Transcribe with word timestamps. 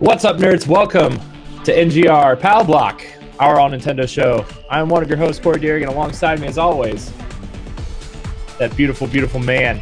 What's 0.00 0.24
up, 0.24 0.36
nerds? 0.36 0.66
Welcome 0.66 1.18
to 1.64 1.72
NGR 1.72 2.38
Pal 2.40 2.64
Block, 2.64 3.02
our 3.38 3.58
all 3.60 3.70
Nintendo 3.70 4.08
show. 4.08 4.44
I'm 4.70 4.88
one 4.88 5.02
of 5.02 5.08
your 5.08 5.18
hosts, 5.18 5.40
Corey 5.42 5.60
Deering, 5.60 5.84
and 5.84 5.92
alongside 5.92 6.40
me, 6.40 6.46
as 6.46 6.58
always, 6.58 7.12
that 8.58 8.74
beautiful, 8.76 9.06
beautiful 9.06 9.40
man, 9.40 9.76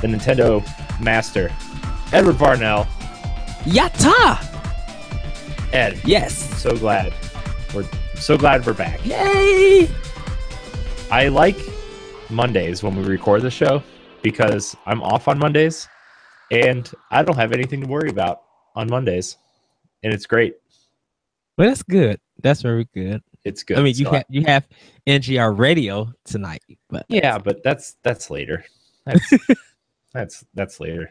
the 0.00 0.08
Nintendo 0.08 0.62
master, 1.00 1.50
Edward 2.12 2.36
Varnell. 2.36 2.86
Yatta! 3.64 4.42
Ed, 5.72 6.00
Yes. 6.04 6.34
so 6.60 6.76
glad 6.76 7.12
we're 7.74 7.84
so 8.14 8.36
glad 8.38 8.64
we're 8.64 8.74
back. 8.74 9.04
Yay! 9.04 9.88
I 11.10 11.28
like 11.28 11.56
Mondays 12.30 12.82
when 12.82 12.94
we 12.94 13.02
record 13.02 13.42
the 13.42 13.50
show 13.50 13.82
because 14.22 14.76
I'm 14.86 15.02
off 15.02 15.26
on 15.26 15.38
Mondays 15.38 15.88
and 16.52 16.88
I 17.10 17.22
don't 17.24 17.36
have 17.36 17.52
anything 17.52 17.80
to 17.80 17.86
worry 17.88 18.08
about 18.10 18.42
on 18.74 18.88
Mondays, 18.90 19.36
and 20.02 20.12
it's 20.12 20.26
great. 20.26 20.56
Well, 21.56 21.68
that's 21.68 21.82
good. 21.82 22.20
That's 22.42 22.62
very 22.62 22.88
good. 22.94 23.22
It's 23.44 23.62
good. 23.62 23.78
I 23.78 23.82
mean, 23.82 23.94
you 23.96 24.06
So 24.06 24.12
have 24.12 24.24
you 24.28 24.44
have 24.44 24.66
NGR 25.06 25.56
radio 25.58 26.12
tonight, 26.24 26.62
but 26.88 27.06
Yeah, 27.08 27.38
but 27.38 27.62
that's 27.62 27.96
that's 28.02 28.30
later. 28.30 28.64
That's 29.04 29.32
that's 30.12 30.44
that's 30.54 30.80
later. 30.80 31.10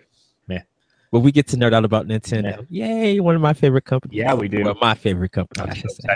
but 1.11 1.19
we 1.19 1.31
get 1.31 1.47
to 1.49 1.57
nerd 1.57 1.73
out 1.73 1.85
about 1.85 2.07
Nintendo. 2.07 2.65
Yay! 2.69 3.19
One 3.19 3.35
of 3.35 3.41
my 3.41 3.53
favorite 3.53 3.85
companies. 3.85 4.17
Yeah, 4.17 4.33
we 4.33 4.47
do. 4.47 4.63
Well, 4.63 4.75
my 4.81 4.95
favorite 4.95 5.31
company, 5.31 5.61
I 5.61 5.71
I'm 5.71 5.75
so, 5.75 6.15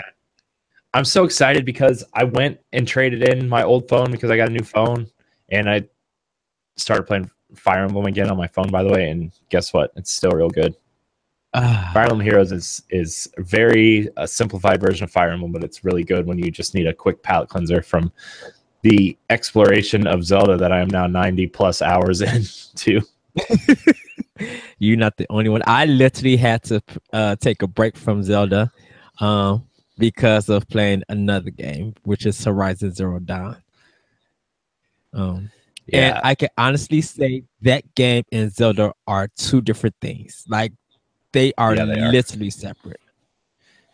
I'm 0.94 1.04
so 1.04 1.24
excited 1.24 1.64
because 1.64 2.02
I 2.14 2.24
went 2.24 2.58
and 2.72 2.86
traded 2.86 3.28
in 3.28 3.48
my 3.48 3.62
old 3.62 3.88
phone 3.88 4.10
because 4.10 4.30
I 4.30 4.36
got 4.36 4.48
a 4.48 4.52
new 4.52 4.64
phone 4.64 5.06
and 5.50 5.70
I 5.70 5.84
started 6.76 7.04
playing 7.04 7.30
Fire 7.54 7.84
Emblem 7.84 8.06
again 8.06 8.28
on 8.28 8.36
my 8.36 8.48
phone 8.48 8.70
by 8.70 8.82
the 8.82 8.90
way 8.90 9.08
and 9.08 9.30
guess 9.50 9.72
what? 9.72 9.92
It's 9.96 10.10
still 10.10 10.32
real 10.32 10.50
good. 10.50 10.74
Ah, 11.60 11.90
Fire 11.92 12.04
Emblem 12.04 12.20
Heroes 12.20 12.52
is 12.52 12.82
is 12.90 13.28
very 13.38 14.08
a 14.16 14.28
simplified 14.28 14.80
version 14.80 15.04
of 15.04 15.10
Fire 15.10 15.30
Emblem, 15.30 15.52
but 15.52 15.64
it's 15.64 15.84
really 15.84 16.04
good 16.04 16.26
when 16.26 16.38
you 16.38 16.50
just 16.50 16.74
need 16.74 16.86
a 16.86 16.94
quick 16.94 17.22
palate 17.22 17.48
cleanser 17.48 17.82
from 17.82 18.12
the 18.82 19.16
exploration 19.30 20.06
of 20.06 20.24
Zelda 20.24 20.56
that 20.56 20.72
I 20.72 20.80
am 20.80 20.88
now 20.88 21.06
90 21.06 21.48
plus 21.48 21.82
hours 21.82 22.20
into. 22.22 23.00
you're 24.78 24.96
not 24.96 25.16
the 25.16 25.26
only 25.30 25.48
one. 25.50 25.62
I 25.66 25.84
literally 25.86 26.36
had 26.36 26.62
to 26.64 26.80
uh, 27.12 27.36
take 27.36 27.62
a 27.62 27.66
break 27.66 27.96
from 27.96 28.22
Zelda 28.22 28.70
um, 29.20 29.66
because 29.98 30.48
of 30.48 30.68
playing 30.68 31.02
another 31.08 31.50
game, 31.50 31.94
which 32.04 32.24
is 32.24 32.42
Horizon 32.44 32.92
Zero 32.92 33.18
Dawn. 33.18 33.56
Um, 35.12 35.50
And 35.92 36.20
I 36.22 36.34
can 36.34 36.50
honestly 36.56 37.00
say 37.00 37.44
that 37.62 37.94
game 37.94 38.24
and 38.30 38.52
Zelda 38.52 38.92
are 39.06 39.28
two 39.36 39.60
different 39.60 39.96
things. 40.00 40.44
Like 40.46 40.72
they 41.32 41.52
are 41.58 41.74
Yeah, 41.74 41.84
they 41.84 42.00
are. 42.00 42.12
literally 42.12 42.50
separate. 42.50 43.00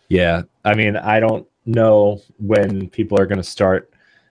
Yeah, 0.08 0.42
I 0.64 0.74
mean, 0.74 0.96
I 0.96 1.20
don't 1.20 1.46
know 1.66 2.20
when 2.38 2.88
people 2.90 3.18
are 3.18 3.26
going 3.26 3.38
to 3.38 3.44
start 3.44 3.90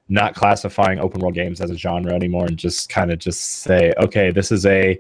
not 0.10 0.36
classifying 0.36 1.00
open 1.00 1.22
world 1.22 1.34
games 1.34 1.62
as 1.62 1.72
a 1.72 1.78
genre 1.78 2.14
anymore 2.14 2.46
and 2.46 2.58
just 2.58 2.90
kind 2.90 3.12
of 3.12 3.20
just 3.20 3.62
say, 3.64 3.94
okay, 3.98 4.32
this 4.32 4.52
is 4.52 4.66
a 4.66 5.00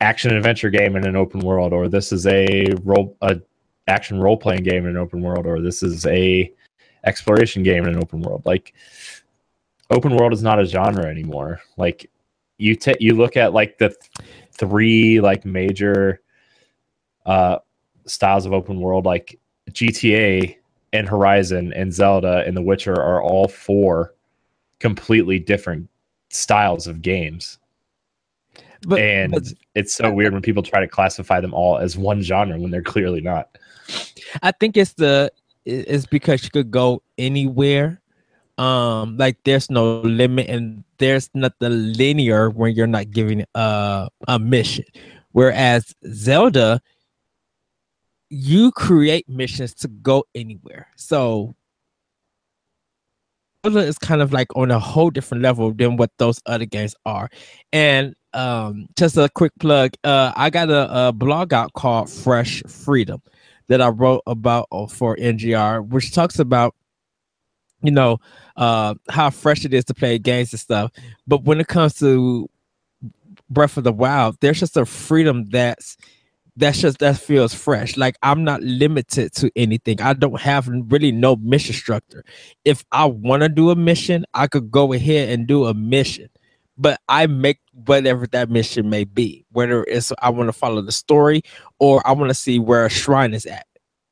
action 0.00 0.34
adventure 0.36 0.70
game 0.70 0.96
in 0.96 1.06
an 1.06 1.16
open 1.16 1.40
world, 1.40 1.72
or 1.72 1.88
this 1.88 2.12
is 2.12 2.26
a 2.26 2.66
role 2.82 3.16
a 3.22 3.40
action 3.86 4.18
role 4.18 4.36
playing 4.36 4.62
game 4.62 4.84
in 4.84 4.90
an 4.90 4.96
open 4.96 5.20
world, 5.20 5.46
or 5.46 5.60
this 5.60 5.82
is 5.82 6.06
a 6.06 6.52
exploration 7.04 7.62
game 7.62 7.84
in 7.84 7.90
an 7.94 8.02
open 8.02 8.20
world. 8.20 8.42
Like 8.44 8.74
open 9.90 10.16
world 10.16 10.32
is 10.32 10.42
not 10.42 10.60
a 10.60 10.64
genre 10.64 11.06
anymore. 11.06 11.60
Like 11.76 12.10
you 12.58 12.76
ta 12.76 12.92
you 13.00 13.14
look 13.14 13.36
at 13.36 13.52
like 13.52 13.78
the 13.78 13.88
th- 13.90 14.28
three 14.52 15.20
like 15.20 15.44
major 15.44 16.20
uh 17.26 17.58
styles 18.06 18.46
of 18.46 18.52
open 18.52 18.80
world 18.80 19.04
like 19.04 19.38
GTA 19.70 20.56
and 20.92 21.08
Horizon 21.08 21.72
and 21.72 21.92
Zelda 21.92 22.44
and 22.46 22.56
The 22.56 22.62
Witcher 22.62 22.94
are 22.94 23.22
all 23.22 23.48
four 23.48 24.14
completely 24.78 25.38
different 25.38 25.88
styles 26.30 26.86
of 26.86 27.02
games. 27.02 27.58
But, 28.86 29.00
and 29.00 29.32
but 29.32 29.44
it's 29.74 29.94
so 29.94 30.10
weird 30.10 30.32
when 30.34 30.42
people 30.42 30.62
try 30.62 30.80
to 30.80 30.88
classify 30.88 31.40
them 31.40 31.54
all 31.54 31.78
as 31.78 31.96
one 31.96 32.22
genre 32.22 32.58
when 32.58 32.70
they're 32.70 32.82
clearly 32.82 33.20
not. 33.20 33.56
I 34.42 34.52
think 34.52 34.76
it's 34.76 34.92
the 34.94 35.32
it's 35.64 36.06
because 36.06 36.44
you 36.44 36.50
could 36.50 36.70
go 36.70 37.02
anywhere. 37.16 38.00
Um, 38.58 39.16
like 39.16 39.38
there's 39.44 39.70
no 39.70 40.00
limit 40.02 40.48
and 40.48 40.84
there's 40.98 41.28
nothing 41.34 41.94
linear 41.94 42.50
when 42.50 42.74
you're 42.74 42.86
not 42.86 43.10
giving 43.10 43.44
uh, 43.54 44.08
a 44.28 44.38
mission. 44.38 44.84
Whereas 45.32 45.92
Zelda, 46.12 46.80
you 48.34 48.72
create 48.72 49.28
missions 49.28 49.72
to 49.72 49.86
go 49.86 50.24
anywhere. 50.34 50.88
So 50.96 51.54
Zelda 53.64 53.78
is 53.78 53.96
kind 53.96 54.20
of 54.20 54.32
like 54.32 54.48
on 54.56 54.72
a 54.72 54.78
whole 54.80 55.10
different 55.10 55.44
level 55.44 55.72
than 55.72 55.96
what 55.96 56.10
those 56.18 56.40
other 56.46 56.64
games 56.64 56.96
are. 57.06 57.30
And 57.72 58.14
um, 58.32 58.88
just 58.96 59.16
a 59.16 59.28
quick 59.28 59.52
plug, 59.60 59.92
uh, 60.02 60.32
I 60.34 60.50
got 60.50 60.68
a, 60.68 61.08
a 61.08 61.12
blog 61.12 61.52
out 61.52 61.74
called 61.74 62.10
Fresh 62.10 62.64
Freedom 62.66 63.22
that 63.68 63.80
I 63.80 63.88
wrote 63.88 64.22
about 64.26 64.66
uh, 64.72 64.88
for 64.88 65.14
NGR, 65.14 65.86
which 65.86 66.12
talks 66.12 66.40
about 66.40 66.74
you 67.82 67.90
know 67.90 68.18
uh 68.56 68.94
how 69.10 69.28
fresh 69.28 69.66
it 69.66 69.74
is 69.74 69.84
to 69.84 69.94
play 69.94 70.18
games 70.18 70.52
and 70.52 70.60
stuff. 70.60 70.90
But 71.28 71.44
when 71.44 71.60
it 71.60 71.68
comes 71.68 71.94
to 72.00 72.50
Breath 73.48 73.76
of 73.76 73.84
the 73.84 73.92
Wild, 73.92 74.38
there's 74.40 74.58
just 74.58 74.76
a 74.76 74.84
freedom 74.84 75.44
that's 75.50 75.96
that's 76.56 76.80
just 76.80 76.98
that 76.98 77.18
feels 77.18 77.52
fresh. 77.54 77.96
Like 77.96 78.16
I'm 78.22 78.44
not 78.44 78.62
limited 78.62 79.32
to 79.36 79.50
anything. 79.56 80.00
I 80.00 80.12
don't 80.12 80.40
have 80.40 80.68
really 80.68 81.12
no 81.12 81.36
mission 81.36 81.74
structure. 81.74 82.24
If 82.64 82.84
I 82.92 83.06
want 83.06 83.42
to 83.42 83.48
do 83.48 83.70
a 83.70 83.76
mission, 83.76 84.24
I 84.34 84.46
could 84.46 84.70
go 84.70 84.92
ahead 84.92 85.30
and 85.30 85.46
do 85.46 85.66
a 85.66 85.74
mission. 85.74 86.28
But 86.76 87.00
I 87.08 87.26
make 87.26 87.60
whatever 87.72 88.26
that 88.28 88.50
mission 88.50 88.90
may 88.90 89.04
be, 89.04 89.44
whether 89.52 89.84
it's 89.84 90.12
I 90.20 90.30
want 90.30 90.48
to 90.48 90.52
follow 90.52 90.82
the 90.82 90.92
story 90.92 91.42
or 91.78 92.06
I 92.06 92.12
want 92.12 92.30
to 92.30 92.34
see 92.34 92.58
where 92.58 92.84
a 92.84 92.90
shrine 92.90 93.34
is 93.34 93.46
at. 93.46 93.66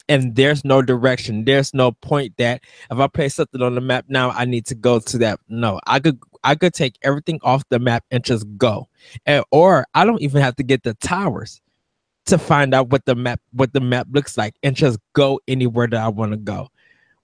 And 0.09 0.35
there's 0.35 0.65
no 0.65 0.83
direction. 0.83 1.45
There's 1.45 1.73
no 1.73 1.93
point 1.93 2.37
that 2.39 2.63
if 2.91 2.99
I 2.99 3.07
place 3.07 3.37
something 3.37 3.63
on 3.63 3.75
the 3.75 3.81
map 3.81 4.07
now, 4.09 4.31
I 4.31 4.45
need 4.45 4.67
to 4.67 4.75
go 4.75 4.99
to 4.99 5.19
that. 5.19 5.41
No, 5.49 5.81
I 5.87 6.01
could 6.01 6.19
I 6.45 6.57
could 6.57 6.75
take 6.75 6.97
everything 7.03 7.39
off 7.43 7.63
the 7.69 7.79
map 7.79 8.05
and 8.11 8.25
just 8.25 8.47
go. 8.57 8.89
And 9.27 9.45
or 9.53 9.87
I 9.95 10.05
don't 10.05 10.21
even 10.21 10.43
have 10.43 10.57
to 10.57 10.65
get 10.65 10.83
the 10.83 10.95
towers 10.95 11.61
to 12.27 12.39
find 12.39 12.75
out 12.75 12.91
what 12.91 13.05
the 13.05 13.15
map 13.15 13.41
what 13.53 13.73
the 13.73 13.81
map 13.81 14.07
looks 14.11 14.37
like 14.37 14.55
and 14.63 14.77
just 14.77 14.99
go 15.13 15.41
anywhere 15.49 15.87
that 15.89 16.01
I 16.01 16.09
want 16.09 16.33
to 16.33 16.37
go. 16.39 16.69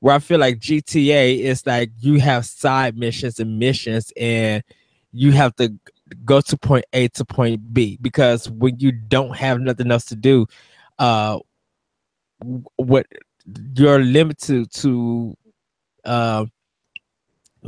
Where 0.01 0.15
I 0.15 0.19
feel 0.19 0.39
like 0.39 0.59
GTA 0.59 1.41
is 1.41 1.67
like 1.67 1.91
you 1.99 2.21
have 2.21 2.47
side 2.47 2.97
missions 2.97 3.41
and 3.41 3.59
missions 3.59 4.13
and 4.17 4.63
you 5.13 5.33
have 5.33 5.55
to 5.57 5.73
go 6.25 6.41
to 6.41 6.57
point 6.57 6.85
A 6.93 7.09
to 7.09 7.25
point 7.25 7.73
B 7.73 7.99
because 8.01 8.49
when 8.51 8.79
you 8.79 8.93
don't 8.93 9.37
have 9.37 9.61
nothing 9.61 9.91
else 9.91 10.05
to 10.07 10.17
do, 10.17 10.47
uh 10.99 11.39
what 12.77 13.07
you're 13.75 14.01
limited 14.01 14.71
to 14.73 15.37
uh 16.05 16.45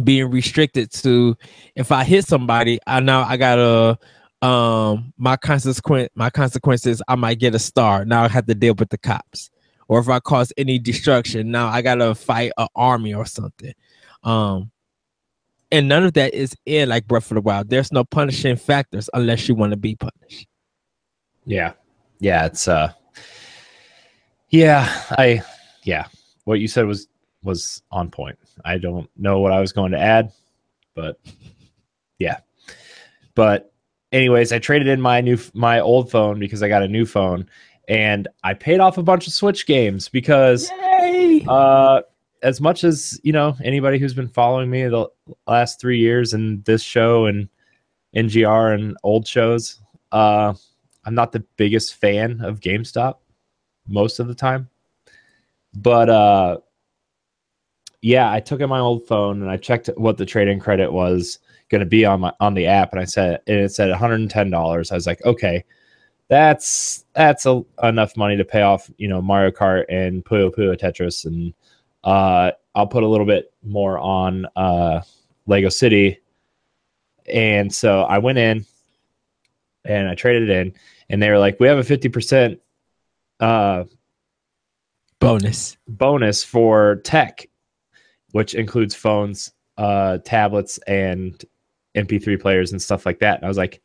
being 0.05 0.31
restricted 0.31 0.91
to 0.93 1.37
if 1.75 1.93
I 1.93 2.05
hit 2.05 2.27
somebody, 2.27 2.79
I 2.87 3.01
know 3.01 3.23
I 3.27 3.37
gotta 3.37 3.99
um 4.43 5.13
my 5.19 5.37
consequence 5.37 6.09
my 6.15 6.31
consequences 6.31 7.03
I 7.09 7.15
might 7.15 7.39
get 7.39 7.55
a 7.55 7.59
star. 7.59 8.05
Now 8.05 8.25
I 8.25 8.29
have 8.29 8.47
to 8.47 8.55
deal 8.55 8.75
with 8.75 8.89
the 8.89 8.99
cops. 8.99 9.51
Or 9.89 9.99
if 9.99 10.09
I 10.09 10.21
cause 10.21 10.53
any 10.57 10.79
destruction, 10.79 11.51
now 11.51 11.69
I 11.69 11.83
gotta 11.83 12.15
fight 12.15 12.53
an 12.57 12.69
army 12.75 13.15
or 13.15 13.27
something. 13.27 13.75
Um 14.23 14.71
and 15.73 15.89
none 15.89 16.05
of 16.05 16.15
that 16.15 16.35
is 16.35 16.55
in 16.67 16.89
like 16.89 17.07
Breath 17.07 17.31
of 17.31 17.37
the 17.37 17.41
Wild. 17.41 17.69
There's 17.69 17.93
no 17.93 18.05
punishing 18.05 18.57
factors 18.57 19.09
unless 19.15 19.49
you 19.49 19.55
want 19.55 19.71
to 19.73 19.77
be 19.77 19.95
punished. 19.95 20.47
Yeah. 21.45 21.73
Yeah, 22.19 22.47
it's 22.47 22.67
uh 22.67 22.93
Yeah, 24.51 24.89
I 25.11 25.43
yeah. 25.85 26.07
What 26.45 26.61
you 26.61 26.69
said 26.69 26.87
was 26.87 27.09
was 27.43 27.83
on 27.91 28.11
point. 28.11 28.39
I 28.65 28.79
don't 28.79 29.09
know 29.17 29.41
what 29.41 29.53
I 29.53 29.61
was 29.61 29.73
going 29.73 29.93
to 29.93 29.99
add, 29.99 30.33
but 30.95 31.19
yeah. 32.19 32.41
But 33.35 33.70
anyways, 34.13 34.53
I 34.53 34.59
traded 34.59 34.89
in 34.89 35.01
my 35.01 35.21
new 35.21 35.39
my 35.55 35.81
old 35.81 36.11
phone 36.11 36.39
because 36.39 36.63
I 36.63 36.69
got 36.69 36.83
a 36.83 36.89
new 36.89 37.07
phone 37.07 37.49
and 37.89 38.29
I 38.45 38.55
paid 38.55 38.81
off 38.81 38.99
a 38.99 39.03
bunch 39.03 39.27
of 39.27 39.33
Switch 39.33 39.67
games 39.67 40.09
because 40.09 40.71
uh 41.49 42.03
as 42.43 42.61
much 42.61 42.85
as, 42.85 43.21
you 43.23 43.33
know, 43.33 43.55
anybody 43.63 43.99
who's 43.99 44.15
been 44.15 44.29
following 44.29 44.71
me 44.71 44.85
the 44.85 45.07
last 45.47 45.79
3 45.79 45.99
years 45.99 46.33
and 46.33 46.65
this 46.65 46.83
show 46.83 47.27
and 47.27 47.49
NGR 48.17 48.75
and 48.75 48.97
old 49.03 49.27
shows, 49.27 49.81
uh 50.13 50.55
I'm 51.05 51.15
not 51.15 51.33
the 51.33 51.45
biggest 51.57 51.95
fan 51.97 52.41
of 52.43 52.61
GameStop 52.61 53.17
most 53.89 54.21
of 54.21 54.29
the 54.29 54.35
time. 54.35 54.69
But 55.75 56.09
uh 56.09 56.59
yeah, 58.03 58.31
I 58.31 58.41
took 58.41 58.61
in 58.61 58.69
my 58.69 58.79
old 58.79 59.07
phone 59.07 59.43
and 59.43 59.51
I 59.51 59.57
checked 59.57 59.89
what 59.97 60.17
the 60.17 60.27
trade-in 60.27 60.61
credit 60.61 60.93
was 60.93 61.39
going 61.69 61.81
to 61.81 61.87
be 61.87 62.05
on 62.05 62.21
my 62.21 62.33
on 62.41 62.55
the 62.55 62.67
app 62.67 62.93
and 62.93 63.01
I 63.01 63.05
said 63.05 63.41
and 63.47 63.61
it 63.61 63.73
said 63.73 63.95
$110. 63.95 64.93
I 64.93 64.95
was 64.95 65.07
like, 65.07 65.25
"Okay, 65.25 65.65
that's 66.31 67.05
that's 67.13 67.45
a, 67.45 67.63
enough 67.83 68.17
money 68.17 68.37
to 68.37 68.45
pay 68.45 68.63
off, 68.63 68.89
you 68.99 69.09
know, 69.09 69.21
Mario 69.21 69.51
Kart 69.51 69.85
and 69.89 70.25
Puyo 70.25 70.55
Puyo 70.55 70.79
Tetris, 70.79 71.27
and 71.27 71.53
uh, 72.05 72.53
I'll 72.75 72.87
put 72.87 73.03
a 73.03 73.09
little 73.09 73.27
bit 73.27 73.53
more 73.65 73.99
on 73.99 74.47
uh, 74.55 75.03
Lego 75.47 75.69
City. 75.69 76.21
And 77.27 77.75
so 77.75 78.03
I 78.03 78.19
went 78.19 78.39
in 78.39 78.65
and 79.85 80.09
I 80.09 80.15
traded 80.15 80.49
it 80.49 80.57
in, 80.57 80.75
and 81.09 81.21
they 81.21 81.31
were 81.31 81.39
like, 81.39 81.59
"We 81.59 81.67
have 81.67 81.79
a 81.79 81.85
fifty 81.85 82.09
percent 82.09 82.61
uh, 83.41 83.85
bonus 85.19 85.79
bonus 85.89 86.45
for 86.45 86.97
tech, 87.03 87.49
which 88.33 88.55
includes 88.55 88.95
phones, 88.95 89.53
uh, 89.79 90.19
tablets, 90.19 90.79
and 90.87 91.45
MP3 91.95 92.41
players 92.41 92.73
and 92.73 92.81
stuff 92.81 93.07
like 93.07 93.19
that." 93.21 93.37
And 93.37 93.45
I 93.45 93.49
was 93.49 93.59
like, 93.59 93.83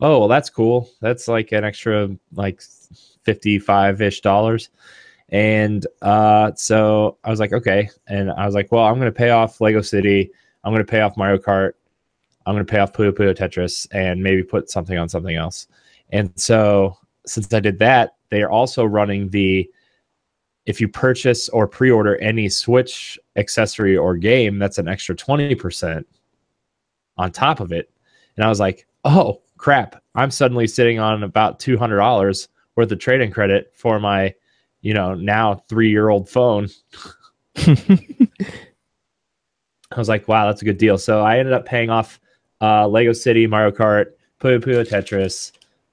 "Oh, 0.00 0.20
well, 0.20 0.28
that's 0.28 0.50
cool. 0.50 0.88
That's 1.00 1.28
like 1.28 1.52
an 1.52 1.64
extra 1.64 2.10
like 2.32 2.60
fifty-five 3.24 4.00
ish 4.02 4.20
dollars." 4.20 4.70
And 5.30 5.86
uh, 6.02 6.52
so 6.54 7.18
I 7.24 7.30
was 7.30 7.40
like, 7.40 7.52
okay. 7.52 7.90
And 8.06 8.30
I 8.30 8.46
was 8.46 8.54
like, 8.54 8.70
well, 8.70 8.84
I'm 8.84 8.94
going 8.96 9.06
to 9.06 9.12
pay 9.12 9.30
off 9.30 9.60
Lego 9.60 9.80
City. 9.80 10.30
I'm 10.62 10.72
going 10.72 10.84
to 10.84 10.90
pay 10.90 11.00
off 11.00 11.16
Mario 11.16 11.38
Kart. 11.38 11.72
I'm 12.46 12.54
going 12.54 12.64
to 12.64 12.70
pay 12.70 12.78
off 12.78 12.92
Puyo 12.92 13.10
Puyo 13.10 13.34
Tetris 13.34 13.88
and 13.92 14.22
maybe 14.22 14.42
put 14.42 14.70
something 14.70 14.98
on 14.98 15.08
something 15.08 15.34
else. 15.34 15.66
And 16.10 16.30
so 16.36 16.98
since 17.26 17.52
I 17.52 17.60
did 17.60 17.78
that, 17.78 18.16
they 18.30 18.42
are 18.42 18.50
also 18.50 18.84
running 18.84 19.30
the 19.30 19.68
if 20.66 20.80
you 20.80 20.88
purchase 20.88 21.48
or 21.50 21.66
pre-order 21.66 22.16
any 22.22 22.48
Switch 22.48 23.18
accessory 23.36 23.96
or 23.96 24.16
game, 24.16 24.58
that's 24.58 24.78
an 24.78 24.88
extra 24.88 25.14
20% 25.14 26.04
on 27.16 27.32
top 27.32 27.60
of 27.60 27.72
it. 27.72 27.90
And 28.36 28.44
I 28.44 28.48
was 28.48 28.60
like, 28.60 28.86
oh 29.04 29.40
crap, 29.56 30.02
I'm 30.14 30.30
suddenly 30.30 30.66
sitting 30.66 30.98
on 30.98 31.22
about 31.22 31.58
$200 31.58 32.48
worth 32.76 32.92
of 32.92 32.98
trading 32.98 33.30
credit 33.30 33.72
for 33.74 34.00
my, 34.00 34.34
you 34.80 34.94
know, 34.94 35.14
now 35.14 35.62
three 35.68 35.90
year 35.90 36.08
old 36.08 36.28
phone. 36.28 36.68
I 37.56 37.96
was 39.96 40.08
like, 40.08 40.26
wow, 40.26 40.46
that's 40.46 40.62
a 40.62 40.64
good 40.64 40.78
deal. 40.78 40.98
So 40.98 41.22
I 41.22 41.38
ended 41.38 41.54
up 41.54 41.66
paying 41.66 41.90
off 41.90 42.20
uh, 42.60 42.88
Lego 42.88 43.12
City, 43.12 43.46
Mario 43.46 43.70
Kart, 43.70 44.06
Puyo 44.40 44.58
Puyo 44.58 44.86
Tetris, 44.86 45.52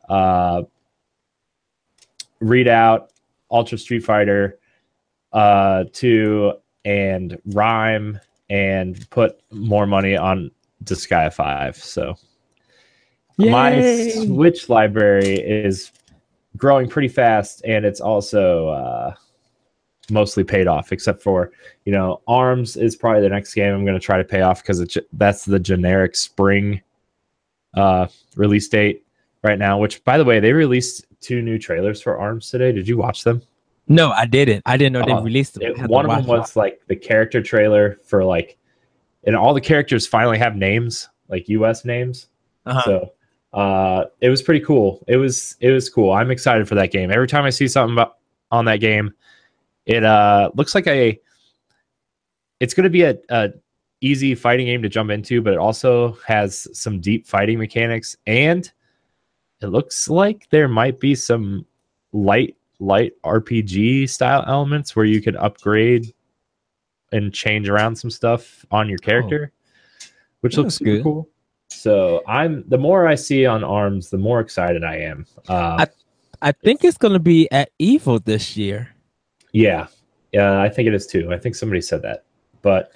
uh, 0.09 0.63
Redout, 2.41 3.09
Ultra 3.51 3.77
Street 3.77 4.03
Fighter, 4.03 4.57
uh, 5.33 5.85
2, 5.93 6.53
and 6.86 7.39
Rime, 7.48 8.19
and 8.50 9.10
put 9.10 9.39
more 9.51 9.86
money 9.86 10.18
on 10.18 10.51
Disgaea 10.83 11.33
5. 11.33 11.75
So 11.75 12.16
my 13.38 14.10
Switch 14.10 14.69
library 14.69 15.36
is 15.36 15.92
growing 16.57 16.88
pretty 16.88 17.07
fast, 17.07 17.62
and 17.66 17.86
it's 17.86 18.01
also 18.01 18.69
uh, 18.69 19.13
mostly 20.10 20.44
paid 20.44 20.68
off, 20.68 20.92
except 20.92 21.22
for 21.24 21.51
you 21.86 21.92
know 21.92 22.22
Arms 22.28 22.78
is 22.78 22.95
probably 22.95 23.22
the 23.22 23.30
next 23.30 23.54
game 23.54 23.74
I'm 23.74 23.86
going 23.86 24.00
to 24.00 24.06
try 24.06 24.18
to 24.18 24.24
pay 24.24 24.42
off 24.42 24.62
because 24.62 24.98
that's 25.13 25.45
the 25.45 25.60
generic 25.60 26.16
spring 26.16 26.81
uh, 27.75 28.07
release 28.36 28.68
date 28.68 29.06
right 29.44 29.57
now. 29.57 29.77
Which, 29.77 30.04
by 30.04 30.18
the 30.18 30.25
way, 30.25 30.39
they 30.39 30.54
released 30.54 31.06
two 31.22 31.42
new 31.42 31.57
trailers 31.57 32.01
for 32.01 32.19
Arms 32.19 32.50
today. 32.50 32.72
Did 32.72 32.88
you 32.88 32.98
watch 32.98 33.24
them? 33.24 33.42
No, 33.91 34.11
I 34.11 34.25
didn't. 34.25 34.63
I 34.65 34.77
didn't 34.77 34.93
know 34.93 35.01
Uh, 35.01 35.17
they 35.17 35.23
released 35.23 35.55
them. 35.55 35.63
It- 35.63 35.77
I 35.77 35.81
had 35.81 35.88
to 35.88 35.91
one 35.93 36.09
of 36.09 36.15
them 36.15 36.25
was 36.25 36.55
like 36.55 36.81
the 36.88 36.95
character 36.95 37.41
trailer 37.41 37.99
for 38.05 38.23
like, 38.23 38.57
and 39.25 39.35
all 39.35 39.53
the 39.53 39.61
characters 39.61 40.07
finally 40.07 40.38
have 40.38 40.55
names, 40.55 41.09
like 41.27 41.49
U.S. 41.49 41.83
names. 41.83 42.27
Uh-huh. 42.65 42.81
So 42.85 43.13
uh, 43.53 44.05
it 44.21 44.29
was 44.29 44.41
pretty 44.41 44.61
cool. 44.61 45.03
It 45.07 45.17
was 45.17 45.57
it 45.59 45.71
was 45.71 45.89
cool. 45.89 46.11
I'm 46.11 46.31
excited 46.31 46.67
for 46.67 46.75
that 46.75 46.91
game. 46.91 47.11
Every 47.11 47.27
time 47.27 47.43
I 47.43 47.49
see 47.49 47.67
something 47.67 47.93
about, 47.93 48.17
on 48.49 48.65
that 48.65 48.77
game, 48.77 49.13
it 49.85 50.03
uh, 50.03 50.51
looks 50.55 50.73
like 50.73 50.88
a. 50.88 51.19
It's 52.59 52.73
going 52.73 52.83
to 52.83 52.89
be 52.91 53.03
a, 53.03 53.17
a 53.29 53.49
easy 54.01 54.35
fighting 54.35 54.67
game 54.67 54.81
to 54.83 54.89
jump 54.89 55.09
into, 55.09 55.41
but 55.41 55.53
it 55.53 55.59
also 55.59 56.17
has 56.25 56.67
some 56.77 56.99
deep 57.01 57.27
fighting 57.27 57.57
mechanics, 57.57 58.15
and 58.27 58.71
it 59.61 59.67
looks 59.67 60.09
like 60.09 60.47
there 60.49 60.67
might 60.67 60.99
be 60.99 61.15
some 61.15 61.65
light 62.13 62.55
light 62.81 63.13
RPG 63.24 64.10
style 64.10 64.44
elements 64.48 64.95
where 64.95 65.06
you 65.06 65.22
could 65.22 65.36
upgrade 65.38 66.13
and 67.13 67.33
change 67.33 67.69
around 67.69 67.95
some 67.95 68.10
stuff 68.10 68.66
on 68.72 68.89
your 68.89 68.98
character, 68.98 69.51
which 70.42 70.56
That 70.56 70.63
looks 70.63 70.80
good. 70.80 71.04
cool. 71.04 71.30
So 71.69 72.22
I'm 72.28 72.63
the 72.68 72.78
more 72.78 73.07
I 73.07 73.16
see 73.16 73.45
on 73.45 73.63
Arms, 73.63 74.10
the 74.10 74.18
more 74.18 74.39
excited 74.42 74.83
I 74.83 74.98
am. 74.98 75.25
Uh, 75.48 75.86
I 76.42 76.51
think 76.51 76.83
it's 76.83 76.98
going 76.98 77.13
to 77.13 77.19
be 77.19 77.50
at 77.51 77.69
Evo 77.80 78.24
this 78.24 78.57
year. 78.57 78.89
yeah, 79.54 79.88
yeah, 80.34 80.60
I 80.62 80.69
think 80.69 80.88
it 80.88 80.94
is 80.94 81.06
too. 81.07 81.31
I 81.31 81.38
think 81.38 81.56
somebody 81.56 81.81
said 81.81 82.01
that, 82.01 82.25
but 82.62 82.92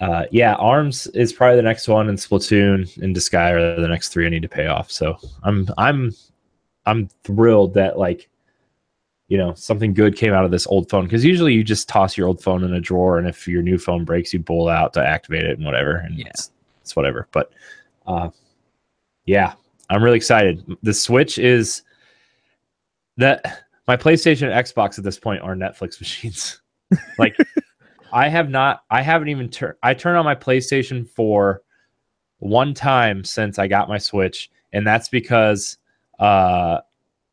uh, 0.00 0.24
yeah, 0.30 0.54
Arms 0.54 1.06
is 1.08 1.32
probably 1.32 1.56
the 1.56 1.62
next 1.62 1.88
one, 1.88 2.08
and 2.08 2.18
Splatoon 2.18 2.96
and 3.02 3.14
Disgaea 3.16 3.76
are 3.76 3.80
the 3.80 3.88
next 3.88 4.08
three 4.10 4.26
I 4.26 4.28
need 4.28 4.42
to 4.42 4.48
pay 4.48 4.66
off. 4.66 4.90
So 4.90 5.16
I'm 5.42 5.68
I'm 5.78 6.12
I'm 6.86 7.08
thrilled 7.24 7.74
that 7.74 7.98
like 7.98 8.28
you 9.34 9.38
know 9.40 9.52
something 9.54 9.92
good 9.92 10.14
came 10.16 10.32
out 10.32 10.44
of 10.44 10.52
this 10.52 10.64
old 10.68 10.88
phone 10.88 11.02
because 11.04 11.24
usually 11.24 11.52
you 11.52 11.64
just 11.64 11.88
toss 11.88 12.16
your 12.16 12.28
old 12.28 12.40
phone 12.40 12.62
in 12.62 12.72
a 12.72 12.80
drawer, 12.80 13.18
and 13.18 13.26
if 13.26 13.48
your 13.48 13.62
new 13.62 13.78
phone 13.78 14.04
breaks, 14.04 14.32
you 14.32 14.40
pull 14.40 14.68
it 14.68 14.72
out 14.72 14.92
to 14.92 15.04
activate 15.04 15.42
it 15.44 15.56
and 15.58 15.66
whatever, 15.66 15.96
and 15.96 16.16
Yeah. 16.16 16.28
it's, 16.28 16.52
it's 16.82 16.94
whatever. 16.94 17.26
But 17.32 17.50
uh, 18.06 18.30
yeah, 19.26 19.54
I'm 19.90 20.04
really 20.04 20.18
excited. 20.18 20.64
The 20.84 20.94
Switch 20.94 21.36
is 21.38 21.82
that 23.16 23.64
my 23.88 23.96
PlayStation 23.96 24.52
and 24.52 24.66
Xbox 24.66 24.98
at 24.98 25.04
this 25.04 25.18
point 25.18 25.42
are 25.42 25.56
Netflix 25.56 25.98
machines. 26.00 26.60
like 27.18 27.36
I 28.12 28.28
have 28.28 28.48
not 28.50 28.84
I 28.88 29.02
haven't 29.02 29.30
even 29.30 29.48
turned 29.48 29.74
I 29.82 29.94
turned 29.94 30.16
on 30.16 30.24
my 30.24 30.36
PlayStation 30.36 31.08
4 31.08 31.60
one 32.38 32.72
time 32.72 33.24
since 33.24 33.58
I 33.58 33.66
got 33.66 33.88
my 33.88 33.98
Switch 33.98 34.48
and 34.72 34.86
that's 34.86 35.08
because 35.08 35.78
uh 36.20 36.78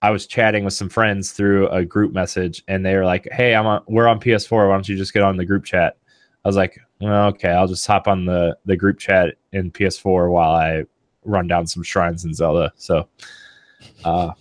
I 0.01 0.09
was 0.09 0.25
chatting 0.25 0.63
with 0.63 0.73
some 0.73 0.89
friends 0.89 1.31
through 1.31 1.67
a 1.69 1.85
group 1.85 2.11
message 2.13 2.63
and 2.67 2.85
they 2.85 2.95
were 2.95 3.05
like, 3.05 3.27
"Hey, 3.31 3.53
I'm 3.55 3.65
on 3.67 3.83
we're 3.87 4.07
on 4.07 4.19
PS4. 4.19 4.67
Why 4.67 4.73
don't 4.73 4.87
you 4.89 4.97
just 4.97 5.13
get 5.13 5.21
on 5.23 5.37
the 5.37 5.45
group 5.45 5.63
chat?" 5.63 5.97
I 6.43 6.47
was 6.49 6.55
like, 6.57 6.79
well, 6.99 7.27
"Okay, 7.29 7.49
I'll 7.49 7.67
just 7.67 7.85
hop 7.85 8.07
on 8.07 8.25
the 8.25 8.57
the 8.65 8.75
group 8.75 8.97
chat 8.97 9.35
in 9.53 9.71
PS4 9.71 10.31
while 10.31 10.51
I 10.51 10.85
run 11.23 11.47
down 11.47 11.67
some 11.67 11.83
shrines 11.83 12.25
in 12.25 12.33
Zelda." 12.33 12.71
So 12.77 13.07
uh 14.03 14.31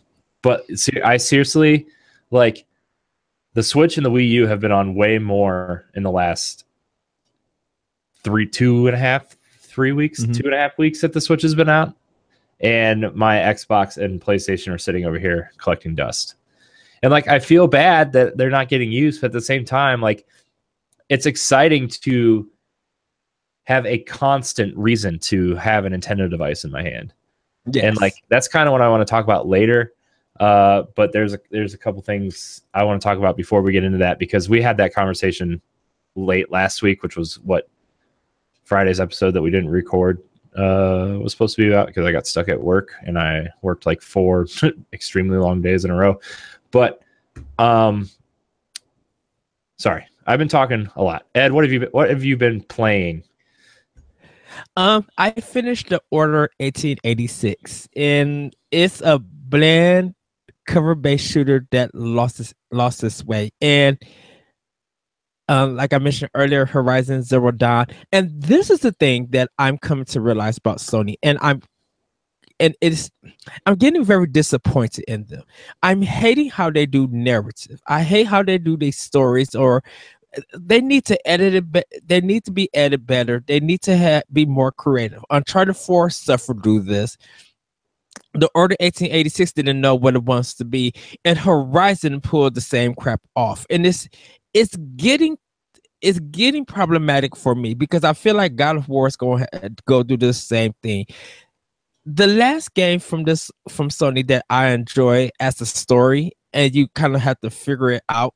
but 0.43 0.65
se- 0.79 1.03
I 1.03 1.19
seriously 1.19 1.87
like 2.31 2.65
the 3.55 3.63
Switch 3.63 3.97
and 3.99 4.07
the 4.07 4.11
Wii 4.11 4.29
U 4.31 4.47
have 4.47 4.61
been 4.61 4.73
on 4.73 4.95
way 4.95 5.19
more 5.19 5.85
in 5.95 6.03
the 6.05 6.11
last 6.11 6.65
three, 8.23 8.47
two 8.47 8.87
and 8.87 8.95
a 8.95 8.99
half, 8.99 9.37
three 9.59 9.93
weeks, 9.93 10.21
Mhm. 10.25 10.37
two 10.37 10.45
and 10.45 10.55
a 10.55 10.59
half 10.59 10.79
weeks 10.79 11.01
that 11.01 11.13
the 11.13 11.21
Switch 11.21 11.43
has 11.43 11.55
been 11.55 11.69
out. 11.69 11.95
And 12.61 13.15
my 13.15 13.37
Xbox 13.37 13.97
and 13.97 14.21
PlayStation 14.21 14.73
are 14.73 14.79
sitting 14.79 15.07
over 15.07 15.19
here 15.19 15.51
collecting 15.57 15.95
dust. 15.95 16.35
And 17.03 17.11
like, 17.11 17.29
I 17.29 17.39
feel 17.39 17.67
bad 17.67 18.13
that 18.13 18.37
they're 18.37 18.51
not 18.51 18.69
getting 18.69 18.93
used, 18.93 19.21
but 19.23 19.29
at 19.29 19.33
the 19.33 19.41
same 19.41 19.65
time, 19.65 20.03
like, 20.03 20.27
it's 21.09 21.27
exciting 21.27 21.89
to 21.89 22.49
have 23.65 23.87
a 23.87 23.99
constant 23.99 24.77
reason 24.77 25.19
to 25.21 25.55
have 25.57 25.85
a 25.85 25.91
Nintendo 25.91 26.29
device 26.29 26.65
in 26.65 26.71
my 26.71 26.83
hand 26.83 27.15
Yes. 27.67 27.85
and 27.85 28.01
like 28.01 28.15
that's 28.29 28.49
kind 28.49 28.69
of 28.69 28.73
what 28.73 28.81
I 28.81 28.89
want 28.89 29.07
to 29.07 29.11
talk 29.11 29.25
about 29.25 29.47
later. 29.47 29.93
Uh, 30.39 30.85
but 30.97 31.13
there's 31.13 31.35
a 31.35 31.39
there's 31.51 31.75
a 31.75 31.79
couple 31.79 32.01
things 32.01 32.63
I 32.73 32.85
want 32.85 33.01
to 33.01 33.05
talk 33.05 33.19
about 33.19 33.37
before 33.37 33.61
we 33.61 33.73
get 33.73 33.85
into 33.85 33.99
that 33.99 34.19
because 34.19 34.49
we 34.49 34.63
had 34.63 34.77
that 34.79 34.95
conversation 34.95 35.61
late 36.17 36.51
last 36.51 36.83
week, 36.83 37.03
which 37.03 37.17
was 37.17 37.39
what 37.41 37.69
Friday's 38.65 39.01
episode 39.01 39.33
that 39.33 39.43
we 39.43 39.51
didn't 39.51 39.69
record 39.69 40.23
uh, 40.57 41.19
was 41.21 41.33
supposed 41.33 41.57
to 41.57 41.63
be 41.63 41.69
about 41.69 41.87
because 41.87 42.05
I 42.05 42.13
got 42.13 42.27
stuck 42.27 42.49
at 42.49 42.61
work 42.61 42.95
and 43.03 43.19
I 43.19 43.49
worked 43.63 43.87
like 43.87 44.03
four 44.03 44.47
extremely 44.93 45.39
long 45.39 45.63
days 45.63 45.85
in 45.85 45.91
a 45.91 45.97
row. 45.97 46.21
But 46.71 47.03
um, 47.59 48.11
sorry, 49.77 50.07
I've 50.27 50.39
been 50.39 50.49
talking 50.49 50.89
a 50.97 51.03
lot. 51.03 51.27
Ed, 51.35 51.53
what 51.53 51.65
have 51.65 51.73
you 51.73 51.81
been, 51.81 51.89
what 51.91 52.11
have 52.11 52.25
you 52.25 52.37
been 52.37 52.63
playing? 52.63 53.25
Um, 54.77 55.07
I 55.17 55.31
finished 55.33 55.89
the 55.89 56.03
Order 56.11 56.51
1886, 56.59 57.89
and 57.97 58.55
it's 58.71 59.01
a 59.01 59.19
bland 59.19 60.15
cover-based 60.67 61.27
shooter 61.27 61.67
that 61.71 61.95
lost 61.95 62.41
its 62.41 62.55
lost 62.71 63.03
its 63.03 63.25
way. 63.25 63.51
And 63.61 63.99
um, 65.51 65.75
like 65.75 65.93
I 65.93 65.99
mentioned 65.99 66.31
earlier, 66.35 66.65
Horizon 66.65 67.23
Zero 67.23 67.51
Dawn, 67.51 67.87
and 68.13 68.31
this 68.41 68.71
is 68.71 68.81
the 68.81 68.93
thing 68.93 69.27
that 69.31 69.51
I'm 69.59 69.79
coming 69.79 70.05
to 70.07 70.21
realize 70.21 70.57
about 70.57 70.79
Sony, 70.79 71.17
and 71.25 71.39
I'm 71.43 71.61
and 72.61 72.77
it's 72.81 73.11
I'm 73.67 73.75
getting 73.75 74.05
very 74.05 74.29
disappointed 74.29 75.05
in 75.09 75.25
them. 75.25 75.43
I'm 75.83 76.03
hating 76.03 76.51
how 76.51 76.71
they 76.71 76.87
do 76.87 77.09
narrative. 77.11 77.81
I 77.89 78.05
hate 78.05 78.29
how 78.29 78.45
they 78.45 78.59
do 78.59 78.77
these 78.77 78.97
stories 78.97 79.57
or 79.57 79.83
they 80.57 80.81
need 80.81 81.05
to 81.07 81.29
edit 81.29 81.55
it 81.55 81.73
be- 81.73 81.83
they 82.07 82.21
need 82.21 82.45
to 82.45 82.53
be 82.53 82.71
edited 82.73 83.05
better 83.05 83.43
they 83.49 83.59
need 83.59 83.83
to 83.83 84.23
be 84.33 84.47
more 84.47 84.71
creative 84.71 85.25
uncharted 85.31 85.77
4 85.77 86.09
suffered 86.09 86.63
through 86.63 86.79
this 86.79 87.19
the 88.35 88.49
Order 88.55 88.77
1886 88.81 89.53
didn't 89.53 89.81
know 89.81 89.95
what 89.95 90.15
it 90.15 90.23
wants 90.23 90.55
to 90.55 90.65
be, 90.65 90.93
and 91.25 91.37
Horizon 91.39 92.21
pulled 92.21 92.55
the 92.55 92.61
same 92.61 92.95
crap 92.95 93.21
off. 93.35 93.67
And 93.71 93.85
it's 93.85 94.09
it's 94.55 94.77
getting 94.97 95.37
it's 96.01 96.19
getting 96.19 96.65
problematic 96.65 97.37
for 97.37 97.55
me 97.55 97.75
because 97.75 98.05
I 98.05 98.15
feel 98.15 98.35
like 98.35 98.57
God 98.57 98.77
of 98.77 98.89
War 98.89 99.07
is 99.07 99.17
going 99.17 99.45
to 99.53 99.75
go 99.87 100.03
do 100.03 100.17
the 100.17 100.33
same 100.33 100.73
thing. 100.83 101.05
The 102.07 102.27
last 102.27 102.75
game 102.75 103.01
from 103.01 103.25
this 103.25 103.51
from 103.69 103.91
Sony 103.91 104.27
that 104.29 104.47
I 104.49 104.69
enjoy 104.71 105.31
as 105.39 105.61
a 105.61 105.67
story, 105.67 106.33
and 106.53 106.75
you 106.75 106.89
kind 106.95 107.15
of 107.15 107.21
have 107.21 107.39
to 107.41 107.51
figure 107.51 107.91
it 107.91 108.03
out, 108.09 108.35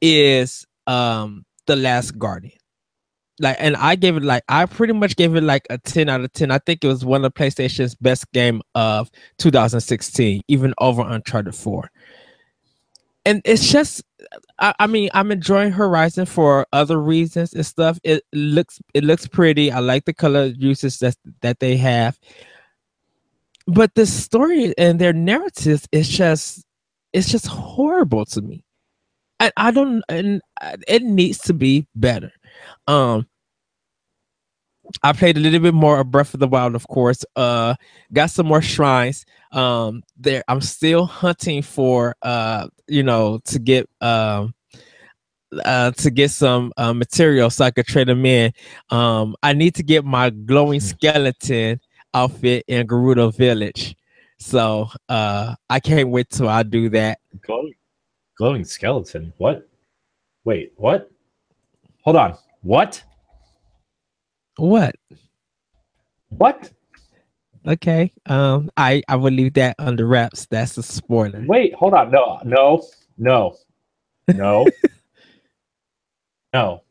is 0.00 0.64
um 0.86 1.44
The 1.66 1.76
Last 1.76 2.18
Guardian 2.18 2.60
like 3.40 3.56
and 3.58 3.74
I 3.76 3.96
gave 3.96 4.16
it 4.16 4.22
like 4.22 4.44
I 4.48 4.66
pretty 4.66 4.92
much 4.92 5.16
gave 5.16 5.34
it 5.34 5.42
like 5.42 5.66
a 5.70 5.78
10 5.78 6.08
out 6.08 6.20
of 6.20 6.32
10. 6.32 6.50
I 6.50 6.58
think 6.58 6.84
it 6.84 6.88
was 6.88 7.04
one 7.04 7.24
of 7.24 7.34
PlayStation's 7.34 7.94
best 7.96 8.30
game 8.32 8.60
of 8.74 9.10
2016, 9.38 10.42
even 10.46 10.74
over 10.78 11.02
Uncharted 11.02 11.54
4. 11.54 11.90
And 13.24 13.42
it's 13.44 13.70
just 13.70 14.02
I, 14.58 14.74
I 14.78 14.86
mean 14.86 15.10
I'm 15.14 15.30
enjoying 15.30 15.72
Horizon 15.72 16.26
for 16.26 16.66
other 16.72 17.00
reasons 17.00 17.52
and 17.52 17.66
stuff. 17.66 17.98
It 18.02 18.24
looks 18.32 18.80
it 18.94 19.04
looks 19.04 19.26
pretty. 19.26 19.70
I 19.70 19.80
like 19.80 20.04
the 20.04 20.14
color 20.14 20.46
uses 20.46 20.98
that 20.98 21.16
that 21.42 21.60
they 21.60 21.76
have. 21.76 22.18
But 23.66 23.94
the 23.94 24.06
story 24.06 24.74
and 24.78 24.98
their 24.98 25.12
narratives 25.12 25.86
is 25.92 26.08
just 26.08 26.64
it's 27.12 27.30
just 27.30 27.46
horrible 27.46 28.24
to 28.26 28.42
me. 28.42 28.64
I, 29.38 29.52
I 29.56 29.70
don't 29.70 30.02
and 30.08 30.40
it 30.88 31.02
needs 31.02 31.38
to 31.40 31.54
be 31.54 31.86
better. 31.94 32.32
Um, 32.86 33.26
I 35.02 35.12
played 35.12 35.36
a 35.36 35.40
little 35.40 35.60
bit 35.60 35.74
more 35.74 36.00
of 36.00 36.10
Breath 36.10 36.34
of 36.34 36.40
the 36.40 36.48
Wild, 36.48 36.74
of 36.74 36.86
course. 36.88 37.24
Uh, 37.36 37.74
got 38.12 38.30
some 38.30 38.46
more 38.46 38.62
shrines. 38.62 39.24
Um, 39.52 40.02
there, 40.16 40.44
I'm 40.48 40.60
still 40.60 41.06
hunting 41.06 41.62
for 41.62 42.16
uh, 42.22 42.68
you 42.90 43.02
know, 43.02 43.40
to 43.46 43.58
get 43.58 43.88
um, 44.00 44.54
uh, 45.64 45.92
to 45.92 46.10
get 46.10 46.30
some 46.30 46.72
uh, 46.76 46.92
material 46.92 47.50
so 47.50 47.64
I 47.64 47.70
could 47.70 47.86
trade 47.86 48.08
them 48.08 48.26
in. 48.26 48.52
Um, 48.90 49.36
I 49.42 49.52
need 49.52 49.74
to 49.76 49.82
get 49.82 50.04
my 50.04 50.30
glowing 50.30 50.80
hmm. 50.80 50.86
skeleton 50.86 51.80
outfit 52.12 52.64
in 52.66 52.86
Gerudo 52.86 53.34
Village. 53.34 53.96
So 54.38 54.88
uh, 55.08 55.54
I 55.68 55.80
can't 55.80 56.08
wait 56.08 56.30
till 56.30 56.48
I 56.48 56.62
do 56.62 56.88
that. 56.90 57.20
Glowing, 57.42 57.74
glowing 58.36 58.64
skeleton. 58.64 59.32
What? 59.38 59.68
Wait, 60.44 60.72
what? 60.76 61.10
Hold 62.02 62.16
on. 62.16 62.36
What? 62.62 63.02
What? 64.60 64.94
What? 66.28 66.70
Okay. 67.66 68.12
Um, 68.26 68.70
I 68.76 69.02
I 69.08 69.16
will 69.16 69.32
leave 69.32 69.54
that 69.54 69.76
under 69.78 70.06
wraps. 70.06 70.46
That's 70.50 70.76
a 70.76 70.82
spoiler. 70.82 71.42
Wait, 71.46 71.74
hold 71.74 71.94
on. 71.94 72.10
No, 72.10 72.40
no, 72.44 72.86
no, 73.16 73.56
no, 74.28 74.66
no. 76.52 76.82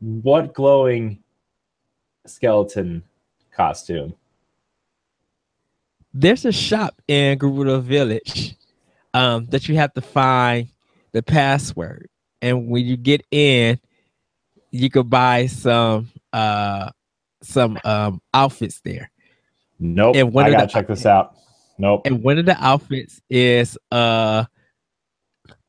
What 0.00 0.52
glowing 0.52 1.20
skeleton 2.26 3.02
costume? 3.50 4.14
There's 6.12 6.44
a 6.44 6.52
shop 6.52 7.00
in 7.08 7.38
Gerudo 7.38 7.82
Village 7.82 8.56
um, 9.14 9.46
that 9.46 9.68
you 9.68 9.76
have 9.76 9.94
to 9.94 10.02
find 10.02 10.68
the 11.12 11.22
password, 11.22 12.10
and 12.42 12.68
when 12.68 12.84
you 12.84 12.98
get 12.98 13.24
in, 13.30 13.80
you 14.70 14.90
could 14.90 15.08
buy 15.08 15.46
some 15.46 16.10
uh 16.32 16.90
some 17.42 17.78
um 17.84 18.20
outfits 18.34 18.80
there. 18.84 19.10
Nope. 19.78 20.16
And 20.16 20.32
one 20.32 20.46
I 20.46 20.50
gotta 20.50 20.66
the, 20.66 20.72
check 20.72 20.88
this 20.88 21.06
out. 21.06 21.34
Nope. 21.78 22.02
And 22.04 22.22
one 22.22 22.38
of 22.38 22.46
the 22.46 22.56
outfits 22.62 23.20
is 23.30 23.78
uh 23.92 24.44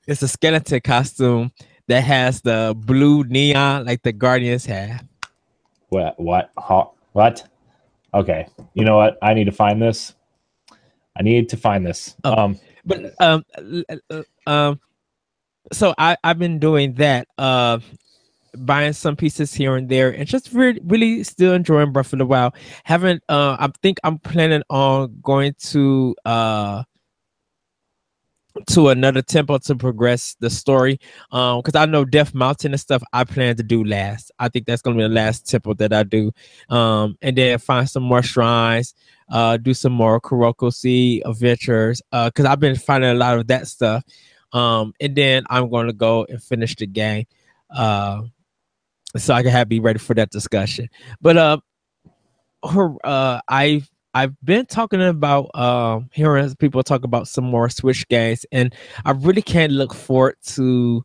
it's 0.07 0.21
a 0.23 0.27
skeleton 0.27 0.81
costume 0.81 1.51
that 1.87 2.03
has 2.03 2.41
the 2.41 2.75
blue 2.77 3.23
neon 3.25 3.85
like 3.85 4.01
the 4.01 4.11
Guardians 4.11 4.65
have. 4.65 5.05
What 5.89 6.19
what 6.19 6.51
what? 7.13 7.47
Okay. 8.13 8.47
You 8.73 8.85
know 8.85 8.97
what? 8.97 9.17
I 9.21 9.33
need 9.33 9.45
to 9.45 9.51
find 9.51 9.81
this. 9.81 10.15
I 11.15 11.21
need 11.21 11.49
to 11.49 11.57
find 11.57 11.85
this. 11.85 12.15
Oh, 12.23 12.33
um 12.33 12.59
but 12.85 13.13
um 13.19 13.43
um 14.47 14.79
so 15.71 15.93
I 15.97 16.17
I've 16.23 16.39
been 16.39 16.59
doing 16.59 16.93
that. 16.95 17.27
Uh 17.37 17.79
buying 18.65 18.93
some 18.93 19.15
pieces 19.15 19.53
here 19.53 19.75
and 19.75 19.89
there 19.89 20.11
and 20.11 20.27
just 20.27 20.51
really 20.53 20.79
really 20.83 21.23
still 21.23 21.53
enjoying 21.53 21.91
Breath 21.91 22.13
of 22.13 22.19
the 22.19 22.25
Wild. 22.25 22.53
Haven't 22.83 23.23
uh 23.29 23.57
I 23.59 23.69
think 23.81 23.99
I'm 24.03 24.19
planning 24.19 24.63
on 24.69 25.17
going 25.21 25.55
to 25.69 26.15
uh 26.25 26.83
to 28.67 28.89
another 28.89 29.21
temple 29.21 29.59
to 29.59 29.75
progress 29.75 30.35
the 30.39 30.49
story. 30.49 30.99
Um 31.31 31.59
because 31.59 31.75
I 31.75 31.85
know 31.85 32.03
Death 32.05 32.33
Mountain 32.33 32.73
and 32.73 32.79
stuff 32.79 33.01
I 33.13 33.23
plan 33.23 33.55
to 33.57 33.63
do 33.63 33.83
last. 33.83 34.31
I 34.39 34.49
think 34.49 34.65
that's 34.65 34.81
gonna 34.81 34.97
be 34.97 35.03
the 35.03 35.09
last 35.09 35.49
temple 35.49 35.75
that 35.75 35.93
I 35.93 36.03
do. 36.03 36.31
Um 36.69 37.17
and 37.21 37.37
then 37.37 37.57
find 37.59 37.89
some 37.89 38.03
more 38.03 38.23
shrines, 38.23 38.93
uh 39.29 39.57
do 39.57 39.73
some 39.73 39.93
more 39.93 40.19
Korok 40.19 40.73
Seed 40.73 41.23
adventures. 41.25 42.01
Uh 42.11 42.29
because 42.29 42.45
I've 42.45 42.59
been 42.59 42.75
finding 42.75 43.11
a 43.11 43.13
lot 43.15 43.37
of 43.37 43.47
that 43.47 43.67
stuff. 43.67 44.03
Um 44.51 44.93
and 44.99 45.15
then 45.15 45.43
I'm 45.49 45.69
gonna 45.69 45.93
go 45.93 46.25
and 46.27 46.41
finish 46.41 46.75
the 46.75 46.87
game. 46.87 47.25
Uh 47.69 48.23
so 49.17 49.33
I 49.33 49.41
can 49.41 49.51
have 49.51 49.69
be 49.69 49.79
ready 49.79 49.99
for 49.99 50.13
that 50.15 50.29
discussion. 50.29 50.89
But 51.21 51.37
uh, 51.37 51.57
her 52.69 52.93
uh, 53.03 53.41
I've 53.47 53.89
I've 54.13 54.35
been 54.43 54.65
talking 54.65 55.01
about 55.01 55.49
um 55.55 56.09
hearing 56.13 56.53
people 56.55 56.83
talk 56.83 57.03
about 57.03 57.27
some 57.27 57.45
more 57.45 57.69
Switch 57.69 58.07
games, 58.07 58.45
and 58.51 58.73
I 59.05 59.11
really 59.11 59.41
can't 59.41 59.73
look 59.73 59.93
forward 59.93 60.35
to. 60.47 61.03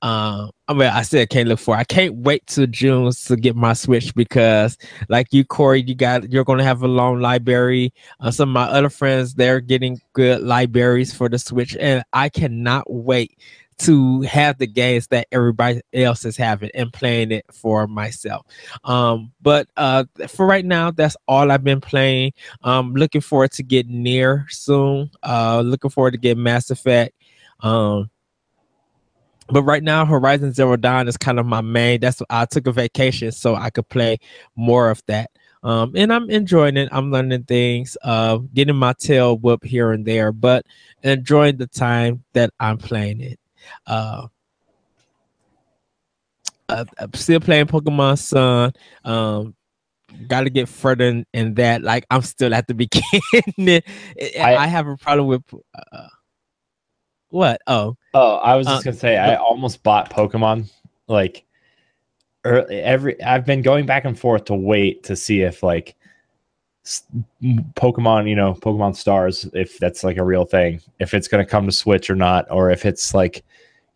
Um, 0.00 0.52
I 0.68 0.74
mean, 0.74 0.88
I 0.88 1.02
said 1.02 1.22
I 1.22 1.26
can't 1.26 1.48
look 1.48 1.58
for. 1.58 1.74
I 1.74 1.82
can't 1.82 2.14
wait 2.14 2.46
till 2.46 2.68
June 2.68 3.10
to 3.10 3.36
get 3.36 3.56
my 3.56 3.72
Switch 3.72 4.14
because, 4.14 4.78
like 5.08 5.26
you, 5.32 5.44
Corey, 5.44 5.82
you 5.82 5.96
got 5.96 6.30
you're 6.30 6.44
gonna 6.44 6.62
have 6.62 6.82
a 6.84 6.88
long 6.88 7.20
library. 7.20 7.92
Uh, 8.20 8.30
some 8.30 8.50
of 8.50 8.52
my 8.54 8.64
other 8.64 8.90
friends 8.90 9.34
they're 9.34 9.60
getting 9.60 10.00
good 10.12 10.42
libraries 10.42 11.12
for 11.12 11.28
the 11.28 11.38
Switch, 11.38 11.76
and 11.80 12.04
I 12.12 12.28
cannot 12.28 12.84
wait 12.88 13.38
to 13.78 14.22
have 14.22 14.58
the 14.58 14.66
games 14.66 15.06
that 15.08 15.28
everybody 15.30 15.80
else 15.92 16.24
is 16.24 16.36
having 16.36 16.70
and 16.74 16.92
playing 16.92 17.32
it 17.32 17.44
for 17.52 17.86
myself. 17.86 18.46
Um, 18.84 19.32
but 19.40 19.68
uh, 19.76 20.04
for 20.28 20.46
right 20.46 20.64
now, 20.64 20.90
that's 20.90 21.16
all 21.26 21.50
I've 21.50 21.64
been 21.64 21.80
playing. 21.80 22.32
Um, 22.62 22.94
looking 22.94 23.20
forward 23.20 23.52
to 23.52 23.62
get 23.62 23.88
near 23.88 24.46
soon. 24.48 25.10
Uh, 25.22 25.62
looking 25.64 25.90
forward 25.90 26.12
to 26.12 26.18
get 26.18 26.36
Mass 26.36 26.70
Effect. 26.70 27.14
Um, 27.60 28.10
but 29.50 29.62
right 29.62 29.82
now, 29.82 30.04
Horizon 30.04 30.52
Zero 30.52 30.76
Dawn 30.76 31.08
is 31.08 31.16
kind 31.16 31.38
of 31.38 31.46
my 31.46 31.62
main. 31.62 32.00
That's 32.00 32.20
I 32.28 32.44
took 32.44 32.66
a 32.66 32.72
vacation 32.72 33.32
so 33.32 33.54
I 33.54 33.70
could 33.70 33.88
play 33.88 34.18
more 34.56 34.90
of 34.90 35.02
that. 35.06 35.30
Um, 35.62 35.92
and 35.96 36.12
I'm 36.12 36.30
enjoying 36.30 36.76
it. 36.76 36.88
I'm 36.92 37.10
learning 37.10 37.44
things, 37.44 37.96
uh, 38.02 38.38
getting 38.54 38.76
my 38.76 38.92
tail 38.92 39.36
whooped 39.38 39.66
here 39.66 39.92
and 39.92 40.04
there, 40.04 40.32
but 40.32 40.66
enjoying 41.02 41.56
the 41.56 41.66
time 41.66 42.22
that 42.32 42.50
I'm 42.60 42.78
playing 42.78 43.20
it. 43.20 43.40
Uh, 43.86 44.26
uh, 46.68 46.84
I'm 46.98 47.14
still 47.14 47.40
playing 47.40 47.66
Pokemon 47.66 48.18
Sun. 48.18 48.72
Um, 49.04 49.54
got 50.26 50.42
to 50.42 50.50
get 50.50 50.68
further 50.68 51.04
in, 51.06 51.26
in, 51.32 51.54
that. 51.54 51.82
Like 51.82 52.06
I'm 52.10 52.22
still 52.22 52.54
at 52.54 52.66
the 52.66 52.74
beginning. 53.54 53.82
I, 54.40 54.56
I 54.56 54.66
have 54.66 54.86
a 54.86 54.96
problem 54.96 55.28
with 55.28 55.42
uh, 55.74 56.08
what? 57.30 57.60
Oh, 57.66 57.96
oh, 58.14 58.36
I 58.36 58.56
was 58.56 58.66
just 58.66 58.80
uh, 58.80 58.90
gonna 58.90 58.96
say 58.96 59.16
I 59.16 59.36
almost 59.36 59.82
bought 59.82 60.10
Pokemon 60.10 60.70
like 61.08 61.44
early, 62.44 62.80
every. 62.80 63.22
I've 63.22 63.46
been 63.46 63.62
going 63.62 63.86
back 63.86 64.04
and 64.04 64.18
forth 64.18 64.46
to 64.46 64.54
wait 64.54 65.04
to 65.04 65.16
see 65.16 65.42
if 65.42 65.62
like 65.62 65.96
Pokemon, 67.74 68.28
you 68.28 68.36
know, 68.36 68.54
Pokemon 68.54 68.96
Stars, 68.96 69.48
if 69.52 69.78
that's 69.78 70.04
like 70.04 70.16
a 70.16 70.24
real 70.24 70.44
thing, 70.44 70.80
if 70.98 71.14
it's 71.14 71.28
going 71.28 71.44
to 71.44 71.50
come 71.50 71.66
to 71.66 71.72
Switch 71.72 72.10
or 72.10 72.14
not, 72.14 72.50
or 72.50 72.70
if 72.70 72.86
it's 72.86 73.14
like, 73.14 73.44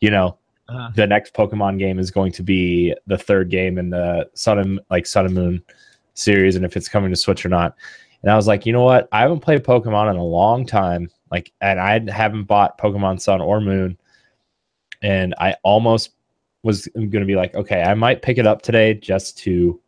you 0.00 0.10
know, 0.10 0.36
uh-huh. 0.68 0.90
the 0.94 1.06
next 1.06 1.34
Pokemon 1.34 1.78
game 1.78 1.98
is 1.98 2.10
going 2.10 2.32
to 2.32 2.42
be 2.42 2.94
the 3.06 3.18
third 3.18 3.50
game 3.50 3.78
in 3.78 3.90
the 3.90 4.28
Sun 4.34 4.58
and 4.58 4.80
like 4.90 5.06
Sun 5.06 5.26
and 5.26 5.34
Moon 5.34 5.62
series, 6.14 6.56
and 6.56 6.64
if 6.64 6.76
it's 6.76 6.88
coming 6.88 7.10
to 7.10 7.16
Switch 7.16 7.44
or 7.44 7.48
not. 7.48 7.74
And 8.22 8.30
I 8.30 8.36
was 8.36 8.46
like, 8.46 8.66
you 8.66 8.72
know 8.72 8.84
what? 8.84 9.08
I 9.10 9.20
haven't 9.20 9.40
played 9.40 9.64
Pokemon 9.64 10.10
in 10.10 10.16
a 10.16 10.24
long 10.24 10.64
time, 10.64 11.10
like, 11.30 11.52
and 11.60 11.80
I 11.80 12.10
haven't 12.10 12.44
bought 12.44 12.78
Pokemon 12.78 13.20
Sun 13.20 13.40
or 13.40 13.60
Moon, 13.60 13.98
and 15.02 15.34
I 15.38 15.56
almost 15.64 16.12
was 16.62 16.86
going 16.94 17.10
to 17.10 17.24
be 17.24 17.34
like, 17.34 17.54
okay, 17.56 17.82
I 17.82 17.94
might 17.94 18.22
pick 18.22 18.38
it 18.38 18.46
up 18.46 18.62
today 18.62 18.94
just 18.94 19.36
to 19.38 19.80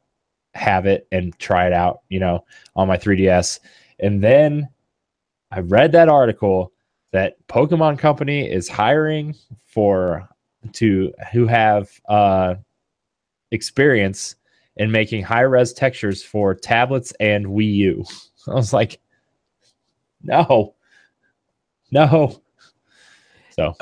have 0.54 0.86
it 0.86 1.06
and 1.12 1.36
try 1.38 1.66
it 1.66 1.72
out, 1.72 2.00
you 2.08 2.20
know, 2.20 2.44
on 2.76 2.88
my 2.88 2.96
3DS. 2.96 3.60
And 3.98 4.22
then 4.22 4.68
I 5.50 5.60
read 5.60 5.92
that 5.92 6.08
article 6.08 6.72
that 7.12 7.36
Pokemon 7.48 7.98
Company 7.98 8.50
is 8.50 8.68
hiring 8.68 9.34
for 9.66 10.28
to 10.72 11.12
who 11.32 11.46
have 11.46 11.90
uh, 12.08 12.54
experience 13.50 14.36
in 14.76 14.90
making 14.90 15.22
high 15.22 15.42
res 15.42 15.72
textures 15.72 16.22
for 16.22 16.54
tablets 16.54 17.12
and 17.20 17.46
Wii 17.46 17.74
U. 17.74 18.04
I 18.48 18.54
was 18.54 18.72
like, 18.72 19.00
No. 20.22 20.74
No. 21.90 22.40
So 23.50 23.74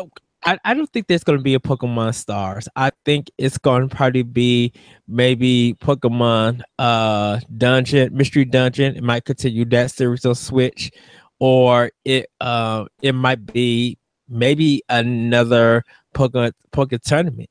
I, 0.45 0.59
I 0.65 0.75
don't 0.75 0.93
think 0.93 1.07
there's 1.07 1.25
going 1.25 1.39
to 1.39 1.43
be 1.43 1.55
a 1.55 1.61
Pokemon 1.61 2.15
Stars. 2.15 2.69
I 2.75 2.91
think 3.05 3.31
it's 3.39 3.59
going 3.59 3.89
to 3.89 3.95
probably 3.95 4.23
be 4.23 4.73
maybe 5.07 5.75
Pokemon 5.81 6.63
uh 6.79 7.39
Dungeon, 7.57 8.15
Mystery 8.17 8.45
Dungeon. 8.45 8.97
It 8.97 9.05
might 9.05 9.25
continue 9.25 9.65
that 9.67 9.91
series 9.93 10.27
on 10.27 10.35
Switch, 10.35 10.91
or 11.39 11.91
it 12.05 12.27
uh 12.41 12.87
it 13.03 13.15
might 13.15 13.47
be 13.47 13.99
maybe 14.29 14.83
another 14.89 15.85
Pokemon 16.15 16.53
Pokemon 16.73 17.03
tournament. 17.03 17.51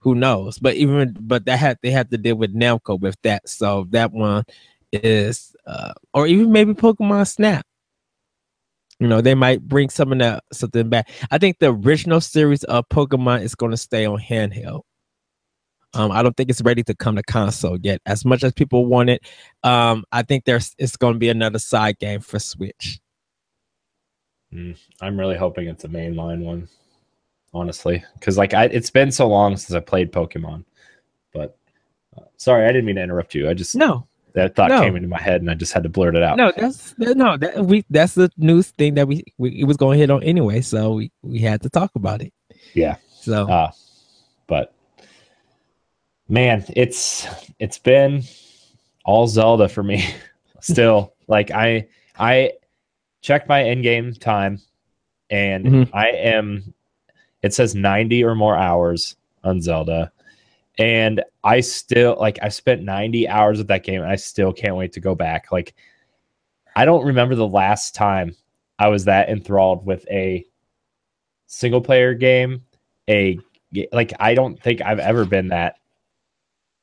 Who 0.00 0.14
knows? 0.14 0.58
But 0.58 0.76
even 0.76 1.16
but 1.20 1.44
that 1.46 1.58
had 1.58 1.78
they 1.82 1.90
have 1.90 2.10
to 2.10 2.18
deal 2.18 2.36
with 2.36 2.54
Namco 2.54 2.98
with 3.00 3.16
that, 3.22 3.48
so 3.48 3.86
that 3.90 4.12
one 4.12 4.44
is 4.92 5.54
uh 5.66 5.92
or 6.14 6.26
even 6.28 6.52
maybe 6.52 6.74
Pokemon 6.74 7.26
Snap. 7.26 7.66
You 9.00 9.08
know, 9.08 9.22
they 9.22 9.34
might 9.34 9.66
bring 9.66 9.88
some 9.88 10.12
of 10.12 10.18
that 10.18 10.44
something 10.52 10.88
back. 10.90 11.08
I 11.30 11.38
think 11.38 11.58
the 11.58 11.72
original 11.72 12.20
series 12.20 12.64
of 12.64 12.88
Pokemon 12.90 13.42
is 13.42 13.54
going 13.54 13.70
to 13.70 13.76
stay 13.78 14.04
on 14.04 14.20
handheld. 14.20 14.82
Um, 15.94 16.12
I 16.12 16.22
don't 16.22 16.36
think 16.36 16.50
it's 16.50 16.62
ready 16.62 16.84
to 16.84 16.94
come 16.94 17.16
to 17.16 17.22
console 17.22 17.78
yet. 17.82 18.00
As 18.06 18.24
much 18.24 18.44
as 18.44 18.52
people 18.52 18.86
want 18.86 19.10
it, 19.10 19.22
um, 19.64 20.04
I 20.12 20.22
think 20.22 20.44
there's 20.44 20.74
it's 20.78 20.96
going 20.96 21.14
to 21.14 21.18
be 21.18 21.30
another 21.30 21.58
side 21.58 21.98
game 21.98 22.20
for 22.20 22.38
Switch. 22.38 23.00
Mm, 24.52 24.76
I'm 25.00 25.18
really 25.18 25.36
hoping 25.36 25.66
it's 25.66 25.84
a 25.84 25.88
mainline 25.88 26.44
one, 26.44 26.68
honestly, 27.54 28.04
because 28.14 28.36
like 28.36 28.52
I, 28.54 28.64
it's 28.66 28.90
been 28.90 29.10
so 29.10 29.28
long 29.28 29.56
since 29.56 29.74
I 29.74 29.80
played 29.80 30.12
Pokemon. 30.12 30.64
But 31.32 31.56
uh, 32.16 32.24
sorry, 32.36 32.64
I 32.64 32.68
didn't 32.68 32.84
mean 32.84 32.96
to 32.96 33.02
interrupt 33.02 33.34
you. 33.34 33.48
I 33.48 33.54
just 33.54 33.74
no, 33.74 34.06
that 34.34 34.54
thought 34.54 34.68
No. 34.70 34.80
came 34.80 34.96
into 34.96 35.08
my 35.08 35.20
head 35.20 35.40
and 35.40 35.50
I 35.50 35.54
just 35.54 35.72
had 35.72 35.82
to 35.82 35.88
blurt 35.88 36.14
it 36.16 36.22
out. 36.22 36.36
no, 36.36 36.52
that's 36.56 36.94
no, 36.98 37.36
that 37.36 37.64
we 37.66 37.84
that's 37.90 38.14
the 38.14 38.30
news 38.36 38.70
thing 38.70 38.94
that 38.94 39.08
we, 39.08 39.24
we 39.38 39.50
it 39.60 39.64
was 39.64 39.76
going 39.76 39.96
to 39.96 40.00
hit 40.00 40.10
on 40.10 40.22
anyway, 40.22 40.60
so 40.60 40.92
we 40.94 41.10
we 41.22 41.38
had 41.40 41.62
to 41.62 41.70
talk 41.70 41.90
about 41.94 42.22
it. 42.22 42.32
Yeah. 42.74 42.96
So 43.10 43.48
Uh, 43.48 43.70
but 44.46 44.72
man, 46.28 46.64
it's 46.76 47.26
it's 47.58 47.78
been 47.78 48.22
all 49.04 49.26
Zelda 49.26 49.68
for 49.68 49.82
me. 49.82 50.04
Still, 50.60 51.14
like 51.26 51.50
I 51.50 51.88
I 52.18 52.52
checked 53.22 53.48
my 53.48 53.60
in 53.62 53.82
game 53.82 54.12
time, 54.14 54.60
and 55.30 55.64
Mhm. 55.66 55.90
I 55.92 56.08
am. 56.10 56.74
It 57.42 57.54
says 57.54 57.74
ninety 57.74 58.22
or 58.22 58.34
more 58.34 58.56
hours 58.56 59.16
on 59.44 59.62
Zelda, 59.62 60.12
and 60.78 61.22
I 61.42 61.60
still 61.60 62.16
like 62.20 62.38
I 62.42 62.48
spent 62.48 62.82
ninety 62.82 63.28
hours 63.28 63.58
with 63.58 63.68
that 63.68 63.84
game, 63.84 64.02
and 64.02 64.10
I 64.10 64.16
still 64.16 64.52
can't 64.52 64.76
wait 64.76 64.92
to 64.92 65.00
go 65.00 65.14
back. 65.14 65.50
Like, 65.50 65.74
I 66.76 66.84
don't 66.84 67.06
remember 67.06 67.34
the 67.34 67.46
last 67.46 67.94
time 67.94 68.36
I 68.78 68.88
was 68.88 69.04
that 69.06 69.28
enthralled 69.28 69.86
with 69.86 70.06
a 70.10 70.44
single 71.46 71.80
player 71.80 72.14
game 72.14 72.62
a 73.08 73.38
like 73.92 74.12
I 74.20 74.34
don't 74.34 74.60
think 74.62 74.80
I've 74.82 74.98
ever 74.98 75.24
been 75.24 75.48
that 75.48 75.76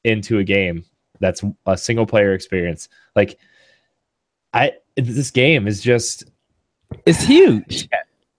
into 0.04 0.40
a 0.40 0.44
game 0.44 0.86
that's 1.20 1.44
a 1.66 1.78
single 1.78 2.06
player 2.06 2.34
experience. 2.34 2.90
Like 3.16 3.40
I 4.54 4.74
this 4.96 5.32
game 5.32 5.68
is 5.68 5.82
just 5.82 6.26
it's 7.06 7.24
huge. 7.24 7.90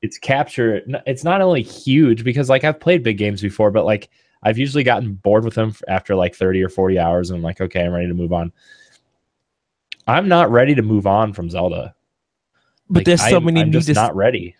it's 0.02 0.18
capture 0.18 0.82
it's 1.06 1.24
not 1.24 1.40
only 1.40 1.62
huge 1.62 2.24
because 2.24 2.48
like 2.48 2.64
I've 2.64 2.80
played 2.80 3.02
big 3.02 3.18
games 3.18 3.42
before 3.42 3.70
but 3.70 3.84
like 3.84 4.08
I've 4.42 4.58
usually 4.58 4.84
gotten 4.84 5.14
bored 5.14 5.44
with 5.44 5.54
them 5.54 5.74
after 5.88 6.14
like 6.14 6.34
30 6.34 6.62
or 6.62 6.68
40 6.68 6.98
hours 6.98 7.30
and 7.30 7.36
I'm 7.38 7.42
like 7.42 7.60
okay, 7.60 7.84
I'm 7.84 7.92
ready 7.92 8.08
to 8.08 8.14
move 8.14 8.32
on. 8.32 8.52
I'm 10.06 10.28
not 10.28 10.50
ready 10.50 10.74
to 10.74 10.82
move 10.82 11.06
on 11.06 11.32
from 11.32 11.50
Zelda. 11.50 11.94
But 12.88 13.00
Like, 13.00 13.06
there's 13.06 13.20
so 13.20 13.36
I'm- 13.36 13.44
many 13.44 13.60
I'm 13.60 13.68
new 13.68 13.72
just 13.78 13.88
dis- 13.88 13.94
not 13.96 14.16
ready. 14.16 14.54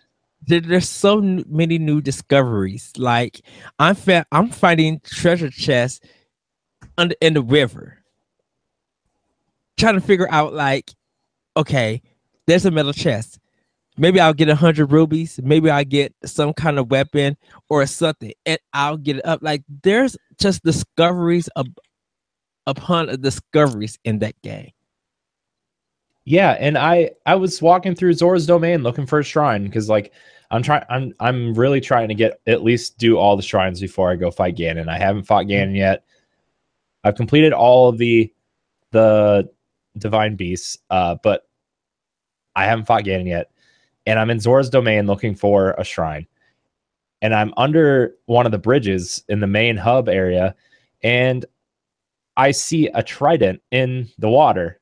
there, 0.45 0.59
there's 0.61 0.87
so 0.89 1.19
n- 1.19 1.43
many 1.47 1.77
new 1.79 2.01
discoveries. 2.01 2.91
Like 2.97 3.41
I'm 3.79 3.95
fa- 3.95 4.25
I'm 4.31 4.49
finding 4.49 4.99
treasure 5.03 5.49
chests 5.49 5.99
under 6.97 7.15
in 7.21 7.33
the 7.33 7.41
river, 7.41 7.97
trying 9.77 9.95
to 9.95 10.01
figure 10.01 10.27
out 10.29 10.53
like, 10.53 10.91
okay, 11.57 12.01
there's 12.45 12.65
a 12.65 12.71
metal 12.71 12.93
chest. 12.93 13.39
Maybe 13.99 14.19
I'll 14.19 14.33
get 14.33 14.49
a 14.49 14.55
hundred 14.55 14.91
rupees. 14.91 15.39
Maybe 15.43 15.69
I'll 15.69 15.83
get 15.83 16.15
some 16.23 16.53
kind 16.53 16.79
of 16.79 16.89
weapon 16.89 17.37
or 17.69 17.85
something, 17.85 18.31
and 18.45 18.57
I'll 18.73 18.97
get 18.97 19.17
it 19.17 19.25
up. 19.25 19.41
Like 19.43 19.63
there's 19.83 20.15
just 20.39 20.63
discoveries 20.63 21.49
up 21.55 21.67
upon 22.65 23.07
discoveries 23.21 23.99
in 24.05 24.19
that 24.19 24.41
game. 24.41 24.71
Yeah, 26.23 26.51
and 26.59 26.77
I 26.77 27.11
I 27.25 27.35
was 27.35 27.61
walking 27.61 27.95
through 27.95 28.13
Zora's 28.13 28.45
domain 28.45 28.83
looking 28.83 29.05
for 29.05 29.19
a 29.19 29.23
shrine 29.23 29.65
because 29.65 29.89
like 29.89 30.13
I'm 30.51 30.63
trying 30.63 30.83
I'm 30.89 31.13
I'm 31.19 31.53
really 31.53 31.81
trying 31.81 32.07
to 32.07 32.15
get 32.15 32.39
at 32.47 32.63
least 32.63 32.97
do 32.97 33.17
all 33.17 33.35
the 33.35 33.43
shrines 33.43 33.81
before 33.81 34.11
I 34.11 34.15
go 34.15 34.31
fight 34.31 34.55
Ganon. 34.55 34.87
I 34.87 34.97
haven't 34.97 35.23
fought 35.23 35.45
Ganon 35.45 35.75
yet. 35.75 36.05
I've 37.03 37.15
completed 37.15 37.51
all 37.51 37.89
of 37.89 37.97
the 37.97 38.31
the 38.91 39.49
divine 39.97 40.35
beasts, 40.35 40.77
uh, 40.89 41.15
but 41.21 41.47
I 42.55 42.65
haven't 42.65 42.85
fought 42.85 43.03
Ganon 43.03 43.27
yet. 43.27 43.51
And 44.09 44.17
I'm 44.17 44.31
in 44.31 44.39
Zora's 44.39 44.69
domain 44.69 45.05
looking 45.05 45.35
for 45.35 45.71
a 45.77 45.83
shrine. 45.83 46.25
And 47.21 47.35
I'm 47.35 47.53
under 47.57 48.15
one 48.25 48.45
of 48.45 48.51
the 48.51 48.57
bridges 48.57 49.23
in 49.29 49.39
the 49.39 49.47
main 49.47 49.77
hub 49.77 50.09
area, 50.09 50.55
and 51.03 51.45
I 52.35 52.51
see 52.51 52.87
a 52.87 53.03
trident 53.03 53.61
in 53.71 54.09
the 54.17 54.29
water 54.29 54.79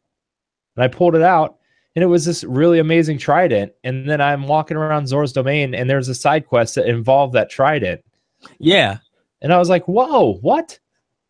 and 0.78 0.84
I 0.84 0.88
pulled 0.88 1.16
it 1.16 1.24
out, 1.24 1.58
and 1.96 2.04
it 2.04 2.08
was 2.08 2.24
this 2.24 2.44
really 2.44 2.80
amazing 2.80 3.18
trident. 3.18 3.74
And 3.84 4.08
then 4.08 4.22
I'm 4.22 4.48
walking 4.48 4.78
around 4.78 5.08
Zora's 5.08 5.34
domain, 5.34 5.74
and 5.74 5.90
there's 5.90 6.08
a 6.08 6.16
side 6.16 6.48
quest 6.48 6.76
that 6.76 6.88
involved 6.88 7.34
that 7.34 7.50
trident, 7.50 8.04
Yeah, 8.60 9.00
and 9.42 9.52
I 9.52 9.58
was 9.58 9.70
like, 9.70 9.88
"Whoa, 9.88 10.36
what?" 10.36 10.80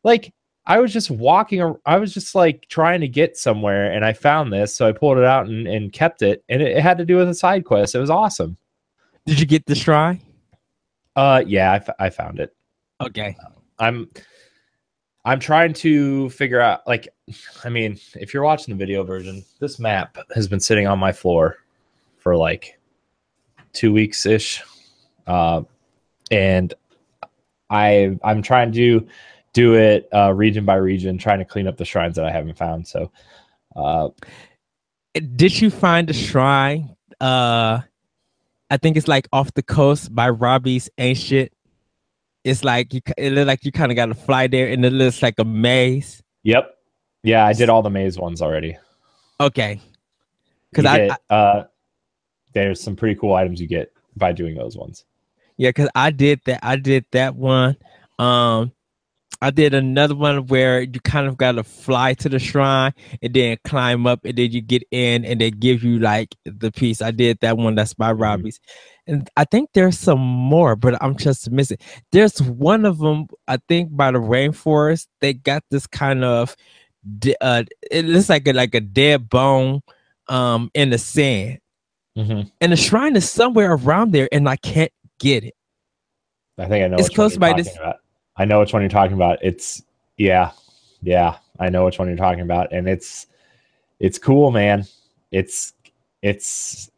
Like 0.03 0.33
I 0.67 0.79
was 0.79 0.91
just 0.91 1.09
walking, 1.09 1.75
I 1.85 1.97
was 1.97 2.13
just 2.13 2.35
like 2.35 2.67
trying 2.67 2.99
to 2.99 3.07
get 3.07 3.37
somewhere, 3.37 3.91
and 3.91 4.03
I 4.03 4.11
found 4.11 4.51
this, 4.51 4.75
so 4.75 4.85
I 4.85 4.91
pulled 4.91 5.17
it 5.17 5.23
out 5.23 5.47
and, 5.47 5.65
and 5.65 5.93
kept 5.93 6.21
it, 6.21 6.43
and 6.49 6.61
it, 6.61 6.77
it 6.77 6.83
had 6.83 6.97
to 6.97 7.05
do 7.05 7.15
with 7.15 7.29
a 7.29 7.33
side 7.33 7.63
quest. 7.63 7.95
It 7.95 7.99
was 7.99 8.09
awesome. 8.09 8.57
did 9.25 9.39
you 9.39 9.45
get 9.45 9.65
the 9.65 9.75
shrine? 9.75 10.21
Uh, 11.15 11.41
yeah, 11.47 11.71
I, 11.71 11.75
f- 11.77 11.95
I 11.97 12.09
found 12.09 12.39
it. 12.39 12.53
Okay. 13.01 13.35
I'm 13.79 14.09
I'm 15.25 15.39
trying 15.39 15.73
to 15.73 16.29
figure 16.29 16.59
out 16.59 16.85
like 16.87 17.07
I 17.63 17.69
mean, 17.69 17.99
if 18.15 18.33
you're 18.33 18.43
watching 18.43 18.73
the 18.73 18.77
video 18.77 19.03
version, 19.03 19.43
this 19.59 19.79
map 19.79 20.17
has 20.35 20.47
been 20.47 20.59
sitting 20.59 20.87
on 20.87 20.99
my 20.99 21.11
floor 21.11 21.57
for 22.17 22.35
like 22.35 22.79
2 23.73 23.93
weeks 23.93 24.25
ish. 24.25 24.63
Uh 25.25 25.63
and 26.31 26.73
I 27.69 28.17
I'm 28.23 28.41
trying 28.41 28.71
to 28.73 29.07
do 29.53 29.73
it 29.75 30.07
uh 30.13 30.31
region 30.33 30.65
by 30.65 30.75
region 30.75 31.17
trying 31.17 31.39
to 31.39 31.45
clean 31.45 31.67
up 31.67 31.77
the 31.77 31.85
shrines 31.85 32.15
that 32.15 32.25
I 32.25 32.31
haven't 32.31 32.57
found. 32.57 32.87
So 32.87 33.11
uh 33.75 34.09
did 35.35 35.59
you 35.61 35.69
find 35.69 36.09
a 36.09 36.13
shrine 36.13 36.95
uh 37.21 37.79
i 38.69 38.77
think 38.77 38.97
it's 38.97 39.07
like 39.07 39.27
off 39.31 39.53
the 39.53 39.63
coast 39.63 40.13
by 40.13 40.29
robbie's 40.29 40.89
ancient 40.97 41.51
it's 42.43 42.63
like 42.63 42.93
you 42.93 43.01
it 43.17 43.33
look 43.33 43.47
like 43.47 43.63
you 43.65 43.71
kind 43.71 43.91
of 43.91 43.95
got 43.95 44.07
to 44.07 44.13
fly 44.13 44.47
there 44.47 44.67
and 44.67 44.85
it 44.85 44.93
looks 44.93 45.21
like 45.21 45.35
a 45.39 45.45
maze 45.45 46.21
yep. 46.43 46.73
Yeah, 47.23 47.45
I 47.45 47.51
did 47.51 47.67
all 47.67 47.81
the 47.81 47.89
maze 47.89 48.17
ones 48.17 48.41
already. 48.41 48.77
okay 49.39 49.81
because 50.71 50.85
I, 50.85 51.07
get, 51.07 51.21
uh 51.29 51.63
there's 52.53 52.81
some 52.81 52.95
pretty 52.95 53.19
cool 53.19 53.33
items 53.33 53.59
you 53.59 53.67
get 53.67 53.91
by 54.15 54.31
doing 54.31 54.55
those 54.55 54.77
ones. 54.77 55.05
yeah 55.57 55.69
because 55.69 55.89
i 55.95 56.09
did 56.09 56.41
that 56.45 56.59
i 56.63 56.75
did 56.75 57.05
that 57.11 57.35
one 57.35 57.75
um 58.19 58.71
i 59.41 59.49
did 59.51 59.73
another 59.73 60.15
one 60.15 60.45
where 60.47 60.81
you 60.81 60.99
kind 61.03 61.27
of 61.27 61.37
got 61.37 61.53
to 61.53 61.63
fly 61.63 62.13
to 62.13 62.29
the 62.29 62.39
shrine 62.39 62.93
and 63.21 63.33
then 63.33 63.57
climb 63.63 64.07
up 64.07 64.23
and 64.25 64.37
then 64.37 64.51
you 64.51 64.61
get 64.61 64.83
in 64.91 65.23
and 65.25 65.39
they 65.41 65.51
give 65.51 65.83
you 65.83 65.99
like 65.99 66.35
the 66.45 66.71
piece 66.71 67.01
i 67.01 67.11
did 67.11 67.37
that 67.41 67.57
one 67.57 67.75
that's 67.75 67.93
by 67.93 68.11
robbie's 68.11 68.59
and 69.07 69.29
i 69.37 69.43
think 69.43 69.69
there's 69.73 69.97
some 69.97 70.19
more 70.19 70.75
but 70.75 71.01
i'm 71.03 71.15
just 71.15 71.49
missing 71.51 71.77
there's 72.11 72.41
one 72.41 72.85
of 72.85 72.97
them 72.99 73.27
i 73.47 73.57
think 73.67 73.95
by 73.95 74.11
the 74.11 74.19
rainforest 74.19 75.07
they 75.21 75.33
got 75.33 75.63
this 75.71 75.87
kind 75.87 76.23
of 76.23 76.55
uh 77.41 77.63
it 77.91 78.05
looks 78.05 78.29
like 78.29 78.47
a 78.47 78.53
like 78.53 78.73
a 78.75 78.81
dead 78.81 79.29
bone 79.29 79.81
um 80.27 80.69
in 80.73 80.89
the 80.89 80.97
sand 80.97 81.59
Mhm. 82.17 82.51
and 82.59 82.71
the 82.71 82.75
shrine 82.75 83.15
is 83.15 83.29
somewhere 83.29 83.73
around 83.73 84.11
there 84.11 84.27
and 84.31 84.49
i 84.49 84.55
can't 84.55 84.91
get 85.19 85.43
it 85.43 85.53
I 86.59 86.65
think 86.65 86.83
I 86.83 86.87
know. 86.87 86.97
It's 86.97 87.09
close 87.09 87.37
by 87.37 87.53
this- 87.53 87.75
About. 87.77 87.97
I 88.37 88.45
know 88.45 88.59
which 88.59 88.73
one 88.73 88.81
you're 88.81 88.89
talking 88.89 89.15
about. 89.15 89.39
It's 89.41 89.83
yeah, 90.17 90.51
yeah. 91.01 91.37
I 91.59 91.69
know 91.69 91.85
which 91.85 91.97
one 91.97 92.07
you're 92.07 92.17
talking 92.17 92.41
about, 92.41 92.71
and 92.71 92.87
it's 92.87 93.27
it's 93.99 94.19
cool, 94.19 94.51
man. 94.51 94.85
It's 95.31 95.73
it's 96.21 96.91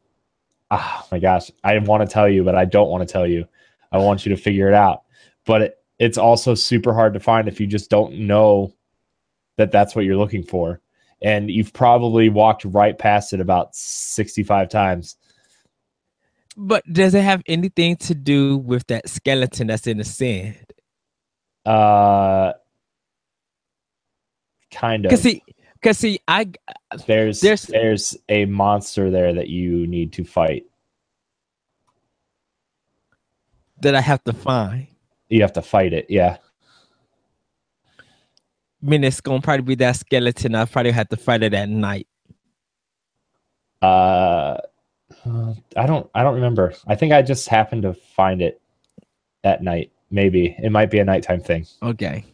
oh 0.71 1.07
my 1.11 1.19
gosh. 1.19 1.51
I 1.63 1.77
want 1.79 2.07
to 2.07 2.13
tell 2.13 2.27
you, 2.27 2.43
but 2.43 2.55
I 2.55 2.65
don't 2.65 2.89
want 2.89 3.07
to 3.07 3.11
tell 3.11 3.27
you. 3.27 3.47
I 3.91 3.97
want 3.97 4.25
you 4.25 4.35
to 4.35 4.41
figure 4.41 4.67
it 4.67 4.73
out. 4.73 5.03
But 5.45 5.61
it, 5.61 5.77
it's 5.97 6.17
also 6.17 6.55
super 6.55 6.93
hard 6.93 7.13
to 7.13 7.19
find 7.19 7.47
if 7.47 7.59
you 7.59 7.67
just 7.67 7.89
don't 7.89 8.19
know 8.19 8.73
that 9.57 9.71
that's 9.71 9.95
what 9.95 10.05
you're 10.05 10.17
looking 10.17 10.43
for, 10.43 10.81
and 11.21 11.49
you've 11.49 11.73
probably 11.73 12.29
walked 12.29 12.65
right 12.65 12.97
past 12.97 13.33
it 13.33 13.39
about 13.39 13.75
65 13.75 14.69
times. 14.69 15.15
But 16.57 16.83
does 16.91 17.13
it 17.13 17.23
have 17.23 17.41
anything 17.47 17.95
to 17.97 18.15
do 18.15 18.57
with 18.57 18.85
that 18.87 19.07
skeleton 19.07 19.67
that's 19.67 19.87
in 19.87 19.97
the 19.97 20.03
sand? 20.03 20.57
Uh, 21.65 22.53
kind 24.71 25.05
of. 25.05 25.09
Cause 25.11 25.21
see, 25.21 25.43
cause 25.81 25.97
see, 25.97 26.19
I 26.27 26.51
there's 27.05 27.41
there's- 27.41 27.65
there's 27.65 28.17
a 28.29 28.45
monster 28.45 29.09
there 29.11 29.33
that 29.33 29.49
you 29.49 29.85
need 29.87 30.13
to 30.13 30.23
fight. 30.23 30.65
that 33.81 33.95
I 33.95 34.01
have 34.01 34.21
to 34.25 34.33
find. 34.33 34.87
You 35.29 35.41
have 35.41 35.53
to 35.53 35.61
fight 35.61 35.93
it. 35.93 36.07
Yeah. 36.09 36.35
I 37.97 38.01
mean, 38.85 39.05
it's 39.05 39.21
gonna 39.21 39.39
probably 39.39 39.61
be 39.63 39.75
that 39.75 39.95
skeleton. 39.95 40.53
I 40.53 40.65
probably 40.65 40.91
have 40.91 41.07
to 41.09 41.15
fight 41.17 41.43
it 41.43 41.53
at 41.53 41.69
night. 41.69 42.05
Uh, 43.81 44.57
uh, 45.25 45.53
I 45.77 45.85
don't 45.85 46.09
I 46.13 46.23
don't 46.23 46.35
remember. 46.35 46.73
I 46.87 46.95
think 46.95 47.13
I 47.13 47.21
just 47.21 47.47
happened 47.47 47.83
to 47.83 47.93
find 47.93 48.41
it 48.41 48.61
at 49.45 49.63
night. 49.63 49.93
Maybe 50.11 50.55
it 50.61 50.71
might 50.71 50.89
be 50.89 50.99
a 50.99 51.05
nighttime 51.05 51.41
thing, 51.41 51.65
Okay. 51.83 52.25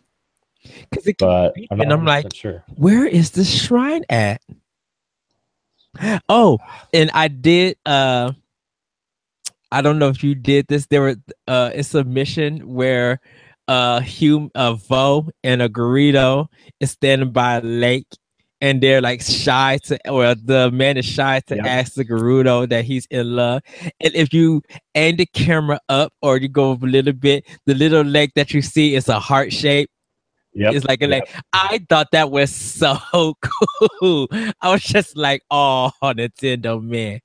Cause 0.92 1.06
it, 1.06 1.18
but 1.20 1.54
I'm 1.70 1.80
And 1.82 1.94
I'm 1.94 2.06
like- 2.06 2.26
100% 2.26 2.36
sure. 2.36 2.64
where 2.76 3.06
is 3.06 3.32
the 3.32 3.44
shrine 3.44 4.04
at? 4.10 4.42
Oh, 6.28 6.58
and 6.94 7.12
I 7.14 7.28
did. 7.30 7.78
Uh, 7.86 8.34
I 9.72 9.82
don't 9.82 10.00
know 10.00 10.10
if 10.10 10.24
you 10.24 10.36
did 10.36 10.68
this. 10.68 10.88
There 10.88 11.02
were 11.02 11.16
uh, 11.48 11.72
it's 11.74 11.94
a 11.96 12.04
mission 12.04 12.74
where 12.74 13.20
uh, 13.68 14.02
hum 14.02 14.52
a 14.56 14.74
Vo 14.76 15.30
and 15.44 15.62
a 15.62 15.70
Gerudo 15.70 16.48
is 16.80 16.92
standing 16.92 17.32
by 17.32 17.58
a 17.58 17.62
lake. 17.62 18.08
And 18.62 18.82
they're 18.82 19.02
like 19.02 19.22
shy 19.22 19.80
to, 19.86 20.10
or 20.10 20.34
the 20.34 20.72
man 20.72 20.98
is 20.98 21.06
shy 21.06 21.42
to 21.48 21.56
Yep. 21.58 21.66
ask 21.66 21.94
the 21.94 22.06
Gerudo 22.06 22.68
that 22.70 22.86
he's 22.86 23.06
in 23.08 23.36
love. 23.36 23.62
And 24.00 24.16
if 24.16 24.34
you 24.34 24.62
aim 24.96 25.18
the 25.18 25.26
camera 25.26 25.80
up 25.90 26.14
or 26.22 26.38
you 26.38 26.48
go 26.48 26.72
a 26.72 26.76
little 26.76 27.14
bit, 27.14 27.46
the 27.66 27.76
little 27.76 28.04
leg 28.04 28.32
that 28.36 28.54
you 28.54 28.62
see 28.62 28.96
is 28.96 29.10
a 29.10 29.20
heart 29.20 29.52
shape. 29.52 29.90
Yep. 30.54 30.74
It's 30.74 30.86
like 30.86 31.02
a 31.02 31.08
yep. 31.08 31.28
like 31.28 31.44
I 31.52 31.86
thought 31.90 32.08
that 32.14 32.32
was 32.32 32.50
so 32.56 32.98
cool. 33.42 34.28
I 34.62 34.72
was 34.72 34.84
just 34.84 35.18
like, 35.18 35.42
oh, 35.52 35.92
Nintendo 36.02 36.82
man. 36.82 37.20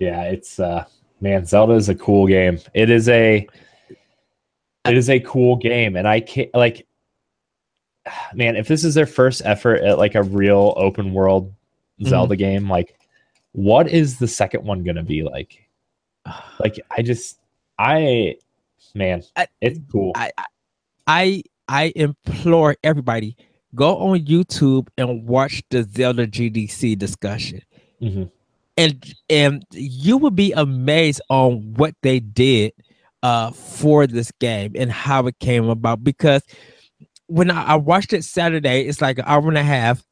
Yeah, 0.00 0.22
it's 0.22 0.58
uh 0.58 0.84
man, 1.20 1.46
Zelda 1.46 1.74
is 1.74 1.88
a 1.88 1.94
cool 1.94 2.26
game. 2.26 2.58
It 2.74 2.90
is 2.90 3.08
a 3.08 3.46
it 4.86 4.96
is 4.96 5.08
a 5.08 5.20
cool 5.20 5.56
game 5.56 5.96
and 5.96 6.06
I 6.06 6.20
can't 6.20 6.50
like 6.52 6.86
man, 8.34 8.56
if 8.56 8.68
this 8.68 8.84
is 8.84 8.94
their 8.94 9.06
first 9.06 9.42
effort 9.44 9.80
at 9.82 9.98
like 9.98 10.14
a 10.14 10.22
real 10.22 10.74
open 10.76 11.12
world 11.12 11.52
Mm-hmm. 12.00 12.08
Zelda 12.08 12.34
game, 12.34 12.68
like 12.68 12.98
what 13.52 13.88
is 13.88 14.18
the 14.18 14.26
second 14.26 14.64
one 14.64 14.82
going 14.82 14.96
to 14.96 15.04
be 15.04 15.22
like? 15.22 15.68
Like 16.58 16.80
I 16.90 17.02
just 17.02 17.38
I 17.78 18.36
man, 18.96 19.22
I- 19.36 19.46
it's 19.60 19.78
cool. 19.92 20.10
I 20.16 20.32
I 21.06 21.42
I 21.68 21.92
implore 21.94 22.76
everybody 22.82 23.36
go 23.76 23.96
on 23.98 24.18
YouTube 24.26 24.88
and 24.98 25.24
watch 25.26 25.62
the 25.70 25.84
Zelda 25.84 26.26
GDC 26.26 26.98
discussion. 26.98 27.60
Mhm. 28.02 28.28
And 28.76 29.14
and 29.30 29.64
you 29.70 30.16
will 30.18 30.32
be 30.32 30.50
amazed 30.52 31.20
on 31.28 31.74
what 31.74 31.94
they 32.02 32.18
did 32.18 32.72
uh 33.22 33.52
for 33.52 34.08
this 34.08 34.32
game 34.40 34.72
and 34.74 34.90
how 34.90 35.28
it 35.28 35.38
came 35.38 35.68
about 35.68 36.02
because 36.02 36.42
when 37.26 37.50
I, 37.50 37.64
I 37.64 37.74
watched 37.76 38.12
it 38.12 38.24
Saturday, 38.24 38.82
it's 38.82 39.00
like 39.00 39.18
an 39.18 39.24
hour 39.26 39.48
and 39.48 39.58
a 39.58 39.62
half, 39.62 40.04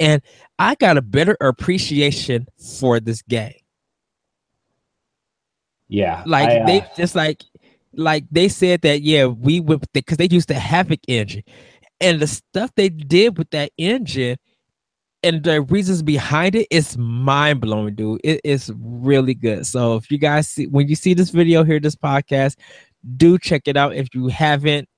and 0.00 0.22
I 0.58 0.74
got 0.74 0.96
a 0.96 1.02
better 1.02 1.36
appreciation 1.40 2.46
for 2.78 3.00
this 3.00 3.22
game. 3.22 3.54
Yeah. 5.88 6.22
Like 6.26 6.50
I, 6.50 6.58
uh, 6.58 6.66
they 6.66 6.86
just 6.96 7.14
like 7.14 7.42
like 7.92 8.24
they 8.30 8.48
said 8.48 8.82
that 8.82 9.00
yeah 9.00 9.26
we 9.26 9.60
went 9.60 9.90
because 9.92 10.18
they 10.18 10.28
used 10.30 10.48
the 10.48 10.54
Havok 10.54 11.00
engine, 11.08 11.44
and 12.00 12.20
the 12.20 12.26
stuff 12.26 12.70
they 12.74 12.88
did 12.88 13.38
with 13.38 13.50
that 13.50 13.70
engine 13.78 14.36
and 15.22 15.42
the 15.42 15.62
reasons 15.62 16.02
behind 16.02 16.54
it 16.54 16.68
is 16.70 16.96
mind 16.96 17.60
blowing, 17.60 17.94
dude. 17.94 18.20
It 18.22 18.40
is 18.44 18.70
really 18.78 19.34
good. 19.34 19.66
So 19.66 19.96
if 19.96 20.10
you 20.10 20.18
guys 20.18 20.48
see 20.48 20.66
when 20.66 20.88
you 20.88 20.94
see 20.94 21.14
this 21.14 21.30
video 21.30 21.64
here, 21.64 21.80
this 21.80 21.96
podcast, 21.96 22.56
do 23.16 23.38
check 23.38 23.62
it 23.66 23.76
out. 23.76 23.94
If 23.94 24.14
you 24.14 24.28
haven't, 24.28 24.88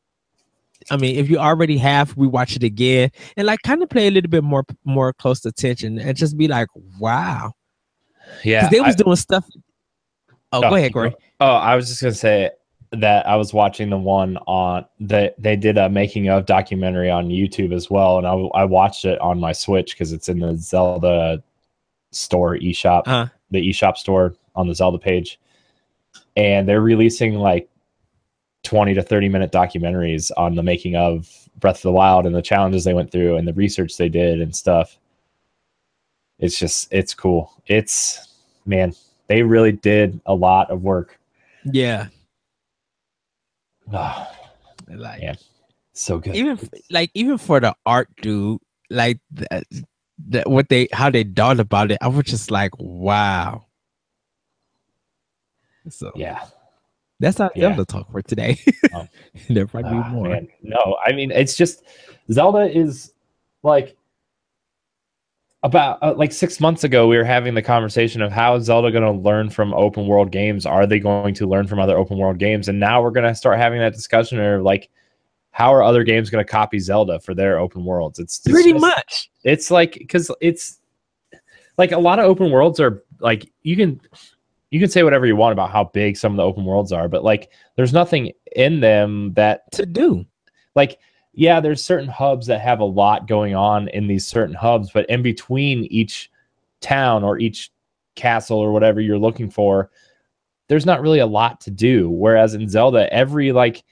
I 0.90 0.96
mean, 0.96 1.16
if 1.16 1.28
you 1.28 1.38
already 1.38 1.76
have, 1.78 2.16
we 2.16 2.26
watch 2.26 2.56
it 2.56 2.62
again 2.62 3.10
and 3.36 3.46
like 3.46 3.60
kind 3.62 3.82
of 3.82 3.88
play 3.90 4.08
a 4.08 4.10
little 4.10 4.30
bit 4.30 4.44
more 4.44 4.64
more 4.84 5.12
close 5.12 5.44
attention 5.44 5.98
and 5.98 6.16
just 6.16 6.36
be 6.36 6.48
like, 6.48 6.68
wow, 6.98 7.52
yeah. 8.44 8.68
they 8.68 8.80
was 8.80 8.94
I- 8.94 9.02
doing 9.02 9.16
stuff. 9.16 9.44
Oh, 10.50 10.58
Oh, 10.64 10.70
go 10.70 10.76
ahead, 10.76 10.92
Corey. 10.94 11.14
Oh, 11.40 11.46
I 11.46 11.76
was 11.76 11.88
just 11.88 12.00
gonna 12.00 12.14
say 12.14 12.50
that 12.92 13.26
I 13.26 13.36
was 13.36 13.52
watching 13.52 13.90
the 13.90 13.98
one 13.98 14.38
on 14.46 14.86
that 15.00 15.34
they 15.38 15.56
did 15.56 15.76
a 15.76 15.90
making 15.90 16.28
of 16.30 16.46
documentary 16.46 17.10
on 17.10 17.28
YouTube 17.28 17.74
as 17.74 17.90
well, 17.90 18.16
and 18.16 18.26
I, 18.26 18.32
I 18.32 18.64
watched 18.64 19.04
it 19.04 19.20
on 19.20 19.38
my 19.38 19.52
Switch 19.52 19.92
because 19.92 20.12
it's 20.14 20.28
in 20.30 20.38
the 20.38 20.56
Zelda 20.56 21.42
store 22.12 22.56
eShop, 22.56 23.02
Uh, 23.04 23.26
the 23.50 23.60
eShop 23.68 23.98
store 23.98 24.34
on 24.56 24.68
the 24.68 24.74
Zelda 24.74 24.98
page, 24.98 25.38
and 26.34 26.66
they're 26.66 26.80
releasing 26.80 27.34
like 27.34 27.68
twenty 28.64 28.94
to 28.94 29.02
thirty 29.02 29.28
minute 29.28 29.52
documentaries 29.52 30.30
on 30.36 30.54
the 30.54 30.62
making 30.62 30.96
of 30.96 31.28
Breath 31.58 31.76
of 31.76 31.82
the 31.82 31.92
Wild 31.92 32.26
and 32.26 32.34
the 32.34 32.42
challenges 32.42 32.84
they 32.84 32.94
went 32.94 33.10
through 33.10 33.36
and 33.36 33.46
the 33.48 33.52
research 33.54 33.96
they 33.96 34.08
did 34.08 34.40
and 34.40 34.54
stuff. 34.54 34.98
It's 36.38 36.58
just 36.58 36.92
it's 36.92 37.14
cool. 37.14 37.52
It's 37.66 38.28
man, 38.66 38.94
they 39.26 39.42
really 39.42 39.72
did 39.72 40.20
a 40.26 40.34
lot 40.34 40.70
of 40.70 40.82
work. 40.82 41.18
yeah, 41.64 42.08
Ah, 43.92 44.30
like 44.88 45.22
Yeah. 45.22 45.34
so 45.94 46.18
good. 46.18 46.36
even 46.36 46.58
like 46.90 47.10
even 47.14 47.38
for 47.38 47.58
the 47.60 47.74
art, 47.86 48.08
dude, 48.22 48.60
like 48.90 49.18
the, 49.30 50.42
what 50.46 50.68
they 50.68 50.88
how 50.92 51.10
they 51.10 51.24
thought 51.24 51.58
about 51.60 51.90
it, 51.90 51.98
I 52.00 52.08
was 52.08 52.26
just 52.26 52.50
like, 52.50 52.72
wow. 52.78 53.64
So 55.88 56.12
yeah. 56.14 56.44
That's 57.20 57.38
not 57.38 57.56
Yeah. 57.56 57.68
Zelda 57.74 57.84
talk 57.84 58.10
for 58.12 58.22
today. 58.22 58.58
Oh. 58.94 59.06
there 59.50 59.66
probably 59.66 59.98
Ah, 59.98 60.08
more. 60.10 60.28
man. 60.28 60.48
No, 60.62 60.96
I 61.04 61.12
mean 61.12 61.30
it's 61.30 61.56
just 61.56 61.82
Zelda 62.30 62.70
is 62.70 63.12
like 63.62 63.96
about 65.64 65.98
uh, 66.02 66.14
like 66.16 66.32
six 66.32 66.60
months 66.60 66.84
ago 66.84 67.08
we 67.08 67.16
were 67.16 67.24
having 67.24 67.54
the 67.54 67.62
conversation 67.62 68.22
of 68.22 68.30
how 68.30 68.54
is 68.54 68.64
Zelda 68.66 68.92
going 68.92 69.02
to 69.02 69.10
learn 69.10 69.50
from 69.50 69.74
open 69.74 70.06
world 70.06 70.30
games? 70.30 70.64
Are 70.64 70.86
they 70.86 71.00
going 71.00 71.34
to 71.34 71.48
learn 71.48 71.66
from 71.66 71.80
other 71.80 71.96
open 71.98 72.16
world 72.18 72.38
games? 72.38 72.68
And 72.68 72.78
now 72.78 73.02
we're 73.02 73.10
going 73.10 73.26
to 73.26 73.34
start 73.34 73.58
having 73.58 73.80
that 73.80 73.92
discussion 73.92 74.38
of 74.40 74.62
like 74.62 74.88
how 75.50 75.74
are 75.74 75.82
other 75.82 76.04
games 76.04 76.30
going 76.30 76.44
to 76.44 76.50
copy 76.50 76.78
Zelda 76.78 77.18
for 77.18 77.34
their 77.34 77.58
open 77.58 77.84
worlds? 77.84 78.20
It's 78.20 78.38
it's 78.38 78.48
Pretty 78.52 78.70
just- 78.72 78.80
much. 78.82 79.30
it's 79.42 79.70
like 79.70 79.94
because 79.94 80.30
it's 80.40 80.78
like 81.76 81.90
a 81.90 81.98
lot 81.98 82.20
of 82.20 82.26
open 82.26 82.50
worlds 82.52 82.78
are 82.78 83.02
like 83.18 83.50
you 83.62 83.74
can 83.76 84.00
you 84.70 84.78
can 84.80 84.90
say 84.90 85.02
whatever 85.02 85.26
you 85.26 85.36
want 85.36 85.52
about 85.52 85.70
how 85.70 85.84
big 85.84 86.16
some 86.16 86.32
of 86.32 86.36
the 86.36 86.42
open 86.44 86.64
worlds 86.64 86.92
are 86.92 87.08
but 87.08 87.24
like 87.24 87.50
there's 87.76 87.92
nothing 87.92 88.32
in 88.54 88.80
them 88.80 89.32
that 89.34 89.70
To 89.72 89.86
do. 89.86 90.24
like 90.74 90.98
yeah 91.32 91.60
there's 91.60 91.84
certain 91.84 92.08
hubs 92.08 92.46
that 92.46 92.60
have 92.60 92.80
a 92.80 92.84
lot 92.84 93.26
going 93.28 93.54
on 93.54 93.88
in 93.88 94.06
these 94.06 94.26
certain 94.26 94.54
hubs 94.54 94.90
but 94.92 95.08
in 95.08 95.22
between 95.22 95.84
each 95.84 96.30
town 96.80 97.24
or 97.24 97.38
each 97.38 97.70
castle 98.14 98.58
or 98.58 98.72
whatever 98.72 99.00
you're 99.00 99.18
looking 99.18 99.50
for 99.50 99.90
there's 100.68 100.86
not 100.86 101.00
really 101.00 101.20
a 101.20 101.26
lot 101.26 101.60
to 101.60 101.70
do 101.70 102.10
whereas 102.10 102.54
in 102.54 102.68
zelda 102.68 103.12
every 103.12 103.52
like 103.52 103.84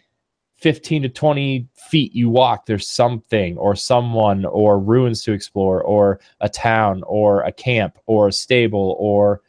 15 0.56 1.02
to 1.02 1.08
20 1.08 1.68
feet 1.74 2.14
you 2.14 2.30
walk 2.30 2.66
there's 2.66 2.88
something 2.88 3.56
or 3.58 3.76
someone 3.76 4.44
or 4.46 4.78
ruins 4.80 5.22
to 5.22 5.32
explore 5.32 5.82
or 5.82 6.18
a 6.40 6.48
town 6.48 7.02
or 7.06 7.42
a 7.42 7.52
camp 7.52 7.98
or 8.06 8.28
a 8.28 8.32
stable 8.32 8.96
or 8.98 9.42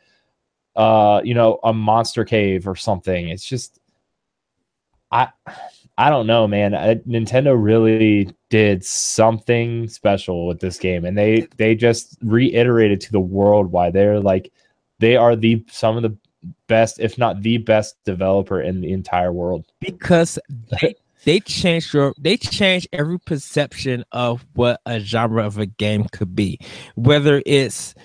uh 0.78 1.22
you 1.24 1.34
know 1.34 1.60
a 1.64 1.74
monster 1.74 2.24
cave 2.24 2.68
or 2.68 2.76
something. 2.76 3.30
It's 3.30 3.44
just 3.44 3.80
i 5.12 5.30
i 5.98 6.10
don't 6.10 6.28
know 6.28 6.48
man. 6.48 6.76
I, 6.76 6.96
nintendo 6.96 7.56
really 7.62 8.30
did 8.50 8.84
something 8.86 9.88
special 9.90 10.48
with 10.48 10.60
this 10.60 10.78
game 10.78 11.06
and 11.06 11.18
they 11.18 11.48
they 11.58 11.76
just 11.76 12.18
reiterated 12.22 13.02
to 13.02 13.12
the 13.12 13.20
world 13.20 13.72
why 13.72 13.90
they're 13.92 14.20
like 14.20 14.52
they 15.00 15.16
are 15.16 15.36
the 15.36 15.64
some 15.70 15.96
of 15.96 16.04
the 16.04 16.18
best 16.68 17.00
if 17.00 17.18
not 17.18 17.42
the 17.42 17.58
best 17.58 17.96
developer 18.06 18.62
in 18.62 18.82
the 18.82 18.92
entire 18.92 19.32
world. 19.32 19.66
Because 19.80 20.40
they 20.82 20.96
they 21.24 21.40
changed 21.40 21.94
your 21.94 22.14
they 22.18 22.38
changed 22.38 22.88
every 22.94 23.20
perception 23.20 24.06
of 24.12 24.46
what 24.54 24.82
a 24.86 25.00
genre 25.00 25.46
of 25.46 25.58
a 25.58 25.66
game 25.66 26.06
could 26.12 26.36
be. 26.36 26.60
Whether 26.96 27.42
it's 27.46 27.96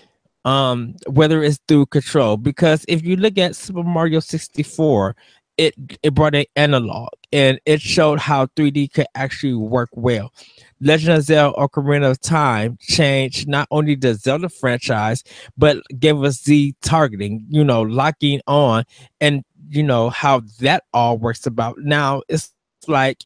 um 0.44 0.94
whether 1.06 1.42
it's 1.42 1.60
through 1.68 1.86
control 1.86 2.36
because 2.36 2.84
if 2.88 3.04
you 3.04 3.16
look 3.16 3.38
at 3.38 3.54
super 3.54 3.82
mario 3.82 4.18
64 4.20 5.14
it 5.58 5.74
it 6.02 6.14
brought 6.14 6.34
an 6.34 6.44
analog 6.56 7.08
and 7.32 7.60
it 7.66 7.80
showed 7.80 8.18
how 8.18 8.46
3D 8.46 8.92
could 8.92 9.06
actually 9.14 9.54
work 9.54 9.88
well. 9.92 10.32
Legend 10.80 11.18
of 11.18 11.24
Zelda 11.24 11.56
Ocarina 11.56 12.10
of 12.10 12.20
Time 12.20 12.76
changed 12.80 13.48
not 13.48 13.68
only 13.70 13.94
the 13.94 14.14
Zelda 14.14 14.48
franchise, 14.48 15.22
but 15.56 15.78
gave 15.98 16.22
us 16.22 16.42
the 16.42 16.74
targeting, 16.82 17.46
you 17.48 17.64
know, 17.64 17.82
locking 17.82 18.40
on 18.46 18.84
and 19.20 19.44
you 19.68 19.82
know 19.82 20.10
how 20.10 20.42
that 20.60 20.84
all 20.92 21.18
works 21.18 21.46
about. 21.46 21.78
Now 21.78 22.22
it's 22.28 22.52
like 22.88 23.24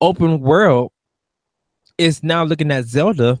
open 0.00 0.40
world 0.40 0.92
is 1.98 2.22
now 2.22 2.44
looking 2.44 2.70
at 2.70 2.84
Zelda 2.84 3.40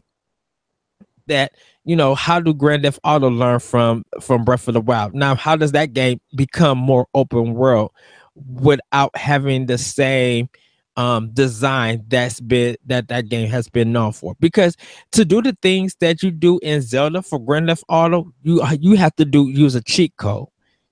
that 1.26 1.52
you 1.84 1.96
know 1.96 2.14
how 2.14 2.40
do 2.40 2.54
Grand 2.54 2.82
Theft 2.82 3.00
Auto 3.04 3.30
learn 3.30 3.60
from 3.60 4.04
from 4.20 4.44
Breath 4.44 4.68
of 4.68 4.74
the 4.74 4.80
Wild? 4.80 5.14
Now, 5.14 5.34
how 5.34 5.56
does 5.56 5.72
that 5.72 5.92
game 5.92 6.20
become 6.36 6.78
more 6.78 7.06
open 7.14 7.54
world 7.54 7.92
without 8.34 9.16
having 9.16 9.66
the 9.66 9.78
same 9.78 10.48
um 10.96 11.30
design 11.32 12.04
that's 12.08 12.40
been 12.40 12.76
that 12.84 13.08
that 13.08 13.28
game 13.28 13.48
has 13.48 13.68
been 13.68 13.92
known 13.92 14.12
for 14.12 14.34
because 14.40 14.76
to 15.12 15.24
do 15.24 15.40
the 15.40 15.56
things 15.62 15.94
that 16.00 16.22
you 16.22 16.30
do 16.32 16.58
in 16.62 16.82
Zelda 16.82 17.22
for 17.22 17.38
Grand 17.38 17.68
Theft 17.68 17.84
Auto 17.88 18.32
you 18.42 18.62
you 18.80 18.96
have 18.96 19.14
to 19.16 19.24
do 19.24 19.48
use 19.48 19.76
a 19.76 19.82
cheat 19.82 20.16
code 20.16 20.48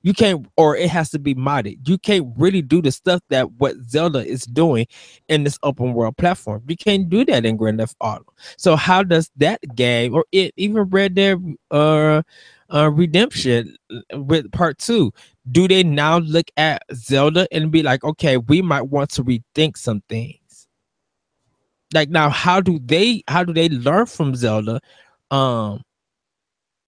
you 0.09 0.15
can't 0.15 0.47
or 0.57 0.75
it 0.75 0.89
has 0.89 1.11
to 1.11 1.19
be 1.19 1.35
modded. 1.35 1.87
You 1.87 1.99
can't 1.99 2.33
really 2.39 2.63
do 2.63 2.81
the 2.81 2.91
stuff 2.91 3.21
that 3.29 3.53
what 3.59 3.77
zelda 3.91 4.25
is 4.25 4.45
doing 4.45 4.87
in 5.29 5.45
this 5.45 5.59
open 5.63 5.93
world 5.93 6.17
platform. 6.17 6.63
You 6.67 6.79
can't 6.79 7.11
do 7.11 7.27
that 7.27 7.45
in 7.45 7.59
grand 7.59 7.79
theft 7.79 7.95
auto. 8.01 8.25
So 8.57 8.75
how 8.75 9.03
does 9.03 9.31
that 9.37 9.61
game 9.75 10.15
or 10.15 10.25
it 10.33 10.55
even 10.57 10.85
red 10.85 11.15
dead 11.15 11.37
uh, 11.71 12.23
uh 12.73 12.91
redemption 12.91 13.77
uh, 13.93 14.19
with 14.21 14.51
part 14.51 14.79
two 14.79 15.13
do 15.53 15.69
they 15.69 15.83
now 15.83 16.21
look 16.21 16.51
at 16.57 16.83
zelda 16.95 17.47
and 17.53 17.71
be 17.71 17.83
like 17.83 18.03
okay 18.03 18.39
we 18.39 18.63
might 18.63 18.89
want 18.89 19.11
to 19.11 19.23
rethink 19.23 19.77
some 19.77 20.03
things? 20.09 20.69
Like 21.93 22.09
now 22.09 22.31
how 22.31 22.63
do 22.63 22.79
they 22.83 23.25
how 23.29 23.45
do 23.45 23.53
they 23.53 23.69
learn 23.69 24.07
from 24.07 24.35
zelda 24.35 24.81
um 25.31 25.83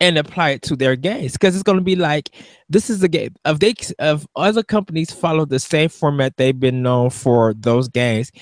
and 0.00 0.18
apply 0.18 0.50
it 0.50 0.62
to 0.62 0.76
their 0.76 0.96
games 0.96 1.32
because 1.32 1.54
it's 1.54 1.62
going 1.64 1.78
to 1.78 1.84
be 1.84 1.96
like 1.96 2.30
this 2.70 2.90
is 2.90 3.00
the 3.00 3.08
game 3.08 3.34
if 3.46 3.58
they 3.60 3.74
if 4.00 4.26
other 4.36 4.62
companies 4.62 5.10
follow 5.12 5.44
the 5.44 5.58
same 5.60 5.88
format 5.88 6.36
they've 6.36 6.60
been 6.60 6.82
known 6.82 7.10
for 7.10 7.54
those 7.54 7.88
games 7.88 8.32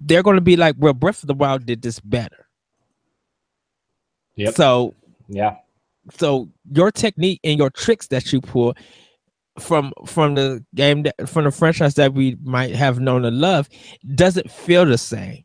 they're 0.00 0.22
going 0.24 0.36
to 0.36 0.42
be 0.42 0.56
like 0.56 0.76
well 0.78 0.94
breath 0.94 1.22
of 1.22 1.28
the 1.28 1.34
wild 1.34 1.66
did 1.66 1.82
this 1.82 2.00
better 2.00 2.46
Yep. 4.36 4.54
so 4.54 4.94
yeah. 5.28 5.56
so 6.12 6.48
your 6.72 6.90
technique 6.92 7.40
and 7.44 7.58
your 7.58 7.70
tricks 7.70 8.08
that 8.08 8.32
you 8.32 8.40
pull 8.40 8.74
from 9.60 9.92
from 10.06 10.34
the 10.34 10.64
game 10.74 11.04
that 11.04 11.28
from 11.28 11.44
the 11.44 11.52
franchise 11.52 11.94
that 11.94 12.14
we 12.14 12.36
might 12.42 12.74
have 12.74 13.00
known 13.00 13.24
and 13.24 13.40
love 13.40 13.68
doesn't 14.14 14.50
feel 14.50 14.86
the 14.86 14.98
same 14.98 15.44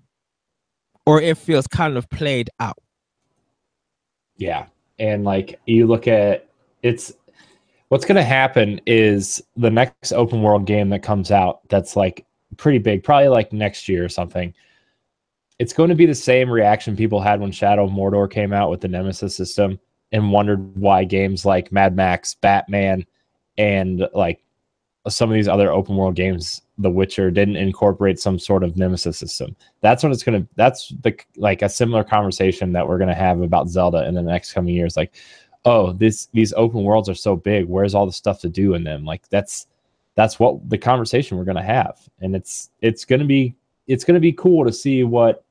or 1.06 1.22
it 1.22 1.38
feels 1.38 1.68
kind 1.68 1.98
of 1.98 2.10
played 2.10 2.50
out 2.60 2.78
Yeah. 4.38 4.68
And 5.00 5.24
like 5.24 5.60
you 5.66 5.88
look 5.88 6.08
at 6.08 6.50
it's 6.84 7.14
what's 7.90 8.06
going 8.06 8.16
to 8.16 8.24
happen 8.24 8.80
is 8.86 9.42
the 9.58 9.70
next 9.70 10.12
open 10.14 10.42
world 10.42 10.66
game 10.66 10.90
that 10.90 11.04
comes 11.04 11.32
out 11.32 11.68
that's 11.70 11.96
like 11.96 12.26
pretty 12.58 12.78
big, 12.78 13.04
probably 13.04 13.28
like 13.28 13.52
next 13.52 13.90
year 13.90 14.04
or 14.04 14.10
something. 14.10 14.54
It's 15.58 15.74
going 15.74 15.90
to 15.90 15.96
be 15.96 16.06
the 16.06 16.16
same 16.16 16.50
reaction 16.50 16.96
people 16.96 17.20
had 17.20 17.42
when 17.42 17.52
Shadow 17.52 17.86
of 17.86 17.92
Mordor 17.92 18.32
came 18.32 18.54
out 18.54 18.70
with 18.70 18.82
the 18.82 18.88
Nemesis 18.88 19.36
system 19.36 19.80
and 20.12 20.32
wondered 20.32 20.78
why 20.78 21.04
games 21.04 21.46
like 21.46 21.72
Mad 21.72 21.96
Max, 21.96 22.34
Batman, 22.36 23.06
and 23.58 24.08
like 24.14 24.42
some 25.08 25.30
of 25.30 25.34
these 25.36 25.48
other 25.48 25.72
open 25.72 25.96
world 25.96 26.16
games, 26.16 26.62
The 26.78 26.90
Witcher, 26.90 27.32
didn't 27.32 27.56
incorporate 27.56 28.20
some 28.20 28.38
sort 28.38 28.64
of 28.64 28.76
Nemesis 28.78 29.18
system. 29.18 29.56
That's 29.82 30.04
what 30.04 30.12
it's 30.12 30.24
gonna. 30.24 30.46
That's 30.56 30.90
the 31.02 31.18
like 31.38 31.62
a 31.62 31.70
similar 31.70 32.04
conversation 32.04 32.74
that 32.74 32.88
we're 32.88 32.98
gonna 32.98 33.16
have 33.16 33.42
about 33.42 33.70
Zelda 33.70 34.06
in 34.08 34.14
the 34.14 34.22
next 34.22 34.54
coming 34.54 34.76
years. 34.76 34.98
Like, 34.98 35.16
oh, 35.66 35.94
this 35.94 36.28
these 36.34 36.54
open 36.54 36.84
worlds 36.84 37.10
are 37.10 37.16
so 37.16 37.36
big. 37.36 37.66
Where's 37.66 37.96
all 37.96 38.06
the 38.06 38.12
stuff 38.12 38.40
to 38.42 38.50
do 38.50 38.74
in 38.74 38.84
them? 38.84 39.06
Like 39.06 39.28
that's 39.30 39.68
that's 40.16 40.40
what 40.40 40.70
the 40.70 40.78
conversation 40.78 41.38
we're 41.38 41.46
gonna 41.46 41.64
have, 41.64 41.98
and 42.20 42.36
it's 42.36 42.72
it's 42.82 43.06
gonna 43.06 43.26
be 43.26 43.56
it's 43.88 44.04
gonna 44.04 44.20
be 44.20 44.34
cool 44.34 44.66
to 44.66 44.72
see 44.74 45.04
what 45.04 45.46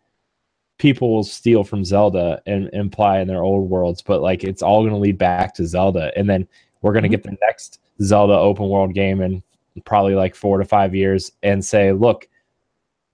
people 0.79 1.13
will 1.13 1.25
steal 1.25 1.65
from 1.65 1.85
Zelda 1.85 2.41
and 2.47 2.71
imply 2.73 3.19
in 3.19 3.27
their 3.27 3.43
old 3.43 3.69
worlds, 3.69 4.01
but 4.01 4.23
like 4.23 4.45
it's 4.45 4.63
all 4.63 4.83
going 4.83 4.93
to 4.93 4.99
lead 4.99 5.19
back 5.19 5.53
to 5.53 5.67
Zelda. 5.67 6.13
And 6.17 6.31
then 6.31 6.47
we're 6.83 6.93
going 6.93 7.03
to 7.03 7.09
Mhm. 7.09 7.13
get 7.13 7.23
the 7.25 7.37
next 7.43 7.81
Zelda 8.03 8.35
open 8.35 8.69
world 8.69 8.95
game 8.95 9.21
in 9.21 9.43
probably 9.85 10.15
like 10.15 10.35
four 10.35 10.59
to 10.59 10.65
five 10.65 10.95
years 10.95 11.33
and 11.43 11.65
say, 11.65 11.93
look, 11.93 12.29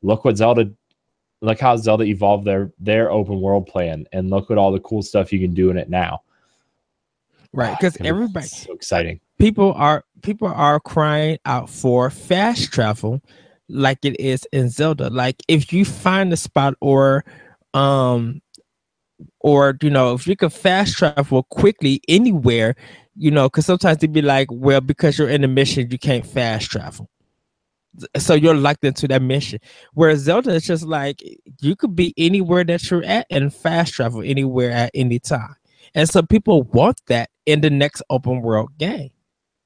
look 0.02 0.24
what 0.24 0.36
Zelda, 0.36 0.70
look 1.40 1.60
how 1.60 1.76
Zelda 1.76 2.04
evolved 2.04 2.46
their 2.46 2.72
their 2.78 3.10
open 3.10 3.40
world 3.40 3.66
plan, 3.66 4.06
and 4.12 4.30
look 4.30 4.50
at 4.50 4.58
all 4.58 4.72
the 4.72 4.80
cool 4.80 5.02
stuff 5.02 5.32
you 5.32 5.40
can 5.40 5.54
do 5.54 5.70
in 5.70 5.76
it 5.78 5.88
now. 5.88 6.22
right 7.52 7.76
because 7.78 7.96
gonna 7.96 8.04
be 8.04 8.08
everybody 8.08 8.46
so 8.46 8.72
exciting. 8.72 9.20
people 9.38 9.72
are 9.74 10.04
people 10.22 10.48
are 10.48 10.80
crying 10.80 11.38
out 11.44 11.68
for 11.70 12.10
fast 12.10 12.72
travel 12.72 13.20
like 13.68 14.04
it 14.04 14.18
is 14.20 14.46
in 14.52 14.68
Zelda. 14.68 15.10
Like 15.10 15.42
if 15.48 15.72
you 15.72 15.84
find 15.84 16.32
a 16.32 16.36
spot 16.36 16.74
or 16.80 17.24
um 17.72 18.40
or 19.40 19.76
you 19.82 19.90
know 19.90 20.14
if 20.14 20.26
you 20.26 20.36
could 20.36 20.52
fast 20.52 20.96
travel 20.96 21.44
quickly 21.44 22.00
anywhere, 22.08 22.76
you 23.16 23.30
know, 23.30 23.48
because 23.48 23.66
sometimes 23.66 23.98
they'd 23.98 24.12
be 24.12 24.22
like, 24.22 24.48
well, 24.50 24.80
because 24.80 25.18
you're 25.18 25.28
in 25.28 25.44
a 25.44 25.48
mission, 25.48 25.90
you 25.90 25.98
can't 25.98 26.26
fast 26.26 26.70
travel. 26.70 27.08
So 28.16 28.34
you're 28.34 28.56
locked 28.56 28.84
into 28.84 29.06
that 29.08 29.22
mission. 29.22 29.60
Whereas 29.92 30.20
Zelda 30.20 30.50
is 30.50 30.64
just 30.66 30.84
like 30.84 31.22
you 31.60 31.76
could 31.76 31.94
be 31.94 32.12
anywhere 32.16 32.64
that 32.64 32.90
you're 32.90 33.04
at 33.04 33.26
and 33.30 33.54
fast 33.54 33.94
travel 33.94 34.20
anywhere 34.24 34.72
at 34.72 34.90
any 34.94 35.20
time. 35.20 35.54
And 35.94 36.08
so 36.08 36.22
people 36.22 36.64
want 36.64 37.00
that 37.06 37.30
in 37.46 37.60
the 37.60 37.70
next 37.70 38.02
open 38.10 38.42
world 38.42 38.76
game. 38.78 39.10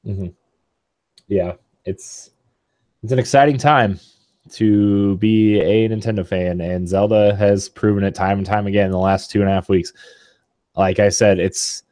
Mhm. 0.06 0.34
Yeah, 1.26 1.54
it's 1.86 2.30
it's 3.02 3.12
an 3.12 3.18
exciting 3.18 3.56
time 3.56 3.98
to 4.50 5.16
be 5.16 5.60
a 5.60 5.88
Nintendo 5.88 6.26
fan, 6.26 6.60
and 6.60 6.88
Zelda 6.88 7.34
has 7.36 7.68
proven 7.68 8.04
it 8.04 8.14
time 8.14 8.38
and 8.38 8.46
time 8.46 8.66
again 8.66 8.86
in 8.86 8.92
the 8.92 8.98
last 8.98 9.30
two 9.30 9.40
and 9.40 9.48
a 9.48 9.52
half 9.52 9.68
weeks. 9.68 9.92
Like 10.76 10.98
I 10.98 11.08
said, 11.08 11.38
it's 11.38 11.82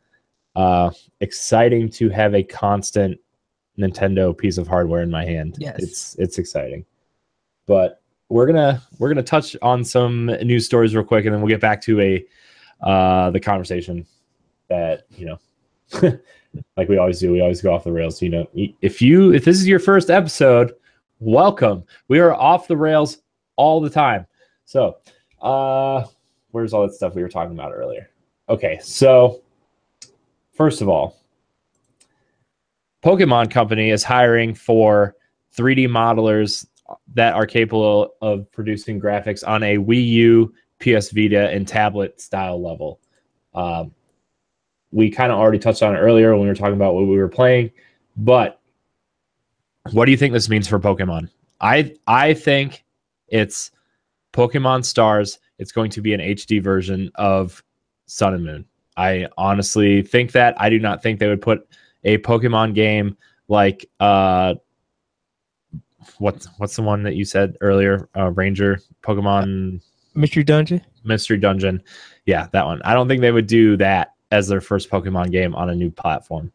uh, 0.56 0.90
exciting 1.20 1.88
to 1.90 2.08
have 2.08 2.34
a 2.34 2.42
constant 2.42 3.20
Nintendo 3.78 4.36
piece 4.36 4.56
of 4.56 4.66
hardware 4.66 5.02
in 5.02 5.10
my 5.10 5.24
hand. 5.24 5.56
Yes. 5.58 5.78
it's 5.78 6.14
it's 6.16 6.38
exciting. 6.38 6.84
But 7.66 8.02
we're 8.30 8.46
gonna 8.46 8.82
we're 8.98 9.08
gonna 9.08 9.22
touch 9.22 9.54
on 9.60 9.84
some 9.84 10.26
news 10.26 10.64
stories 10.64 10.94
real 10.94 11.04
quick, 11.04 11.26
and 11.26 11.34
then 11.34 11.42
we'll 11.42 11.50
get 11.50 11.60
back 11.60 11.82
to 11.82 12.00
a 12.00 12.24
uh, 12.80 13.30
the 13.30 13.40
conversation 13.40 14.06
that 14.68 15.06
you 15.10 15.26
know 15.26 15.38
like 16.76 16.88
we 16.88 16.96
always 16.96 17.20
do. 17.20 17.32
We 17.32 17.42
always 17.42 17.60
go 17.60 17.74
off 17.74 17.84
the 17.84 17.92
rails. 17.92 18.22
You 18.22 18.30
know, 18.30 18.46
if 18.54 19.02
you 19.02 19.34
if 19.34 19.44
this 19.44 19.58
is 19.58 19.68
your 19.68 19.78
first 19.78 20.08
episode, 20.08 20.72
welcome. 21.20 21.84
We 22.08 22.18
are 22.18 22.34
off 22.34 22.66
the 22.66 22.78
rails 22.78 23.18
all 23.56 23.82
the 23.82 23.90
time. 23.90 24.26
So, 24.64 24.96
uh, 25.42 26.04
where's 26.52 26.72
all 26.72 26.82
that 26.86 26.94
stuff 26.94 27.14
we 27.14 27.22
were 27.22 27.28
talking 27.28 27.52
about 27.52 27.72
earlier? 27.74 28.08
Okay, 28.48 28.78
so 28.82 29.42
first 30.56 30.80
of 30.80 30.88
all, 30.88 31.16
Pokemon 33.04 33.50
Company 33.50 33.90
is 33.90 34.02
hiring 34.02 34.54
for 34.54 35.14
3D 35.56 35.86
modelers 35.86 36.66
that 37.14 37.34
are 37.34 37.46
capable 37.46 38.14
of 38.20 38.50
producing 38.52 39.00
graphics 39.00 39.46
on 39.46 39.62
a 39.62 39.76
Wii 39.76 40.06
U, 40.08 40.54
PS 40.80 41.10
Vita, 41.10 41.50
and 41.50 41.66
tablet 41.66 42.20
style 42.20 42.60
level. 42.62 43.00
Um, 43.54 43.92
we 44.92 45.10
kind 45.10 45.30
of 45.30 45.38
already 45.38 45.58
touched 45.58 45.82
on 45.82 45.94
it 45.94 45.98
earlier 45.98 46.32
when 46.32 46.42
we 46.42 46.48
were 46.48 46.54
talking 46.54 46.74
about 46.74 46.94
what 46.94 47.06
we 47.06 47.16
were 47.16 47.28
playing, 47.28 47.70
but 48.16 48.60
what 49.92 50.06
do 50.06 50.10
you 50.10 50.16
think 50.16 50.32
this 50.32 50.48
means 50.48 50.66
for 50.66 50.80
Pokemon? 50.80 51.30
I 51.60 51.94
I 52.06 52.34
think 52.34 52.84
it's 53.28 53.70
Pokemon 54.32 54.84
Stars. 54.84 55.38
It's 55.58 55.72
going 55.72 55.90
to 55.92 56.00
be 56.00 56.12
an 56.12 56.20
HD 56.20 56.62
version 56.62 57.10
of 57.14 57.62
Sun 58.06 58.34
and 58.34 58.44
Moon. 58.44 58.64
I 58.96 59.28
honestly 59.37 60.02
think 60.02 60.32
that. 60.32 60.61
I 60.61 60.70
do 60.70 60.78
not 60.78 61.02
think 61.02 61.20
they 61.20 61.28
would 61.28 61.42
put 61.42 61.68
a 62.04 62.18
Pokemon 62.18 62.74
game 62.74 63.16
like 63.48 63.88
uh 64.00 64.54
what's 66.18 66.46
what's 66.59 66.76
the 66.76 66.82
one 66.82 67.02
that 67.02 67.14
you 67.14 67.24
said 67.24 67.56
earlier? 67.61 68.09
Uh, 68.16 68.30
Ranger 68.30 68.80
Pokemon 69.02 69.80
Mystery 70.14 70.44
Dungeon. 70.44 70.80
Mystery 71.04 71.38
Dungeon. 71.38 71.82
Yeah, 72.24 72.48
that 72.52 72.64
one. 72.64 72.80
I 72.85 72.94
don't 72.94 73.06
think 73.09 73.20
they 73.20 73.32
would 73.32 73.46
do 73.46 73.76
that 73.76 74.14
as 74.30 74.48
their 74.48 74.61
first 74.61 74.90
Pokemon 74.90 75.30
game 75.30 75.54
on 75.54 75.70
a 75.70 75.74
new 75.74 75.90
platform. 75.90 76.52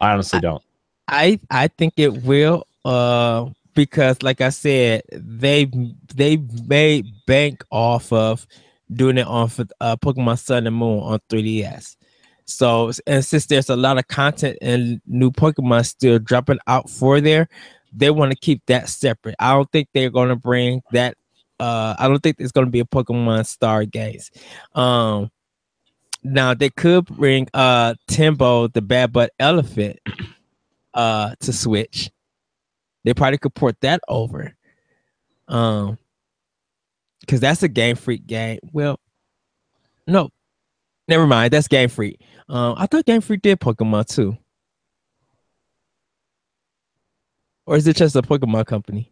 I 0.00 0.12
honestly 0.12 0.40
don't. 0.40 0.62
I 1.08 1.38
I 1.50 1.68
think 1.68 1.94
it 1.96 2.24
will 2.24 2.66
uh 2.84 3.46
because 3.74 4.22
like 4.22 4.40
I 4.40 4.50
said 4.50 5.02
they 5.12 5.70
they 6.14 6.38
made 6.66 7.06
bank 7.26 7.64
off 7.70 8.12
of 8.12 8.46
doing 8.92 9.18
it 9.18 9.26
on 9.26 9.50
uh, 9.80 9.96
Pokemon 9.96 10.38
Sun 10.38 10.66
and 10.66 10.76
Moon 10.76 11.00
on 11.00 11.18
3DS. 11.30 11.96
So, 12.46 12.92
and 13.06 13.24
since 13.24 13.46
there's 13.46 13.70
a 13.70 13.76
lot 13.76 13.98
of 13.98 14.06
content 14.08 14.58
and 14.60 15.00
new 15.06 15.30
Pokemon 15.30 15.86
still 15.86 16.18
dropping 16.18 16.58
out 16.66 16.90
for 16.90 17.20
there, 17.20 17.48
they 17.92 18.10
want 18.10 18.32
to 18.32 18.36
keep 18.36 18.62
that 18.66 18.88
separate. 18.88 19.36
I 19.38 19.52
don't 19.52 19.70
think 19.72 19.88
they're 19.94 20.10
going 20.10 20.28
to 20.28 20.36
bring 20.36 20.82
that. 20.92 21.16
Uh, 21.58 21.94
I 21.98 22.08
don't 22.08 22.22
think 22.22 22.36
there's 22.36 22.52
going 22.52 22.66
to 22.66 22.70
be 22.70 22.80
a 22.80 22.84
Pokemon 22.84 23.46
Star 23.46 23.84
Games. 23.84 24.30
Um, 24.74 25.30
now 26.24 26.54
they 26.54 26.70
could 26.70 27.04
bring 27.04 27.46
uh 27.54 27.94
Tembo 28.08 28.68
the 28.68 28.80
Bad 28.80 29.12
Butt 29.12 29.30
Elephant 29.38 30.00
uh 30.94 31.34
to 31.40 31.52
Switch. 31.52 32.10
They 33.04 33.12
probably 33.12 33.38
could 33.38 33.54
port 33.54 33.76
that 33.82 34.00
over. 34.08 34.54
Um, 35.46 35.98
because 37.26 37.40
that's 37.40 37.62
a 37.62 37.68
Game 37.68 37.96
Freak 37.96 38.26
game. 38.26 38.58
Well, 38.72 39.00
no, 40.06 40.30
never 41.08 41.26
mind. 41.26 41.52
That's 41.52 41.68
Game 41.68 41.88
Freak. 41.88 42.20
Um, 42.48 42.74
I 42.76 42.86
thought 42.86 43.06
Game 43.06 43.20
Freak 43.20 43.42
did 43.42 43.60
Pokemon 43.60 44.06
too. 44.06 44.36
Or 47.66 47.76
is 47.76 47.86
it 47.86 47.96
just 47.96 48.16
a 48.16 48.22
Pokemon 48.22 48.66
company? 48.66 49.10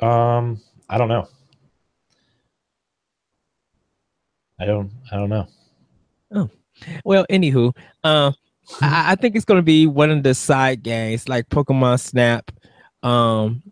Um, 0.00 0.60
I 0.88 0.98
don't 0.98 1.08
know. 1.08 1.28
I 4.58 4.66
don't. 4.66 4.90
I 5.10 5.16
don't 5.16 5.30
know. 5.30 5.46
Oh, 6.32 6.50
well. 7.04 7.24
Anywho, 7.30 7.76
um, 8.02 8.34
I, 8.80 9.12
I 9.12 9.14
think 9.14 9.36
it's 9.36 9.44
gonna 9.44 9.62
be 9.62 9.86
one 9.86 10.10
of 10.10 10.22
the 10.22 10.34
side 10.34 10.82
games 10.82 11.28
like 11.28 11.48
Pokemon 11.48 12.00
Snap, 12.00 12.50
um, 13.02 13.62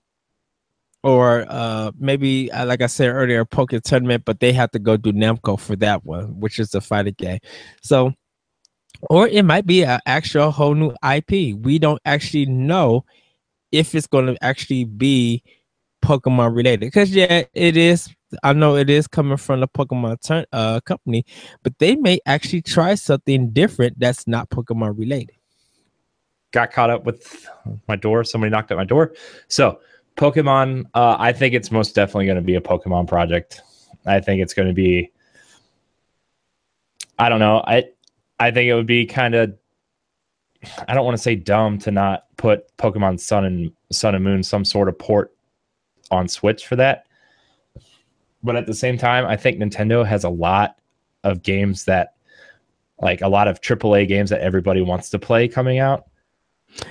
or 1.02 1.46
uh 1.48 1.90
maybe 1.98 2.50
uh, 2.52 2.66
like 2.66 2.82
I 2.82 2.86
said 2.86 3.08
earlier, 3.08 3.44
Pokkén 3.44 3.82
Tournament, 3.82 4.24
but 4.24 4.40
they 4.40 4.52
have 4.52 4.70
to 4.72 4.78
go 4.78 4.96
do 4.96 5.12
Namco 5.12 5.58
for 5.58 5.76
that 5.76 6.04
one, 6.04 6.40
which 6.40 6.58
is 6.58 6.70
the 6.70 6.80
fighting 6.80 7.14
game. 7.16 7.40
So, 7.82 8.12
or 9.10 9.28
it 9.28 9.44
might 9.44 9.66
be 9.66 9.84
an 9.84 10.00
actual 10.06 10.50
whole 10.50 10.74
new 10.74 10.94
IP. 11.04 11.56
We 11.56 11.78
don't 11.78 12.00
actually 12.04 12.46
know 12.46 13.04
if 13.72 13.94
it's 13.94 14.06
going 14.06 14.26
to 14.26 14.44
actually 14.44 14.84
be 14.84 15.42
Pokemon 16.02 16.54
related. 16.54 16.80
Because 16.80 17.10
yeah, 17.10 17.44
it 17.54 17.76
is. 17.76 18.14
I 18.42 18.52
know 18.52 18.76
it 18.76 18.88
is 18.88 19.06
coming 19.06 19.36
from 19.36 19.60
the 19.60 19.68
Pokemon 19.68 20.22
turn, 20.22 20.44
uh, 20.52 20.80
company, 20.80 21.24
but 21.62 21.78
they 21.78 21.96
may 21.96 22.18
actually 22.24 22.62
try 22.62 22.94
something 22.94 23.50
different 23.50 23.98
that's 23.98 24.26
not 24.26 24.48
Pokemon 24.50 24.98
related. 24.98 25.36
Got 26.50 26.72
caught 26.72 26.90
up 26.90 27.04
with 27.04 27.46
my 27.88 27.96
door. 27.96 28.24
Somebody 28.24 28.50
knocked 28.50 28.70
at 28.70 28.76
my 28.76 28.84
door. 28.84 29.12
So 29.48 29.80
Pokemon, 30.16 30.84
uh, 30.94 31.16
I 31.18 31.32
think 31.32 31.54
it's 31.54 31.70
most 31.70 31.94
definitely 31.94 32.26
going 32.26 32.36
to 32.36 32.42
be 32.42 32.56
a 32.56 32.60
Pokemon 32.60 33.08
project. 33.08 33.60
I 34.06 34.20
think 34.20 34.42
it's 34.42 34.54
going 34.54 34.68
to 34.68 34.74
be. 34.74 35.10
I 37.18 37.28
don't 37.28 37.40
know. 37.40 37.62
I 37.66 37.84
I 38.38 38.50
think 38.50 38.68
it 38.68 38.74
would 38.74 38.86
be 38.86 39.06
kind 39.06 39.34
of. 39.34 39.56
I 40.86 40.94
don't 40.94 41.04
want 41.04 41.16
to 41.16 41.22
say 41.22 41.34
dumb 41.34 41.78
to 41.80 41.90
not 41.90 42.26
put 42.36 42.76
Pokemon 42.76 43.20
Sun 43.20 43.44
and 43.44 43.72
Sun 43.90 44.14
and 44.14 44.24
Moon 44.24 44.42
some 44.42 44.64
sort 44.64 44.88
of 44.88 44.98
port 44.98 45.34
on 46.10 46.28
Switch 46.28 46.66
for 46.66 46.76
that. 46.76 47.06
But 48.42 48.56
at 48.56 48.66
the 48.66 48.74
same 48.74 48.98
time, 48.98 49.26
I 49.26 49.36
think 49.36 49.58
Nintendo 49.58 50.06
has 50.06 50.24
a 50.24 50.28
lot 50.28 50.78
of 51.24 51.42
games 51.42 51.84
that, 51.84 52.14
like 53.00 53.22
a 53.22 53.28
lot 53.28 53.48
of 53.48 53.60
AAA 53.60 54.08
games 54.08 54.30
that 54.30 54.40
everybody 54.40 54.82
wants 54.82 55.10
to 55.10 55.18
play 55.18 55.48
coming 55.48 55.78
out 55.78 56.06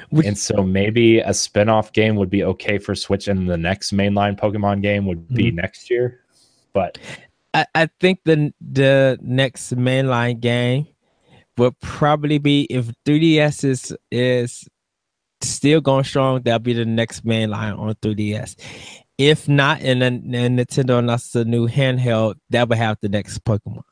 which, 0.10 0.28
and 0.28 0.38
so 0.38 0.64
maybe 0.64 1.20
a 1.20 1.34
spin-off 1.34 1.94
game 1.94 2.16
would 2.16 2.30
be 2.30 2.44
okay 2.44 2.78
for 2.78 2.96
Switch 2.96 3.28
and 3.28 3.50
the 3.50 3.58
next 3.58 3.92
mainline 3.94 4.40
Pokemon 4.40 4.82
game 4.82 5.06
would 5.06 5.28
be 5.30 5.46
mm-hmm. 5.46 5.58
next 5.58 5.90
year. 5.90 6.22
But 6.74 6.98
I, 7.54 7.66
I 7.76 7.90
think 8.00 8.20
the 8.26 8.54
the 8.62 9.18
next 9.22 9.76
mainline 9.76 10.40
game 10.40 10.88
would 11.58 11.80
probably 11.80 12.38
be 12.38 12.64
if 12.70 12.92
3DS 13.06 13.64
is 13.64 13.98
is 14.12 14.68
still 15.42 15.82
going 15.82 16.04
strong, 16.04 16.42
that'll 16.44 16.60
be 16.60 16.74
the 16.74 16.86
next 16.86 17.26
mainline 17.26 17.78
on 17.78 17.94
3DS. 17.96 18.56
If 19.18 19.48
not, 19.48 19.82
and 19.82 20.02
then 20.02 20.24
Nintendo 20.24 21.00
announces 21.00 21.36
a 21.36 21.46
new 21.46 21.68
handheld, 21.68 22.36
that 22.50 22.68
would 22.68 22.78
have 22.78 22.98
the 23.02 23.10
next 23.10 23.44
Pokemon. 23.44 23.84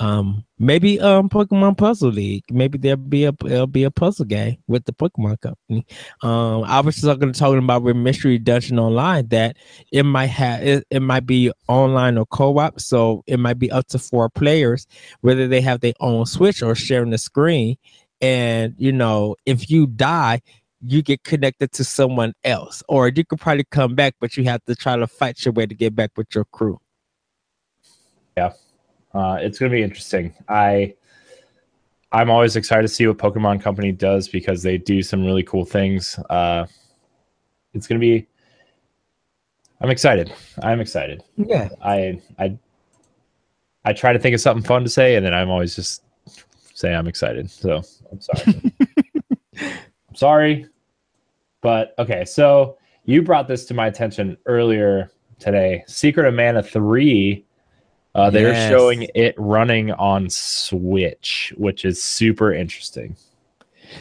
Um, 0.00 0.46
maybe 0.58 0.98
um 0.98 1.28
Pokemon 1.28 1.76
Puzzle 1.76 2.10
League. 2.10 2.44
Maybe 2.50 2.78
there'll 2.78 2.96
be 2.96 3.26
a 3.26 3.34
it'll 3.44 3.66
be 3.66 3.84
a 3.84 3.90
puzzle 3.90 4.24
game 4.24 4.56
with 4.66 4.86
the 4.86 4.92
Pokemon 4.92 5.40
Company. 5.42 5.86
Um, 6.22 6.64
I 6.64 6.80
was 6.80 6.98
talking 7.00 7.32
talking 7.34 7.58
about 7.58 7.82
with 7.82 7.96
Mystery 7.96 8.38
Dungeon 8.38 8.78
Online 8.78 9.28
that 9.28 9.58
it 9.92 10.04
might 10.04 10.28
have 10.28 10.62
it, 10.66 10.86
it 10.88 11.00
might 11.00 11.26
be 11.26 11.52
online 11.68 12.16
or 12.16 12.24
co-op, 12.24 12.80
so 12.80 13.22
it 13.26 13.38
might 13.38 13.58
be 13.58 13.70
up 13.70 13.88
to 13.88 13.98
four 13.98 14.30
players, 14.30 14.86
whether 15.20 15.46
they 15.46 15.60
have 15.60 15.80
their 15.80 15.92
own 16.00 16.24
Switch 16.24 16.62
or 16.62 16.74
sharing 16.74 17.10
the 17.10 17.18
screen. 17.18 17.76
And 18.22 18.74
you 18.78 18.92
know, 18.92 19.36
if 19.44 19.70
you 19.70 19.86
die, 19.86 20.40
you 20.80 21.02
get 21.02 21.24
connected 21.24 21.72
to 21.72 21.84
someone 21.84 22.32
else, 22.42 22.82
or 22.88 23.08
you 23.08 23.22
could 23.22 23.38
probably 23.38 23.64
come 23.70 23.94
back, 23.94 24.14
but 24.18 24.34
you 24.38 24.44
have 24.44 24.64
to 24.64 24.74
try 24.74 24.96
to 24.96 25.06
fight 25.06 25.44
your 25.44 25.52
way 25.52 25.66
to 25.66 25.74
get 25.74 25.94
back 25.94 26.12
with 26.16 26.34
your 26.34 26.46
crew. 26.46 26.80
Yeah. 28.34 28.52
Uh, 29.12 29.38
it's 29.40 29.58
going 29.58 29.70
to 29.70 29.76
be 29.76 29.82
interesting. 29.82 30.32
I 30.48 30.94
I'm 32.12 32.30
always 32.30 32.56
excited 32.56 32.82
to 32.82 32.88
see 32.88 33.06
what 33.06 33.18
Pokemon 33.18 33.62
Company 33.62 33.92
does 33.92 34.28
because 34.28 34.62
they 34.62 34.78
do 34.78 35.02
some 35.02 35.24
really 35.24 35.44
cool 35.44 35.64
things. 35.64 36.18
Uh, 36.28 36.66
it's 37.72 37.86
going 37.86 38.00
to 38.00 38.04
be. 38.04 38.26
I'm 39.80 39.90
excited. 39.90 40.32
I'm 40.62 40.80
excited. 40.80 41.22
Yeah. 41.36 41.68
I 41.82 42.20
I 42.38 42.58
I 43.84 43.92
try 43.92 44.12
to 44.12 44.18
think 44.18 44.34
of 44.34 44.40
something 44.40 44.64
fun 44.64 44.82
to 44.82 44.90
say, 44.90 45.14
and 45.14 45.24
then 45.24 45.32
I'm 45.32 45.50
always 45.50 45.74
just 45.74 46.02
say 46.74 46.94
I'm 46.94 47.06
excited. 47.06 47.50
So 47.50 47.82
I'm 48.10 48.20
sorry. 48.20 48.72
I'm 49.60 50.14
sorry, 50.14 50.66
but 51.60 51.94
okay. 51.98 52.24
So 52.24 52.76
you 53.04 53.22
brought 53.22 53.48
this 53.48 53.64
to 53.66 53.74
my 53.74 53.86
attention 53.86 54.36
earlier 54.46 55.10
today. 55.38 55.84
Secret 55.86 56.26
of 56.26 56.34
Mana 56.34 56.62
three 56.62 57.46
uh, 58.14 58.30
they're 58.30 58.52
yes. 58.52 58.70
showing 58.70 59.08
it 59.14 59.34
running 59.38 59.92
on 59.92 60.28
Switch, 60.28 61.52
which 61.56 61.84
is 61.84 62.02
super 62.02 62.52
interesting. 62.52 63.16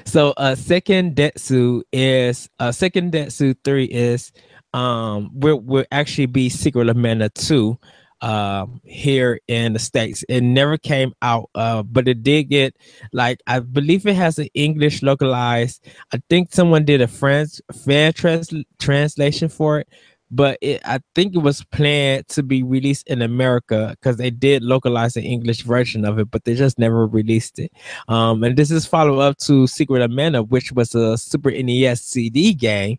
So, 0.05 0.31
uh, 0.37 0.55
Seiken 0.55 1.15
Densetsu 1.15 1.81
is 1.91 2.49
uh, 2.59 2.69
Seiken 2.69 3.11
Densetsu 3.11 3.55
three 3.63 3.85
is 3.85 4.31
um 4.73 5.31
will 5.33 5.59
will 5.59 5.85
actually 5.91 6.27
be 6.27 6.47
Secret 6.49 6.89
of 6.89 6.95
Mana 6.95 7.29
two 7.29 7.79
um 8.21 8.81
here 8.83 9.39
in 9.47 9.71
the 9.71 9.79
states 9.79 10.25
it 10.27 10.41
never 10.41 10.77
came 10.77 11.13
out 11.21 11.49
uh 11.55 11.81
but 11.83 12.05
it 12.05 12.21
did 12.21 12.43
get 12.43 12.75
like 13.13 13.39
i 13.47 13.59
believe 13.59 14.05
it 14.05 14.15
has 14.15 14.37
an 14.37 14.49
english 14.53 15.01
localized 15.01 15.87
i 16.13 16.21
think 16.29 16.51
someone 16.51 16.83
did 16.83 16.99
a 16.99 17.07
french 17.07 17.61
fan 17.85 18.11
trans- 18.11 18.53
translation 18.77 19.47
for 19.47 19.79
it 19.79 19.87
but 20.31 20.57
it, 20.61 20.81
I 20.85 20.99
think 21.15 21.35
it 21.35 21.39
was 21.39 21.63
planned 21.65 22.27
to 22.29 22.43
be 22.43 22.61
released 22.61 23.07
in 23.07 23.21
America 23.21 23.95
because 23.99 24.17
they 24.17 24.29
did 24.29 24.63
localize 24.63 25.13
the 25.13 25.23
English 25.23 25.63
version 25.63 26.05
of 26.05 26.19
it, 26.19 26.29
but 26.29 26.43
they 26.43 26.53
just 26.53 26.77
never 26.77 27.07
released 27.07 27.57
it. 27.59 27.71
Um, 28.07 28.43
and 28.43 28.55
this 28.55 28.69
is 28.69 28.85
follow 28.85 29.19
up 29.19 29.37
to 29.39 29.65
Secret 29.67 30.01
of 30.01 30.11
Mana, 30.11 30.43
which 30.43 30.71
was 30.71 30.93
a 30.93 31.17
Super 31.17 31.51
NES 31.51 32.01
CD 32.01 32.53
game 32.53 32.97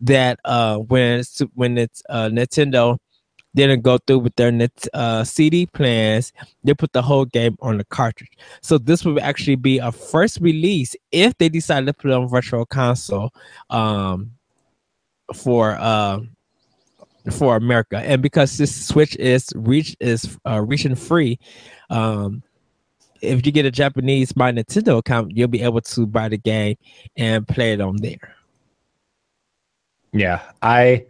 that 0.00 0.40
uh, 0.44 0.78
when 0.78 1.20
it's, 1.20 1.40
when 1.54 1.78
it's 1.78 2.02
uh, 2.08 2.28
Nintendo 2.28 2.98
didn't 3.54 3.82
go 3.82 3.98
through 3.98 4.20
with 4.20 4.34
their 4.36 4.68
uh, 4.94 5.22
CD 5.22 5.66
plans, 5.66 6.32
they 6.64 6.74
put 6.74 6.92
the 6.92 7.02
whole 7.02 7.26
game 7.26 7.56
on 7.60 7.78
the 7.78 7.84
cartridge. 7.84 8.36
So 8.60 8.78
this 8.78 9.04
would 9.04 9.18
actually 9.20 9.56
be 9.56 9.78
a 9.78 9.92
first 9.92 10.40
release 10.40 10.96
if 11.12 11.36
they 11.38 11.48
decided 11.48 11.86
to 11.86 11.92
put 11.92 12.10
it 12.10 12.14
on 12.14 12.28
Virtual 12.28 12.66
Console 12.66 13.30
um, 13.70 14.32
for. 15.32 15.76
Uh, 15.78 16.20
for 17.30 17.56
America, 17.56 17.98
and 17.98 18.22
because 18.22 18.58
this 18.58 18.86
Switch 18.86 19.16
is 19.16 19.48
reach 19.54 19.96
is 20.00 20.38
uh, 20.46 20.60
region 20.60 20.94
free, 20.94 21.38
um, 21.90 22.42
if 23.20 23.46
you 23.46 23.52
get 23.52 23.64
a 23.64 23.70
Japanese 23.70 24.34
My 24.36 24.52
Nintendo 24.52 24.98
account, 24.98 25.36
you'll 25.36 25.48
be 25.48 25.62
able 25.62 25.80
to 25.80 26.06
buy 26.06 26.28
the 26.28 26.38
game 26.38 26.76
and 27.16 27.46
play 27.46 27.72
it 27.72 27.80
on 27.80 27.96
there. 27.96 28.34
Yeah, 30.12 30.42
I 30.60 31.06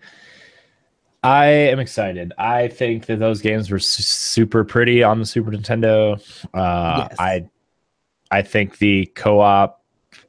I 1.23 1.47
am 1.47 1.81
excited. 1.81 2.33
I 2.37 2.69
think 2.69 3.07
that 3.07 3.19
those 3.19 3.41
games 3.41 3.71
were 3.71 3.79
su- 3.79 4.03
super 4.03 4.65
pretty 4.65 5.03
on 5.03 5.19
the 5.19 5.27
Super 5.27 5.51
Nintendo. 5.51 6.21
Uh, 6.53 7.09
yes. 7.09 7.17
I 7.19 7.49
I 8.31 8.43
think 8.43 8.79
the 8.79 9.07
co-op 9.15 9.83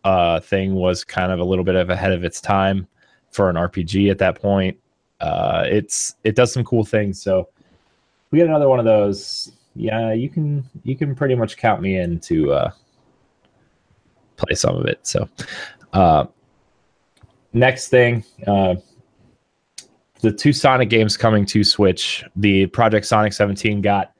uh, 0.03 0.39
thing 0.39 0.75
was 0.75 1.03
kind 1.03 1.31
of 1.31 1.39
a 1.39 1.43
little 1.43 1.63
bit 1.63 1.75
of 1.75 1.89
ahead 1.89 2.11
of 2.11 2.23
its 2.23 2.41
time 2.41 2.87
for 3.31 3.49
an 3.49 3.55
RPG 3.55 4.11
at 4.11 4.19
that 4.19 4.39
point 4.39 4.77
uh, 5.23 5.63
it's 5.65 6.15
it 6.25 6.35
does 6.35 6.51
some 6.51 6.65
cool 6.65 6.83
things. 6.83 7.21
So 7.21 7.47
we 8.29 8.39
get 8.39 8.47
another 8.47 8.67
one 8.67 8.77
of 8.77 8.85
those. 8.85 9.53
Yeah, 9.73 10.11
you 10.11 10.29
can 10.29 10.69
you 10.83 10.97
can 10.97 11.15
pretty 11.15 11.33
much 11.33 11.55
count 11.55 11.81
me 11.81 11.97
in 11.97 12.19
to 12.21 12.51
uh, 12.51 12.71
play 14.35 14.53
some 14.53 14.75
of 14.75 14.85
it. 14.85 14.99
So 15.07 15.29
uh, 15.93 16.25
next 17.53 17.87
thing, 17.87 18.25
uh, 18.45 18.75
the 20.19 20.31
two 20.31 20.51
Sonic 20.51 20.89
games 20.89 21.15
coming 21.15 21.45
to 21.47 21.63
Switch. 21.63 22.25
The 22.35 22.65
Project 22.67 23.05
Sonic 23.05 23.31
17 23.31 23.81
got 23.81 24.13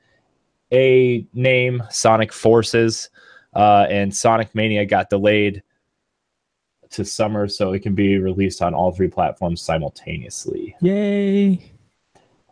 a 0.72 1.26
name, 1.34 1.82
Sonic 1.90 2.32
Forces, 2.32 3.10
uh, 3.54 3.86
and 3.90 4.14
Sonic 4.14 4.54
Mania 4.54 4.86
got 4.86 5.10
delayed 5.10 5.62
to 6.94 7.04
summer 7.04 7.48
so 7.48 7.72
it 7.72 7.80
can 7.80 7.94
be 7.94 8.18
released 8.18 8.62
on 8.62 8.74
all 8.74 8.92
three 8.92 9.08
platforms 9.08 9.60
simultaneously. 9.62 10.76
Yay! 10.80 11.72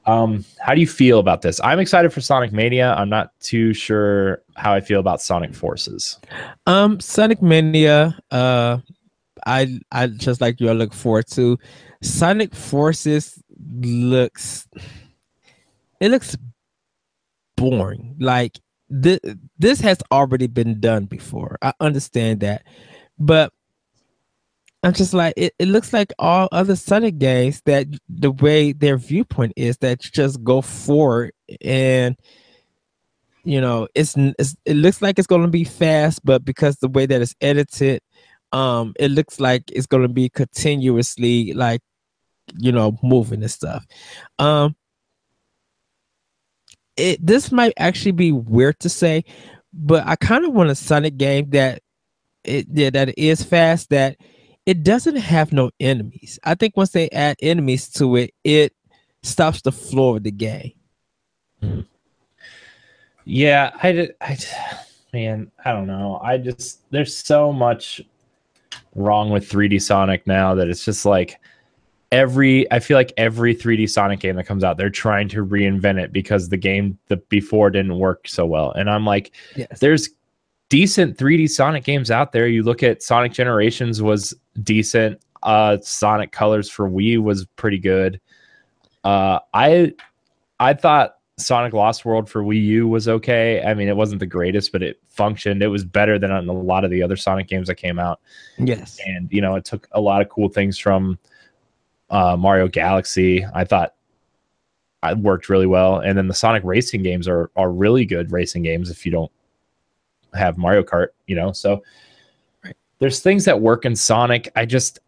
Um, 0.04 0.44
how 0.58 0.74
do 0.74 0.80
you 0.80 0.86
feel 0.86 1.20
about 1.20 1.42
this? 1.42 1.60
I'm 1.62 1.78
excited 1.78 2.12
for 2.12 2.20
Sonic 2.20 2.52
Mania. 2.52 2.92
I'm 2.94 3.08
not 3.08 3.30
too 3.40 3.72
sure 3.72 4.42
how 4.56 4.74
I 4.74 4.80
feel 4.80 4.98
about 4.98 5.22
Sonic 5.22 5.54
Forces. 5.54 6.18
Um, 6.66 6.98
Sonic 6.98 7.40
Mania. 7.40 8.18
Uh, 8.30 8.78
I 9.46 9.78
I 9.92 10.08
just 10.08 10.40
like 10.40 10.60
you. 10.60 10.68
I 10.68 10.72
look 10.72 10.92
forward 10.92 11.28
to 11.32 11.58
Sonic 12.02 12.54
Forces. 12.54 13.40
Looks 13.80 14.66
it 16.00 16.10
looks 16.10 16.36
boring. 17.56 18.16
Like 18.18 18.58
this 18.88 19.20
this 19.58 19.80
has 19.80 19.98
already 20.10 20.48
been 20.48 20.80
done 20.80 21.04
before. 21.04 21.58
I 21.62 21.72
understand 21.80 22.40
that, 22.40 22.64
but 23.18 23.52
I'm 24.82 24.92
just 24.92 25.14
like 25.14 25.34
it, 25.36 25.54
it 25.58 25.68
looks 25.68 25.92
like 25.92 26.12
all 26.18 26.48
other 26.50 26.74
Sonic 26.74 27.18
games 27.18 27.62
that 27.66 27.86
the 28.08 28.32
way 28.32 28.72
their 28.72 28.96
viewpoint 28.96 29.52
is 29.56 29.76
that 29.78 30.04
you 30.04 30.10
just 30.10 30.42
go 30.42 30.60
forward 30.60 31.32
and 31.64 32.16
you 33.44 33.60
know 33.60 33.86
it's, 33.94 34.14
it's 34.16 34.56
it 34.64 34.74
looks 34.74 35.00
like 35.00 35.18
it's 35.18 35.26
going 35.26 35.42
to 35.42 35.48
be 35.48 35.64
fast 35.64 36.24
but 36.24 36.44
because 36.44 36.76
the 36.76 36.88
way 36.88 37.06
that 37.06 37.22
it's 37.22 37.34
edited 37.40 38.00
um 38.52 38.92
it 38.98 39.10
looks 39.10 39.38
like 39.38 39.62
it's 39.72 39.86
going 39.86 40.02
to 40.02 40.08
be 40.08 40.28
continuously 40.28 41.52
like 41.52 41.80
you 42.58 42.72
know 42.72 42.96
moving 43.02 43.42
and 43.42 43.50
stuff. 43.50 43.84
Um 44.38 44.74
it 46.96 47.24
this 47.24 47.52
might 47.52 47.72
actually 47.78 48.12
be 48.12 48.32
weird 48.32 48.78
to 48.78 48.88
say 48.88 49.24
but 49.72 50.06
i 50.06 50.14
kind 50.16 50.44
of 50.44 50.52
want 50.52 50.68
a 50.68 50.74
sonic 50.74 51.16
game 51.16 51.48
that 51.48 51.80
it 52.44 52.66
yeah, 52.70 52.90
that 52.90 53.16
is 53.18 53.42
fast 53.42 53.88
that 53.90 54.16
it 54.66 54.82
doesn't 54.82 55.16
have 55.16 55.52
no 55.52 55.70
enemies. 55.80 56.38
I 56.44 56.54
think 56.54 56.76
once 56.76 56.90
they 56.90 57.08
add 57.10 57.36
enemies 57.42 57.88
to 57.90 58.16
it, 58.16 58.32
it 58.44 58.74
stops 59.22 59.62
the 59.62 59.72
flow 59.72 60.16
of 60.16 60.22
the 60.22 60.30
game. 60.30 60.72
Yeah, 63.24 63.70
I, 63.82 63.92
did, 63.92 64.14
I, 64.20 64.36
man, 65.12 65.50
I 65.64 65.72
don't 65.72 65.86
know. 65.86 66.20
I 66.22 66.38
just 66.38 66.80
there's 66.90 67.16
so 67.16 67.52
much 67.52 68.00
wrong 68.94 69.30
with 69.30 69.48
3D 69.48 69.80
Sonic 69.80 70.26
now 70.26 70.54
that 70.54 70.68
it's 70.68 70.84
just 70.84 71.04
like 71.04 71.38
every 72.10 72.70
I 72.72 72.80
feel 72.80 72.96
like 72.96 73.12
every 73.16 73.54
3D 73.54 73.88
Sonic 73.88 74.20
game 74.20 74.36
that 74.36 74.44
comes 74.44 74.64
out, 74.64 74.76
they're 74.76 74.90
trying 74.90 75.28
to 75.30 75.44
reinvent 75.44 76.00
it 76.00 76.12
because 76.12 76.48
the 76.48 76.56
game 76.56 76.98
the 77.08 77.16
before 77.16 77.70
didn't 77.70 77.98
work 77.98 78.28
so 78.28 78.44
well. 78.44 78.72
And 78.72 78.90
I'm 78.90 79.06
like, 79.06 79.32
yes. 79.56 79.78
there's 79.80 80.10
decent 80.72 81.18
3D 81.18 81.50
Sonic 81.50 81.84
games 81.84 82.10
out 82.10 82.32
there. 82.32 82.48
You 82.48 82.62
look 82.62 82.82
at 82.82 83.02
Sonic 83.02 83.32
Generations 83.32 84.00
was 84.00 84.32
decent. 84.62 85.20
Uh, 85.42 85.76
Sonic 85.82 86.32
Colors 86.32 86.70
for 86.70 86.88
Wii 86.88 87.18
was 87.18 87.44
pretty 87.56 87.78
good. 87.78 88.18
Uh, 89.04 89.38
I 89.52 89.92
I 90.60 90.72
thought 90.72 91.16
Sonic 91.36 91.74
Lost 91.74 92.06
World 92.06 92.30
for 92.30 92.42
Wii 92.42 92.64
U 92.64 92.88
was 92.88 93.06
okay. 93.06 93.62
I 93.62 93.74
mean, 93.74 93.86
it 93.86 93.96
wasn't 93.98 94.20
the 94.20 94.26
greatest, 94.26 94.72
but 94.72 94.82
it 94.82 94.98
functioned. 95.08 95.62
It 95.62 95.68
was 95.68 95.84
better 95.84 96.18
than 96.18 96.30
a 96.30 96.40
lot 96.40 96.84
of 96.84 96.90
the 96.90 97.02
other 97.02 97.16
Sonic 97.16 97.48
games 97.48 97.68
that 97.68 97.74
came 97.74 97.98
out. 97.98 98.20
Yes, 98.56 98.98
and 99.04 99.30
you 99.30 99.42
know, 99.42 99.56
it 99.56 99.66
took 99.66 99.86
a 99.92 100.00
lot 100.00 100.22
of 100.22 100.30
cool 100.30 100.48
things 100.48 100.78
from 100.78 101.18
uh, 102.08 102.34
Mario 102.38 102.66
Galaxy. 102.66 103.44
I 103.54 103.64
thought 103.64 103.94
it 105.02 105.18
worked 105.18 105.50
really 105.50 105.66
well, 105.66 105.98
and 105.98 106.16
then 106.16 106.28
the 106.28 106.34
Sonic 106.34 106.62
racing 106.64 107.02
games 107.02 107.28
are 107.28 107.50
are 107.56 107.70
really 107.70 108.06
good 108.06 108.32
racing 108.32 108.62
games. 108.62 108.88
If 108.88 109.04
you 109.04 109.12
don't 109.12 109.32
have 110.34 110.58
Mario 110.58 110.82
Kart, 110.82 111.08
you 111.26 111.36
know. 111.36 111.52
So 111.52 111.82
right. 112.64 112.76
there's 112.98 113.20
things 113.20 113.44
that 113.44 113.60
work 113.60 113.84
in 113.84 113.96
Sonic. 113.96 114.50
I 114.56 114.66
just 114.66 115.00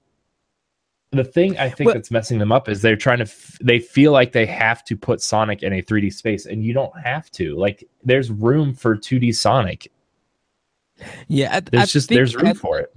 the 1.10 1.24
thing 1.24 1.58
I 1.58 1.70
think 1.70 1.86
well, 1.86 1.94
that's 1.94 2.10
messing 2.10 2.38
them 2.38 2.52
up 2.52 2.68
is 2.68 2.82
they're 2.82 2.96
trying 2.96 3.18
to 3.18 3.24
f- 3.24 3.58
they 3.62 3.78
feel 3.78 4.12
like 4.12 4.32
they 4.32 4.46
have 4.46 4.84
to 4.84 4.96
put 4.96 5.20
Sonic 5.20 5.62
in 5.62 5.72
a 5.72 5.82
3D 5.82 6.12
space 6.12 6.46
and 6.46 6.64
you 6.64 6.72
don't 6.72 6.96
have 6.98 7.30
to. 7.32 7.56
Like 7.56 7.88
there's 8.02 8.30
room 8.30 8.74
for 8.74 8.96
2D 8.96 9.34
Sonic. 9.34 9.90
Yeah, 11.28 11.56
I, 11.56 11.60
there's 11.60 11.82
I 11.82 11.86
just 11.86 12.08
there's 12.08 12.36
room 12.36 12.48
I, 12.48 12.54
for 12.54 12.78
it. 12.78 12.94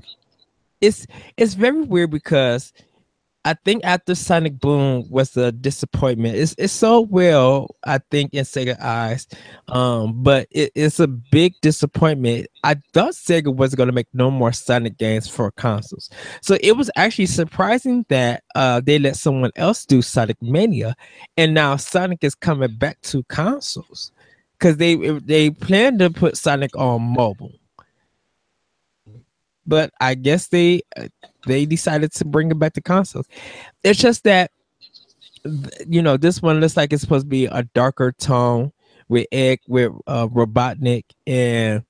It's 0.82 1.07
it's 1.38 1.53
very 1.53 1.82
weird 1.82 2.11
because 2.11 2.73
I 3.48 3.54
think 3.64 3.86
after 3.86 4.14
Sonic 4.14 4.60
Boom 4.60 5.10
was 5.10 5.38
a 5.38 5.54
disappointment. 5.54 6.36
It's 6.36 6.54
it's 6.58 6.74
so 6.74 7.00
well, 7.00 7.78
I 7.86 8.00
think, 8.12 8.34
in 8.34 8.43
Sega 8.43 8.78
eyes, 8.82 9.26
um, 9.70 10.22
but 10.22 10.50
it, 10.52 10.74
it's 10.76 11.00
a 11.00 11.08
big 11.08 11.54
disappointment. 11.62 12.48
I 12.66 12.76
thought 12.91 13.14
Sega 13.14 13.56
was 13.56 13.74
going 13.74 13.88
to 13.88 13.93
make 13.93 14.10
no 14.14 14.30
more 14.30 14.52
Sonic 14.52 14.98
games 14.98 15.30
for 15.30 15.50
consoles, 15.52 16.10
so 16.41 16.58
it 16.60 16.74
was 16.74 16.91
actually 16.98 17.28
surprising 17.28 18.06
that 18.10 18.43
uh, 18.54 18.82
they 18.82 19.00
let 19.00 19.16
someone 19.16 19.52
else 19.56 19.86
do 19.86 20.02
Sonic 20.02 20.41
Mania, 20.41 20.93
and 21.38 21.54
now 21.54 21.78
Sonic 21.78 22.26
is 22.26 22.36
coming 22.36 22.76
back 22.76 23.00
to 23.04 23.24
consoles 23.30 24.12
because 24.60 24.76
they 24.76 24.95
they 24.95 25.52
plan 25.52 25.98
to 26.00 26.10
put 26.10 26.36
Sonic 26.36 26.76
on 26.76 27.02
mobile 27.02 27.54
but 29.68 29.91
I 30.00 30.16
guess 30.16 30.48
they 30.48 30.82
they 31.48 31.66
decided 31.66 32.12
to 32.14 32.26
bring 32.26 32.52
it 32.52 32.60
back 32.60 32.74
to 32.74 32.82
consoles. 32.82 33.28
It's 33.84 34.00
just 34.00 34.24
that 34.26 34.52
you 35.88 36.02
know 36.02 36.18
this 36.18 36.41
one 36.41 36.60
looks 36.60 36.78
like 36.78 36.93
it's 36.93 37.02
supposed 37.02 37.26
to 37.26 37.30
be 37.30 37.45
a 37.45 37.64
darker 37.74 38.12
tone 38.12 38.72
with 39.10 39.28
egg 39.32 39.60
with 39.68 39.91
uh, 40.06 40.28
Robotnik 40.28 41.06
and 41.26 41.84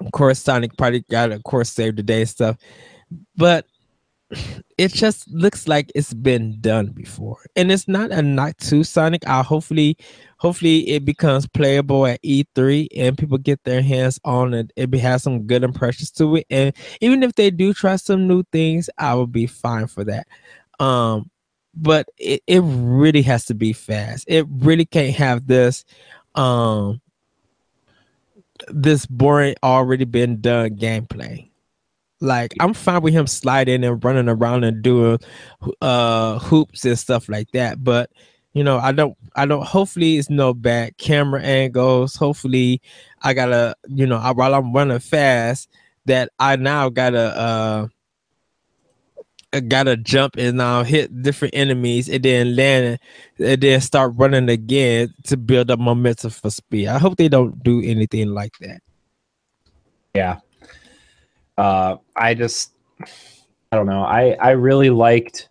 of 0.00 0.12
course 0.12 0.38
Sonic 0.38 0.76
probably 0.78 1.04
got 1.10 1.32
of 1.32 1.42
course 1.44 1.70
save 1.70 1.96
the 1.96 2.02
day 2.02 2.24
stuff, 2.24 2.56
but 3.36 3.66
it 4.78 4.92
just 4.92 5.28
looks 5.30 5.66
like 5.66 5.90
it's 5.94 6.14
been 6.14 6.60
done 6.60 6.88
before. 6.88 7.38
And 7.56 7.72
it's 7.72 7.88
not 7.88 8.12
a 8.12 8.22
not 8.22 8.56
too 8.58 8.84
sonic. 8.84 9.26
I 9.28 9.42
hopefully 9.42 9.96
hopefully 10.38 10.88
it 10.88 11.04
becomes 11.04 11.46
playable 11.48 12.06
at 12.06 12.20
e3 12.22 12.88
and 12.96 13.18
people 13.18 13.38
get 13.38 13.62
their 13.64 13.82
hands 13.82 14.18
on 14.24 14.54
it 14.54 14.72
it 14.76 14.92
has 14.94 15.22
some 15.22 15.46
good 15.46 15.64
impressions 15.64 16.10
to 16.12 16.36
it. 16.36 16.46
And 16.50 16.74
even 17.00 17.22
if 17.22 17.34
they 17.34 17.50
do 17.50 17.74
try 17.74 17.96
some 17.96 18.26
new 18.26 18.42
things 18.52 18.88
i 18.98 19.14
will 19.14 19.26
be 19.26 19.46
fine 19.46 19.86
for 19.86 20.04
that. 20.04 20.26
Um 20.78 21.30
but 21.74 22.08
it, 22.18 22.42
it 22.46 22.60
really 22.64 23.22
has 23.22 23.44
to 23.46 23.54
be 23.54 23.72
fast. 23.72 24.24
It 24.28 24.44
really 24.48 24.86
can't 24.86 25.14
have 25.16 25.46
this 25.46 25.84
um 26.34 27.00
this 28.68 29.06
boring 29.06 29.54
already 29.62 30.04
been 30.04 30.40
done 30.40 30.76
gameplay 30.76 31.49
like 32.20 32.54
I'm 32.60 32.74
fine 32.74 33.02
with 33.02 33.14
him 33.14 33.26
sliding 33.26 33.84
and 33.84 34.02
running 34.04 34.28
around 34.28 34.64
and 34.64 34.82
doing 34.82 35.18
uh 35.80 36.38
hoops 36.38 36.84
and 36.84 36.98
stuff 36.98 37.28
like 37.28 37.50
that. 37.52 37.82
But 37.82 38.10
you 38.52 38.64
know, 38.64 38.78
I 38.78 38.92
don't 38.92 39.16
I 39.36 39.46
don't 39.46 39.64
hopefully 39.64 40.18
it's 40.18 40.30
no 40.30 40.52
bad 40.54 40.96
camera 40.98 41.40
angles. 41.42 42.16
Hopefully 42.16 42.82
I 43.22 43.32
gotta, 43.32 43.76
you 43.88 44.06
know, 44.06 44.18
while 44.34 44.54
I'm 44.54 44.72
running 44.72 44.98
fast, 44.98 45.68
that 46.06 46.30
I 46.38 46.56
now 46.56 46.88
gotta 46.88 47.88
uh 49.52 49.60
gotta 49.68 49.96
jump 49.96 50.36
and 50.36 50.58
now 50.58 50.82
hit 50.84 51.22
different 51.22 51.54
enemies 51.56 52.08
and 52.08 52.22
then 52.22 52.54
land 52.54 52.98
and 53.38 53.60
then 53.60 53.80
start 53.80 54.12
running 54.16 54.48
again 54.48 55.12
to 55.24 55.36
build 55.36 55.70
up 55.70 55.80
momentum 55.80 56.30
for 56.30 56.50
speed. 56.50 56.86
I 56.86 56.98
hope 56.98 57.16
they 57.16 57.28
don't 57.28 57.62
do 57.62 57.82
anything 57.82 58.28
like 58.28 58.56
that. 58.60 58.80
Yeah, 60.14 60.38
uh, 61.58 61.96
I 62.16 62.34
just 62.34 62.72
I 63.72 63.76
don't 63.76 63.86
know. 63.86 64.02
I 64.02 64.32
I 64.40 64.50
really 64.50 64.90
liked 64.90 65.48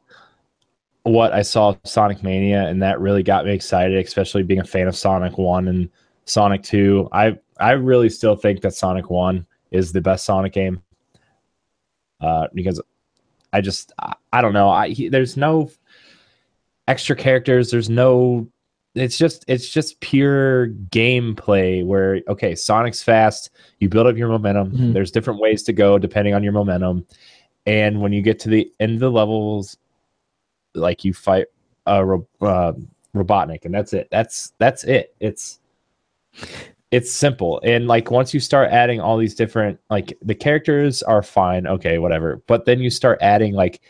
what 1.03 1.33
I 1.33 1.41
saw 1.41 1.75
Sonic 1.85 2.23
Mania, 2.23 2.67
and 2.67 2.81
that 2.81 2.99
really 2.99 3.23
got 3.23 3.45
me 3.45 3.53
excited, 3.53 4.03
especially 4.05 4.43
being 4.43 4.59
a 4.59 4.65
fan 4.65 4.87
of 4.87 4.95
Sonic 4.95 5.37
One 5.37 5.67
and 5.67 5.89
Sonic 6.25 6.63
Two. 6.63 7.09
I 7.11 7.37
I 7.59 7.71
really 7.71 8.09
still 8.09 8.35
think 8.35 8.61
that 8.61 8.73
Sonic 8.73 9.09
One 9.09 9.45
is 9.71 9.91
the 9.91 10.01
best 10.01 10.25
Sonic 10.25 10.53
game 10.53 10.81
uh, 12.21 12.47
because 12.53 12.81
I 13.53 13.61
just 13.61 13.93
I, 13.99 14.15
I 14.33 14.41
don't 14.41 14.53
know. 14.53 14.69
I 14.69 14.89
he, 14.89 15.09
there's 15.09 15.37
no 15.37 15.71
extra 16.87 17.15
characters. 17.15 17.71
There's 17.71 17.89
no 17.89 18.47
it's 19.01 19.17
just 19.17 19.45
it's 19.47 19.69
just 19.69 19.99
pure 19.99 20.69
gameplay 20.89 21.85
where 21.85 22.21
okay 22.27 22.55
sonic's 22.55 23.03
fast 23.03 23.51
you 23.79 23.89
build 23.89 24.07
up 24.07 24.17
your 24.17 24.29
momentum 24.29 24.71
mm-hmm. 24.71 24.93
there's 24.93 25.11
different 25.11 25.39
ways 25.39 25.63
to 25.63 25.73
go 25.73 25.97
depending 25.97 26.33
on 26.33 26.43
your 26.43 26.53
momentum 26.53 27.05
and 27.65 27.99
when 28.01 28.11
you 28.11 28.21
get 28.21 28.39
to 28.39 28.49
the 28.49 28.71
end 28.79 28.93
of 28.93 28.99
the 28.99 29.11
levels 29.11 29.77
like 30.75 31.03
you 31.03 31.13
fight 31.13 31.47
a 31.85 32.03
ro- 32.03 32.27
uh, 32.41 32.73
robotnik 33.15 33.65
and 33.65 33.73
that's 33.73 33.93
it 33.93 34.07
that's 34.11 34.53
that's 34.57 34.83
it 34.83 35.15
it's 35.19 35.59
it's 36.91 37.11
simple 37.11 37.61
and 37.63 37.87
like 37.87 38.09
once 38.09 38.33
you 38.33 38.39
start 38.39 38.69
adding 38.71 38.99
all 38.99 39.17
these 39.17 39.35
different 39.35 39.79
like 39.89 40.17
the 40.21 40.35
characters 40.35 41.03
are 41.03 41.21
fine 41.21 41.67
okay 41.67 41.97
whatever 41.99 42.41
but 42.47 42.65
then 42.65 42.79
you 42.79 42.89
start 42.89 43.17
adding 43.21 43.53
like 43.53 43.81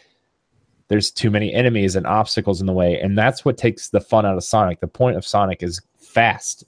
there's 0.90 1.12
too 1.12 1.32
many 1.32 1.54
enemies 1.54 1.96
and 1.96 2.06
obstacles 2.06 2.60
in 2.60 2.68
the 2.68 2.74
way 2.74 3.00
and 3.00 3.18
that's 3.18 3.46
what 3.46 3.58
takes 3.58 3.90
the 3.90 4.02
fun 4.02 4.26
out 4.26 4.36
of 4.36 4.44
sonic. 4.44 4.80
The 4.80 4.88
point 4.88 5.18
of 5.18 5.26
sonic 5.26 5.64
is 5.64 5.82
fast 5.98 6.66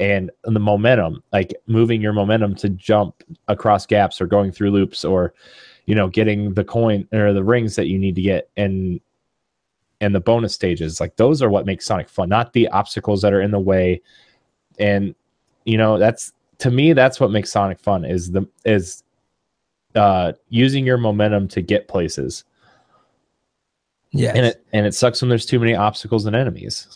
and 0.00 0.30
the 0.44 0.58
momentum, 0.58 1.22
like 1.30 1.54
moving 1.66 2.00
your 2.00 2.14
momentum 2.14 2.54
to 2.56 2.70
jump 2.70 3.22
across 3.48 3.86
gaps 3.86 4.20
or 4.20 4.26
going 4.26 4.50
through 4.50 4.70
loops 4.70 5.04
or 5.04 5.34
you 5.84 5.94
know 5.94 6.08
getting 6.08 6.54
the 6.54 6.64
coin 6.64 7.06
or 7.12 7.32
the 7.32 7.44
rings 7.44 7.76
that 7.76 7.86
you 7.86 7.98
need 7.98 8.14
to 8.14 8.22
get 8.22 8.48
and 8.56 8.98
and 10.00 10.14
the 10.14 10.20
bonus 10.20 10.54
stages. 10.54 11.00
Like 11.00 11.16
those 11.16 11.42
are 11.42 11.50
what 11.50 11.66
make 11.66 11.82
sonic 11.82 12.08
fun 12.08 12.30
not 12.30 12.54
the 12.54 12.66
obstacles 12.68 13.20
that 13.22 13.34
are 13.34 13.42
in 13.42 13.50
the 13.50 13.60
way. 13.60 14.00
And 14.78 15.14
you 15.66 15.76
know 15.76 15.98
that's 15.98 16.32
to 16.58 16.70
me 16.70 16.94
that's 16.94 17.20
what 17.20 17.30
makes 17.30 17.52
sonic 17.52 17.78
fun 17.78 18.06
is 18.06 18.30
the 18.32 18.48
is 18.64 19.04
uh 19.94 20.32
using 20.48 20.86
your 20.86 20.96
momentum 20.96 21.46
to 21.48 21.60
get 21.60 21.88
places 21.88 22.44
Yeah. 24.12 24.32
and 24.34 24.46
it 24.46 24.64
and 24.72 24.86
it 24.86 24.94
sucks 24.94 25.22
when 25.22 25.28
there's 25.28 25.46
too 25.46 25.60
many 25.60 25.74
obstacles 25.74 26.26
and 26.26 26.34
enemies 26.34 26.88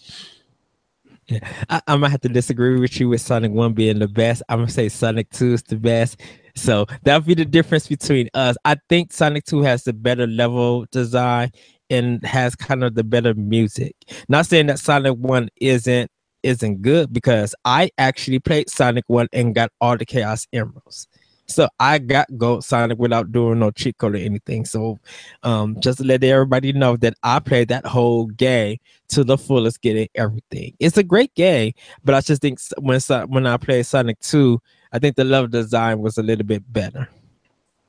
Yeah, 1.28 1.38
I, 1.70 1.80
I 1.86 1.96
might 1.96 2.10
have 2.10 2.20
to 2.22 2.28
disagree 2.28 2.78
with 2.78 2.98
you 3.00 3.08
with 3.08 3.20
Sonic 3.20 3.52
1 3.52 3.72
being 3.72 3.98
the 3.98 4.08
best. 4.08 4.42
I'm 4.48 4.58
gonna 4.58 4.70
say 4.70 4.88
Sonic 4.88 5.30
2 5.30 5.54
is 5.54 5.62
the 5.62 5.76
best. 5.76 6.20
So 6.56 6.86
that'll 7.02 7.26
be 7.26 7.34
the 7.34 7.44
difference 7.44 7.86
between 7.88 8.28
us. 8.34 8.56
I 8.64 8.76
think 8.88 9.12
Sonic 9.12 9.44
2 9.44 9.62
has 9.62 9.84
the 9.84 9.92
better 9.92 10.26
level 10.26 10.86
design 10.92 11.50
and 11.90 12.24
has 12.24 12.54
kind 12.54 12.84
of 12.84 12.94
the 12.94 13.04
better 13.04 13.34
music. 13.34 13.94
Not 14.28 14.46
saying 14.46 14.66
that 14.66 14.78
Sonic 14.78 15.16
1 15.16 15.48
isn't 15.60 16.10
isn't 16.42 16.82
good 16.82 17.12
because 17.12 17.54
I 17.64 17.90
actually 17.96 18.38
played 18.38 18.68
Sonic 18.68 19.04
1 19.06 19.28
and 19.32 19.54
got 19.54 19.70
all 19.80 19.96
the 19.96 20.04
Chaos 20.04 20.46
Emeralds. 20.52 21.08
So 21.47 21.68
I 21.78 21.99
got 21.99 22.26
Gold 22.38 22.64
Sonic 22.64 22.99
without 22.99 23.30
doing 23.30 23.59
no 23.59 23.70
cheat 23.70 23.99
code 23.99 24.14
or 24.14 24.18
anything. 24.18 24.64
So 24.64 24.99
um 25.42 25.76
just 25.80 25.99
to 25.99 26.05
let 26.05 26.24
everybody 26.24 26.72
know 26.72 26.97
that 26.99 27.14
I 27.22 27.38
played 27.40 27.68
that 27.68 27.84
whole 27.86 28.26
game 28.26 28.78
to 29.09 29.24
the 29.24 29.36
fullest, 29.36 29.82
getting 29.82 30.09
everything. 30.14 30.74
It's 30.80 30.97
a 30.97 31.03
great 31.03 31.34
game, 31.34 31.72
but 32.05 32.14
I 32.14 32.20
just 32.20 32.40
think 32.42 32.59
when 32.78 32.99
when 33.28 33.47
I 33.47 33.57
played 33.59 33.84
Sonic 33.86 34.18
2, 34.20 34.61
I 34.92 34.99
think 34.99 35.16
the 35.16 35.24
level 35.24 35.49
design 35.49 36.01
was 36.01 36.16
a 36.18 36.22
little 36.22 36.47
bit 36.47 36.62
better. 36.72 37.09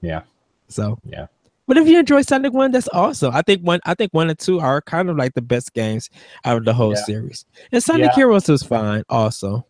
Yeah. 0.01 0.22
So 0.68 0.99
Yeah. 1.06 1.28
But 1.68 1.78
if 1.78 1.88
you 1.88 1.97
enjoy 1.97 2.22
Sonic 2.22 2.53
1, 2.53 2.72
that's 2.72 2.89
awesome. 2.93 3.34
I 3.34 3.41
think 3.41 3.62
one 3.62 3.80
I 3.86 3.93
think 3.95 4.14
one 4.14 4.30
and 4.30 4.38
two 4.38 4.60
are 4.60 4.82
kind 4.82 5.10
of 5.10 5.16
like 5.18 5.34
the 5.34 5.41
best 5.41 5.74
games 5.74 6.10
out 6.43 6.58
of 6.58 6.66
the 6.66 6.74
whole 6.74 6.93
Yeah. 6.93 7.03
series. 7.03 7.45
And 7.72 7.82
Sonic 7.82 8.12
Yeah. 8.12 8.16
Heroes 8.16 8.47
was 8.49 8.64
fine 8.64 9.03
also. 9.10 9.66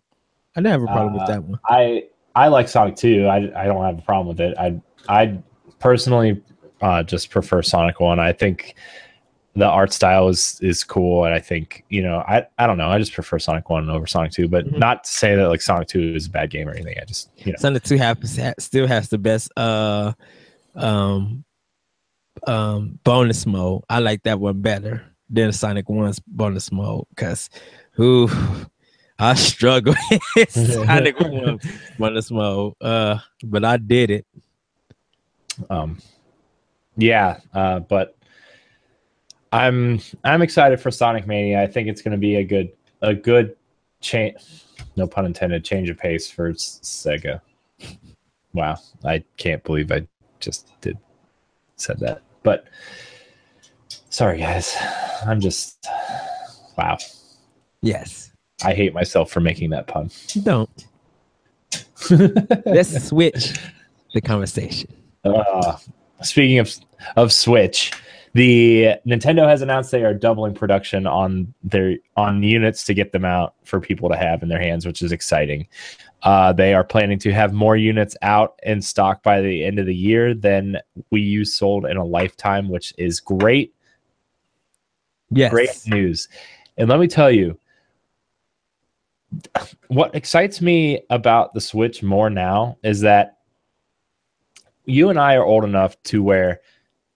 I 0.56 0.62
didn't 0.62 0.72
have 0.72 0.84
a 0.84 0.88
problem 0.88 1.16
Uh, 1.16 1.18
with 1.20 1.28
that 1.28 1.44
one. 1.44 1.60
I 1.66 2.06
I 2.36 2.48
like 2.50 2.68
Sonic 2.68 2.96
2. 2.96 3.28
I 3.28 3.38
I 3.64 3.66
don't 3.66 3.84
have 3.84 3.98
a 4.00 4.02
problem 4.02 4.28
with 4.28 4.40
it. 4.42 4.58
I 4.58 4.80
I 5.08 5.40
personally 5.80 6.42
uh, 6.82 7.04
just 7.04 7.30
prefer 7.30 7.62
Sonic 7.62 8.00
1. 8.00 8.20
I 8.20 8.34
think 8.34 8.76
the 9.56 9.66
art 9.66 9.94
style 9.94 10.28
is 10.28 10.60
is 10.62 10.84
cool 10.84 11.24
and 11.24 11.34
I 11.34 11.40
think, 11.40 11.86
you 11.90 12.04
know, 12.04 12.18
I 12.28 12.46
I 12.58 12.68
don't 12.68 12.78
know. 12.78 12.90
I 12.90 12.98
just 13.00 13.14
prefer 13.14 13.40
Sonic 13.40 13.70
1 13.70 13.90
over 13.90 14.06
Sonic 14.06 14.32
2, 14.34 14.50
but 14.50 14.66
Mhm. 14.66 14.80
not 14.80 15.06
to 15.06 15.10
say 15.10 15.36
that 15.36 15.48
like 15.48 15.62
Sonic 15.62 15.88
2 15.88 16.14
is 16.16 16.28
a 16.28 16.30
bad 16.30 16.50
game 16.50 16.68
or 16.68 16.72
anything. 16.74 16.98
I 17.02 17.06
just, 17.06 17.30
you 17.38 17.54
know. 17.54 17.58
Sonic 17.58 17.84
2 17.84 17.98
has, 17.98 18.18
still 18.60 18.88
has 18.88 19.08
the 19.10 19.18
best 19.18 19.50
uh 19.58 20.12
um 20.76 21.46
um 22.48 23.00
bonus 23.06 23.46
mode. 23.46 23.84
I 23.90 24.00
like 24.00 24.24
that 24.24 24.40
one 24.42 24.62
better 24.62 25.04
than 25.30 25.54
Sonic 25.54 25.88
1's 25.88 26.20
bonus 26.28 26.70
mode 26.72 27.06
because 27.10 27.50
who 27.92 28.28
I 29.18 29.34
struggle 29.36 29.96
with 30.36 30.52
Sonic 30.52 31.20
1 31.22 31.60
bonus 31.98 32.32
mode. 32.32 32.74
Uh 32.82 33.20
but 33.44 33.64
I 33.64 33.78
did 33.78 34.12
it. 34.12 34.26
Um 35.70 36.00
yeah, 36.98 37.40
uh 37.54 37.80
but 37.80 38.16
I'm 39.52 40.02
I'm 40.24 40.42
excited 40.42 40.80
for 40.82 40.92
Sonic 40.92 41.28
Mania. 41.28 41.62
I 41.62 41.68
think 41.68 41.88
it's 41.88 42.02
going 42.02 42.12
to 42.12 42.18
be 42.18 42.36
a 42.36 42.44
good 42.44 42.72
a 43.02 43.14
good 43.14 43.56
change 44.02 44.36
no 44.98 45.08
pun 45.08 45.26
intended 45.26 45.64
change 45.64 45.90
of 45.90 45.98
pace 45.98 46.30
for 46.30 46.50
S- 46.50 46.80
Sega. 46.84 47.42
Wow, 48.54 48.78
I 49.04 49.24
can't 49.38 49.64
believe 49.64 49.92
I 49.92 50.08
just 50.40 50.70
did 50.82 50.98
said 51.78 52.00
that. 52.00 52.22
But 52.44 52.66
sorry 54.10 54.40
guys. 54.40 54.76
I'm 55.26 55.40
just 55.40 55.88
wow. 56.78 56.98
Yes. 57.82 58.32
I 58.64 58.74
hate 58.74 58.94
myself 58.94 59.32
for 59.32 59.40
making 59.40 59.72
that 59.72 59.88
pun. 59.88 60.10
Don't. 60.44 60.88
Let's 62.66 63.08
switch 63.08 63.60
the 64.14 64.22
conversation. 64.22 64.94
Uh, 65.24 65.78
speaking 66.22 66.60
of 66.60 66.74
of 67.18 67.34
Switch, 67.34 67.92
the 68.34 68.96
Nintendo 69.06 69.48
has 69.48 69.62
announced 69.62 69.92
they 69.92 70.04
are 70.04 70.14
doubling 70.14 70.54
production 70.54 71.08
on 71.08 71.54
their 71.64 71.98
on 72.16 72.44
units 72.44 72.84
to 72.86 72.94
get 72.94 73.12
them 73.12 73.26
out 73.26 73.56
for 73.64 73.80
people 73.80 74.10
to 74.10 74.18
have 74.18 74.44
in 74.44 74.50
their 74.50 74.62
hands, 74.62 74.86
which 74.86 75.02
is 75.02 75.12
exciting. 75.12 75.68
Uh, 76.24 76.52
they 76.52 76.74
are 76.74 76.84
planning 76.84 77.20
to 77.20 77.32
have 77.32 77.54
more 77.54 77.78
units 77.78 78.16
out 78.22 78.60
in 78.64 78.82
stock 78.82 79.22
by 79.22 79.42
the 79.42 79.64
end 79.64 79.80
of 79.80 79.86
the 79.86 79.96
year 79.96 80.34
than 80.34 80.78
Wii 81.14 81.24
U 81.24 81.46
sold 81.46 81.86
in 81.86 81.98
a 81.98 82.06
lifetime, 82.06 82.68
which 82.70 82.94
is 82.98 83.20
great. 83.20 83.74
Yes. 85.30 85.52
Great 85.52 85.82
news. 85.88 86.28
And 86.78 86.90
let 86.90 87.00
me 87.00 87.08
tell 87.08 87.32
you, 87.32 87.58
what 89.88 90.14
excites 90.16 90.62
me 90.62 91.02
about 91.10 91.54
the 91.54 91.62
Switch 91.62 92.04
more 92.04 92.30
now 92.30 92.78
is 92.84 93.02
that 93.02 93.38
you 94.86 95.10
and 95.10 95.20
I 95.20 95.36
are 95.36 95.46
old 95.46 95.64
enough 95.64 96.02
to 96.04 96.22
where, 96.22 96.62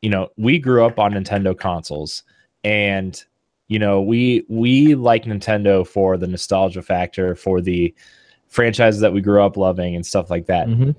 you 0.01 0.09
know, 0.09 0.29
we 0.37 0.59
grew 0.59 0.85
up 0.85 0.99
on 0.99 1.13
Nintendo 1.13 1.57
consoles 1.57 2.23
and 2.63 3.23
you 3.69 3.77
know, 3.77 4.01
we 4.01 4.45
we 4.49 4.95
like 4.95 5.25
Nintendo 5.25 5.85
for 5.85 6.17
the 6.17 6.25
nostalgia 6.25 6.81
factor, 6.81 7.35
for 7.35 7.61
the 7.61 7.93
franchises 8.47 8.99
that 8.99 9.13
we 9.13 9.21
grew 9.21 9.43
up 9.43 9.57
loving 9.57 9.95
and 9.95 10.03
stuff 10.03 10.31
like 10.31 10.47
that. 10.47 10.67
Mhm. 10.67 10.95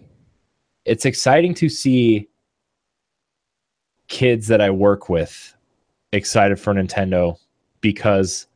It's 0.85 1.05
exciting 1.05 1.53
to 1.55 1.69
see 1.69 2.29
kids 4.07 4.47
that 4.47 4.61
I 4.61 4.71
work 4.71 5.09
with 5.09 5.55
excited 6.13 6.61
for 6.61 6.73
Nintendo 6.73 7.37
because 7.81 8.47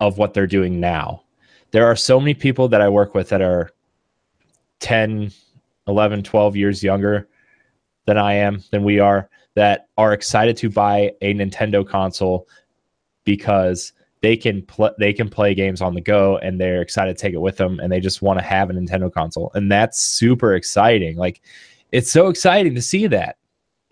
of 0.00 0.18
what 0.18 0.34
they're 0.34 0.46
doing 0.46 0.80
now. 0.80 1.22
There 1.70 1.86
are 1.86 1.96
so 1.96 2.18
many 2.18 2.34
people 2.34 2.68
that 2.68 2.80
I 2.80 2.88
work 2.88 3.14
with 3.14 3.28
that 3.28 3.42
are 3.42 3.70
10, 4.80 5.30
11, 5.86 6.22
12 6.22 6.56
years 6.56 6.82
younger 6.82 7.28
than 8.06 8.16
I 8.16 8.34
am, 8.34 8.62
than 8.70 8.84
we 8.84 9.00
are, 9.00 9.28
that 9.54 9.88
are 9.96 10.12
excited 10.12 10.56
to 10.58 10.70
buy 10.70 11.12
a 11.20 11.34
Nintendo 11.34 11.86
console 11.86 12.48
because 13.24 13.92
they 14.20 14.36
can 14.36 14.62
play 14.62 14.90
they 14.98 15.12
can 15.12 15.28
play 15.28 15.54
games 15.54 15.80
on 15.80 15.94
the 15.94 16.00
go 16.00 16.38
and 16.38 16.60
they're 16.60 16.82
excited 16.82 17.16
to 17.16 17.20
take 17.20 17.34
it 17.34 17.40
with 17.40 17.56
them 17.56 17.78
and 17.80 17.92
they 17.92 18.00
just 18.00 18.22
want 18.22 18.38
to 18.38 18.44
have 18.44 18.70
a 18.70 18.72
Nintendo 18.72 19.12
console. 19.12 19.50
And 19.54 19.70
that's 19.70 20.00
super 20.00 20.54
exciting. 20.54 21.16
Like 21.16 21.40
it's 21.92 22.10
so 22.10 22.28
exciting 22.28 22.74
to 22.74 22.82
see 22.82 23.06
that 23.08 23.36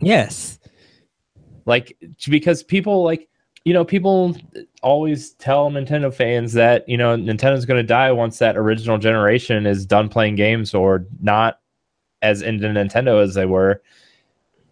Yes. 0.00 0.58
like 1.64 1.96
because 2.28 2.62
people 2.62 3.02
like 3.04 3.28
you 3.66 3.72
know 3.72 3.84
people 3.84 4.36
always 4.80 5.32
tell 5.32 5.68
nintendo 5.70 6.14
fans 6.14 6.52
that 6.52 6.88
you 6.88 6.96
know 6.96 7.16
nintendo's 7.16 7.66
going 7.66 7.80
to 7.80 7.86
die 7.86 8.12
once 8.12 8.38
that 8.38 8.56
original 8.56 8.96
generation 8.96 9.66
is 9.66 9.84
done 9.84 10.08
playing 10.08 10.36
games 10.36 10.72
or 10.72 11.04
not 11.20 11.58
as 12.22 12.42
into 12.42 12.68
nintendo 12.68 13.22
as 13.22 13.34
they 13.34 13.44
were. 13.44 13.82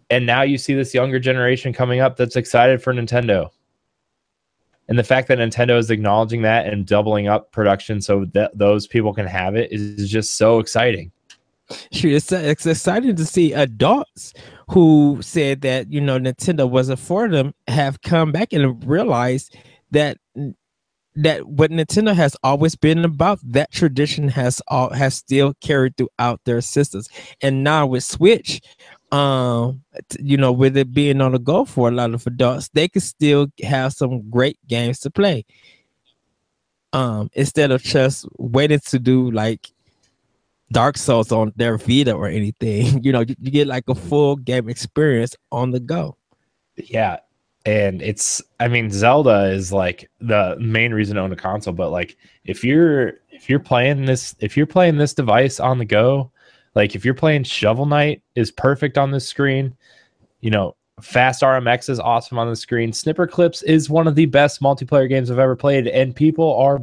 And 0.09 0.25
now 0.25 0.43
you 0.43 0.57
see 0.57 0.73
this 0.73 0.93
younger 0.93 1.19
generation 1.19 1.73
coming 1.73 1.99
up 1.99 2.15
that's 2.15 2.35
excited 2.35 2.81
for 2.81 2.93
nintendo. 2.93 3.49
And 4.87 4.97
the 4.97 5.03
fact 5.03 5.27
that 5.27 5.39
nintendo 5.39 5.77
is 5.77 5.91
acknowledging 5.91 6.43
that 6.43 6.67
and 6.67 6.85
doubling 6.85 7.27
up 7.27 7.51
production 7.51 8.01
so 8.01 8.25
that 8.33 8.57
those 8.57 8.87
people 8.87 9.13
can 9.13 9.25
have 9.25 9.55
it 9.55 9.71
is 9.71 10.09
just 10.09 10.35
so 10.35 10.59
exciting. 10.59 11.11
It's 11.91 12.31
exciting 12.31 13.15
to 13.15 13.25
see 13.25 13.51
adults 13.51 14.33
who 14.69 15.19
said 15.21 15.61
that 15.61 15.91
you 15.91 16.01
know 16.01 16.19
Nintendo 16.19 16.69
wasn't 16.69 16.99
for 16.99 17.27
them 17.29 17.53
have 17.67 18.01
come 18.01 18.31
back 18.31 18.53
and 18.53 18.83
realized 18.85 19.55
that 19.91 20.17
that 21.15 21.47
what 21.47 21.71
Nintendo 21.71 22.13
has 22.13 22.35
always 22.43 22.75
been 22.75 23.05
about 23.05 23.39
that 23.43 23.71
tradition 23.71 24.27
has 24.27 24.61
all 24.67 24.89
has 24.91 25.15
still 25.15 25.53
carried 25.61 25.95
throughout 25.97 26.41
their 26.45 26.61
systems, 26.61 27.07
and 27.41 27.63
now 27.63 27.85
with 27.87 28.03
Switch, 28.03 28.61
um, 29.11 29.81
you 30.19 30.37
know, 30.37 30.51
with 30.51 30.75
it 30.75 30.93
being 30.93 31.21
on 31.21 31.31
the 31.31 31.39
go 31.39 31.63
for 31.65 31.87
a 31.87 31.91
lot 31.91 32.13
of 32.13 32.27
adults, 32.27 32.69
they 32.73 32.87
can 32.89 33.01
still 33.01 33.47
have 33.63 33.93
some 33.93 34.29
great 34.29 34.57
games 34.67 34.99
to 34.99 35.09
play. 35.09 35.45
Um, 36.91 37.29
instead 37.33 37.71
of 37.71 37.83
just 37.83 38.25
waiting 38.37 38.79
to 38.85 38.99
do 38.99 39.29
like 39.31 39.69
Dark 40.71 40.97
Souls 40.97 41.31
on 41.31 41.53
their 41.55 41.77
Vita 41.77 42.13
or 42.13 42.27
anything. 42.27 43.03
You 43.05 43.11
know, 43.11 43.21
you, 43.21 43.35
you 43.39 43.51
get 43.51 43.67
like 43.67 43.83
a 43.87 43.93
mm-hmm. 43.93 44.07
full 44.07 44.35
game 44.37 44.69
experience 44.69 45.35
on 45.51 45.71
the 45.71 45.79
go. 45.79 46.17
Yeah. 46.75 47.17
And 47.65 48.01
it's 48.01 48.41
I 48.59 48.67
mean 48.67 48.91
Zelda 48.91 49.45
is 49.45 49.73
like 49.73 50.09
the 50.19 50.55
main 50.59 50.93
reason 50.93 51.15
to 51.15 51.21
own 51.21 51.31
a 51.31 51.35
console, 51.35 51.73
but 51.73 51.89
like 51.89 52.15
if 52.43 52.63
you're 52.63 53.13
if 53.31 53.49
you're 53.49 53.59
playing 53.59 54.05
this 54.05 54.35
if 54.39 54.55
you're 54.55 54.67
playing 54.67 54.97
this 54.97 55.13
device 55.13 55.59
on 55.59 55.79
the 55.79 55.85
go, 55.85 56.31
like 56.75 56.95
if 56.95 57.03
you're 57.03 57.15
playing 57.15 57.43
Shovel 57.43 57.85
Knight 57.85 58.21
is 58.35 58.51
perfect 58.51 58.97
on 58.97 59.11
this 59.11 59.27
screen. 59.27 59.75
You 60.41 60.51
know, 60.51 60.75
Fast 61.01 61.41
RMX 61.41 61.89
is 61.89 61.99
awesome 61.99 62.37
on 62.37 62.47
the 62.49 62.55
screen. 62.55 62.91
Snipperclips 62.91 63.63
is 63.63 63.89
one 63.89 64.07
of 64.07 64.15
the 64.15 64.27
best 64.27 64.61
multiplayer 64.61 65.09
games 65.09 65.31
I've 65.31 65.39
ever 65.39 65.55
played 65.55 65.87
and 65.87 66.15
people 66.15 66.55
are 66.57 66.81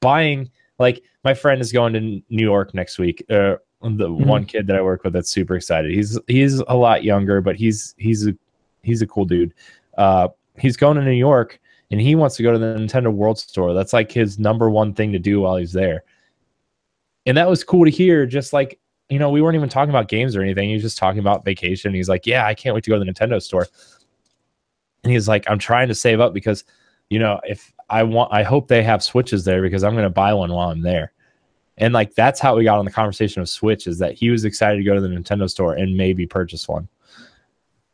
buying 0.00 0.50
like 0.78 1.02
my 1.24 1.34
friend 1.34 1.60
is 1.60 1.72
going 1.72 1.92
to 1.94 2.00
New 2.00 2.22
York 2.30 2.74
next 2.74 2.98
week. 2.98 3.24
Uh, 3.30 3.56
the 3.80 4.08
mm-hmm. 4.08 4.24
one 4.24 4.44
kid 4.44 4.66
that 4.66 4.76
I 4.76 4.82
work 4.82 5.04
with 5.04 5.12
that's 5.12 5.30
super 5.30 5.56
excited. 5.56 5.92
He's 5.92 6.18
he's 6.26 6.60
a 6.68 6.74
lot 6.74 7.04
younger, 7.04 7.40
but 7.40 7.56
he's 7.56 7.94
he's 7.98 8.26
a 8.26 8.34
he's 8.82 9.02
a 9.02 9.06
cool 9.06 9.24
dude. 9.24 9.54
Uh, 9.96 10.28
he's 10.58 10.76
going 10.76 10.96
to 10.96 11.02
New 11.02 11.10
York 11.10 11.60
and 11.90 12.00
he 12.00 12.14
wants 12.14 12.36
to 12.36 12.42
go 12.42 12.52
to 12.52 12.58
the 12.58 12.74
Nintendo 12.74 13.12
World 13.12 13.38
Store. 13.38 13.72
That's 13.72 13.92
like 13.92 14.12
his 14.12 14.38
number 14.38 14.70
one 14.70 14.94
thing 14.94 15.12
to 15.12 15.18
do 15.18 15.40
while 15.40 15.56
he's 15.56 15.72
there. 15.72 16.04
And 17.26 17.36
that 17.36 17.48
was 17.48 17.64
cool 17.64 17.84
to 17.84 17.90
hear. 17.90 18.26
Just 18.26 18.52
like 18.52 18.78
you 19.08 19.18
know, 19.18 19.30
we 19.30 19.40
weren't 19.40 19.56
even 19.56 19.68
talking 19.68 19.90
about 19.90 20.08
games 20.08 20.36
or 20.36 20.42
anything. 20.42 20.68
He 20.68 20.74
was 20.74 20.82
just 20.82 20.98
talking 20.98 21.20
about 21.20 21.44
vacation. 21.44 21.94
He's 21.94 22.08
like, 22.08 22.26
"Yeah, 22.26 22.46
I 22.46 22.54
can't 22.54 22.74
wait 22.74 22.84
to 22.84 22.90
go 22.90 22.98
to 22.98 23.04
the 23.04 23.10
Nintendo 23.10 23.40
store." 23.40 23.66
And 25.02 25.12
he's 25.12 25.28
like, 25.28 25.44
"I'm 25.48 25.58
trying 25.58 25.88
to 25.88 25.94
save 25.94 26.20
up 26.20 26.34
because, 26.34 26.64
you 27.10 27.18
know, 27.18 27.40
if 27.44 27.72
I 27.88 28.02
want, 28.02 28.32
I 28.32 28.42
hope 28.42 28.68
they 28.68 28.82
have 28.82 29.02
Switches 29.02 29.44
there 29.44 29.62
because 29.62 29.84
I'm 29.84 29.94
going 29.94 30.04
to 30.04 30.10
buy 30.10 30.34
one 30.34 30.52
while 30.52 30.70
I'm 30.70 30.82
there." 30.82 31.12
And 31.78 31.94
like 31.94 32.14
that's 32.14 32.40
how 32.40 32.56
we 32.56 32.64
got 32.64 32.78
on 32.78 32.84
the 32.84 32.90
conversation 32.90 33.40
of 33.40 33.48
Switch 33.48 33.86
is 33.86 33.98
that 33.98 34.14
he 34.14 34.30
was 34.30 34.44
excited 34.44 34.78
to 34.78 34.84
go 34.84 34.94
to 34.94 35.00
the 35.00 35.08
Nintendo 35.08 35.48
store 35.48 35.74
and 35.74 35.96
maybe 35.96 36.26
purchase 36.26 36.68
one. 36.68 36.88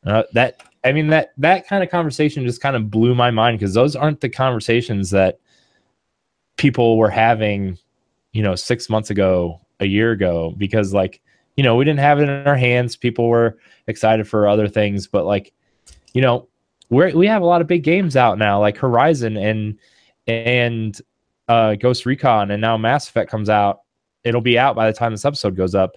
Uh, 0.04 0.24
that 0.32 0.62
I 0.84 0.92
mean 0.92 1.08
that 1.08 1.32
that 1.38 1.68
kind 1.68 1.84
of 1.84 1.90
conversation 1.90 2.46
just 2.46 2.60
kind 2.60 2.76
of 2.76 2.90
blew 2.90 3.14
my 3.14 3.30
mind 3.30 3.58
because 3.58 3.74
those 3.74 3.94
aren't 3.94 4.20
the 4.20 4.28
conversations 4.28 5.10
that 5.10 5.38
people 6.56 6.96
were 6.96 7.10
having, 7.10 7.78
you 8.32 8.42
know, 8.42 8.54
six 8.54 8.88
months 8.88 9.10
ago, 9.10 9.60
a 9.80 9.86
year 9.86 10.12
ago. 10.12 10.54
Because 10.56 10.94
like 10.94 11.20
you 11.56 11.62
know 11.62 11.76
we 11.76 11.84
didn't 11.84 12.00
have 12.00 12.20
it 12.20 12.28
in 12.28 12.46
our 12.46 12.56
hands. 12.56 12.96
People 12.96 13.28
were 13.28 13.58
excited 13.86 14.26
for 14.26 14.48
other 14.48 14.66
things, 14.68 15.06
but 15.06 15.26
like 15.26 15.52
you 16.14 16.22
know 16.22 16.48
we 16.90 17.12
we 17.14 17.26
have 17.26 17.42
a 17.42 17.46
lot 17.46 17.60
of 17.60 17.66
big 17.66 17.82
games 17.82 18.16
out 18.16 18.38
now, 18.38 18.60
like 18.60 18.76
Horizon 18.76 19.36
and 19.36 19.78
and 20.26 21.00
uh, 21.48 21.74
Ghost 21.74 22.06
Recon, 22.06 22.50
and 22.50 22.60
now 22.60 22.76
Mass 22.76 23.08
Effect 23.08 23.30
comes 23.30 23.48
out. 23.48 23.80
It'll 24.22 24.40
be 24.40 24.58
out 24.58 24.74
by 24.74 24.90
the 24.90 24.96
time 24.96 25.12
this 25.12 25.24
episode 25.24 25.56
goes 25.56 25.74
up. 25.74 25.96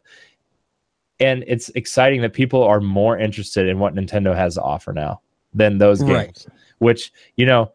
And 1.19 1.43
it's 1.47 1.69
exciting 1.69 2.21
that 2.21 2.33
people 2.33 2.61
are 2.63 2.79
more 2.79 3.17
interested 3.17 3.67
in 3.67 3.79
what 3.79 3.95
Nintendo 3.95 4.35
has 4.35 4.55
to 4.55 4.61
offer 4.61 4.93
now 4.93 5.21
than 5.53 5.79
those 5.79 5.99
games, 5.99 6.11
right. 6.11 6.45
which, 6.77 7.11
you 7.37 7.45
know, 7.45 7.71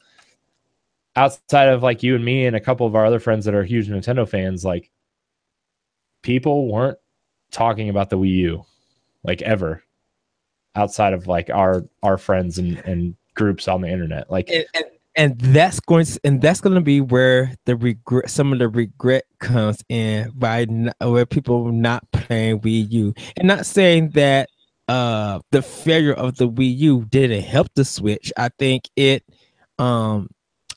outside 1.16 1.68
of 1.68 1.82
like 1.82 2.02
you 2.04 2.14
and 2.14 2.24
me 2.24 2.46
and 2.46 2.54
a 2.54 2.60
couple 2.60 2.86
of 2.86 2.94
our 2.94 3.04
other 3.04 3.18
friends 3.18 3.44
that 3.46 3.54
are 3.54 3.64
huge 3.64 3.88
Nintendo 3.88 4.28
fans, 4.28 4.64
like 4.64 4.90
people 6.22 6.70
weren't 6.70 6.98
talking 7.50 7.88
about 7.88 8.10
the 8.10 8.18
Wii 8.18 8.30
U 8.30 8.64
like 9.24 9.42
ever 9.42 9.82
outside 10.74 11.12
of 11.12 11.26
like 11.26 11.50
our 11.50 11.84
our 12.02 12.18
friends 12.18 12.58
and, 12.58 12.78
and 12.78 13.16
groups 13.34 13.68
on 13.68 13.82
the 13.82 13.88
internet. 13.88 14.30
Like 14.30 14.48
and, 14.50 14.64
and, 14.74 14.84
and 15.16 15.40
that's 15.40 15.80
going 15.80 16.04
to, 16.06 16.20
and 16.24 16.40
that's 16.40 16.60
going 16.60 16.74
to 16.74 16.80
be 16.80 17.00
where 17.00 17.54
the 17.66 17.76
regret 17.76 18.30
some 18.30 18.52
of 18.52 18.58
the 18.58 18.68
regret 18.68 19.24
comes 19.38 19.82
in 19.88 20.30
by 20.34 20.64
where 21.00 21.26
people 21.26 21.70
not 21.70 22.10
playing 22.12 22.60
Wii 22.60 22.90
U 22.90 23.14
and 23.36 23.48
not 23.48 23.66
saying 23.66 24.10
that 24.10 24.48
uh 24.88 25.40
the 25.50 25.62
failure 25.62 26.14
of 26.14 26.36
the 26.36 26.48
Wii 26.48 26.76
U 26.78 27.04
didn't 27.08 27.42
help 27.42 27.68
the 27.74 27.84
Switch. 27.84 28.32
I 28.36 28.48
think 28.58 28.88
it 28.96 29.24
um 29.78 30.28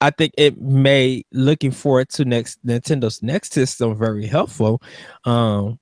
I 0.02 0.10
think 0.10 0.34
it 0.38 0.60
made 0.60 1.26
looking 1.32 1.72
forward 1.72 2.10
to 2.10 2.26
next 2.26 2.64
Nintendo's 2.66 3.24
next 3.24 3.54
system 3.54 3.98
very 3.98 4.28
helpful. 4.28 4.82
Um 5.24 5.80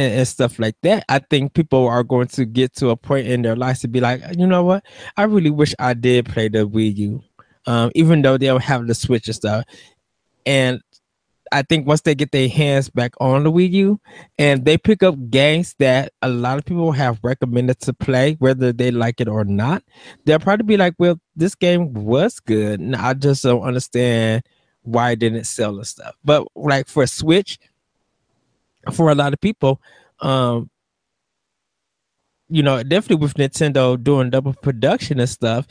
and, 0.00 0.14
and, 0.14 0.28
stuff 0.28 0.58
like 0.58 0.76
that, 0.82 1.04
I 1.08 1.18
think 1.18 1.54
people 1.54 1.86
are 1.86 2.02
going 2.02 2.28
to 2.28 2.44
get 2.44 2.74
to 2.76 2.90
a 2.90 2.96
point 2.96 3.26
in 3.26 3.42
their 3.42 3.56
lives 3.56 3.80
to 3.80 3.88
be 3.88 4.00
like, 4.00 4.22
you 4.36 4.46
know 4.46 4.64
what? 4.64 4.84
I 5.16 5.24
really 5.24 5.50
wish 5.50 5.74
I 5.78 5.94
did 5.94 6.26
play 6.26 6.48
the 6.48 6.66
Wii 6.66 6.96
U, 6.96 7.22
um, 7.66 7.90
even 7.94 8.22
though 8.22 8.38
they'll 8.38 8.58
have 8.58 8.86
the 8.86 8.94
Switch 8.94 9.26
and 9.28 9.36
stuff. 9.36 9.64
And 10.46 10.80
I 11.52 11.62
think 11.62 11.86
once 11.86 12.02
they 12.02 12.14
get 12.14 12.32
their 12.32 12.48
hands 12.48 12.88
back 12.88 13.12
on 13.20 13.44
the 13.44 13.52
Wii 13.52 13.70
U 13.72 14.00
and 14.38 14.64
they 14.64 14.78
pick 14.78 15.02
up 15.02 15.16
games 15.30 15.74
that 15.78 16.12
a 16.22 16.28
lot 16.28 16.58
of 16.58 16.64
people 16.64 16.92
have 16.92 17.18
recommended 17.22 17.80
to 17.80 17.92
play, 17.92 18.36
whether 18.38 18.72
they 18.72 18.90
like 18.90 19.20
it 19.20 19.28
or 19.28 19.44
not, 19.44 19.82
they'll 20.24 20.38
probably 20.38 20.64
be 20.64 20.76
like, 20.76 20.94
well, 20.98 21.20
this 21.36 21.54
game 21.54 21.92
was 21.92 22.40
good. 22.40 22.80
And 22.80 22.94
I 22.94 23.14
just 23.14 23.42
don't 23.42 23.62
understand 23.62 24.44
why 24.82 25.10
it 25.10 25.18
didn't 25.18 25.44
sell 25.44 25.76
and 25.76 25.86
stuff. 25.86 26.14
But 26.24 26.46
like 26.54 26.88
for 26.88 27.06
Switch, 27.06 27.58
for 28.92 29.10
a 29.10 29.14
lot 29.14 29.32
of 29.32 29.40
people, 29.40 29.80
um, 30.20 30.70
you 32.48 32.62
know, 32.62 32.82
definitely 32.82 33.24
with 33.24 33.34
Nintendo 33.34 34.02
doing 34.02 34.30
double 34.30 34.54
production 34.54 35.20
and 35.20 35.28
stuff, 35.28 35.66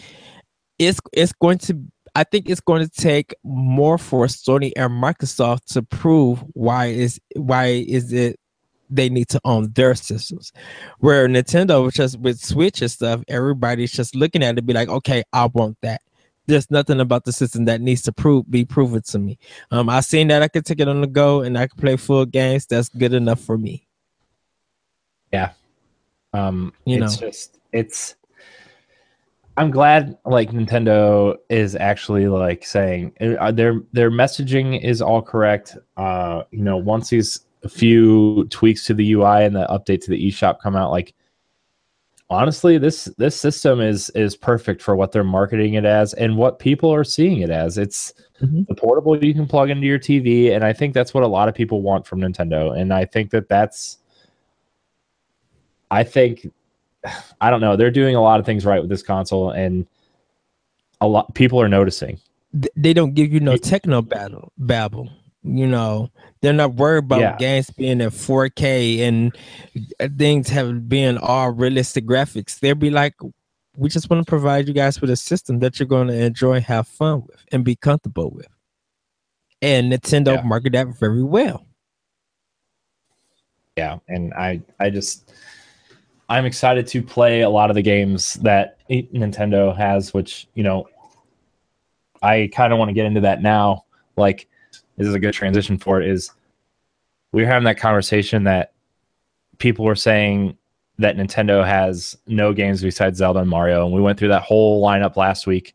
it's 0.77 0.99
it's 1.13 1.33
going 1.33 1.57
to 1.59 1.79
I 2.15 2.23
think 2.23 2.49
it's 2.49 2.61
going 2.61 2.87
to 2.87 2.89
take 2.89 3.35
more 3.43 3.97
for 3.97 4.25
Sony 4.27 4.71
and 4.75 4.91
Microsoft 4.91 5.65
to 5.73 5.83
prove 5.83 6.43
why 6.53 6.87
is 6.87 7.19
why 7.35 7.65
is 7.65 8.13
it 8.13 8.39
they 8.89 9.09
need 9.09 9.29
to 9.29 9.39
own 9.45 9.71
their 9.73 9.93
systems. 9.93 10.51
Where 10.99 11.27
Nintendo 11.27 11.91
just 11.93 12.19
with 12.19 12.39
Switch 12.39 12.81
and 12.81 12.89
stuff, 12.89 13.21
everybody's 13.27 13.91
just 13.91 14.15
looking 14.15 14.43
at 14.43 14.57
it 14.57 14.65
be 14.65 14.73
like, 14.73 14.89
okay, 14.89 15.23
I 15.31 15.45
want 15.47 15.77
that 15.81 16.01
there's 16.49 16.69
nothing 16.69 16.99
about 16.99 17.23
the 17.23 17.31
system 17.31 17.65
that 17.65 17.79
needs 17.79 18.01
to 18.01 18.11
prove 18.11 18.49
be 18.49 18.65
proven 18.65 19.01
to 19.03 19.19
me. 19.19 19.37
Um, 19.71 19.89
I 19.89 20.01
seen 20.01 20.27
that 20.29 20.41
I 20.41 20.47
could 20.47 20.65
take 20.65 20.79
it 20.79 20.87
on 20.87 21.01
the 21.01 21.07
go 21.07 21.41
and 21.41 21.57
I 21.57 21.67
can 21.67 21.79
play 21.79 21.95
full 21.95 22.25
games. 22.25 22.65
That's 22.65 22.89
good 22.89 23.13
enough 23.13 23.39
for 23.39 23.57
me. 23.57 23.87
Yeah. 25.31 25.51
Um, 26.33 26.73
you 26.85 27.01
it's 27.01 27.21
know, 27.21 27.27
just 27.27 27.59
it's. 27.71 28.15
I'm 29.57 29.71
glad 29.71 30.17
like 30.25 30.51
Nintendo 30.51 31.35
is 31.49 31.75
actually 31.75 32.27
like 32.27 32.65
saying 32.65 33.13
uh, 33.39 33.51
their 33.51 33.81
their 33.91 34.09
messaging 34.09 34.81
is 34.81 35.01
all 35.01 35.21
correct. 35.21 35.77
Uh, 35.97 36.43
you 36.51 36.63
know, 36.63 36.77
once 36.77 37.09
these 37.09 37.41
a 37.63 37.69
few 37.69 38.45
tweaks 38.45 38.85
to 38.85 38.93
the 38.93 39.13
UI 39.13 39.43
and 39.43 39.55
the 39.55 39.67
update 39.67 40.01
to 40.01 40.11
the 40.11 40.27
eShop 40.27 40.61
come 40.61 40.77
out, 40.77 40.91
like 40.91 41.13
honestly 42.29 42.77
this 42.77 43.05
this 43.17 43.35
system 43.35 43.81
is 43.81 44.09
is 44.11 44.35
perfect 44.35 44.81
for 44.81 44.95
what 44.95 45.11
they're 45.11 45.23
marketing 45.23 45.73
it 45.73 45.85
as 45.85 46.13
and 46.13 46.37
what 46.37 46.59
people 46.59 46.93
are 46.93 47.03
seeing 47.03 47.41
it 47.41 47.49
as. 47.49 47.77
It's 47.77 48.13
mm-hmm. 48.41 48.63
the 48.67 48.75
portable 48.75 49.23
you 49.23 49.33
can 49.33 49.47
plug 49.47 49.69
into 49.69 49.85
your 49.85 49.99
tv 49.99 50.55
and 50.55 50.63
i 50.63 50.71
think 50.71 50.93
that's 50.93 51.13
what 51.13 51.23
a 51.23 51.27
lot 51.27 51.49
of 51.49 51.55
people 51.55 51.81
want 51.81 52.07
from 52.07 52.21
nintendo 52.21 52.79
and 52.79 52.93
i 52.93 53.03
think 53.03 53.31
that 53.31 53.49
that's 53.49 53.97
i 55.91 56.03
think 56.03 56.49
i 57.41 57.49
don't 57.49 57.59
know 57.59 57.75
they're 57.75 57.91
doing 57.91 58.15
a 58.15 58.21
lot 58.21 58.39
of 58.39 58.45
things 58.45 58.65
right 58.65 58.79
with 58.79 58.89
this 58.89 59.03
console 59.03 59.51
and 59.51 59.85
a 61.01 61.07
lot 61.07 61.33
people 61.33 61.61
are 61.61 61.69
noticing. 61.69 62.19
They 62.75 62.93
don't 62.93 63.13
give 63.13 63.31
you 63.31 63.39
no 63.39 63.57
techno 63.57 64.01
battle 64.01 64.51
babble 64.57 65.09
you 65.43 65.67
know, 65.67 66.09
they're 66.41 66.53
not 66.53 66.75
worried 66.75 67.05
about 67.05 67.19
yeah. 67.19 67.37
games 67.37 67.69
being 67.71 68.01
in 68.01 68.09
4K 68.09 68.99
and 68.99 69.37
uh, 69.99 70.07
things 70.17 70.49
have 70.49 70.89
been 70.89 71.17
all 71.17 71.51
realistic 71.51 72.05
graphics. 72.05 72.59
They'll 72.59 72.75
be 72.75 72.89
like, 72.89 73.15
we 73.75 73.89
just 73.89 74.09
want 74.09 74.25
to 74.25 74.29
provide 74.29 74.67
you 74.67 74.73
guys 74.73 74.99
with 74.99 75.09
a 75.09 75.15
system 75.15 75.59
that 75.59 75.79
you're 75.79 75.87
going 75.87 76.07
to 76.07 76.13
enjoy, 76.13 76.59
have 76.61 76.87
fun 76.87 77.23
with, 77.25 77.43
and 77.51 77.63
be 77.63 77.75
comfortable 77.75 78.29
with. 78.31 78.47
And 79.61 79.91
Nintendo 79.91 80.35
yeah. 80.35 80.41
market 80.41 80.73
that 80.73 80.87
very 80.99 81.23
well. 81.23 81.65
Yeah, 83.77 83.99
and 84.09 84.33
I, 84.33 84.61
I 84.79 84.89
just, 84.89 85.31
I'm 86.27 86.45
excited 86.45 86.87
to 86.87 87.01
play 87.01 87.41
a 87.41 87.49
lot 87.49 87.69
of 87.69 87.75
the 87.75 87.81
games 87.81 88.33
that 88.35 88.77
Nintendo 88.89 89.75
has, 89.75 90.13
which 90.13 90.47
you 90.53 90.63
know, 90.63 90.87
I 92.21 92.49
kind 92.53 92.73
of 92.73 92.79
want 92.79 92.89
to 92.89 92.93
get 92.93 93.05
into 93.05 93.21
that 93.21 93.41
now. 93.41 93.85
Like, 94.17 94.49
this 94.99 95.07
is 95.07 95.15
a 95.15 95.19
good 95.19 95.33
transition 95.33 95.77
for 95.77 96.01
it 96.01 96.07
is 96.07 96.31
we 97.31 97.41
were 97.41 97.47
having 97.47 97.63
that 97.63 97.79
conversation 97.79 98.43
that 98.43 98.73
people 99.57 99.85
were 99.85 99.95
saying 99.95 100.57
that 100.97 101.15
Nintendo 101.15 101.65
has 101.65 102.17
no 102.27 102.51
games 102.53 102.81
besides 102.81 103.17
Zelda 103.17 103.39
and 103.39 103.49
Mario. 103.49 103.85
And 103.85 103.95
we 103.95 104.01
went 104.01 104.19
through 104.19 104.27
that 104.27 104.41
whole 104.41 104.85
lineup 104.85 105.15
last 105.15 105.47
week 105.47 105.73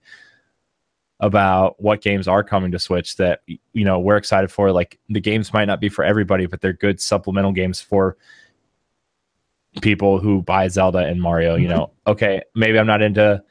about 1.20 1.81
what 1.81 2.03
games 2.03 2.29
are 2.29 2.45
coming 2.45 2.70
to 2.72 2.79
Switch 2.79 3.16
that 3.16 3.41
you 3.47 3.85
know 3.85 3.99
we're 3.99 4.18
excited 4.18 4.51
for. 4.51 4.70
Like 4.70 4.99
the 5.09 5.20
games 5.20 5.55
might 5.55 5.64
not 5.64 5.81
be 5.81 5.89
for 5.89 6.05
everybody, 6.05 6.45
but 6.45 6.61
they're 6.61 6.75
good 6.75 7.01
supplemental 7.01 7.53
games 7.53 7.81
for 7.81 8.18
people 9.81 10.18
who 10.18 10.43
buy 10.43 10.68
Zelda 10.68 10.99
and 10.99 11.22
Mario. 11.22 11.55
You 11.55 11.68
mm-hmm. 11.68 11.77
know, 11.77 11.91
okay, 12.07 12.43
maybe 12.55 12.79
I'm 12.79 12.87
not 12.87 13.01
into 13.01 13.43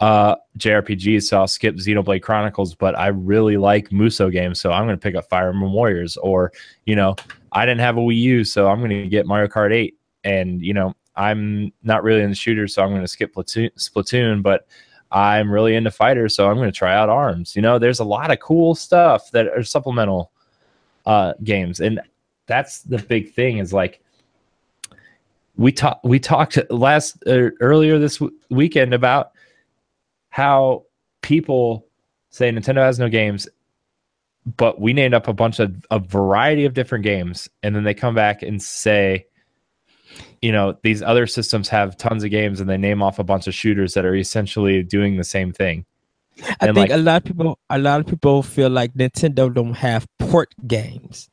uh, 0.00 0.36
JRPGs, 0.58 1.24
so 1.24 1.38
I'll 1.38 1.46
skip 1.46 1.76
Xenoblade 1.76 2.22
Chronicles, 2.22 2.74
but 2.74 2.98
I 2.98 3.08
really 3.08 3.56
like 3.58 3.90
Musou 3.90 4.32
games, 4.32 4.60
so 4.60 4.72
I'm 4.72 4.86
going 4.86 4.96
to 4.96 5.02
pick 5.02 5.14
up 5.14 5.28
Fire 5.28 5.50
Emblem 5.50 5.72
Warriors. 5.72 6.16
Or, 6.16 6.52
you 6.86 6.96
know, 6.96 7.16
I 7.52 7.66
didn't 7.66 7.80
have 7.80 7.98
a 7.98 8.00
Wii 8.00 8.16
U, 8.16 8.44
so 8.44 8.68
I'm 8.68 8.78
going 8.78 8.90
to 8.90 9.08
get 9.08 9.26
Mario 9.26 9.48
Kart 9.48 9.72
8. 9.72 9.94
And, 10.24 10.62
you 10.62 10.72
know, 10.72 10.94
I'm 11.16 11.72
not 11.82 12.02
really 12.02 12.22
in 12.22 12.30
the 12.30 12.36
shooters, 12.36 12.74
so 12.74 12.82
I'm 12.82 12.90
going 12.90 13.02
to 13.02 13.08
skip 13.08 13.34
Splatoon, 13.34 13.70
Splatoon, 13.74 14.42
but 14.42 14.66
I'm 15.12 15.50
really 15.50 15.74
into 15.74 15.90
fighters, 15.90 16.34
so 16.34 16.48
I'm 16.48 16.56
going 16.56 16.70
to 16.70 16.76
try 16.76 16.94
out 16.94 17.08
Arms. 17.08 17.54
You 17.54 17.62
know, 17.62 17.78
there's 17.78 18.00
a 18.00 18.04
lot 18.04 18.30
of 18.30 18.40
cool 18.40 18.74
stuff 18.74 19.30
that 19.32 19.48
are 19.48 19.64
supplemental 19.64 20.30
uh, 21.04 21.34
games, 21.42 21.80
and 21.80 22.00
that's 22.46 22.82
the 22.82 22.98
big 22.98 23.34
thing. 23.34 23.58
Is 23.58 23.72
like 23.72 24.00
we 25.56 25.72
talked 25.72 26.04
we 26.04 26.20
talked 26.20 26.58
last 26.70 27.16
uh, 27.26 27.50
earlier 27.60 27.98
this 27.98 28.18
w- 28.18 28.36
weekend 28.50 28.94
about 28.94 29.32
how 30.30 30.84
people 31.22 31.86
say 32.30 32.50
Nintendo 32.50 32.78
has 32.78 32.98
no 32.98 33.08
games, 33.08 33.48
but 34.56 34.80
we 34.80 34.92
named 34.92 35.14
up 35.14 35.28
a 35.28 35.32
bunch 35.32 35.58
of 35.58 35.74
a 35.90 35.98
variety 35.98 36.64
of 36.64 36.74
different 36.74 37.04
games, 37.04 37.48
and 37.62 37.74
then 37.76 37.84
they 37.84 37.94
come 37.94 38.14
back 38.14 38.42
and 38.42 38.62
say, 38.62 39.26
you 40.40 40.50
know, 40.50 40.76
these 40.82 41.02
other 41.02 41.26
systems 41.26 41.68
have 41.68 41.96
tons 41.96 42.24
of 42.24 42.30
games, 42.30 42.60
and 42.60 42.68
they 42.70 42.76
name 42.78 43.02
off 43.02 43.18
a 43.18 43.24
bunch 43.24 43.46
of 43.46 43.54
shooters 43.54 43.94
that 43.94 44.04
are 44.04 44.14
essentially 44.14 44.82
doing 44.82 45.16
the 45.16 45.24
same 45.24 45.52
thing. 45.52 45.84
I 46.42 46.66
And, 46.66 46.74
think 46.74 46.88
like- 46.88 46.90
a 46.90 46.96
lot 46.96 47.16
of 47.18 47.24
people, 47.24 47.58
a 47.68 47.78
lot 47.78 48.00
of 48.00 48.06
people 48.06 48.42
feel 48.42 48.70
like 48.70 48.94
Nintendo 48.94 49.52
don't 49.52 49.74
have 49.74 50.06
port 50.18 50.54
games. 50.66 51.28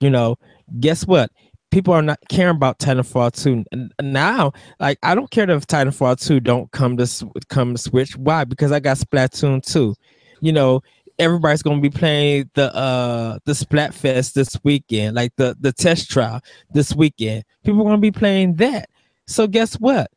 You 0.00 0.10
know, 0.10 0.36
guess 0.80 1.06
what? 1.06 1.30
People 1.74 1.92
are 1.92 2.02
not 2.02 2.20
caring 2.28 2.54
about 2.54 2.78
Titanfall 2.78 3.32
2 3.42 3.64
And 3.72 3.92
now. 4.00 4.52
Like, 4.78 4.96
I 5.02 5.16
don't 5.16 5.28
care 5.28 5.50
if 5.50 5.66
Titanfall 5.66 6.24
2 6.24 6.38
don't 6.38 6.70
come 6.70 6.96
to 6.98 7.30
come 7.48 7.74
to 7.74 7.78
Switch. 7.78 8.16
Why? 8.16 8.44
Because 8.44 8.70
I 8.70 8.78
got 8.78 8.96
Splatoon 8.96 9.60
2. 9.66 9.92
You 10.40 10.52
know, 10.52 10.82
everybody's 11.18 11.64
gonna 11.64 11.80
be 11.80 11.90
playing 11.90 12.48
the 12.54 12.72
uh 12.76 13.40
the 13.44 13.54
Splatfest 13.54 14.34
this 14.34 14.56
weekend, 14.62 15.16
like 15.16 15.32
the 15.34 15.56
the 15.58 15.72
test 15.72 16.08
trial 16.08 16.40
this 16.72 16.94
weekend. 16.94 17.42
People 17.64 17.80
are 17.80 17.86
gonna 17.86 17.98
be 17.98 18.12
playing 18.12 18.54
that. 18.54 18.88
So 19.26 19.48
guess 19.48 19.74
what? 19.74 20.12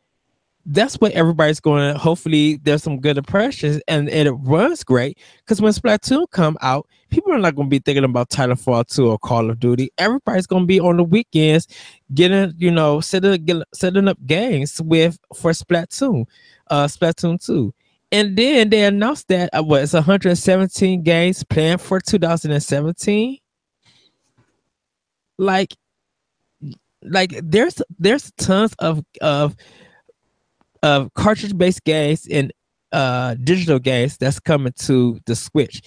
That's 0.69 0.95
what 0.95 1.13
everybody's 1.13 1.61
going 1.61 1.93
to 1.93 1.97
hopefully 1.97 2.59
there's 2.63 2.83
some 2.83 2.99
good 2.99 3.17
impressions 3.17 3.81
and, 3.87 4.09
and 4.09 4.27
it 4.27 4.33
runs 4.33 4.83
great. 4.83 5.17
Because 5.39 5.61
when 5.61 5.71
splatoon 5.71 6.29
come 6.31 6.57
out 6.61 6.87
people 7.09 7.31
are 7.31 7.39
not 7.39 7.55
going 7.55 7.67
to 7.67 7.69
be 7.69 7.79
thinking 7.79 8.03
about 8.03 8.29
titanfall 8.29 8.85
2 8.87 9.09
or 9.09 9.17
call 9.17 9.49
of 9.49 9.59
duty. 9.59 9.89
Everybody's 9.97 10.47
going 10.47 10.63
to 10.63 10.67
be 10.67 10.79
on 10.79 10.97
the 10.97 11.03
weekends 11.03 11.67
getting 12.13 12.53
you 12.57 12.71
know 12.71 12.99
setting, 12.99 13.63
setting 13.73 14.07
up 14.07 14.17
games 14.25 14.81
with 14.81 15.17
for 15.35 15.51
splatoon 15.51 16.25
uh 16.69 16.85
splatoon 16.85 17.43
2 17.43 17.73
and 18.11 18.37
then 18.37 18.69
they 18.69 18.83
announced 18.83 19.27
that 19.27 19.49
uh, 19.53 19.63
what 19.63 19.83
it's 19.83 19.93
117 19.93 21.03
games 21.03 21.43
planned 21.43 21.81
for 21.81 21.99
2017 21.99 23.37
like 25.37 25.75
like 27.03 27.33
there's 27.43 27.81
there's 27.99 28.31
tons 28.37 28.73
of 28.79 29.03
of 29.21 29.55
of 30.83 31.13
cartridge 31.15 31.57
based 31.57 31.83
games 31.83 32.27
and 32.29 32.51
uh 32.91 33.35
digital 33.43 33.79
games 33.79 34.17
that's 34.17 34.39
coming 34.39 34.73
to 34.79 35.19
the 35.25 35.35
switch. 35.35 35.81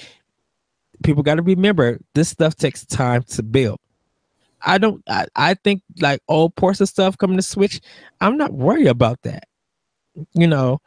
People 1.03 1.23
got 1.23 1.37
to 1.37 1.43
remember 1.43 1.99
this 2.15 2.29
stuff 2.29 2.55
takes 2.57 2.85
time 2.85 3.23
to 3.25 3.43
build. 3.43 3.79
I 4.65 4.79
don't 4.79 5.03
I, 5.09 5.27
I 5.37 5.55
think 5.55 5.83
like 6.01 6.21
old 6.29 6.55
ports 6.57 6.81
of 6.81 6.89
stuff 6.89 7.17
coming 7.19 7.37
to 7.37 7.43
switch 7.43 7.81
i'm 8.21 8.37
not 8.37 8.53
worried 8.53 8.89
about 8.89 9.23
that. 9.23 9.45
You 10.35 10.47
know 10.49 10.81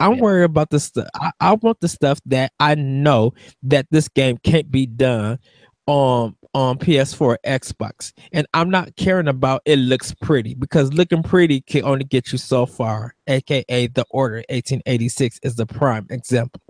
i'm 0.00 0.16
Yeah. 0.16 0.22
worried 0.22 0.44
about 0.44 0.70
the 0.70 0.80
stuff 0.80 1.08
I, 1.14 1.32
I 1.40 1.54
want 1.54 1.80
the 1.80 1.88
stuff 1.88 2.20
that 2.26 2.52
i 2.60 2.74
know 2.74 3.32
that 3.64 3.86
this 3.90 4.08
game 4.08 4.38
can't 4.38 4.70
be 4.70 4.86
done 4.86 5.38
on 5.86 6.36
on 6.52 6.78
ps4 6.78 7.20
or 7.20 7.38
xbox 7.46 8.12
and 8.32 8.46
i'm 8.54 8.68
not 8.70 8.96
caring 8.96 9.28
about 9.28 9.62
it 9.64 9.78
looks 9.78 10.12
pretty 10.20 10.54
because 10.54 10.92
looking 10.92 11.22
pretty 11.22 11.60
can 11.60 11.84
only 11.84 12.04
get 12.04 12.32
you 12.32 12.38
so 12.38 12.66
far 12.66 13.14
aka 13.28 13.86
the 13.86 14.04
order 14.10 14.42
1886 14.48 15.38
is 15.42 15.54
the 15.56 15.66
prime 15.66 16.06
example 16.10 16.60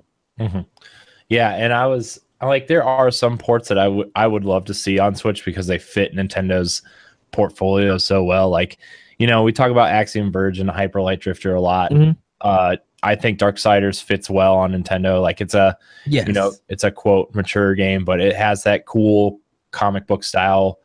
Yeah, 1.28 1.54
and 1.54 1.72
I 1.72 1.86
was 1.86 2.18
like 2.42 2.66
there 2.66 2.82
are 2.82 3.10
some 3.10 3.38
ports 3.38 3.68
that 3.68 3.78
I 3.78 3.88
would 3.88 4.10
I 4.16 4.26
would 4.26 4.44
love 4.44 4.64
to 4.64 4.74
see 4.74 4.98
on 4.98 5.14
Switch 5.14 5.44
because 5.44 5.66
they 5.66 5.78
fit 5.78 6.14
Nintendo's 6.14 6.82
portfolio 7.30 7.98
so 7.98 8.24
well. 8.24 8.48
Like, 8.50 8.78
you 9.18 9.26
know, 9.26 9.42
we 9.42 9.52
talk 9.52 9.70
about 9.70 9.90
Axiom 9.90 10.32
Verge 10.32 10.58
and 10.58 10.68
Hyper 10.70 11.00
Light 11.02 11.20
Drifter 11.20 11.54
a 11.54 11.60
lot. 11.60 11.92
Mhm. 11.92 12.16
Uh, 12.40 12.76
I 13.02 13.14
think 13.14 13.38
Darksiders 13.38 14.02
fits 14.02 14.28
well 14.28 14.56
on 14.56 14.72
Nintendo. 14.72 15.22
Like, 15.22 15.40
it's 15.40 15.54
a 15.54 15.76
yes 16.06 16.26
you 16.26 16.32
know 16.32 16.52
it's 16.68 16.84
a 16.84 16.90
quote 16.90 17.34
mature 17.34 17.74
game, 17.74 18.04
but 18.04 18.20
it 18.20 18.34
has 18.34 18.64
that 18.64 18.86
cool 18.86 19.38
comic 19.70 20.06
book 20.06 20.24
style 20.24 20.78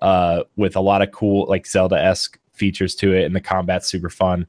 uh, 0.00 0.42
with 0.56 0.76
a 0.76 0.80
lot 0.80 1.02
of 1.02 1.12
cool 1.12 1.46
like 1.48 1.66
Zelda 1.66 2.02
esque 2.02 2.38
features 2.52 2.94
to 2.96 3.12
it, 3.14 3.24
and 3.24 3.34
the 3.34 3.40
combat's 3.40 3.88
super 3.88 4.10
fun. 4.10 4.46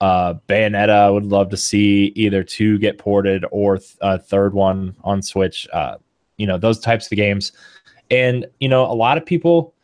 Uh, 0.00 0.34
Bayonetta, 0.48 0.90
I 0.90 1.10
would 1.10 1.26
love 1.26 1.48
to 1.50 1.56
see 1.56 2.12
either 2.16 2.42
two 2.42 2.78
get 2.78 2.98
ported 2.98 3.44
or 3.50 3.78
th- 3.78 3.96
a 4.00 4.18
third 4.18 4.54
one 4.54 4.96
on 5.04 5.22
Switch. 5.22 5.68
Uh, 5.72 5.96
you 6.36 6.46
know 6.46 6.58
those 6.58 6.80
types 6.80 7.10
of 7.10 7.16
games, 7.16 7.52
and 8.10 8.46
you 8.58 8.68
know 8.68 8.84
a 8.84 8.94
lot 8.94 9.18
of 9.18 9.26
people. 9.26 9.74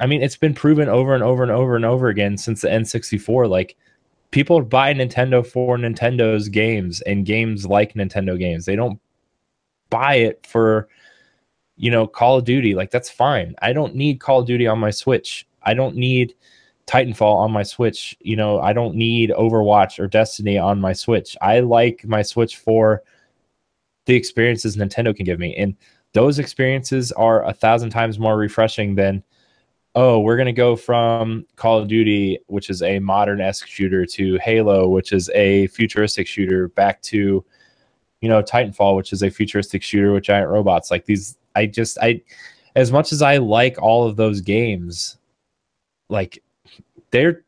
I 0.00 0.06
mean, 0.06 0.22
it's 0.22 0.36
been 0.36 0.54
proven 0.54 0.88
over 0.88 1.14
and 1.14 1.22
over 1.22 1.42
and 1.42 1.52
over 1.52 1.76
and 1.76 1.84
over 1.84 2.08
again 2.08 2.38
since 2.38 2.62
the 2.62 2.68
N64. 2.68 3.50
Like 3.50 3.76
people 4.30 4.62
buy 4.62 4.94
Nintendo 4.94 5.46
for 5.46 5.76
Nintendo's 5.76 6.48
games 6.48 7.02
and 7.02 7.26
games 7.26 7.66
like 7.66 7.94
Nintendo 7.94 8.38
games. 8.38 8.64
They 8.64 8.76
don't 8.76 8.98
buy 9.90 10.14
it 10.14 10.46
for 10.46 10.88
you 11.82 11.90
know 11.90 12.06
Call 12.06 12.38
of 12.38 12.44
Duty. 12.44 12.76
Like 12.76 12.92
that's 12.92 13.10
fine. 13.10 13.56
I 13.60 13.72
don't 13.72 13.96
need 13.96 14.20
Call 14.20 14.40
of 14.40 14.46
Duty 14.46 14.68
on 14.68 14.78
my 14.78 14.90
Switch. 14.90 15.48
I 15.64 15.74
don't 15.74 15.96
need 15.96 16.32
Titanfall 16.86 17.34
on 17.34 17.50
my 17.50 17.64
Switch. 17.64 18.16
You 18.20 18.36
know, 18.36 18.60
I 18.60 18.72
don't 18.72 18.94
need 18.94 19.30
Overwatch 19.30 19.98
or 19.98 20.06
Destiny 20.06 20.56
on 20.56 20.80
my 20.80 20.92
Switch. 20.92 21.36
I 21.42 21.58
like 21.58 22.06
my 22.06 22.22
Switch 22.22 22.56
for 22.56 23.02
the 24.06 24.14
experiences 24.14 24.76
Nintendo 24.76 25.14
can 25.14 25.26
give 25.26 25.40
me. 25.40 25.56
And 25.56 25.76
those 26.12 26.38
experiences 26.38 27.10
are 27.12 27.44
a 27.44 27.52
thousand 27.52 27.90
times 27.90 28.16
more 28.16 28.36
refreshing 28.36 28.94
than 28.94 29.24
oh, 29.94 30.20
we're 30.20 30.36
going 30.36 30.46
to 30.46 30.52
go 30.52 30.74
from 30.74 31.44
Call 31.56 31.78
of 31.78 31.88
Duty, 31.88 32.38
which 32.46 32.70
is 32.70 32.80
a 32.80 33.00
modern 33.00 33.40
esque 33.40 33.66
shooter, 33.66 34.06
to 34.06 34.38
Halo, 34.38 34.88
which 34.88 35.12
is 35.12 35.28
a 35.34 35.66
futuristic 35.66 36.26
shooter, 36.26 36.68
back 36.68 37.02
to, 37.02 37.44
you 38.22 38.28
know, 38.28 38.42
Titanfall, 38.42 38.96
which 38.96 39.12
is 39.12 39.22
a 39.22 39.28
futuristic 39.28 39.82
shooter 39.82 40.12
with 40.12 40.22
giant 40.22 40.48
robots. 40.48 40.90
Like 40.90 41.04
these, 41.04 41.36
I 41.54 41.66
just, 41.66 41.98
I, 41.98 42.22
as 42.74 42.92
much 42.92 43.12
as 43.12 43.22
I 43.22 43.38
like 43.38 43.80
all 43.80 44.06
of 44.06 44.16
those 44.16 44.40
games, 44.40 45.16
like 46.08 46.42
they're 47.10 47.42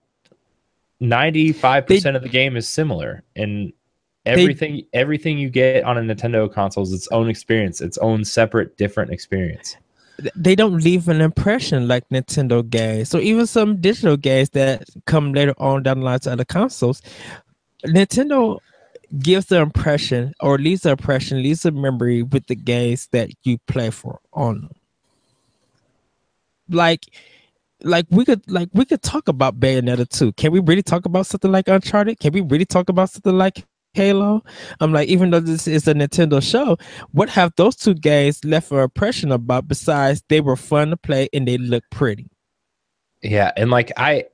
95% 1.03 2.17
of 2.17 2.23
the 2.23 2.29
game 2.29 2.57
is 2.57 2.69
similar. 2.69 3.23
And 3.37 3.73
everything, 4.27 4.87
everything 4.93 5.39
you 5.39 5.51
get 5.51 5.85
on 5.85 5.99
a 5.99 6.01
Nintendo 6.01 6.53
console 6.53 6.85
is 6.85 6.93
its 6.93 7.09
own 7.09 7.29
experience, 7.29 7.81
its 7.81 7.99
own 7.99 8.25
separate, 8.25 8.77
different 8.77 9.13
experience. 9.13 9.77
they 10.37 10.55
don't 10.55 10.79
leave 10.79 11.09
an 11.09 11.21
impression 11.21 11.89
like 11.89 12.09
Nintendo 12.09 12.69
games. 12.69 13.11
So 13.11 13.19
even 13.19 13.47
some 13.47 13.81
digital 13.81 14.17
games 14.17 14.51
that 14.51 14.85
come 15.07 15.33
later 15.33 15.55
on 15.59 15.83
down 15.83 16.01
the 16.01 16.05
line 16.07 16.21
to 16.21 16.33
other 16.33 16.45
consoles, 16.45 17.03
Nintendo 17.85 18.61
gives 19.19 19.47
the 19.47 19.61
impression 19.61 20.33
or 20.41 20.59
leaves 20.59 20.83
the 20.83 20.91
impression, 20.91 21.43
leaves 21.43 21.65
a 21.65 21.71
memory 21.71 22.23
with 22.23 22.47
the 22.47 22.57
games 22.57 23.09
that 23.12 23.31
you 23.43 23.59
play 23.67 23.91
for 23.91 24.21
on 24.33 24.62
them. 24.62 24.71
Like 26.69 27.07
like 27.83 28.07
we 28.11 28.25
could 28.25 28.43
like 28.51 28.69
we 28.73 28.85
could 28.85 29.03
talk 29.03 29.29
about 29.29 29.61
Bayonetta 29.61 30.09
2. 30.09 30.33
Can 30.33 30.53
we 30.53 30.61
really 30.61 30.83
talk 30.83 31.05
about 31.05 31.27
something 31.27 31.53
like 31.53 31.69
Uncharted? 31.69 32.19
Can 32.19 32.33
we 32.33 32.41
really 32.41 32.65
talk 32.65 32.89
about 32.89 33.11
something 33.11 33.37
like 33.37 33.65
Halo? 33.93 34.43
I'm 34.81 34.93
like, 34.93 35.09
even 35.09 35.31
though 35.31 35.41
this 35.41 35.69
is 35.69 35.87
a 35.87 35.95
Nintendo 35.95 36.43
show, 36.43 36.79
what 37.12 37.29
have 37.29 37.53
those 37.57 37.77
two 37.77 37.95
games 37.95 38.45
left 38.45 38.73
an 38.73 38.79
impression 38.79 39.31
about 39.31 39.69
besides 39.69 40.23
they 40.29 40.41
were 40.41 40.57
fun 40.57 40.91
to 40.91 40.97
play 40.97 41.29
and 41.33 41.47
they 41.47 41.59
look 41.59 41.85
pretty? 41.91 42.29
Yeah, 43.23 43.53
and 43.57 43.71
like 43.71 43.93
I 43.97 44.27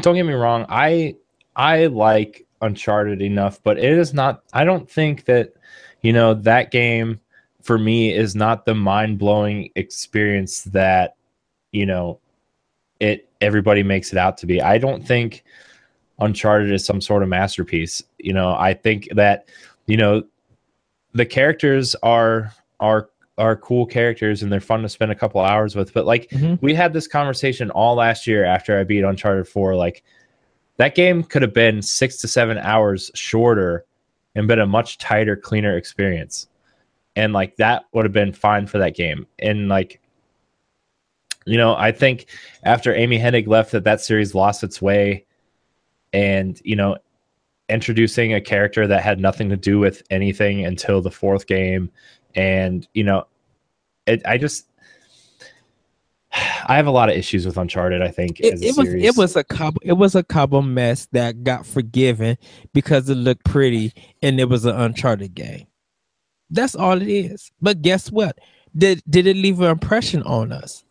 don't 0.00 0.14
get 0.14 0.24
me 0.26 0.34
wrong, 0.34 0.66
I 0.68 1.16
I 1.56 1.86
like 1.86 2.46
Uncharted 2.62 3.20
enough, 3.20 3.62
but 3.62 3.78
it 3.78 3.92
is 3.98 4.14
not 4.14 4.42
I 4.52 4.64
don't 4.64 4.88
think 4.90 5.24
that 5.26 5.52
you 6.00 6.12
know 6.12 6.32
that 6.34 6.70
game 6.70 7.20
for 7.60 7.78
me 7.78 8.12
is 8.12 8.34
not 8.34 8.64
the 8.64 8.74
mind-blowing 8.74 9.70
experience 9.76 10.62
that 10.64 11.16
you 11.72 11.84
know 11.86 12.18
it 13.00 13.28
everybody 13.40 13.82
makes 13.82 14.12
it 14.12 14.18
out 14.18 14.38
to 14.38 14.46
be. 14.46 14.62
I 14.62 14.78
don't 14.78 15.06
think 15.06 15.44
Uncharted 16.20 16.70
is 16.72 16.84
some 16.84 17.00
sort 17.00 17.22
of 17.22 17.28
masterpiece. 17.28 18.02
You 18.18 18.32
know, 18.32 18.54
I 18.54 18.74
think 18.74 19.08
that 19.14 19.48
you 19.86 19.96
know 19.96 20.22
the 21.12 21.26
characters 21.26 21.94
are 22.02 22.52
are 22.80 23.10
are 23.38 23.56
cool 23.56 23.86
characters 23.86 24.42
and 24.42 24.52
they're 24.52 24.60
fun 24.60 24.82
to 24.82 24.88
spend 24.88 25.10
a 25.10 25.14
couple 25.16 25.40
hours 25.40 25.74
with, 25.74 25.92
but 25.94 26.04
like 26.06 26.28
Mhm. 26.30 26.60
we 26.62 26.74
had 26.74 26.92
this 26.92 27.08
conversation 27.08 27.70
all 27.70 27.96
last 27.96 28.26
year 28.26 28.44
after 28.44 28.78
I 28.78 28.84
beat 28.84 29.02
Uncharted 29.02 29.48
4. 29.48 29.74
Like 29.74 30.04
that 30.76 30.94
game 30.94 31.22
could 31.22 31.42
have 31.42 31.54
been 31.54 31.82
six 31.82 32.16
to 32.18 32.28
seven 32.28 32.58
hours 32.58 33.10
shorter 33.14 33.84
and 34.34 34.48
been 34.48 34.58
a 34.58 34.66
much 34.66 34.98
tighter, 34.98 35.36
cleaner 35.36 35.76
experience. 35.76 36.48
And 37.14 37.32
like 37.32 37.56
that 37.56 37.84
would 37.92 38.04
have 38.04 38.12
been 38.12 38.32
fine 38.32 38.66
for 38.66 38.78
that 38.78 38.96
game. 38.96 39.26
And 39.38 39.68
like, 39.68 40.00
you 41.44 41.58
know, 41.58 41.74
I 41.76 41.92
think 41.92 42.26
after 42.62 42.94
Amy 42.94 43.18
Hennig 43.18 43.46
left, 43.46 43.72
that 43.72 43.84
that 43.84 44.00
series 44.00 44.34
lost 44.34 44.62
its 44.62 44.80
way. 44.80 45.26
And, 46.12 46.60
you 46.64 46.76
know, 46.76 46.96
introducing 47.68 48.34
a 48.34 48.40
character 48.40 48.86
that 48.86 49.02
had 49.02 49.20
nothing 49.20 49.48
to 49.50 49.56
do 49.56 49.78
with 49.78 50.02
anything 50.10 50.64
until 50.64 51.00
the 51.00 51.10
fourth 51.10 51.46
game. 51.46 51.90
And, 52.34 52.86
you 52.94 53.04
know, 53.04 53.26
it, 54.06 54.22
I 54.26 54.38
just, 54.38 54.68
I 56.34 56.76
have 56.76 56.86
a 56.86 56.90
lot 56.90 57.10
of 57.10 57.16
issues 57.16 57.44
with 57.44 57.58
Uncharted. 57.58 58.02
I 58.02 58.08
think 58.08 58.40
It, 58.40 58.62
it 58.62 58.76
was 58.76 58.88
it 58.88 59.16
was 59.16 59.36
a 59.36 59.44
cobble 59.44 59.80
it 59.84 59.92
was 59.92 60.14
a 60.14 60.22
cobble 60.22 60.62
mess 60.62 61.06
that 61.12 61.44
got 61.44 61.66
forgiven 61.66 62.38
because 62.72 63.08
it 63.10 63.16
looked 63.16 63.44
pretty 63.44 63.92
and 64.22 64.40
it 64.40 64.48
was 64.48 64.64
an 64.64 64.74
Uncharted 64.74 65.34
game. 65.34 65.66
That's 66.50 66.74
all 66.74 67.00
it 67.00 67.08
is. 67.08 67.50
But 67.60 67.82
guess 67.82 68.10
what? 68.10 68.38
Did 68.76 69.02
did 69.08 69.26
it 69.26 69.36
leave 69.36 69.60
an 69.60 69.70
impression 69.70 70.22
on 70.22 70.52
us? 70.52 70.84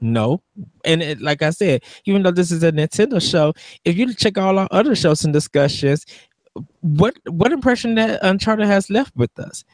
No. 0.00 0.42
And 0.84 1.00
it, 1.00 1.20
like 1.20 1.42
I 1.42 1.50
said, 1.50 1.84
even 2.04 2.22
though 2.24 2.32
this 2.32 2.50
is 2.50 2.64
a 2.64 2.72
Nintendo 2.72 3.22
show, 3.22 3.54
if 3.84 3.96
you 3.96 4.12
check 4.14 4.36
all 4.36 4.58
our 4.58 4.68
other 4.72 4.96
shows 4.96 5.24
and 5.24 5.32
discussions, 5.32 6.04
what 6.80 7.16
what 7.28 7.52
impression 7.52 7.94
that 7.94 8.18
Uncharted 8.22 8.66
has 8.66 8.90
left 8.90 9.14
with 9.16 9.36
us? 9.38 9.64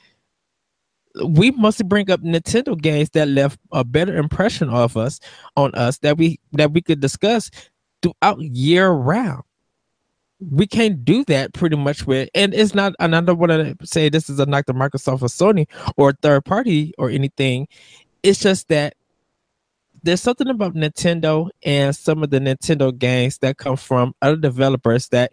We 1.25 1.51
mostly 1.53 1.85
bring 1.85 2.11
up 2.11 2.21
Nintendo 2.23 2.81
games 2.81 3.11
that 3.11 3.29
left 3.29 3.59
a 3.73 3.85
better 3.85 4.17
impression 4.17 4.69
of 4.71 4.97
us 4.97 5.21
on 5.57 5.75
us 5.75 5.99
that 5.99 6.17
we 6.17 6.39
that 6.53 6.73
we 6.73 6.81
could 6.81 7.01
discuss 7.01 7.51
throughout 8.03 8.41
year 8.41 8.91
round 8.91 9.43
we 10.41 10.67
can't 10.67 11.05
do 11.05 11.25
that 11.25 11.53
pretty 11.53 11.77
much 11.77 12.07
with 12.07 12.29
and 12.35 12.55
it's 12.55 12.75
not 12.75 12.95
and 13.01 13.15
I 13.17 13.21
don't 13.21 13.39
want 13.39 13.51
to 13.51 13.77
say 13.87 14.09
this 14.09 14.31
is 14.31 14.39
a 14.39 14.47
knock 14.47 14.67
to 14.67 14.75
Microsoft 14.75 15.23
or 15.23 15.29
Sony 15.29 15.67
or 15.97 16.13
third 16.13 16.45
party 16.45 16.95
or 16.99 17.11
anything. 17.11 17.67
It's 18.23 18.41
just 18.41 18.69
that 18.69 18.95
there's 20.05 20.23
something 20.23 20.49
about 20.49 20.75
Nintendo 20.75 21.51
and 21.65 21.95
some 21.95 22.23
of 22.23 22.31
the 22.31 22.39
Nintendo 22.39 22.97
games 22.97 23.39
that 23.39 23.59
come 23.59 23.77
from 23.77 24.15
other 24.23 24.37
developers 24.37 25.09
that 25.09 25.33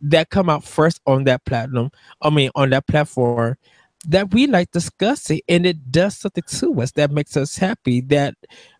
that 0.00 0.30
come 0.30 0.48
out 0.48 0.62
first 0.62 1.00
on 1.06 1.24
that 1.24 1.44
platinum, 1.44 1.90
I 2.22 2.30
mean 2.30 2.50
on 2.54 2.70
that 2.70 2.86
platform 2.86 3.56
that 4.08 4.32
we 4.32 4.46
like 4.46 4.70
discussing 4.70 5.40
and 5.48 5.66
it 5.66 5.92
does 5.92 6.16
something 6.16 6.42
to 6.46 6.80
us 6.80 6.92
that 6.92 7.10
makes 7.10 7.36
us 7.36 7.56
happy 7.56 8.00
that 8.00 8.34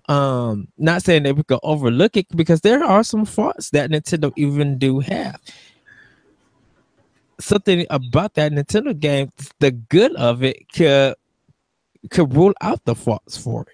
um 0.08 0.66
not 0.78 1.02
saying 1.02 1.22
that 1.22 1.36
we 1.36 1.44
could 1.44 1.60
overlook 1.62 2.16
it 2.16 2.26
because 2.34 2.62
there 2.62 2.82
are 2.82 3.04
some 3.04 3.24
faults 3.24 3.70
that 3.70 3.90
nintendo 3.90 4.32
even 4.36 4.78
do 4.78 5.00
have. 5.00 5.38
Something 7.38 7.86
about 7.90 8.34
that 8.34 8.52
nintendo 8.52 8.98
game 8.98 9.30
the 9.60 9.70
good 9.70 10.16
of 10.16 10.42
it 10.42 10.66
could 10.74 11.14
could 12.10 12.34
rule 12.34 12.54
out 12.62 12.84
the 12.86 12.94
faults 12.94 13.36
for 13.36 13.62
it. 13.62 13.68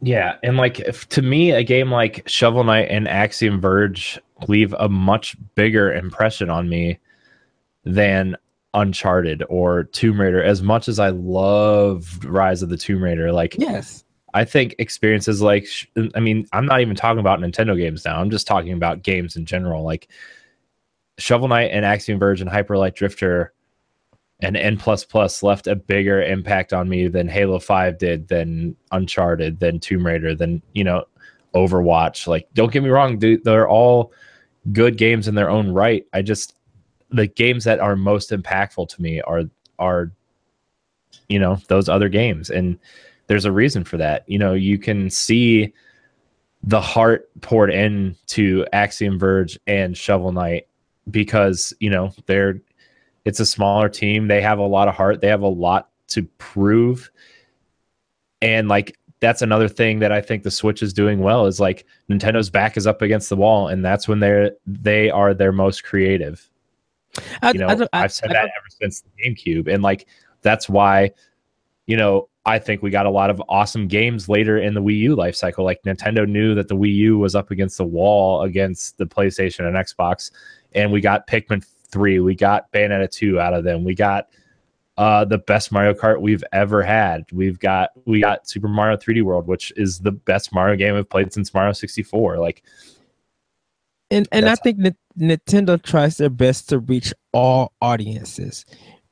Yeah 0.00 0.36
and 0.42 0.56
like 0.56 0.80
if, 0.80 1.08
to 1.10 1.22
me 1.22 1.52
a 1.52 1.62
game 1.62 1.92
like 1.92 2.28
shovel 2.28 2.64
knight 2.64 2.88
and 2.90 3.06
axiom 3.06 3.60
verge 3.60 4.20
leave 4.48 4.74
a 4.74 4.88
much 4.88 5.36
bigger 5.54 5.92
impression 5.92 6.50
on 6.50 6.68
me 6.68 6.98
than 7.84 8.36
uncharted 8.74 9.42
or 9.48 9.84
tomb 9.84 10.20
raider 10.20 10.42
as 10.42 10.62
much 10.62 10.88
as 10.88 10.98
i 10.98 11.08
loved 11.08 12.24
rise 12.24 12.62
of 12.62 12.68
the 12.68 12.76
tomb 12.76 13.02
raider 13.02 13.32
like 13.32 13.56
yes 13.58 14.04
I 14.34 14.44
think 14.44 14.74
experiences 14.80 15.40
like, 15.40 15.68
I 16.16 16.18
mean, 16.18 16.48
I'm 16.52 16.66
not 16.66 16.80
even 16.80 16.96
talking 16.96 17.20
about 17.20 17.38
Nintendo 17.38 17.78
games 17.78 18.04
now. 18.04 18.20
I'm 18.20 18.30
just 18.30 18.48
talking 18.48 18.72
about 18.72 19.04
games 19.04 19.36
in 19.36 19.46
general. 19.46 19.84
Like 19.84 20.08
Shovel 21.18 21.46
Knight 21.46 21.70
and 21.70 21.84
Axiom 21.84 22.18
Verge 22.18 22.40
and 22.40 22.50
Hyper 22.50 22.76
Light 22.76 22.96
Drifter 22.96 23.52
and 24.40 24.56
N 24.56 24.76
plus 24.76 25.42
left 25.44 25.68
a 25.68 25.76
bigger 25.76 26.20
impact 26.20 26.72
on 26.72 26.88
me 26.88 27.06
than 27.06 27.28
Halo 27.28 27.60
5 27.60 27.96
did, 27.96 28.26
than 28.26 28.74
Uncharted, 28.90 29.60
than 29.60 29.78
Tomb 29.78 30.04
Raider, 30.04 30.34
than, 30.34 30.60
you 30.72 30.82
know, 30.82 31.04
Overwatch. 31.54 32.26
Like, 32.26 32.48
don't 32.54 32.72
get 32.72 32.82
me 32.82 32.90
wrong, 32.90 33.18
dude, 33.18 33.44
they're 33.44 33.68
all 33.68 34.12
good 34.72 34.98
games 34.98 35.28
in 35.28 35.36
their 35.36 35.48
own 35.48 35.70
right. 35.70 36.04
I 36.12 36.22
just, 36.22 36.56
the 37.14 37.26
games 37.26 37.64
that 37.64 37.80
are 37.80 37.96
most 37.96 38.30
impactful 38.30 38.88
to 38.88 39.02
me 39.02 39.20
are, 39.22 39.42
are, 39.78 40.12
you 41.28 41.38
know, 41.38 41.58
those 41.68 41.88
other 41.88 42.08
games. 42.08 42.50
And, 42.50 42.78
there's 43.26 43.44
a 43.44 43.52
reason 43.52 43.84
for 43.84 43.96
that. 43.98 44.24
You 44.26 44.38
know, 44.38 44.52
you 44.54 44.78
can 44.78 45.10
see 45.10 45.72
the 46.62 46.80
heart 46.80 47.28
poured 47.40 47.70
into 47.70 48.66
Axiom 48.72 49.18
Verge 49.18 49.58
and 49.66 49.96
Shovel 49.96 50.32
Knight 50.32 50.66
because, 51.10 51.74
you 51.80 51.90
know, 51.90 52.12
they're 52.26 52.60
it's 53.24 53.40
a 53.40 53.46
smaller 53.46 53.88
team. 53.88 54.28
They 54.28 54.42
have 54.42 54.58
a 54.58 54.66
lot 54.66 54.88
of 54.88 54.94
heart. 54.94 55.20
They 55.20 55.28
have 55.28 55.42
a 55.42 55.48
lot 55.48 55.88
to 56.08 56.24
prove. 56.38 57.10
And 58.42 58.68
like 58.68 58.98
that's 59.20 59.40
another 59.40 59.68
thing 59.68 60.00
that 60.00 60.12
I 60.12 60.20
think 60.20 60.42
the 60.42 60.50
Switch 60.50 60.82
is 60.82 60.92
doing 60.92 61.20
well 61.20 61.46
is 61.46 61.58
like 61.58 61.86
Nintendo's 62.10 62.50
back 62.50 62.76
is 62.76 62.86
up 62.86 63.00
against 63.00 63.30
the 63.30 63.36
wall, 63.36 63.68
and 63.68 63.82
that's 63.82 64.06
when 64.06 64.20
they're 64.20 64.52
they 64.66 65.08
are 65.10 65.32
their 65.32 65.52
most 65.52 65.84
creative. 65.84 66.50
I, 67.42 67.52
you 67.52 67.58
know, 67.58 67.86
I, 67.92 68.00
have 68.00 68.12
said 68.12 68.30
that 68.30 68.44
ever 68.44 68.66
since 68.68 69.02
the 69.02 69.10
GameCube, 69.22 69.72
and 69.72 69.82
like 69.82 70.06
that's 70.42 70.68
why, 70.68 71.12
you 71.86 71.96
know, 71.96 72.28
I 72.46 72.58
think 72.58 72.82
we 72.82 72.90
got 72.90 73.06
a 73.06 73.10
lot 73.10 73.30
of 73.30 73.42
awesome 73.48 73.88
games 73.88 74.28
later 74.28 74.58
in 74.58 74.74
the 74.74 74.82
Wii 74.82 74.98
U 74.98 75.16
life 75.16 75.34
cycle. 75.34 75.64
Like 75.64 75.82
Nintendo 75.84 76.28
knew 76.28 76.54
that 76.54 76.68
the 76.68 76.76
Wii 76.76 76.94
U 76.94 77.18
was 77.18 77.34
up 77.34 77.50
against 77.50 77.78
the 77.78 77.84
wall 77.84 78.42
against 78.42 78.98
the 78.98 79.06
PlayStation 79.06 79.66
and 79.66 79.76
Xbox, 79.76 80.30
and 80.72 80.92
we 80.92 81.00
got 81.00 81.26
Pikmin 81.26 81.64
3, 81.88 82.20
we 82.20 82.34
got 82.34 82.70
Bayonetta 82.72 83.10
2 83.10 83.40
out 83.40 83.54
of 83.54 83.64
them. 83.64 83.84
We 83.84 83.94
got 83.94 84.28
uh, 84.96 85.24
the 85.24 85.38
best 85.38 85.72
Mario 85.72 85.94
Kart 85.94 86.20
we've 86.20 86.44
ever 86.52 86.82
had. 86.82 87.24
We've 87.32 87.58
got 87.58 87.90
we 88.04 88.20
got 88.20 88.48
Super 88.48 88.68
Mario 88.68 88.96
3D 88.96 89.22
World, 89.22 89.46
which 89.46 89.72
is 89.76 89.98
the 89.98 90.12
best 90.12 90.52
Mario 90.52 90.76
game 90.76 90.94
I've 90.94 91.08
played 91.08 91.32
since 91.32 91.52
Mario 91.54 91.72
64. 91.72 92.38
Like 92.38 92.62
and 94.10 94.28
and 94.32 94.48
I 94.48 94.54
think 94.56 94.78
N- 94.84 94.96
Nintendo 95.18 95.82
tries 95.82 96.16
their 96.18 96.30
best 96.30 96.68
to 96.70 96.78
reach 96.78 97.12
all 97.32 97.72
audiences 97.80 98.64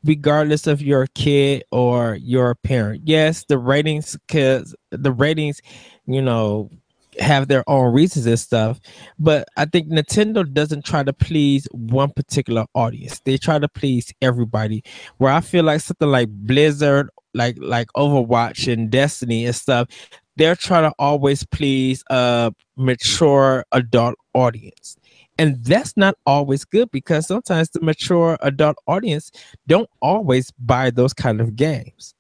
regardless 0.05 0.66
of 0.66 0.82
your 0.82 1.07
kid 1.14 1.64
or 1.70 2.16
your 2.16 2.55
parent. 2.57 3.03
Yes, 3.05 3.45
the 3.49 3.59
ratings 3.59 4.16
cause 4.28 4.74
the 4.90 5.12
ratings, 5.12 5.61
you 6.07 6.20
know, 6.20 6.70
have 7.18 7.49
their 7.49 7.68
own 7.68 7.93
reasons 7.93 8.26
and 8.26 8.38
stuff. 8.38 8.80
But 9.18 9.49
I 9.57 9.66
think 9.66 9.88
Nintendo 9.88 10.51
doesn't 10.51 10.84
try 10.84 11.03
to 11.03 11.12
please 11.12 11.68
one 11.72 12.11
particular 12.11 12.64
audience. 12.74 13.20
They 13.20 13.36
try 13.36 13.59
to 13.59 13.68
please 13.68 14.12
everybody. 14.22 14.82
Where 15.18 15.32
I 15.32 15.40
feel 15.40 15.64
like 15.64 15.80
something 15.80 16.09
like 16.09 16.28
Blizzard, 16.30 17.11
like 17.34 17.57
like 17.61 17.88
Overwatch 17.97 18.72
and 18.72 18.90
Destiny 18.90 19.47
and 19.47 19.55
stuff, 19.55 19.88
they're 20.36 20.57
trying 20.57 20.90
to 20.90 20.95
always 20.99 21.45
please 21.45 22.03
a 22.11 22.53
mature 22.76 23.64
adult 23.72 24.16
audience. 24.35 24.97
And 25.39 25.64
that's 25.64 25.97
not 25.97 26.16
always 26.26 26.64
good 26.64 26.91
because 26.91 27.26
sometimes 27.26 27.70
the 27.70 27.80
mature 27.80 28.37
adult 28.43 28.76
audience 28.87 29.30
don't 29.66 29.89
always 30.01 30.51
buy 30.53 30.91
those 30.91 31.14
kind 31.14 31.41
of 31.41 31.57
games. 31.57 32.14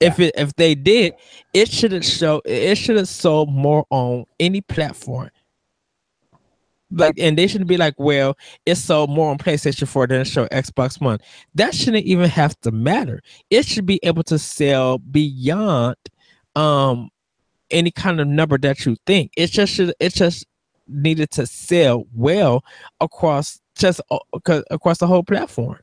Yeah. 0.00 0.08
if 0.08 0.20
it 0.20 0.34
if 0.36 0.54
they 0.56 0.74
did 0.74 1.14
it 1.54 1.70
should 1.70 1.92
have 1.92 2.04
show 2.04 2.42
it 2.44 2.76
should 2.76 2.96
have 2.96 3.08
sold 3.08 3.50
more 3.52 3.86
on 3.90 4.24
any 4.40 4.60
platform. 4.60 5.30
Like 6.90 7.18
and 7.18 7.36
they 7.38 7.46
shouldn't 7.46 7.68
be 7.68 7.76
like 7.76 7.94
well 7.98 8.36
it 8.66 8.76
sold 8.76 9.10
more 9.10 9.30
on 9.30 9.38
playstation 9.38 9.88
4 9.88 10.06
than 10.08 10.20
it 10.20 10.26
showed 10.26 10.50
xbox 10.50 11.00
one. 11.00 11.18
That 11.54 11.74
shouldn't 11.74 12.04
even 12.06 12.28
have 12.30 12.58
to 12.60 12.70
matter. 12.72 13.22
It 13.50 13.66
should 13.66 13.86
be 13.86 14.00
able 14.02 14.22
to 14.24 14.38
sell 14.38 14.98
beyond 14.98 15.96
um 16.56 17.10
any 17.70 17.90
kind 17.90 18.20
of 18.20 18.28
number 18.28 18.58
that 18.58 18.84
you 18.86 18.96
think. 19.06 19.32
It 19.36 19.48
just 19.48 19.72
should 19.74 19.94
it 20.00 20.14
just 20.14 20.46
needed 20.86 21.30
to 21.32 21.46
sell 21.46 22.04
well 22.14 22.64
across 23.00 23.60
just 23.76 24.00
uh, 24.10 24.18
across 24.70 24.98
the 24.98 25.06
whole 25.06 25.22
platform. 25.22 25.78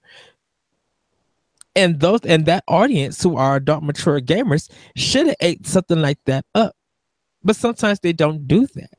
And 1.76 2.00
those 2.00 2.22
and 2.26 2.46
that 2.48 2.64
audience 2.68 3.22
who 3.24 3.38
are 3.38 3.56
adult 3.56 3.84
mature 3.84 4.20
gamers 4.20 4.70
should 4.96 5.28
have 5.28 5.36
ate 5.40 5.66
something 5.66 6.02
like 6.02 6.20
that 6.26 6.46
up. 6.54 6.76
But 7.44 7.56
sometimes 7.56 8.00
they 8.00 8.14
don't 8.14 8.48
do 8.48 8.68
that. 8.76 8.92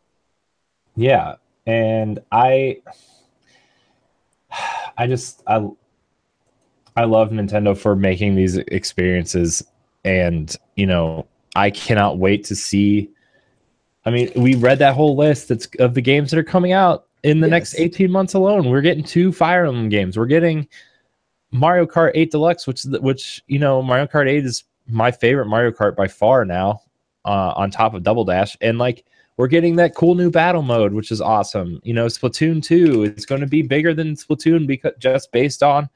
Yeah. 0.97 1.37
And 1.67 2.19
I 2.33 2.81
I 4.97 5.07
just 5.07 5.43
I 5.47 5.69
I 6.97 7.05
love 7.05 7.31
Nintendo 7.31 7.77
for 7.77 7.95
making 7.95 8.35
these 8.35 8.57
experiences 8.57 9.63
and 10.05 10.55
you 10.77 10.87
know 10.87 11.27
I 11.55 11.71
cannot 11.71 12.19
wait 12.19 12.45
to 12.45 12.57
see 12.57 13.11
I 14.05 14.11
mean, 14.11 14.31
we 14.35 14.55
read 14.55 14.79
that 14.81 14.95
whole 14.95 15.17
list 15.17 15.49
that's 15.49 15.69
of 15.79 15.95
the 15.95 16.01
games 16.01 16.31
that 16.31 16.39
are 16.39 16.45
coming 16.45 16.73
out 16.73 17.07
in 17.23 17.41
the 17.41 17.47
yes. 17.47 17.53
next 17.53 17.75
18 17.79 18.11
months 18.11 18.35
alone. 18.35 18.69
We're 18.69 18.81
getting 18.81 19.05
two 19.05 19.33
Fire 19.33 19.65
Emblem 19.65 19.89
games. 19.89 20.19
We're 20.19 20.27
getting 20.27 20.69
Mario 21.53 21.87
Kart 21.87 22.13
8 22.15 22.31
Deluxe, 22.31 22.67
which 22.67 22.83
which 22.85 23.43
you 23.47 23.59
know 23.59 23.83
Mario 23.83 24.07
Kart 24.07 24.29
8 24.29 24.45
is 24.45 24.65
my 24.89 25.11
favorite 25.11 25.47
Mario 25.47 25.71
Kart 25.71 25.95
by 25.95 26.09
far 26.09 26.45
now, 26.45 26.83
uh, 27.25 27.53
on 27.57 27.71
top 27.71 27.95
of 27.95 28.03
Double 28.03 28.25
Dash, 28.25 28.57
and 28.61 28.79
like 28.79 29.05
we're 29.37 29.47
getting 29.49 29.77
that 29.77 29.95
cool 29.95 30.15
new 30.15 30.31
battle 30.31 30.63
mode, 30.63 30.93
which 30.93 31.11
is 31.11 31.21
awesome. 31.21 31.81
You 31.85 31.95
know, 31.95 32.07
Splatoon 32.07 32.63
2 32.63 33.05
is 33.17 33.25
going 33.25 33.41
to 33.41 33.47
be 33.47 33.63
bigger 33.63 33.95
than 33.95 34.15
Splatoon 34.15 34.67
because 34.67 34.93
just 34.99 35.33
based 35.33 35.63
on 35.63 35.89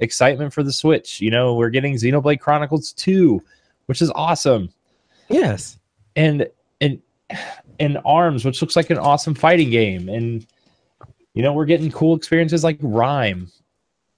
excitement 0.00 0.52
for 0.52 0.62
the 0.62 0.72
Switch. 0.72 1.20
You 1.20 1.30
know, 1.30 1.54
we're 1.54 1.70
getting 1.70 1.94
Xenoblade 1.94 2.40
Chronicles 2.40 2.92
2, 2.92 3.42
which 3.86 4.02
is 4.02 4.10
awesome. 4.14 4.70
Yes. 5.28 5.78
And 6.16 6.46
and 6.80 7.00
and 7.80 7.98
Arms, 8.04 8.44
which 8.44 8.60
looks 8.60 8.76
like 8.76 8.90
an 8.90 8.98
awesome 8.98 9.34
fighting 9.34 9.70
game. 9.70 10.08
And 10.08 10.46
you 11.34 11.42
know, 11.42 11.52
we're 11.52 11.64
getting 11.64 11.90
cool 11.90 12.16
experiences 12.16 12.62
like 12.62 12.78
Rime. 12.80 13.50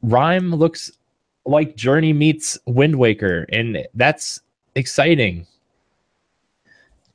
Rime 0.03 0.55
looks 0.55 0.93
like 1.47 1.77
Journey 1.77 2.13
meets 2.13 2.59
Wind 2.67 2.97
Waker, 2.97 3.47
and 3.51 3.87
that's 3.95 4.41
exciting. 4.75 5.47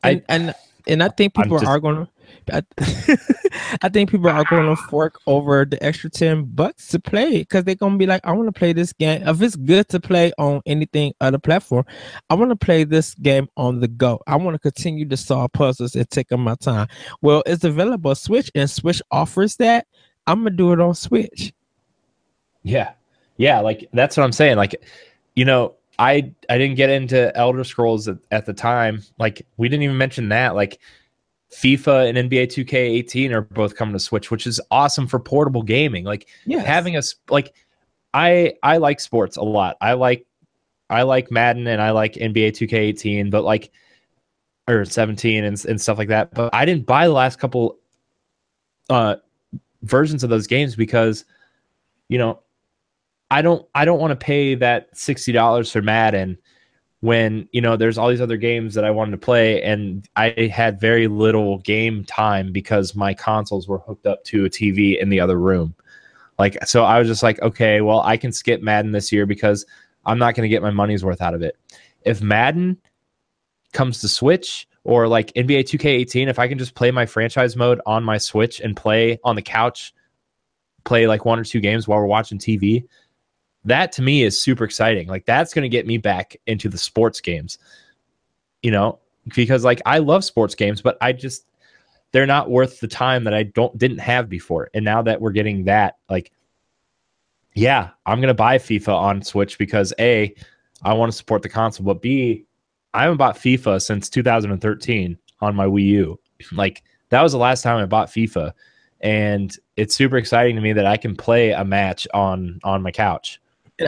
And 0.04 0.24
I, 0.28 0.34
and, 0.34 0.56
and 0.88 1.04
I 1.04 1.10
think 1.10 1.36
people 1.36 1.60
just, 1.60 1.70
are 1.70 1.80
going 1.80 1.95
to 1.97 2.11
I, 2.51 2.63
I 3.82 3.89
think 3.89 4.11
people 4.11 4.29
are 4.29 4.43
going 4.45 4.75
to 4.75 4.82
fork 4.84 5.19
over 5.27 5.65
the 5.65 5.82
extra 5.84 6.09
10 6.09 6.45
bucks 6.55 6.88
to 6.89 6.99
play 6.99 7.39
because 7.39 7.63
they're 7.63 7.75
going 7.75 7.93
to 7.93 7.97
be 7.97 8.05
like, 8.05 8.21
I 8.25 8.32
want 8.32 8.47
to 8.47 8.57
play 8.57 8.73
this 8.73 8.93
game. 8.93 9.27
If 9.27 9.41
it's 9.41 9.55
good 9.55 9.88
to 9.89 9.99
play 9.99 10.32
on 10.38 10.61
anything 10.65 11.13
other 11.21 11.39
platform, 11.39 11.86
I 12.29 12.36
want 12.36 12.49
to 12.49 12.55
play 12.55 12.84
this 12.84 13.13
game 13.15 13.49
on 13.57 13.79
the 13.79 13.88
go. 13.88 14.21
I 14.27 14.36
want 14.36 14.55
to 14.55 14.59
continue 14.59 15.05
to 15.07 15.17
solve 15.17 15.51
puzzles 15.53 15.95
and 15.95 16.09
take 16.09 16.32
my 16.32 16.55
time. 16.55 16.88
Well, 17.21 17.43
it's 17.45 17.63
available 17.63 18.15
Switch 18.15 18.51
and 18.55 18.69
Switch 18.69 19.01
offers 19.11 19.57
that. 19.57 19.88
I'm 20.27 20.41
going 20.41 20.53
to 20.53 20.57
do 20.57 20.73
it 20.73 20.79
on 20.79 20.95
Switch. 20.95 21.53
Yeah. 22.63 22.91
Yeah. 23.38 23.59
Like 23.61 23.89
that's 23.93 24.17
what 24.17 24.23
I'm 24.23 24.32
saying. 24.32 24.57
Like, 24.57 24.84
you 25.36 25.45
know, 25.45 25.75
I 26.01 26.32
I 26.49 26.57
didn't 26.57 26.75
get 26.75 26.89
into 26.89 27.36
Elder 27.38 27.63
Scrolls 27.63 28.07
at, 28.07 28.17
at 28.32 28.45
the 28.45 28.53
time. 28.53 29.03
Like 29.19 29.45
we 29.57 29.69
didn't 29.69 29.84
even 29.84 29.97
mention 29.97 30.29
that. 30.29 30.55
Like 30.55 30.79
FIFA 31.54 32.08
and 32.08 32.30
NBA 32.30 32.47
2K18 32.47 33.32
are 33.32 33.41
both 33.41 33.76
coming 33.76 33.93
to 33.93 33.99
Switch, 33.99 34.32
which 34.32 34.47
is 34.47 34.62
awesome 34.72 35.08
for 35.08 35.20
portable 35.20 35.64
gaming. 35.64 36.06
Like 36.06 36.30
yes. 36.45 36.66
having 36.66 36.95
a 36.95 37.02
like 37.30 37.54
I 38.14 38.54
I 38.64 38.78
like 38.78 38.99
sports 38.99 39.38
a 39.38 39.43
lot. 39.43 39.78
I 39.82 39.93
like 39.93 40.26
I 40.89 41.04
like 41.04 41.32
Madden 41.32 41.68
and 41.68 41.82
I 41.82 41.91
like 41.91 42.14
NBA 42.14 42.52
2K18, 42.52 43.30
but 43.30 43.43
like 43.43 43.72
or 44.68 44.86
17 44.86 45.43
and, 45.43 45.66
and 45.66 45.82
stuff 45.82 45.97
like 45.97 46.08
that. 46.08 46.34
But 46.34 46.54
I 46.54 46.64
didn't 46.66 46.86
buy 46.86 47.08
the 47.08 47.14
last 47.14 47.39
couple 47.39 47.78
uh 48.89 49.18
versions 49.84 50.24
of 50.24 50.30
those 50.30 50.47
games 50.47 50.76
because 50.76 51.26
you 52.08 52.18
know 52.18 52.39
I 53.30 53.41
don't 53.41 53.66
I 53.76 53.84
don't 53.84 53.99
want 53.99 54.12
to 54.12 54.16
pay 54.26 54.56
that 54.56 54.93
$60 54.93 55.72
for 55.72 55.82
Madden 55.82 56.38
when 57.02 57.47
you 57.52 57.62
know 57.62 57.76
there's 57.76 57.97
all 57.97 58.10
these 58.10 58.22
other 58.22 58.38
games 58.38 58.74
that 58.76 58.86
I 58.86 58.91
wanted 58.91 59.12
to 59.12 59.18
play 59.18 59.62
and 59.62 60.08
I 60.16 60.52
had 60.54 60.80
very 60.80 61.08
little 61.08 61.58
game 61.60 62.06
time 62.06 62.52
because 62.52 62.95
my 62.95 63.14
consoles 63.14 63.68
were 63.68 63.80
hooked 63.80 64.06
up 64.06 64.24
to 64.26 64.45
a 64.45 64.49
TV 64.49 64.99
in 64.99 65.10
the 65.10 65.20
other 65.20 65.39
room. 65.39 65.76
Like 66.39 66.58
so 66.66 66.84
I 66.84 66.99
was 66.99 67.08
just 67.08 67.24
like, 67.24 67.41
okay, 67.41 67.82
well 67.82 68.02
I 68.02 68.18
can 68.18 68.32
skip 68.32 68.62
Madden 68.62 68.91
this 68.91 69.12
year 69.12 69.26
because 69.26 69.66
I'm 70.06 70.20
not 70.20 70.36
going 70.36 70.43
to 70.43 70.49
get 70.49 70.62
my 70.62 70.72
money's 70.72 71.04
worth 71.04 71.22
out 71.22 71.34
of 71.34 71.41
it. 71.41 71.58
If 72.04 72.22
Madden 72.22 72.78
comes 73.74 74.02
to 74.02 74.08
Switch 74.08 74.68
or 74.84 75.08
like 75.08 75.34
NBA 75.34 75.62
2K18, 75.62 76.28
if 76.28 76.39
I 76.39 76.47
can 76.47 76.58
just 76.58 76.76
play 76.76 76.91
my 76.91 77.06
franchise 77.06 77.56
mode 77.56 77.82
on 77.86 78.04
my 78.04 78.18
Switch 78.18 78.60
and 78.60 78.76
play 78.76 79.20
on 79.24 79.36
the 79.36 79.41
couch, 79.41 79.93
play 80.84 81.08
like 81.08 81.26
one 81.26 81.39
or 81.39 81.43
two 81.43 81.60
games 81.60 81.88
while 81.88 81.99
we're 81.99 82.06
watching 82.06 82.39
TV, 82.39 82.84
that 83.66 83.91
to 83.93 84.01
me 84.01 84.24
is 84.24 84.41
super 84.41 84.64
exciting. 84.64 85.07
Like 85.07 85.26
that's 85.26 85.53
going 85.53 85.64
to 85.64 85.70
get 85.70 85.86
me 85.86 85.97
back 85.97 86.36
into 86.47 86.70
the 86.70 86.78
sports 86.78 87.22
games, 87.22 87.57
you 88.62 88.72
know, 88.72 88.99
because 89.36 89.64
like 89.64 89.82
I 89.86 89.99
love 89.99 90.24
sports 90.24 90.55
games, 90.55 90.82
but 90.82 90.97
I 91.01 91.14
just 91.14 91.45
they're 92.12 92.26
not 92.26 92.49
worth 92.49 92.80
the 92.80 92.88
time 92.88 93.24
that 93.24 93.34
I 93.34 93.43
don't 93.43 93.78
didn't 93.78 93.99
have 93.99 94.30
before. 94.30 94.70
And 94.74 94.84
now 94.84 95.01
that 95.03 95.22
we're 95.22 95.32
getting 95.32 95.66
that, 95.66 95.97
like, 96.09 96.32
yeah, 97.53 97.89
I'm 98.05 98.20
gonna 98.20 98.34
buy 98.34 98.57
FIFA 98.57 98.95
on 98.95 99.22
Switch 99.22 99.57
because 99.57 99.93
a, 99.99 100.34
I 100.84 100.93
want 100.93 101.12
to 101.12 101.18
support 101.18 101.41
the 101.41 101.49
console, 101.49 101.86
but 101.86 102.01
b, 102.01 102.45
I 102.93 103.03
haven't 103.03 103.18
bought 103.18 103.38
FIFA 103.38 103.82
since 103.82 104.09
2013 104.09 105.18
on 105.41 105.55
my 105.55 105.66
Wii 105.66 105.86
U. 105.86 106.20
Like 106.53 106.82
that 107.09 107.22
was 107.22 107.34
the 107.34 107.38
last 107.38 107.62
time 107.62 107.78
I 107.78 107.86
bought 107.86 108.07
FIFA, 108.07 108.51
and 109.01 109.55
it's 109.76 109.95
super 109.95 110.18
exciting 110.18 110.55
to 110.55 110.62
me 110.62 110.74
that 110.74 110.88
I 110.88 110.97
can 110.97 111.16
play 111.16 111.51
a 111.51 111.64
match 111.64 112.07
on 112.16 112.59
on 112.64 112.82
my 112.82 112.89
couch. 112.89 113.41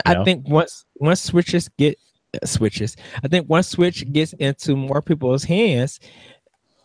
I 0.06 0.14
know? 0.14 0.24
think 0.24 0.48
once 0.48 0.84
once 0.96 1.22
switches 1.22 1.68
get 1.78 1.98
uh, 2.34 2.46
switches, 2.46 2.96
I 3.22 3.28
think 3.28 3.48
once 3.48 3.68
Switch 3.68 4.10
gets 4.12 4.32
into 4.34 4.76
more 4.76 5.02
people's 5.02 5.44
hands, 5.44 6.00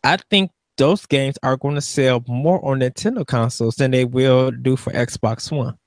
I 0.03 0.18
think 0.30 0.51
those 0.78 1.05
games 1.05 1.38
are 1.43 1.57
going 1.57 1.76
to 1.76 1.82
sell 1.82 2.24
more 2.28 2.64
on 2.66 2.80
Nintendo 2.80 3.26
consoles 3.26 3.76
than 3.76 3.91
they 3.91 4.05
will 4.05 4.51
do 4.51 4.76
for 4.76 4.91
Xbox 4.93 5.51
One. 5.51 5.78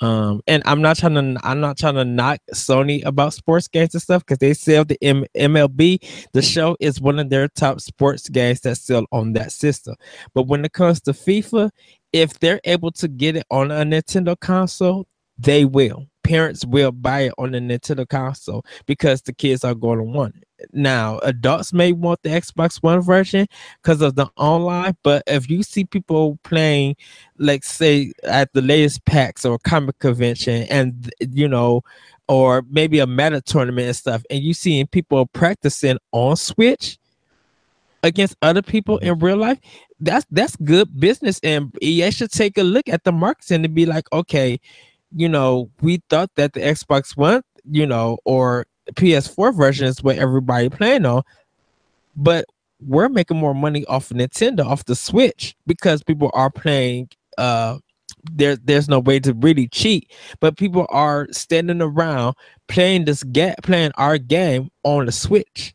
Um, 0.00 0.42
and 0.48 0.64
I'm 0.66 0.82
not 0.82 0.98
trying 0.98 1.14
to 1.14 1.40
I'm 1.44 1.60
not 1.60 1.78
trying 1.78 1.94
to 1.94 2.04
knock 2.04 2.40
Sony 2.52 3.04
about 3.04 3.34
sports 3.34 3.68
games 3.68 3.94
and 3.94 4.02
stuff 4.02 4.26
because 4.26 4.38
they 4.38 4.52
sell 4.52 4.84
the 4.84 4.98
M- 5.00 5.26
MLB. 5.36 6.04
The 6.32 6.42
show 6.42 6.76
is 6.80 7.00
one 7.00 7.20
of 7.20 7.30
their 7.30 7.46
top 7.48 7.80
sports 7.80 8.28
games 8.28 8.60
that 8.62 8.78
sell 8.78 9.04
on 9.12 9.34
that 9.34 9.52
system. 9.52 9.94
But 10.34 10.48
when 10.48 10.64
it 10.64 10.72
comes 10.72 11.00
to 11.02 11.12
FIFA, 11.12 11.70
if 12.12 12.38
they're 12.40 12.60
able 12.64 12.90
to 12.92 13.06
get 13.06 13.36
it 13.36 13.46
on 13.48 13.70
a 13.70 13.84
Nintendo 13.84 14.38
console, 14.38 15.06
they 15.38 15.64
will 15.64 16.08
parents 16.22 16.64
will 16.64 16.92
buy 16.92 17.22
it 17.22 17.34
on 17.38 17.52
the 17.52 17.58
Nintendo 17.58 18.08
console 18.08 18.64
because 18.86 19.22
the 19.22 19.32
kids 19.32 19.64
are 19.64 19.74
going 19.74 19.98
to 19.98 20.04
want 20.04 20.36
it. 20.36 20.68
Now, 20.72 21.18
adults 21.18 21.72
may 21.72 21.92
want 21.92 22.22
the 22.22 22.30
Xbox 22.30 22.82
One 22.82 23.00
version 23.00 23.46
because 23.82 24.00
of 24.00 24.14
the 24.14 24.28
online, 24.36 24.96
but 25.02 25.24
if 25.26 25.50
you 25.50 25.62
see 25.62 25.84
people 25.84 26.38
playing, 26.44 26.96
like 27.38 27.64
say 27.64 28.12
at 28.22 28.52
the 28.52 28.62
latest 28.62 29.04
PAX 29.04 29.44
or 29.44 29.58
comic 29.58 29.98
convention, 29.98 30.64
and 30.70 31.12
you 31.20 31.48
know, 31.48 31.82
or 32.28 32.64
maybe 32.70 33.00
a 33.00 33.06
meta 33.06 33.40
tournament 33.40 33.88
and 33.88 33.96
stuff, 33.96 34.22
and 34.30 34.40
you 34.40 34.54
seeing 34.54 34.86
people 34.86 35.26
practicing 35.26 35.98
on 36.12 36.36
Switch 36.36 36.98
against 38.04 38.36
other 38.42 38.62
people 38.62 38.98
in 38.98 39.18
real 39.18 39.36
life, 39.36 39.58
that's 39.98 40.26
that's 40.30 40.54
good 40.56 40.98
business, 41.00 41.40
and 41.42 41.76
EA 41.82 42.12
should 42.12 42.30
take 42.30 42.56
a 42.56 42.62
look 42.62 42.88
at 42.88 43.02
the 43.02 43.12
marketing 43.12 43.64
to 43.64 43.68
be 43.68 43.84
like, 43.84 44.06
okay 44.12 44.60
you 45.14 45.28
know, 45.28 45.70
we 45.80 46.02
thought 46.08 46.30
that 46.36 46.52
the 46.52 46.60
Xbox 46.60 47.16
One, 47.16 47.42
you 47.70 47.86
know, 47.86 48.18
or 48.24 48.66
PS4 48.92 49.56
version 49.56 49.86
is 49.86 50.02
what 50.02 50.18
everybody 50.18 50.68
playing 50.68 51.06
on, 51.06 51.22
but 52.16 52.46
we're 52.80 53.08
making 53.08 53.36
more 53.36 53.54
money 53.54 53.84
off 53.86 54.10
of 54.10 54.16
Nintendo, 54.16 54.64
off 54.66 54.84
the 54.84 54.96
Switch, 54.96 55.54
because 55.66 56.02
people 56.02 56.30
are 56.34 56.50
playing. 56.50 57.08
Uh, 57.38 57.78
there, 58.30 58.56
there's 58.56 58.88
no 58.88 59.00
way 59.00 59.18
to 59.18 59.34
really 59.34 59.66
cheat, 59.68 60.12
but 60.40 60.56
people 60.56 60.86
are 60.90 61.26
standing 61.32 61.82
around 61.82 62.36
playing 62.68 63.04
this 63.04 63.22
game, 63.24 63.54
playing 63.62 63.90
our 63.96 64.18
game 64.18 64.70
on 64.84 65.06
the 65.06 65.12
Switch. 65.12 65.74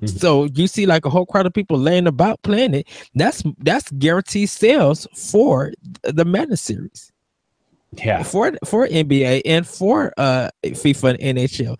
Mm-hmm. 0.00 0.16
So 0.18 0.44
you 0.44 0.66
see 0.66 0.86
like 0.86 1.04
a 1.04 1.10
whole 1.10 1.26
crowd 1.26 1.46
of 1.46 1.52
people 1.52 1.78
laying 1.78 2.06
about 2.06 2.42
playing 2.42 2.74
it. 2.74 2.88
That's 3.14 3.42
that's 3.58 3.90
guaranteed 3.92 4.48
sales 4.48 5.06
for 5.14 5.72
the 6.02 6.24
Madden 6.24 6.56
series. 6.56 7.09
Yeah. 7.92 8.22
For 8.22 8.52
for 8.64 8.86
NBA 8.86 9.42
and 9.44 9.66
for 9.66 10.12
uh 10.16 10.50
FIFA 10.64 11.16
and 11.20 11.38
NHL. 11.38 11.78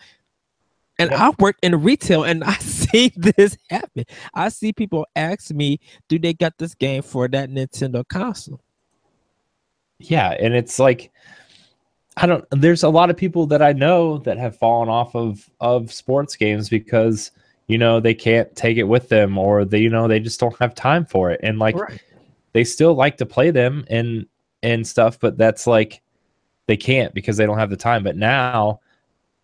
And 0.99 1.15
I 1.15 1.31
work 1.39 1.57
in 1.63 1.81
retail 1.83 2.25
and 2.25 2.45
I 2.45 2.55
see 2.55 3.13
this 3.17 3.57
happen. 3.71 4.05
I 4.35 4.51
see 4.51 4.73
people 4.73 5.07
ask 5.17 5.51
me, 5.51 5.81
do 6.09 6.19
they 6.19 6.35
got 6.35 6.59
this 6.59 6.75
game 6.75 7.03
for 7.03 7.27
that 7.29 7.49
Nintendo 7.49 8.07
console? 8.07 8.61
Yeah, 9.99 10.37
and 10.39 10.55
it's 10.55 10.79
like 10.79 11.11
I 12.17 12.27
don't 12.27 12.45
there's 12.51 12.83
a 12.83 12.89
lot 12.89 13.11
of 13.11 13.17
people 13.17 13.47
that 13.47 13.63
I 13.63 13.73
know 13.73 14.19
that 14.19 14.37
have 14.37 14.57
fallen 14.57 14.89
off 14.89 15.15
of 15.15 15.49
of 15.61 15.93
sports 15.93 16.37
games 16.37 16.69
because 16.69 17.31
you 17.67 17.79
know 17.79 18.01
they 18.01 18.15
can't 18.15 18.55
take 18.57 18.77
it 18.77 18.85
with 18.85 19.09
them 19.09 19.39
or 19.39 19.65
they 19.65 19.79
you 19.79 19.91
know 19.91 20.09
they 20.09 20.21
just 20.21 20.41
don't 20.41 20.59
have 20.59 20.75
time 20.75 21.07
for 21.07 21.31
it 21.31 21.41
and 21.43 21.59
like 21.59 21.77
right. 21.77 22.03
they 22.53 22.65
still 22.65 22.95
like 22.95 23.17
to 23.19 23.27
play 23.27 23.51
them 23.51 23.85
and 23.89 24.27
and 24.63 24.87
stuff, 24.87 25.19
but 25.19 25.39
that's 25.39 25.67
like 25.67 26.03
they 26.67 26.77
can't 26.77 27.15
because 27.15 27.37
they 27.37 27.47
don't 27.47 27.59
have 27.59 27.71
the 27.71 27.77
time. 27.77 28.03
But 28.05 28.17
now 28.17 28.81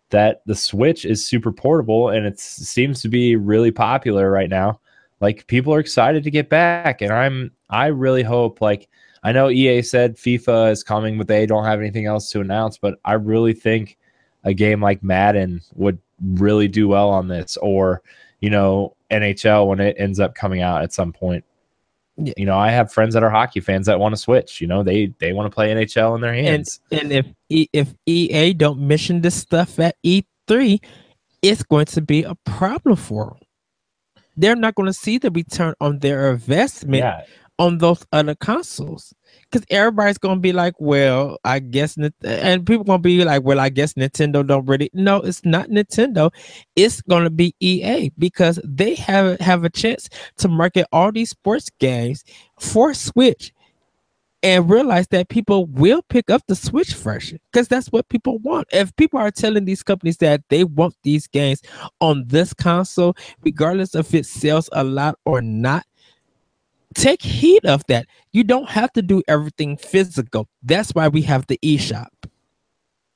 that 0.09 0.41
the 0.45 0.55
Switch 0.55 1.05
is 1.05 1.25
super 1.25 1.51
portable 1.51 2.09
and 2.09 2.25
it 2.25 2.39
seems 2.39 3.01
to 3.01 3.09
be 3.09 3.35
really 3.35 3.71
popular 3.71 4.31
right 4.31 4.49
now, 4.49 4.79
like 5.19 5.47
people 5.47 5.73
are 5.73 5.79
excited 5.79 6.23
to 6.23 6.31
get 6.31 6.49
back. 6.49 7.01
And 7.01 7.11
I'm 7.11 7.51
I 7.69 7.87
really 7.87 8.23
hope 8.23 8.61
like 8.61 8.87
I 9.23 9.31
know 9.31 9.49
EA 9.49 9.81
said 9.81 10.15
FIFA 10.15 10.71
is 10.71 10.83
coming, 10.83 11.17
but 11.17 11.27
they 11.27 11.45
don't 11.45 11.65
have 11.65 11.79
anything 11.79 12.05
else 12.05 12.29
to 12.31 12.41
announce. 12.41 12.77
But 12.77 12.99
I 13.03 13.13
really 13.13 13.53
think 13.53 13.97
a 14.43 14.53
game 14.53 14.81
like 14.81 15.03
Madden 15.03 15.61
would 15.75 15.99
really 16.21 16.67
do 16.67 16.87
well 16.87 17.09
on 17.09 17.27
this, 17.27 17.57
or 17.57 18.01
you 18.39 18.49
know 18.49 18.95
NHL 19.11 19.67
when 19.67 19.79
it 19.79 19.95
ends 19.99 20.19
up 20.19 20.35
coming 20.35 20.61
out 20.61 20.83
at 20.83 20.93
some 20.93 21.11
point. 21.11 21.43
Yeah. 22.17 22.33
You 22.35 22.45
know, 22.45 22.57
I 22.57 22.71
have 22.71 22.91
friends 22.91 23.13
that 23.13 23.23
are 23.23 23.29
hockey 23.29 23.59
fans 23.59 23.85
that 23.85 23.99
want 23.99 24.13
to 24.13 24.21
switch. 24.21 24.59
You 24.59 24.67
know, 24.67 24.83
they 24.83 25.13
they 25.19 25.33
want 25.33 25.51
to 25.51 25.53
play 25.53 25.73
NHL 25.73 26.15
in 26.15 26.21
their 26.21 26.33
hands. 26.33 26.79
And, 26.91 27.01
and 27.01 27.11
if 27.11 27.25
e, 27.49 27.67
if 27.73 27.93
EA 28.05 28.53
don't 28.53 28.79
mention 28.79 29.21
this 29.21 29.35
stuff 29.35 29.79
at 29.79 29.95
E3, 30.03 30.79
it's 31.41 31.63
going 31.63 31.85
to 31.85 32.01
be 32.01 32.23
a 32.23 32.35
problem 32.45 32.95
for 32.95 33.25
them. 33.25 34.23
They're 34.35 34.55
not 34.55 34.75
going 34.75 34.87
to 34.87 34.93
see 34.93 35.17
the 35.17 35.31
return 35.31 35.73
on 35.79 35.99
their 35.99 36.31
investment 36.31 37.03
yeah. 37.03 37.23
on 37.59 37.79
those 37.79 38.05
other 38.11 38.35
consoles 38.35 39.13
because 39.49 39.65
everybody's 39.69 40.17
gonna 40.17 40.39
be 40.39 40.53
like, 40.53 40.73
well, 40.79 41.37
I 41.43 41.59
guess, 41.59 41.97
and 42.23 42.65
people 42.65 42.83
gonna 42.83 42.99
be 42.99 43.23
like, 43.23 43.43
well, 43.43 43.59
I 43.59 43.69
guess 43.69 43.93
Nintendo 43.93 44.45
don't 44.45 44.65
really. 44.65 44.89
No, 44.93 45.17
it's 45.17 45.45
not 45.45 45.69
Nintendo. 45.69 46.31
It's 46.75 47.01
gonna 47.01 47.29
be 47.29 47.55
EA 47.59 48.11
because 48.17 48.59
they 48.63 48.95
have 48.95 49.39
have 49.39 49.63
a 49.63 49.69
chance 49.69 50.09
to 50.37 50.47
market 50.47 50.85
all 50.91 51.11
these 51.11 51.29
sports 51.31 51.69
games 51.79 52.23
for 52.59 52.93
Switch 52.93 53.53
and 54.43 54.69
realize 54.69 55.07
that 55.07 55.29
people 55.29 55.65
will 55.67 56.01
pick 56.09 56.29
up 56.29 56.41
the 56.47 56.55
Switch 56.55 56.93
version 56.93 57.39
because 57.51 57.67
that's 57.67 57.87
what 57.87 58.07
people 58.09 58.37
want. 58.39 58.67
If 58.71 58.95
people 58.95 59.19
are 59.19 59.31
telling 59.31 59.65
these 59.65 59.83
companies 59.83 60.17
that 60.17 60.41
they 60.49 60.63
want 60.63 60.95
these 61.03 61.27
games 61.27 61.61
on 62.01 62.25
this 62.27 62.53
console, 62.53 63.15
regardless 63.43 63.95
if 63.95 64.13
it 64.13 64.25
sells 64.25 64.69
a 64.73 64.83
lot 64.83 65.17
or 65.25 65.41
not, 65.41 65.85
take 66.97 67.21
heed 67.21 67.65
of 67.65 67.85
that. 67.87 68.07
You 68.33 68.43
don't 68.43 68.69
have 68.69 68.91
to 68.93 69.01
do 69.01 69.23
everything 69.27 69.77
physical. 69.77 70.47
That's 70.63 70.91
why 70.91 71.07
we 71.07 71.21
have 71.23 71.47
the 71.47 71.59
eShop. 71.63 72.07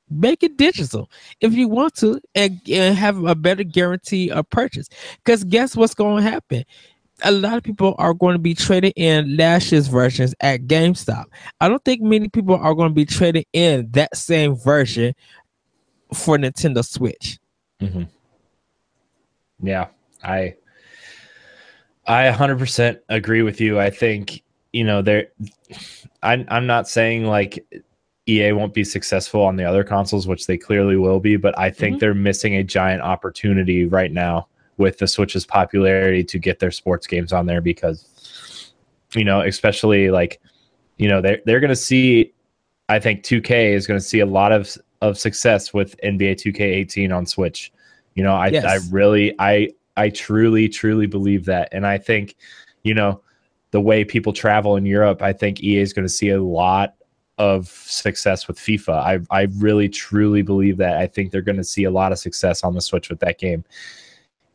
Make 0.10 0.44
it 0.44 0.58
digital 0.58 1.10
if 1.40 1.54
you 1.54 1.68
want 1.68 1.96
to 1.96 2.20
and, 2.36 2.60
and 2.70 2.98
have 2.98 3.24
a 3.24 3.36
better 3.36 3.64
guarantee 3.64 4.30
of 4.30 4.50
purchase. 4.50 4.90
Because 5.24 5.44
guess 5.44 5.76
what's 5.76 5.94
going 5.94 6.24
to 6.24 6.30
happen? 6.30 6.64
a 7.24 7.32
lot 7.32 7.56
of 7.56 7.64
people 7.64 7.96
are 8.00 8.16
going 8.16 8.34
to 8.34 8.40
be 8.40 8.56
trading 8.56 8.94
in 8.96 9.38
last 9.38 9.72
year's 9.72 9.88
versions 9.88 10.34
at 10.42 10.62
GameStop. 10.62 11.26
I 11.60 11.70
don't 11.70 11.84
think 11.86 12.02
many 12.02 12.30
people 12.30 12.56
are 12.56 12.74
going 12.74 12.90
to 12.90 12.96
be 12.96 13.06
trading 13.06 13.46
in 13.54 13.90
that 13.92 14.18
same 14.18 14.56
version 14.56 15.14
for 16.14 16.38
Nintendo 16.38 16.84
Switch. 16.84 17.38
Mm-hmm. 17.80 18.04
Yeah, 19.62 19.88
I 20.24 20.56
I 22.12 22.30
100% 22.30 23.00
agree 23.08 23.42
with 23.42 23.62
you. 23.62 23.80
I 23.80 23.90
think 23.90 24.44
you 24.74 24.84
know 24.84 25.02
there. 25.02 25.28
I'm 26.22 26.46
I'm 26.50 26.68
not 26.68 26.88
saying 26.88 27.26
like 27.26 27.66
EA 28.28 28.52
won't 28.52 28.74
be 28.74 28.84
successful 28.84 29.42
on 29.42 29.56
the 29.56 29.64
other 29.64 29.84
consoles, 29.86 30.28
which 30.28 30.46
they 30.46 30.58
clearly 30.58 30.98
will 30.98 31.22
be, 31.22 31.38
but 31.38 31.58
I 31.58 31.70
think 31.72 31.94
mm-hmm. 31.94 32.00
they're 32.00 32.14
missing 32.14 32.56
a 32.58 32.64
giant 32.64 33.02
opportunity 33.02 33.86
right 33.86 34.12
now 34.12 34.48
with 34.78 34.98
the 34.98 35.08
Switch's 35.08 35.46
popularity 35.46 36.24
to 36.26 36.38
get 36.38 36.60
their 36.60 36.72
sports 36.72 37.08
games 37.08 37.32
on 37.32 37.46
there 37.46 37.62
because, 37.62 38.74
you 39.14 39.24
know, 39.24 39.42
especially 39.42 40.12
like, 40.12 40.42
you 40.98 41.08
know, 41.08 41.22
they're 41.22 41.40
they're 41.46 41.62
gonna 41.62 41.76
see. 41.76 42.34
I 42.90 43.00
think 43.00 43.24
2K 43.24 43.74
is 43.74 43.88
going 43.88 44.02
to 44.02 44.06
see 44.06 44.20
a 44.20 44.26
lot 44.26 44.52
of 44.52 44.78
of 45.00 45.18
success 45.18 45.74
with 45.74 45.96
NBA 46.04 46.34
2K18 46.34 47.16
on 47.16 47.26
Switch. 47.26 47.72
You 48.16 48.24
know, 48.24 48.34
I 48.34 48.48
yes. 48.48 48.66
I 48.66 48.80
really 48.92 49.34
I 49.40 49.70
I 49.98 50.10
truly 50.10 50.70
truly 50.70 51.06
believe 51.06 51.46
that, 51.46 51.70
and 51.72 51.86
I 51.86 51.98
think, 51.98 52.36
you 52.84 52.94
know, 52.94 53.22
the 53.72 53.82
way 53.82 54.04
people 54.04 54.34
travel 54.34 54.76
in 54.76 54.86
Europe, 54.86 55.22
I 55.22 55.34
think 55.34 55.64
EA 55.64 55.80
is 55.80 55.94
going 55.94 56.06
to 56.06 56.10
see 56.10 56.30
a 56.30 56.42
lot 56.42 56.96
of 57.38 57.68
success 57.70 58.48
with 58.48 58.58
FIFA. 58.58 58.94
I 58.94 59.20
I 59.32 59.48
really 59.58 59.90
truly 59.90 60.42
believe 60.42 60.78
that. 60.78 60.98
I 60.98 61.08
think 61.08 61.32
they're 61.32 61.42
going 61.42 61.58
to 61.58 61.64
see 61.64 61.86
a 61.86 61.92
lot 61.92 62.12
of 62.12 62.20
success 62.20 62.64
on 62.64 62.76
the 62.76 62.82
Switch 62.82 63.10
with 63.10 63.20
that 63.22 63.40
game. 63.40 63.64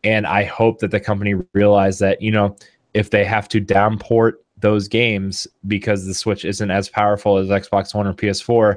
And 0.04 0.26
I 0.26 0.44
hope 0.44 0.78
that 0.80 0.92
the 0.92 1.00
company 1.00 1.34
realize 1.52 1.98
that, 1.98 2.22
you 2.22 2.30
know, 2.30 2.56
if 2.94 3.10
they 3.10 3.24
have 3.24 3.48
to 3.48 3.60
downport 3.60 4.34
those 4.58 4.88
games 4.88 5.46
because 5.66 6.06
the 6.06 6.14
Switch 6.14 6.44
isn't 6.44 6.70
as 6.70 6.88
powerful 6.88 7.38
as 7.38 7.48
Xbox 7.48 7.94
One 7.94 8.06
or 8.06 8.14
PS4, 8.14 8.76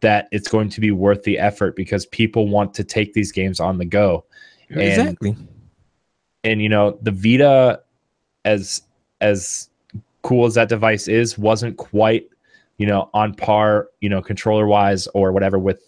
that 0.00 0.28
it's 0.32 0.48
going 0.48 0.68
to 0.68 0.80
be 0.80 0.90
worth 0.90 1.22
the 1.22 1.38
effort 1.38 1.74
because 1.76 2.06
people 2.06 2.48
want 2.48 2.74
to 2.74 2.84
take 2.84 3.14
these 3.14 3.32
games 3.32 3.58
on 3.58 3.78
the 3.78 3.84
go. 3.84 4.24
Exactly. 4.68 5.36
And, 6.46 6.62
you 6.62 6.68
know, 6.68 6.98
the 7.02 7.10
Vita 7.10 7.82
as 8.44 8.82
as 9.20 9.68
cool 10.22 10.46
as 10.46 10.54
that 10.54 10.68
device 10.68 11.08
is 11.08 11.36
wasn't 11.36 11.76
quite, 11.76 12.28
you 12.78 12.86
know, 12.86 13.10
on 13.12 13.34
par, 13.34 13.88
you 14.00 14.08
know, 14.08 14.22
controller 14.22 14.66
wise 14.66 15.08
or 15.08 15.32
whatever 15.32 15.58
with 15.58 15.82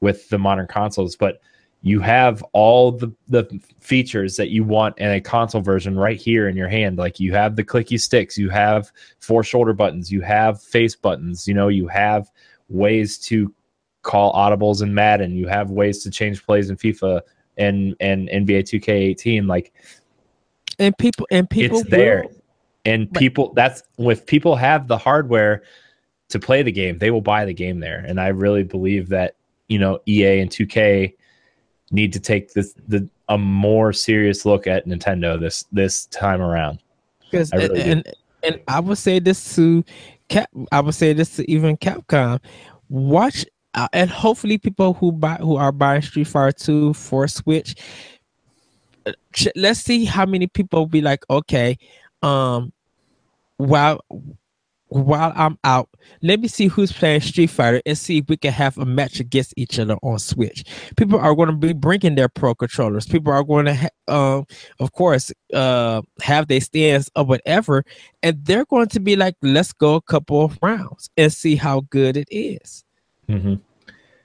with 0.00 0.28
the 0.28 0.38
modern 0.38 0.66
consoles, 0.66 1.14
but 1.14 1.40
you 1.82 2.00
have 2.00 2.42
all 2.52 2.92
the, 2.92 3.10
the 3.28 3.60
features 3.78 4.36
that 4.36 4.50
you 4.50 4.64
want 4.64 4.98
in 4.98 5.10
a 5.10 5.20
console 5.20 5.62
version 5.62 5.98
right 5.98 6.20
here 6.20 6.48
in 6.48 6.56
your 6.56 6.68
hand. 6.68 6.98
Like 6.98 7.20
you 7.20 7.32
have 7.32 7.56
the 7.56 7.64
clicky 7.64 7.98
sticks 8.00 8.36
you 8.36 8.50
have 8.50 8.90
four 9.20 9.42
shoulder 9.42 9.72
buttons 9.72 10.10
you 10.10 10.20
have 10.22 10.60
face 10.60 10.96
buttons 10.96 11.46
you 11.46 11.54
know 11.54 11.68
you 11.68 11.86
have 11.88 12.30
ways 12.68 13.16
to 13.18 13.54
call 14.02 14.32
audibles 14.32 14.82
in 14.82 14.94
madden 14.94 15.36
you 15.36 15.46
have 15.46 15.70
ways 15.70 16.02
to 16.02 16.10
change 16.10 16.44
plays 16.44 16.70
in 16.70 16.76
fifa 16.76 17.20
and 17.58 17.94
and 18.00 18.28
nba 18.28 18.62
2k18 18.62 19.46
like 19.46 19.74
and 20.80 20.96
people 20.98 21.26
and 21.30 21.48
people 21.48 21.80
it's 21.80 21.90
there 21.90 22.22
will, 22.22 22.42
and 22.84 23.12
people 23.14 23.52
that's 23.54 23.82
if 23.98 24.26
people 24.26 24.56
have 24.56 24.88
the 24.88 24.98
hardware 24.98 25.62
to 26.28 26.38
play 26.38 26.62
the 26.62 26.72
game 26.72 26.98
they 26.98 27.10
will 27.10 27.20
buy 27.20 27.44
the 27.44 27.54
game 27.54 27.80
there 27.80 28.04
and 28.06 28.20
i 28.20 28.28
really 28.28 28.62
believe 28.62 29.08
that 29.08 29.36
you 29.68 29.78
know 29.78 30.00
ea 30.08 30.40
and 30.40 30.50
2k 30.50 31.14
need 31.90 32.12
to 32.12 32.20
take 32.20 32.52
this 32.52 32.74
the 32.88 33.08
a 33.30 33.38
more 33.38 33.92
serious 33.92 34.44
look 34.44 34.66
at 34.66 34.86
Nintendo 34.86 35.38
this 35.38 35.64
this 35.72 36.06
time 36.06 36.42
around. 36.42 36.80
Because 37.30 37.52
really 37.52 37.80
and, 37.80 37.90
and, 37.90 38.14
and 38.42 38.60
I 38.68 38.80
would 38.80 38.98
say 38.98 39.20
this 39.20 39.54
to 39.54 39.84
Cap, 40.28 40.50
I 40.72 40.80
would 40.80 40.94
say 40.94 41.12
this 41.12 41.36
to 41.36 41.50
even 41.50 41.76
Capcom. 41.76 42.40
Watch 42.88 43.46
uh, 43.74 43.88
and 43.92 44.10
hopefully 44.10 44.58
people 44.58 44.94
who 44.94 45.12
buy 45.12 45.34
who 45.34 45.56
are 45.56 45.72
buying 45.72 46.02
Street 46.02 46.26
Fighter 46.26 46.52
2 46.52 46.94
for 46.94 47.28
Switch. 47.28 47.76
Let's 49.56 49.80
see 49.80 50.04
how 50.04 50.26
many 50.26 50.46
people 50.46 50.86
be 50.86 51.00
like, 51.00 51.24
okay, 51.30 51.78
um, 52.22 52.72
while 53.56 54.00
while 54.90 55.32
I'm 55.36 55.56
out, 55.62 55.88
let 56.20 56.40
me 56.40 56.48
see 56.48 56.66
who's 56.66 56.92
playing 56.92 57.20
Street 57.20 57.48
Fighter 57.48 57.80
and 57.86 57.96
see 57.96 58.18
if 58.18 58.28
we 58.28 58.36
can 58.36 58.52
have 58.52 58.76
a 58.76 58.84
match 58.84 59.20
against 59.20 59.54
each 59.56 59.78
other 59.78 59.94
on 60.02 60.18
Switch. 60.18 60.64
People 60.96 61.18
are 61.20 61.34
going 61.34 61.48
to 61.48 61.54
be 61.54 61.72
bringing 61.72 62.16
their 62.16 62.28
pro 62.28 62.56
controllers. 62.56 63.06
People 63.06 63.32
are 63.32 63.44
going 63.44 63.66
to, 63.66 63.74
ha- 63.74 63.88
uh, 64.08 64.42
of 64.80 64.92
course, 64.92 65.32
uh, 65.54 66.02
have 66.22 66.48
their 66.48 66.60
stands 66.60 67.08
or 67.14 67.24
whatever, 67.24 67.84
and 68.24 68.44
they're 68.44 68.64
going 68.64 68.88
to 68.88 69.00
be 69.00 69.14
like, 69.14 69.36
"Let's 69.42 69.72
go 69.72 69.94
a 69.94 70.02
couple 70.02 70.44
of 70.44 70.58
rounds 70.60 71.08
and 71.16 71.32
see 71.32 71.54
how 71.54 71.82
good 71.90 72.16
it 72.16 72.28
is." 72.30 72.84
Mm-hmm. 73.28 73.54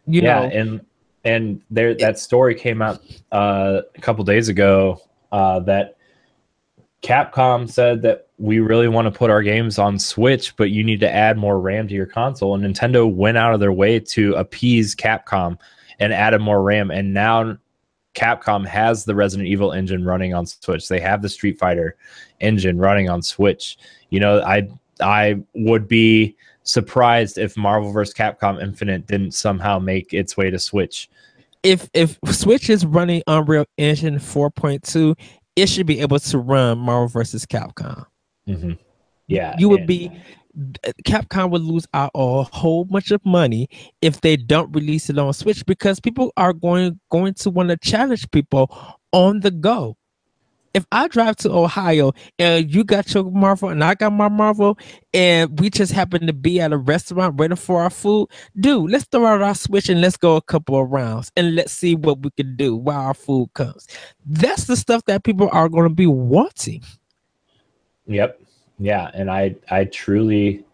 You 0.07 0.21
yeah, 0.21 0.39
know, 0.39 0.45
and 0.47 0.86
and 1.26 1.61
there 1.71 1.95
that 1.95 2.19
story 2.19 2.55
came 2.55 2.82
out 2.82 3.01
uh, 3.32 3.82
a 3.95 4.01
couple 4.01 4.23
days 4.23 4.47
ago 4.47 5.01
uh, 5.32 5.59
that 5.61 5.97
Capcom 7.01 7.69
said 7.69 8.01
that 8.03 8.28
we 8.38 8.59
really 8.59 8.88
want 8.88 9.05
to 9.05 9.17
put 9.17 9.30
our 9.30 9.41
games 9.41 9.78
on 9.80 9.99
Switch, 9.99 10.55
but 10.55 10.71
you 10.71 10.84
need 10.84 10.99
to 11.01 11.11
add 11.11 11.38
more 11.38 11.59
RAM 11.59 11.88
to 11.88 11.93
your 11.93 12.05
console. 12.05 12.55
And 12.55 12.63
Nintendo 12.63 13.11
went 13.11 13.38
out 13.38 13.53
of 13.53 13.59
their 13.59 13.71
way 13.71 13.99
to 13.99 14.34
appease 14.34 14.95
Capcom 14.95 15.57
and 15.99 16.13
added 16.13 16.41
more 16.41 16.61
RAM. 16.61 16.91
And 16.91 17.13
now 17.13 17.57
Capcom 18.15 18.65
has 18.65 19.05
the 19.05 19.15
Resident 19.15 19.47
Evil 19.47 19.71
engine 19.71 20.03
running 20.03 20.34
on 20.34 20.45
Switch. 20.45 20.88
They 20.88 20.99
have 20.99 21.21
the 21.21 21.30
Street 21.30 21.59
Fighter 21.59 21.95
engine 22.39 22.78
running 22.78 23.09
on 23.09 23.21
Switch. 23.21 23.78
You 24.09 24.20
know, 24.20 24.41
I 24.41 24.67
I 24.99 25.43
would 25.54 25.87
be 25.87 26.36
surprised 26.66 27.37
if 27.37 27.55
Marvel 27.55 27.92
vs. 27.92 28.13
Capcom 28.13 28.62
Infinite 28.62 29.08
didn't 29.08 29.32
somehow 29.32 29.79
make 29.79 30.13
its 30.13 30.36
way 30.36 30.50
to 30.50 30.59
Switch. 30.59 31.09
If 31.63 31.89
if 31.93 32.20
Switch 32.32 32.70
is 32.70 32.86
running 32.86 33.24
Unreal 33.28 33.66
Engine 33.78 34.16
4.2, 34.16 35.17
it 35.55 35.67
should 35.67 35.87
be 35.87 36.01
able 36.01 36.20
to 36.20 36.37
run 36.37 36.78
Marvel 36.78 37.08
versus 37.08 37.46
Capcom. 37.46 38.05
Mm-hmm. 38.47 38.74
Yeah, 39.28 39.55
you 39.58 39.70
would 39.70 39.82
and, 39.82 39.87
be. 39.87 40.12
Capcom 41.05 41.50
would 41.50 41.63
lose 41.63 41.86
out 41.93 42.12
a 42.16 42.43
whole 42.43 42.86
bunch 42.86 43.12
of 43.12 43.25
money 43.25 43.67
if 44.01 44.21
they 44.21 44.37
don't 44.37 44.74
release 44.74 45.09
it 45.09 45.17
on 45.17 45.33
Switch 45.33 45.66
because 45.66 46.00
people 46.00 46.32
are 46.37 46.54
going 46.54 46.97
going 47.12 47.33
to 47.33 47.50
want 47.50 47.70
to 47.70 47.78
challenge 47.78 48.29
people 48.32 48.74
on 49.12 49.42
the 49.42 49.51
go. 49.51 49.97
If 50.75 50.85
I 50.91 51.07
drive 51.07 51.37
to 51.37 51.51
Ohio 51.51 52.11
and 52.37 52.69
you 52.73 52.83
got 52.83 53.13
your 53.13 53.23
Marvel 53.23 53.69
and 53.69 53.81
I 53.81 53.95
got 53.95 54.11
my 54.11 54.27
Marvel 54.27 54.77
and 55.13 55.57
we 55.57 55.69
just 55.69 55.93
happen 55.93 56.27
to 56.27 56.33
be 56.33 56.59
at 56.59 56.73
a 56.73 56.77
restaurant 56.77 57.37
waiting 57.37 57.55
for 57.55 57.81
our 57.81 57.89
food, 57.89 58.27
dude, 58.59 58.91
let's 58.91 59.05
throw 59.05 59.25
out 59.25 59.41
our 59.41 59.55
Switch 59.55 59.87
and 59.87 60.01
let's 60.01 60.17
go 60.17 60.35
a 60.35 60.41
couple 60.41 60.77
of 60.77 60.91
rounds 60.91 61.31
and 61.37 61.55
let's 61.55 61.71
see 61.71 61.95
what 61.95 62.19
we 62.19 62.29
can 62.31 62.57
do 62.57 62.75
while 62.75 62.99
our 62.99 63.13
food 63.13 63.49
comes. 63.53 63.87
That's 64.25 64.65
the 64.65 64.75
stuff 64.75 65.05
that 65.05 65.23
people 65.23 65.49
are 65.53 65.69
going 65.69 65.87
to 65.87 65.95
be 65.95 66.07
wanting. 66.07 66.83
Yep. 68.07 68.41
Yeah, 68.77 69.09
and 69.13 69.31
I 69.31 69.55
I 69.71 69.85
truly 69.85 70.65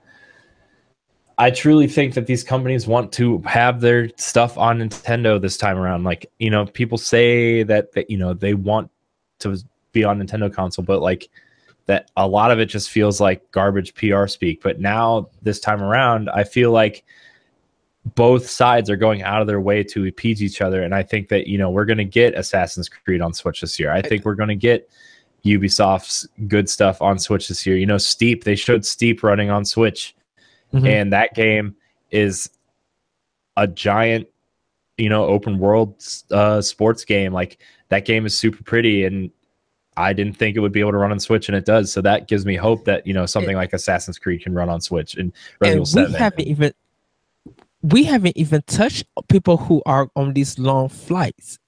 I 1.37 1.51
truly 1.51 1.87
think 1.87 2.15
that 2.15 2.25
these 2.25 2.43
companies 2.43 2.87
want 2.87 3.11
to 3.13 3.39
have 3.45 3.81
their 3.81 4.09
stuff 4.17 4.57
on 4.57 4.79
Nintendo 4.79 5.39
this 5.39 5.57
time 5.57 5.77
around. 5.77 6.03
Like, 6.03 6.25
you 6.39 6.49
know, 6.49 6.65
people 6.65 6.97
say 6.97 7.63
that, 7.63 7.93
that 7.93 8.09
you 8.09 8.17
know, 8.17 8.33
they 8.33 8.53
want 8.53 8.89
to 9.39 9.57
be 9.91 10.03
on 10.03 10.19
Nintendo 10.19 10.53
console, 10.53 10.85
but 10.85 11.01
like 11.01 11.29
that 11.87 12.09
a 12.15 12.27
lot 12.27 12.51
of 12.51 12.59
it 12.59 12.67
just 12.67 12.89
feels 12.89 13.19
like 13.19 13.51
garbage 13.51 13.93
PR 13.95 14.27
speak. 14.27 14.61
But 14.61 14.79
now 14.79 15.29
this 15.41 15.59
time 15.59 15.81
around, 15.81 16.29
I 16.29 16.43
feel 16.43 16.71
like 16.71 17.03
both 18.15 18.49
sides 18.49 18.89
are 18.89 18.95
going 18.95 19.21
out 19.23 19.41
of 19.41 19.47
their 19.47 19.61
way 19.61 19.83
to 19.83 20.07
appease 20.07 20.41
each 20.41 20.61
other. 20.61 20.83
And 20.83 20.95
I 20.95 21.03
think 21.03 21.29
that, 21.29 21.47
you 21.47 21.57
know, 21.57 21.69
we're 21.69 21.85
going 21.85 21.97
to 21.97 22.05
get 22.05 22.35
Assassin's 22.35 22.89
Creed 22.89 23.21
on 23.21 23.33
Switch 23.33 23.61
this 23.61 23.79
year. 23.79 23.91
I 23.91 24.01
think 24.01 24.25
we're 24.25 24.35
going 24.35 24.49
to 24.49 24.55
get 24.55 24.89
Ubisoft's 25.45 26.27
good 26.47 26.69
stuff 26.69 27.01
on 27.01 27.19
Switch 27.19 27.47
this 27.47 27.65
year. 27.65 27.77
You 27.77 27.85
know, 27.85 27.97
Steep, 27.97 28.43
they 28.43 28.55
showed 28.55 28.85
Steep 28.85 29.23
running 29.23 29.49
on 29.49 29.65
Switch. 29.65 30.15
Mm-hmm. 30.73 30.87
And 30.87 31.13
that 31.13 31.35
game 31.35 31.75
is 32.09 32.49
a 33.57 33.67
giant, 33.67 34.27
you 34.97 35.09
know, 35.09 35.25
open 35.25 35.59
world 35.59 36.03
uh, 36.31 36.61
sports 36.61 37.05
game. 37.05 37.33
Like 37.33 37.59
that 37.89 38.05
game 38.05 38.25
is 38.25 38.37
super 38.37 38.63
pretty 38.63 39.05
and 39.05 39.29
I 39.97 40.13
didn't 40.13 40.33
think 40.33 40.55
it 40.55 40.59
would 40.59 40.71
be 40.71 40.79
able 40.79 40.91
to 40.91 40.97
run 40.97 41.11
on 41.11 41.19
Switch, 41.19 41.49
and 41.49 41.55
it 41.55 41.65
does. 41.65 41.91
So 41.91 42.01
that 42.01 42.27
gives 42.27 42.45
me 42.45 42.55
hope 42.55 42.85
that 42.85 43.05
you 43.05 43.13
know 43.13 43.25
something 43.25 43.55
like 43.55 43.73
Assassin's 43.73 44.17
Creed 44.17 44.41
can 44.41 44.53
run 44.53 44.69
on 44.69 44.81
Switch 44.81 45.15
and 45.15 45.33
Resident 45.59 45.87
Evil 45.89 46.05
We 46.11 46.17
haven't 46.17 46.47
even 46.47 46.73
we 47.81 48.03
haven't 48.03 48.37
even 48.37 48.61
touched 48.67 49.05
people 49.27 49.57
who 49.57 49.81
are 49.85 50.09
on 50.15 50.33
these 50.33 50.57
long 50.57 50.89
flights. 50.89 51.59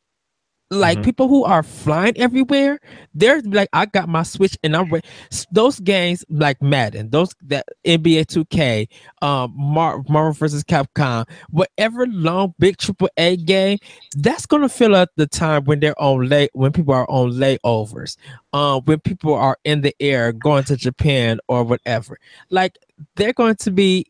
Like 0.74 1.00
Mhm. 1.00 1.04
people 1.04 1.28
who 1.28 1.44
are 1.44 1.64
flying 1.64 2.18
everywhere, 2.18 2.80
they're 3.14 3.41
like, 3.41 3.70
I 3.74 3.86
got 3.86 4.10
my 4.10 4.24
Switch 4.24 4.58
and 4.64 4.76
I'm 4.76 4.90
ready. 4.90 5.08
Those 5.52 5.80
games 5.80 6.26
like 6.30 6.62
Madden, 6.62 7.10
those 7.12 7.34
that 7.44 7.66
NBA 7.86 8.24
2K, 8.26 8.88
um, 9.22 9.54
Mar- 9.56 10.04
Marvel 10.10 10.34
versus 10.34 10.64
Capcom, 10.64 11.28
whatever 11.50 12.06
long 12.08 12.54
big 12.60 12.78
triple 12.78 13.10
A 13.18 13.38
game, 13.38 13.78
that's 14.18 14.45
gonna 14.45 14.70
fill 14.70 14.95
up 14.95 15.10
the 15.16 15.28
time 15.28 15.66
when 15.66 15.80
they're 15.80 16.00
on 16.02 16.28
lay 16.28 16.50
when 16.54 16.72
people 16.72 16.94
are 16.94 17.10
on 17.10 17.32
layovers, 17.32 18.18
um, 18.54 18.82
when 18.86 19.00
people 19.00 19.34
are 19.34 19.58
in 19.64 19.82
the 19.82 19.95
air 20.00 20.32
going 20.32 20.64
to 20.66 20.76
Japan 20.78 21.40
or 21.48 21.64
whatever. 21.64 22.18
Like 22.50 22.78
they're 23.16 23.34
going 23.34 23.56
to 23.58 23.72
be. 23.72 24.06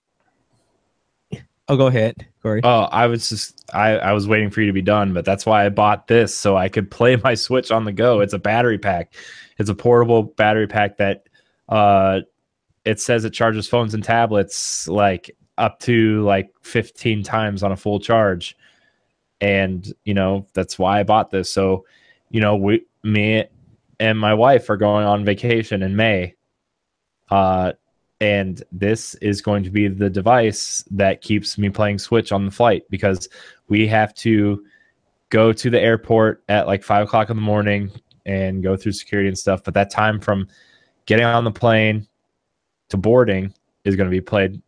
Oh, 1.73 1.77
go 1.77 1.87
ahead, 1.87 2.27
Corey. 2.43 2.61
Oh, 2.63 2.83
I 2.91 3.07
was 3.07 3.29
just 3.29 3.65
I, 3.73 3.97
I 3.97 4.11
was 4.11 4.27
waiting 4.27 4.51
for 4.51 4.61
you 4.61 4.67
to 4.67 4.73
be 4.73 4.83
done, 4.83 5.11
but 5.11 5.25
that's 5.25 5.43
why 5.43 5.65
I 5.65 5.69
bought 5.69 6.07
this 6.07 6.35
so 6.35 6.55
I 6.55 6.69
could 6.69 6.91
play 6.99 7.15
my 7.15 7.33
Switch 7.33 7.71
on 7.71 7.83
the 7.83 7.91
go. 7.91 8.19
It's 8.19 8.33
a 8.33 8.37
battery 8.37 8.77
pack. 8.77 9.15
It's 9.57 9.71
a 9.71 9.75
portable 9.75 10.21
battery 10.21 10.67
pack 10.67 10.97
that 10.97 11.27
uh 11.69 12.19
it 12.85 12.99
says 12.99 13.25
it 13.25 13.31
charges 13.31 13.67
phones 13.67 13.95
and 13.95 14.03
tablets 14.03 14.87
like 14.87 15.35
up 15.57 15.79
to 15.79 16.21
like 16.21 16.51
15 16.61 17.23
times 17.23 17.63
on 17.63 17.71
a 17.71 17.77
full 17.77 17.99
charge. 17.99 18.55
And 19.41 19.91
you 20.05 20.13
know, 20.13 20.45
that's 20.53 20.77
why 20.77 20.99
I 20.99 21.03
bought 21.03 21.31
this. 21.31 21.51
So, 21.51 21.85
you 22.29 22.39
know, 22.39 22.55
we 22.55 22.85
me 23.01 23.45
and 23.99 24.19
my 24.19 24.35
wife 24.35 24.69
are 24.69 24.77
going 24.77 25.07
on 25.07 25.25
vacation 25.25 25.81
in 25.81 25.95
May. 25.95 26.35
Uh 27.31 27.71
and 28.21 28.63
this 28.71 29.15
is 29.15 29.41
going 29.41 29.63
to 29.63 29.69
be 29.69 29.87
the 29.87 30.09
device 30.09 30.83
that 30.91 31.21
keeps 31.21 31.57
me 31.57 31.69
playing 31.69 31.99
switch 31.99 32.31
on 32.31 32.45
the 32.45 32.51
flight 32.51 32.83
because 32.89 33.27
we 33.67 33.87
have 33.87 34.13
to 34.15 34.63
go 35.29 35.51
to 35.51 35.69
the 35.69 35.79
airport 35.79 36.43
at 36.47 36.67
like 36.67 36.83
five 36.83 37.05
o'clock 37.05 37.29
in 37.29 37.35
the 37.35 37.41
morning 37.41 37.91
and 38.25 38.63
go 38.63 38.77
through 38.77 38.91
security 38.91 39.27
and 39.27 39.37
stuff. 39.37 39.63
But 39.63 39.73
that 39.73 39.89
time 39.89 40.19
from 40.19 40.47
getting 41.05 41.25
on 41.25 41.43
the 41.43 41.51
plane 41.51 42.07
to 42.89 42.97
boarding 42.97 43.53
is 43.83 43.95
going 43.95 44.09
to 44.09 44.15
be 44.15 44.21
played 44.21 44.61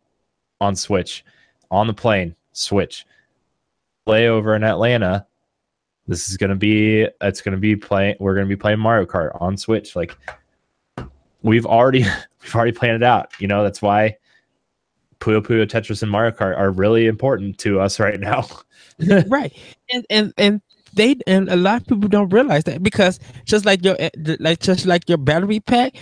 on 0.60 0.74
switch 0.74 1.24
on 1.70 1.86
the 1.86 1.94
plane 1.94 2.34
switch. 2.52 3.06
Layover 4.06 4.54
in 4.54 4.62
atlanta 4.62 5.26
this 6.06 6.28
is 6.28 6.36
going 6.36 6.50
to 6.50 6.56
be 6.56 7.06
it's 7.20 7.40
going 7.40 7.52
to 7.52 7.60
be 7.60 7.76
playing 7.76 8.16
we're 8.20 8.34
going 8.34 8.46
to 8.46 8.48
be 8.48 8.58
playing 8.58 8.78
mario 8.78 9.06
kart 9.06 9.30
on 9.40 9.56
switch. 9.56 9.96
Like 9.96 10.16
we've 11.42 11.66
already 11.66 12.02
we've 12.42 12.54
already 12.54 12.72
planned 12.72 13.02
it 13.02 13.06
out. 13.06 13.30
You 13.38 13.48
know, 13.48 13.62
that's 13.62 13.82
why 13.82 14.16
Puyo 15.20 15.40
Puyo 15.40 15.66
Tetris 15.66 16.02
and 16.02 16.10
Mario 16.10 16.30
Kart 16.30 16.56
are 16.56 16.70
really 16.70 17.06
important 17.06 17.58
to 17.58 17.80
us 17.80 17.98
right 17.98 18.20
now. 18.20 18.46
right 19.28 19.52
and 19.92 20.06
and 20.08 20.32
and 20.38 20.62
they 20.94 21.16
and 21.26 21.48
a 21.48 21.56
lot 21.56 21.82
of 21.82 21.86
people 21.86 22.08
don't 22.08 22.30
realize 22.30 22.64
that 22.64 22.82
because 22.82 23.20
just 23.44 23.64
like 23.66 23.84
your 23.84 23.96
eh, 23.98 24.10
like 24.40 24.60
just 24.60 24.86
like 24.86 25.08
your 25.08 25.18
battery 25.18 25.60
pack 25.60 25.94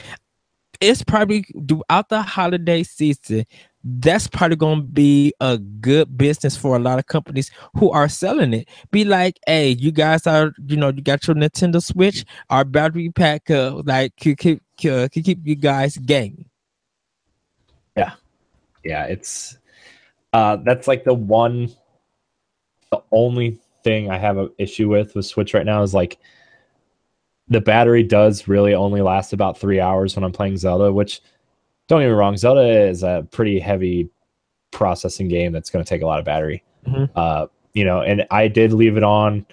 it's 0.80 1.02
probably 1.02 1.44
throughout 1.68 2.08
the 2.08 2.22
holiday 2.22 2.82
season 2.82 3.44
that's 3.84 4.26
probably 4.26 4.56
going 4.56 4.80
to 4.80 4.86
be 4.86 5.32
a 5.40 5.58
good 5.58 6.16
business 6.16 6.56
for 6.56 6.74
a 6.76 6.78
lot 6.78 6.98
of 6.98 7.06
companies 7.06 7.50
who 7.76 7.90
are 7.90 8.08
selling 8.08 8.54
it. 8.54 8.68
Be 8.90 9.04
like 9.04 9.38
hey 9.46 9.70
you 9.70 9.92
guys 9.92 10.26
are 10.26 10.52
you 10.66 10.76
know 10.76 10.88
you 10.88 11.02
got 11.02 11.26
your 11.26 11.36
nintendo 11.36 11.82
switch 11.82 12.24
our 12.50 12.64
battery 12.64 13.10
pack 13.10 13.50
uh, 13.50 13.82
like 13.84 14.16
could 14.16 14.38
keep 14.38 14.62
could 14.80 15.12
keep 15.12 15.40
you 15.44 15.54
guys 15.54 15.96
gaming. 15.98 16.46
Yeah, 17.96 18.12
yeah, 18.82 19.04
it's 19.04 19.58
uh 20.32 20.56
that's 20.56 20.88
like 20.88 21.04
the 21.04 21.14
one 21.14 21.70
the 22.90 23.02
only 23.12 23.58
thing 23.82 24.10
I 24.10 24.18
have 24.18 24.38
an 24.38 24.50
issue 24.58 24.88
with 24.88 25.14
with 25.14 25.26
Switch 25.26 25.52
right 25.52 25.66
now 25.66 25.82
is 25.82 25.94
like 25.94 26.18
the 27.48 27.60
battery 27.60 28.02
does 28.02 28.48
really 28.48 28.74
only 28.74 29.02
last 29.02 29.32
about 29.32 29.58
three 29.58 29.78
hours 29.78 30.16
when 30.16 30.24
I'm 30.24 30.32
playing 30.32 30.56
Zelda, 30.56 30.92
which 30.92 31.20
don't 31.88 32.00
get 32.00 32.06
me 32.06 32.12
wrong, 32.12 32.36
Zelda 32.36 32.88
is 32.88 33.02
a 33.02 33.26
pretty 33.30 33.58
heavy 33.58 34.08
processing 34.70 35.28
game 35.28 35.52
that's 35.52 35.70
going 35.70 35.84
to 35.84 35.88
take 35.88 36.02
a 36.02 36.06
lot 36.06 36.18
of 36.18 36.24
battery. 36.24 36.62
Mhm. 36.86 37.10
Uh, 37.14 37.46
you 37.74 37.84
know, 37.84 38.00
and 38.00 38.26
I 38.30 38.48
did 38.48 38.72
leave 38.72 38.96
it 38.96 39.02
on 39.02 39.46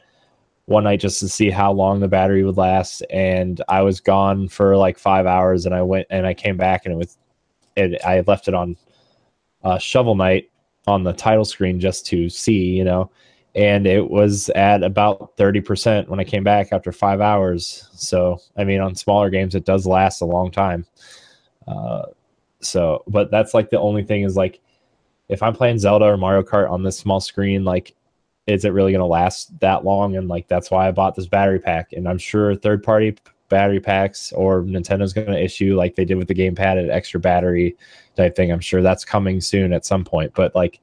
one 0.66 0.84
night 0.84 1.00
just 1.00 1.20
to 1.20 1.28
see 1.28 1.50
how 1.50 1.72
long 1.72 2.00
the 2.00 2.08
battery 2.08 2.44
would 2.44 2.58
last, 2.58 3.02
and 3.10 3.62
I 3.68 3.82
was 3.82 4.00
gone 4.00 4.48
for 4.48 4.78
like 4.78 4.98
five 4.98 5.26
hours, 5.26 5.66
and 5.66 5.76
I 5.76 5.82
went 5.82 6.08
and 6.10 6.26
I 6.26 6.34
came 6.34 6.58
back, 6.58 6.86
and 6.86 6.94
it 6.94 6.98
was, 6.98 7.18
it, 7.76 8.04
I 8.06 8.24
left 8.28 8.48
it 8.48 8.54
on 8.54 8.78
uh, 9.64 9.78
Shovel 9.78 10.16
Knight 10.16 10.50
on 10.88 11.04
the 11.04 11.14
title 11.14 11.46
screen 11.46 11.80
just 11.80 12.06
to 12.08 12.30
see, 12.30 12.64
you 12.64 12.84
know, 12.84 13.12
and 13.54 13.86
it 13.86 14.10
was 14.10 14.50
at 14.50 14.84
about 14.84 15.36
30% 15.38 16.08
when 16.08 16.20
I 16.20 16.24
came 16.24 16.44
back 16.44 16.70
after 16.72 16.92
five 16.92 17.22
hours. 17.22 17.90
So, 17.94 18.40
I 18.58 18.64
mean, 18.64 18.80
on 18.80 18.96
smaller 18.96 19.30
games, 19.30 19.56
it 19.56 19.66
does 19.66 19.86
last 19.86 20.22
a 20.22 20.26
long 20.26 20.52
time. 20.52 20.86
Uh, 21.68 22.04
so, 22.62 23.04
but 23.08 23.32
that's 23.32 23.54
like 23.54 23.70
the 23.70 23.80
only 23.80 24.04
thing 24.04 24.24
is 24.24 24.36
like, 24.36 24.60
if 25.30 25.42
I'm 25.42 25.54
playing 25.54 25.80
Zelda 25.80 26.06
or 26.06 26.18
Mario 26.18 26.44
Kart 26.44 26.70
on 26.70 26.84
this 26.84 26.98
small 26.98 27.20
screen, 27.20 27.64
like, 27.64 27.96
is 28.48 28.66
it 28.66 28.74
really 28.74 28.92
going 28.92 29.02
to 29.02 29.06
last 29.06 29.58
that 29.60 29.86
long? 29.86 30.16
And 30.16 30.28
like, 30.28 30.48
that's 30.48 30.70
why 30.70 30.88
I 30.88 30.92
bought 30.92 31.16
this 31.16 31.28
battery 31.28 31.60
pack. 31.60 31.94
And 31.94 32.08
I'm 32.08 32.18
sure 32.18 32.56
third 32.56 32.84
party 32.84 33.16
battery 33.50 33.80
packs 33.80 34.32
or 34.34 34.64
Nintendo's 34.64 35.14
going 35.14 35.28
to 35.28 35.42
issue, 35.42 35.76
like 35.76 35.96
they 35.96 36.06
did 36.06 36.16
with 36.16 36.28
the 36.28 36.34
gamepad, 36.34 36.80
an 36.80 36.90
extra 36.90 37.20
battery 37.20 37.78
type 38.16 38.36
thing. 38.36 38.52
I'm 38.52 38.60
sure 38.60 38.82
that's 38.82 39.06
coming 39.06 39.40
soon 39.42 39.74
at 39.74 39.86
some 39.86 40.04
point. 40.04 40.34
But 40.34 40.56
like, 40.56 40.80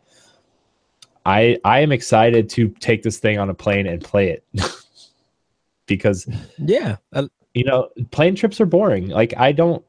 I 1.27 1.59
I 1.65 1.81
am 1.81 1.93
excited 1.93 2.49
to 2.51 2.69
take 2.81 3.03
this 3.03 3.19
thing 3.19 3.39
on 3.39 3.51
a 3.51 3.55
plane 3.55 3.87
and 3.87 4.03
play 4.03 4.31
it 4.31 4.45
because 5.87 6.27
yeah 6.57 6.97
uh, 7.13 7.29
you 7.53 7.65
know 7.65 7.91
plane 8.11 8.35
trips 8.35 8.61
are 8.61 8.67
boring. 8.67 9.09
Like 9.09 9.35
I 9.37 9.53
don't. 9.53 9.85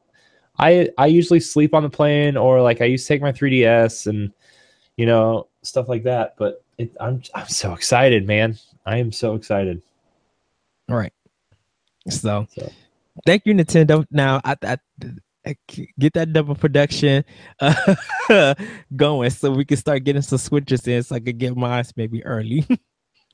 I 0.60 0.90
I 0.98 1.06
usually 1.06 1.40
sleep 1.40 1.74
on 1.74 1.82
the 1.82 1.90
plane 1.90 2.36
or 2.36 2.62
like 2.62 2.80
I 2.82 2.84
used 2.86 3.06
to 3.06 3.14
take 3.14 3.22
my 3.22 3.32
3ds 3.32 4.06
and 4.06 4.32
you 4.96 5.06
know 5.06 5.48
stuff 5.62 5.88
like 5.88 6.04
that. 6.04 6.36
But 6.38 6.62
it, 6.78 6.94
I'm 7.00 7.22
I'm 7.34 7.48
so 7.48 7.72
excited, 7.74 8.26
man. 8.26 8.58
I 8.86 8.98
am 8.98 9.12
so 9.12 9.34
excited. 9.34 9.82
all 10.90 10.96
right 10.96 11.12
so 12.08 12.46
So. 12.56 12.72
thank 13.26 13.44
you 13.46 13.54
nintendo 13.54 14.06
now 14.10 14.40
I 14.44 14.56
get 15.98 16.12
that 16.14 16.32
double 16.32 16.54
production 16.54 17.24
uh, 17.60 17.94
going 18.96 19.30
so 19.30 19.50
we 19.50 19.64
can 19.64 19.76
start 19.76 20.04
getting 20.04 20.22
some 20.22 20.38
switches 20.38 20.86
in 20.86 21.02
so 21.02 21.16
I 21.16 21.20
could 21.20 21.38
get 21.38 21.56
mine 21.56 21.84
maybe 21.96 22.24
early. 22.24 22.66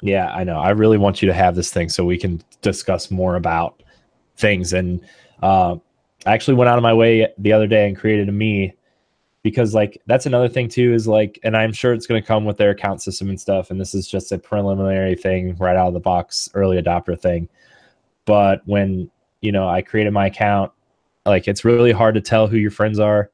Yeah, 0.03 0.29
I 0.29 0.45
know. 0.45 0.59
I 0.59 0.71
really 0.71 0.99
want 0.99 1.23
you 1.23 1.29
to 1.29 1.35
have 1.35 1.55
this 1.57 1.73
thing 1.73 1.89
so 1.89 2.05
we 2.05 2.19
can 2.19 2.43
discuss 2.61 3.11
more 3.11 3.37
about 3.37 3.83
things. 4.37 4.75
And 4.75 5.01
uh, 5.43 5.77
I 6.25 6.33
actually 6.33 6.55
went 6.55 6.69
out 6.69 6.79
of 6.79 6.83
my 6.83 6.95
way 6.95 7.29
the 7.39 7.53
other 7.53 7.67
day 7.67 7.87
and 7.87 7.97
created 7.97 8.29
a 8.29 8.33
me 8.33 8.75
because, 9.43 9.75
like, 9.75 10.01
that's 10.07 10.27
another 10.27 10.49
thing 10.49 10.69
too. 10.69 10.95
Is 10.95 11.07
like, 11.07 11.39
and 11.45 11.57
I'm 11.57 11.73
sure 11.73 11.93
it's 11.93 12.07
going 12.07 12.21
to 12.21 12.27
come 12.27 12.45
with 12.45 12.57
their 12.57 12.71
account 12.71 13.03
system 13.03 13.29
and 13.29 13.41
stuff. 13.41 13.71
And 13.71 13.81
this 13.81 13.95
is 13.95 14.09
just 14.09 14.33
a 14.33 14.39
preliminary 14.39 15.15
thing, 15.15 15.57
right 15.57 15.77
out 15.77 15.89
of 15.89 15.95
the 15.95 16.01
box, 16.01 16.49
early 16.55 16.81
adopter 16.81 17.21
thing. 17.21 17.49
But 18.25 18.63
when 18.67 19.11
you 19.41 19.53
know 19.53 19.69
I 19.69 19.83
created 19.83 20.13
my 20.13 20.27
account, 20.27 20.73
like, 21.25 21.47
it's 21.47 21.65
really 21.65 21.93
hard 21.93 22.15
to 22.15 22.21
tell 22.21 22.47
who 22.47 22.57
your 22.57 22.71
friends 22.71 22.99
are. 22.99 23.31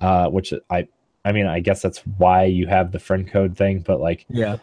Uh, 0.00 0.28
which 0.28 0.52
I, 0.68 0.88
I 1.24 1.30
mean, 1.30 1.46
I 1.46 1.60
guess 1.60 1.80
that's 1.80 1.98
why 2.18 2.46
you 2.46 2.66
have 2.66 2.90
the 2.90 2.98
friend 2.98 3.30
code 3.30 3.56
thing. 3.56 3.82
But 3.82 4.00
like, 4.00 4.26
yeah. 4.28 4.56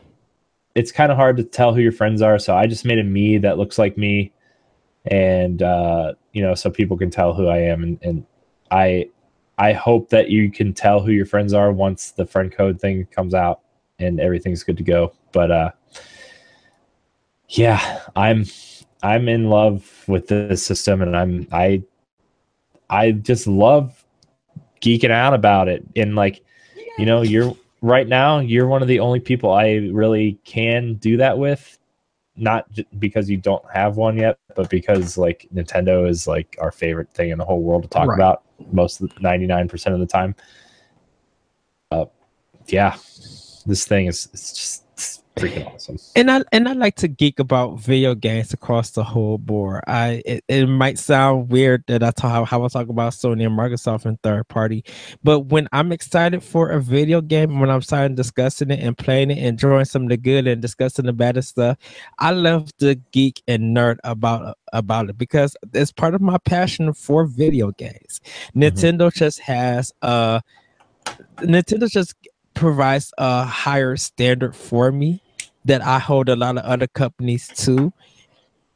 it's 0.75 0.91
kind 0.91 1.13
of 1.13 1.17
hard 1.17 1.37
to 1.37 1.45
tell 1.45 1.73
who 1.73 1.79
your 1.79 1.93
friends 1.93 2.21
are. 2.21 2.37
So 2.37 2.53
I 2.53 2.67
just 2.67 2.83
made 2.83 2.99
a 2.99 3.05
me 3.05 3.37
that 3.37 3.57
looks 3.57 3.77
like 3.77 3.97
me, 3.97 4.33
and 5.09 5.61
uh, 5.61 6.13
you 6.31 6.41
know, 6.41 6.55
so 6.55 6.69
people 6.69 6.97
can 6.97 7.09
tell 7.09 7.33
who 7.33 7.47
I 7.47 7.57
am. 7.57 7.83
And, 7.83 7.99
and 8.01 8.25
I, 8.71 9.09
I 9.57 9.73
hope 9.73 10.09
that 10.09 10.29
you 10.29 10.51
can 10.51 10.73
tell 10.73 11.01
who 11.01 11.11
your 11.11 11.25
friends 11.25 11.53
are 11.53 11.71
once 11.71 12.11
the 12.11 12.25
friend 12.25 12.51
code 12.51 12.79
thing 12.79 13.05
comes 13.07 13.33
out 13.33 13.61
and 13.97 14.19
everything's 14.19 14.63
good 14.63 14.77
to 14.77 14.83
go. 14.83 15.11
But 15.33 15.51
uh, 15.51 15.71
yeah, 17.49 18.01
I'm 18.15 18.45
I'm 19.01 19.27
in 19.27 19.49
love 19.49 20.03
with 20.07 20.27
this 20.27 20.63
system, 20.63 21.01
and 21.01 21.17
I'm 21.17 21.47
I 21.51 21.83
I 22.89 23.11
just 23.11 23.47
love 23.47 24.05
geeking 24.81 25.11
out 25.11 25.33
about 25.33 25.67
it. 25.67 25.83
And 25.95 26.15
like, 26.15 26.43
you 26.97 27.05
know, 27.05 27.21
you're 27.21 27.55
right 27.81 28.07
now 28.07 28.39
you're 28.39 28.67
one 28.67 28.81
of 28.81 28.87
the 28.87 28.99
only 28.99 29.19
people 29.19 29.51
I 29.51 29.89
really 29.91 30.39
can 30.43 30.95
do 30.95 31.17
that 31.17 31.37
with. 31.37 31.78
Not 32.39 32.71
j- 32.71 32.85
because 32.97 33.29
you 33.29 33.37
don't 33.37 33.63
have 33.71 33.97
one 33.97 34.15
yet, 34.17 34.39
but 34.55 34.69
because 34.69 35.17
like 35.17 35.47
Nintendo 35.53 36.07
is 36.09 36.25
like 36.27 36.55
our 36.61 36.71
favorite 36.71 37.11
thing 37.11 37.31
in 37.31 37.37
the 37.37 37.45
whole 37.45 37.61
world 37.61 37.83
to 37.83 37.89
talk 37.89 38.07
Right. 38.07 38.15
about 38.15 38.43
most 38.71 39.01
ninety 39.19 39.45
nine 39.45 39.67
percent 39.67 39.93
of 39.93 39.99
the 39.99 40.05
time. 40.07 40.35
Uh, 41.91 42.05
yeah, 42.67 42.95
this 43.65 43.85
thing 43.85 44.05
is 44.07 44.29
it's 44.33 44.53
just 44.53 44.83
freaking 45.35 45.73
awesome. 45.73 45.97
And 46.15 46.29
I 46.29 46.43
and 46.51 46.67
I 46.67 46.73
like 46.73 46.95
to 46.97 47.07
geek 47.07 47.39
about 47.39 47.79
video 47.79 48.15
games 48.15 48.53
across 48.53 48.91
the 48.91 49.03
whole 49.03 49.37
board. 49.37 49.83
I 49.87 50.21
it, 50.25 50.43
it 50.47 50.65
might 50.67 50.99
sound 50.99 51.49
weird 51.49 51.83
that 51.87 52.03
I 52.03 52.11
talk 52.11 52.47
how 52.47 52.63
I 52.63 52.67
talk 52.67 52.89
about 52.89 53.13
Sony 53.13 53.45
and 53.45 53.57
Microsoft 53.57 54.05
and 54.05 54.21
third 54.21 54.47
party, 54.47 54.83
but 55.23 55.41
when 55.41 55.67
I'm 55.71 55.91
excited 55.91 56.43
for 56.43 56.69
a 56.69 56.81
video 56.81 57.21
game, 57.21 57.59
when 57.59 57.69
I'm 57.69 57.81
starting 57.81 58.15
discussing 58.15 58.71
it 58.71 58.79
and 58.79 58.97
playing 58.97 59.31
it, 59.31 59.37
enjoying 59.37 59.85
some 59.85 60.03
of 60.03 60.09
the 60.09 60.17
good 60.17 60.47
and 60.47 60.61
discussing 60.61 61.05
the 61.05 61.13
bad 61.13 61.43
stuff, 61.43 61.77
I 62.19 62.31
love 62.31 62.75
to 62.77 62.95
geek 63.11 63.41
and 63.47 63.75
nerd 63.75 63.97
about 64.03 64.57
about 64.73 65.09
it 65.09 65.17
because 65.17 65.55
it's 65.73 65.91
part 65.91 66.15
of 66.15 66.21
my 66.21 66.37
passion 66.39 66.93
for 66.93 67.25
video 67.25 67.71
games. 67.71 68.21
Mm-hmm. 68.55 68.63
Nintendo 68.63 69.13
just 69.13 69.39
has 69.39 69.93
uh 70.01 70.41
Nintendo 71.37 71.89
just 71.89 72.15
provides 72.59 73.13
a 73.17 73.45
higher 73.45 73.95
standard 73.95 74.53
for 74.53 74.91
me 74.91 75.21
that 75.63 75.81
I 75.81 75.97
hold 75.97 76.27
a 76.27 76.35
lot 76.35 76.57
of 76.57 76.65
other 76.65 76.87
companies 76.87 77.47
to. 77.65 77.93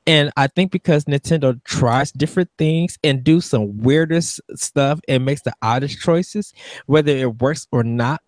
And 0.08 0.32
I 0.38 0.48
think 0.48 0.72
because 0.72 1.04
Nintendo 1.04 1.62
tries 1.66 2.14
different 2.14 2.50
things 2.58 2.98
and 3.04 3.26
do 3.26 3.42
some 3.42 3.80
weirdest 3.80 4.40
stuff 4.56 5.02
and 5.10 5.26
makes 5.26 5.42
the 5.42 5.54
oddest 5.62 6.00
choices, 6.00 6.54
whether 6.86 7.12
it 7.12 7.42
works 7.42 7.68
or 7.74 7.84
not, 7.84 8.22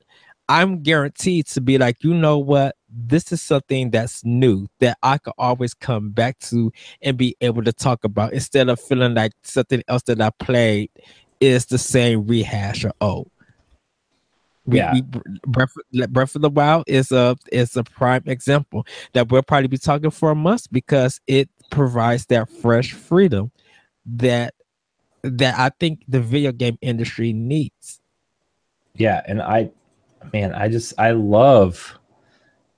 I'm 0.49 0.83
guaranteed 0.83 1.47
to 1.47 1.61
be 1.61 1.77
like, 1.77 2.03
you 2.03 2.13
know 2.13 2.37
what? 2.37 2.75
This 2.89 3.31
is 3.31 3.41
something 3.41 3.91
that's 3.91 4.25
new 4.25 4.67
that 4.79 4.97
I 5.01 5.19
could 5.19 5.33
always 5.37 5.73
come 5.73 6.09
back 6.09 6.37
to 6.49 6.73
and 7.01 7.15
be 7.15 7.37
able 7.39 7.63
to 7.63 7.71
talk 7.71 8.03
about 8.03 8.33
instead 8.33 8.67
of 8.67 8.79
feeling 8.79 9.13
like 9.13 9.31
something 9.43 9.83
else 9.87 10.03
that 10.03 10.19
I 10.19 10.31
played 10.31 10.91
is 11.39 11.65
the 11.67 11.77
same 11.77 12.27
rehash 12.27 12.83
or 12.83 12.91
old. 12.99 13.31
We, 14.65 14.77
yeah. 14.77 14.93
We, 14.93 15.03
Breath, 15.45 15.73
Breath 16.09 16.35
of 16.35 16.41
the 16.41 16.49
Wild 16.49 16.85
is 16.87 17.11
a 17.11 17.37
is 17.51 17.77
a 17.77 17.83
prime 17.83 18.23
example 18.25 18.85
that 19.13 19.29
we'll 19.29 19.43
probably 19.43 19.67
be 19.67 19.77
talking 19.77 20.11
for 20.11 20.31
a 20.31 20.35
month 20.35 20.67
because 20.71 21.21
it 21.27 21.49
provides 21.69 22.25
that 22.27 22.49
fresh 22.49 22.93
freedom 22.93 23.51
that 24.05 24.53
that 25.23 25.57
I 25.57 25.69
think 25.79 26.03
the 26.07 26.19
video 26.19 26.51
game 26.51 26.77
industry 26.81 27.33
needs. 27.33 27.99
Yeah, 28.95 29.21
and 29.27 29.41
I 29.41 29.71
man, 30.33 30.53
I 30.53 30.69
just 30.69 30.93
I 30.97 31.11
love 31.11 31.97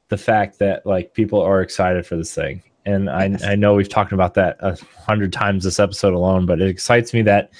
the 0.09 0.17
fact 0.17 0.59
that 0.59 0.85
like 0.85 1.13
people 1.13 1.41
are 1.41 1.61
excited 1.61 2.05
for 2.05 2.15
this 2.15 2.33
thing. 2.33 2.63
And 2.85 3.09
I 3.09 3.37
I 3.45 3.55
know 3.55 3.75
we've 3.75 3.89
talked 3.89 4.13
about 4.13 4.33
that 4.35 4.57
a 4.59 4.77
hundred 5.05 5.33
times 5.33 5.63
this 5.63 5.79
episode 5.79 6.13
alone, 6.13 6.45
but 6.45 6.61
it 6.61 6.69
excites 6.69 7.13
me 7.13 7.21
that 7.23 7.51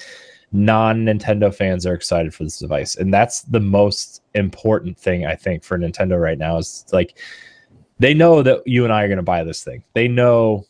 non 0.52 1.04
Nintendo 1.04 1.54
fans 1.54 1.86
are 1.86 1.94
excited 1.94 2.34
for 2.34 2.44
this 2.44 2.58
device. 2.58 2.96
And 2.96 3.12
that's 3.12 3.42
the 3.42 3.60
most 3.60 4.22
important 4.34 4.98
thing 4.98 5.26
I 5.26 5.34
think 5.34 5.62
for 5.62 5.78
Nintendo 5.78 6.20
right 6.20 6.38
now 6.38 6.56
is 6.58 6.84
like 6.92 7.18
they 7.98 8.14
know 8.14 8.42
that 8.42 8.66
you 8.66 8.84
and 8.84 8.92
I 8.92 9.02
are 9.02 9.08
going 9.08 9.18
to 9.18 9.22
buy 9.22 9.44
this 9.44 9.62
thing. 9.62 9.82
They 9.94 10.08
know 10.08 10.64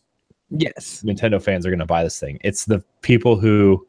yes, 0.50 1.02
Nintendo 1.04 1.42
fans 1.42 1.66
are 1.66 1.70
going 1.70 1.78
to 1.78 1.86
buy 1.86 2.02
this 2.02 2.18
thing. 2.18 2.38
It's 2.42 2.64
the 2.64 2.82
people 3.02 3.36
who 3.36 3.86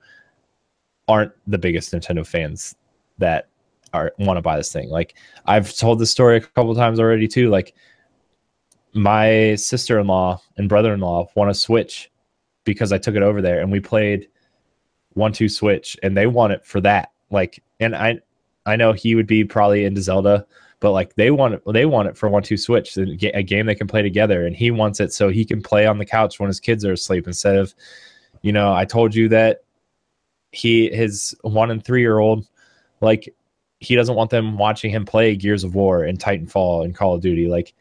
aren't 1.08 1.32
the 1.48 1.58
biggest 1.58 1.92
Nintendo 1.92 2.26
fans 2.26 2.76
that 3.18 3.48
are 3.94 4.14
want 4.20 4.38
to 4.38 4.42
buy 4.42 4.58
this 4.58 4.72
thing. 4.72 4.90
Like 4.90 5.16
I've 5.46 5.76
told 5.76 6.00
this 6.00 6.12
story 6.12 6.38
a 6.38 6.42
couple 6.42 6.76
times 6.76 7.00
already 7.00 7.28
too. 7.28 7.50
Like 7.50 7.74
my 8.94 9.56
sister-in-law 9.56 10.42
and 10.58 10.70
brother-in-law 10.70 11.30
want 11.36 11.50
to 11.50 11.54
switch 11.54 12.12
because 12.64 12.92
I 12.92 12.98
took 12.98 13.16
it 13.16 13.24
over 13.24 13.42
there 13.42 13.62
and 13.62 13.72
we 13.72 13.80
played 13.80 14.28
one 15.20 15.34
two 15.34 15.50
switch 15.50 15.98
and 16.02 16.18
they 16.18 16.26
want 16.28 16.54
it 16.54 16.66
for 16.66 16.82
that. 16.82 17.12
Like 17.30 17.62
and 17.80 17.96
i 17.96 18.20
i 18.66 18.76
know 18.76 18.94
he 18.94 19.16
would 19.16 19.28
be 19.28 19.44
probably 19.44 19.86
into 19.86 20.02
zelda 20.02 20.46
but 20.80 20.92
like 20.92 21.16
they 21.16 21.32
want 21.32 21.54
it 21.54 21.62
they 21.74 21.86
want 21.86 22.08
it 22.08 22.18
for 22.18 22.30
one 22.30 22.44
two 22.44 22.58
switch 22.58 22.98
a 22.98 23.44
game 23.44 23.66
they 23.66 23.76
can 23.76 23.88
play 23.88 24.02
together 24.02 24.46
and 24.46 24.56
he 24.56 24.72
wants 24.72 25.00
it 25.00 25.14
so 25.14 25.30
he 25.30 25.46
can 25.46 25.62
play 25.62 25.86
on 25.86 25.98
the 25.98 26.06
couch 26.06 26.40
when 26.40 26.48
his 26.48 26.60
kids 26.60 26.86
are 26.86 26.94
asleep 26.94 27.28
instead 27.28 27.56
of 27.56 27.74
you 28.42 28.52
know 28.52 28.74
i 28.74 28.86
told 28.86 29.14
you 29.16 29.28
that 29.30 29.64
he 30.52 30.90
his 30.90 31.36
one 31.42 31.72
and 31.72 31.84
three 31.84 32.02
year 32.02 32.20
old 32.20 32.48
like 33.02 33.34
he 33.80 33.96
doesn't 33.96 34.16
want 34.16 34.30
them 34.30 34.58
watching 34.58 34.92
him 34.92 35.06
play 35.06 35.36
gears 35.36 35.64
of 35.64 35.76
war 35.76 36.04
and 36.04 36.20
titanfall 36.20 36.84
and 36.84 36.96
call 36.96 37.16
of 37.16 37.22
duty 37.22 37.48
like 37.48 37.74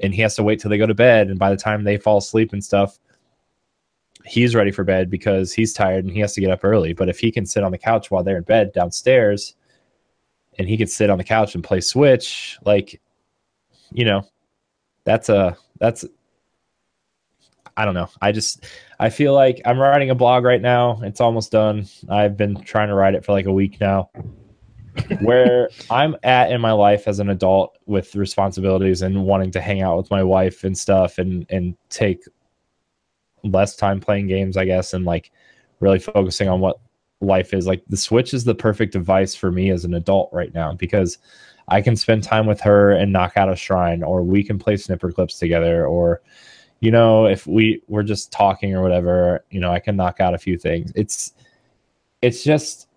and 0.00 0.14
he 0.14 0.20
has 0.20 0.34
to 0.34 0.42
wait 0.42 0.60
till 0.60 0.68
they 0.68 0.78
go 0.78 0.86
to 0.86 0.94
bed 0.94 1.28
and 1.28 1.38
by 1.38 1.48
the 1.48 1.56
time 1.56 1.84
they 1.84 1.96
fall 1.96 2.18
asleep 2.18 2.52
and 2.52 2.62
stuff 2.62 2.98
he's 4.26 4.54
ready 4.54 4.70
for 4.70 4.84
bed 4.84 5.08
because 5.08 5.52
he's 5.52 5.72
tired 5.72 6.04
and 6.04 6.12
he 6.12 6.20
has 6.20 6.34
to 6.34 6.40
get 6.40 6.50
up 6.50 6.64
early. 6.64 6.92
But 6.92 7.08
if 7.08 7.18
he 7.18 7.30
can 7.30 7.46
sit 7.46 7.62
on 7.62 7.72
the 7.72 7.78
couch 7.78 8.10
while 8.10 8.22
they're 8.22 8.38
in 8.38 8.42
bed 8.42 8.72
downstairs 8.72 9.54
and 10.58 10.68
he 10.68 10.76
can 10.76 10.88
sit 10.88 11.10
on 11.10 11.18
the 11.18 11.24
couch 11.24 11.54
and 11.54 11.62
play 11.62 11.80
Switch, 11.80 12.58
like, 12.64 13.00
you 13.92 14.04
know, 14.04 14.26
that's 15.04 15.28
a, 15.28 15.56
that's, 15.78 16.04
I 17.76 17.84
don't 17.84 17.94
know. 17.94 18.08
I 18.20 18.32
just, 18.32 18.66
I 18.98 19.10
feel 19.10 19.34
like 19.34 19.60
I'm 19.64 19.78
writing 19.78 20.10
a 20.10 20.14
blog 20.14 20.44
right 20.44 20.62
now. 20.62 21.00
It's 21.02 21.20
almost 21.20 21.52
done. 21.52 21.86
I've 22.08 22.36
been 22.36 22.60
trying 22.62 22.88
to 22.88 22.94
write 22.94 23.14
it 23.14 23.24
for 23.24 23.32
like 23.32 23.46
a 23.46 23.52
week 23.52 23.80
now. 23.80 24.10
where 25.20 25.68
I'm 25.90 26.16
at 26.22 26.50
in 26.50 26.60
my 26.60 26.72
life 26.72 27.06
as 27.06 27.20
an 27.20 27.28
adult 27.28 27.78
with 27.86 28.14
responsibilities 28.16 29.02
and 29.02 29.24
wanting 29.24 29.50
to 29.52 29.60
hang 29.60 29.82
out 29.82 29.98
with 29.98 30.10
my 30.10 30.22
wife 30.22 30.64
and 30.64 30.76
stuff 30.76 31.18
and 31.18 31.44
and 31.50 31.76
take 31.90 32.24
less 33.50 33.76
time 33.76 34.00
playing 34.00 34.28
games, 34.28 34.56
I 34.56 34.64
guess, 34.64 34.94
and 34.94 35.04
like 35.04 35.30
really 35.80 35.98
focusing 35.98 36.48
on 36.48 36.60
what 36.60 36.78
life 37.20 37.54
is. 37.54 37.66
Like 37.66 37.82
the 37.88 37.96
Switch 37.96 38.34
is 38.34 38.44
the 38.44 38.54
perfect 38.54 38.92
device 38.92 39.34
for 39.34 39.50
me 39.50 39.70
as 39.70 39.84
an 39.84 39.94
adult 39.94 40.30
right 40.32 40.52
now 40.54 40.74
because 40.74 41.18
I 41.68 41.80
can 41.80 41.96
spend 41.96 42.22
time 42.22 42.46
with 42.46 42.60
her 42.60 42.92
and 42.92 43.12
knock 43.12 43.36
out 43.36 43.50
a 43.50 43.56
shrine, 43.56 44.02
or 44.02 44.22
we 44.22 44.44
can 44.44 44.58
play 44.58 44.74
Snipperclips 44.74 45.38
together, 45.38 45.86
or 45.86 46.20
you 46.80 46.90
know, 46.90 47.26
if 47.26 47.46
we 47.46 47.82
we're 47.88 48.02
just 48.02 48.30
talking 48.30 48.74
or 48.74 48.82
whatever, 48.82 49.44
you 49.50 49.60
know, 49.60 49.72
I 49.72 49.80
can 49.80 49.96
knock 49.96 50.20
out 50.20 50.34
a 50.34 50.38
few 50.38 50.58
things. 50.58 50.92
It's 50.94 51.32
it's 52.22 52.44
just 52.44 52.88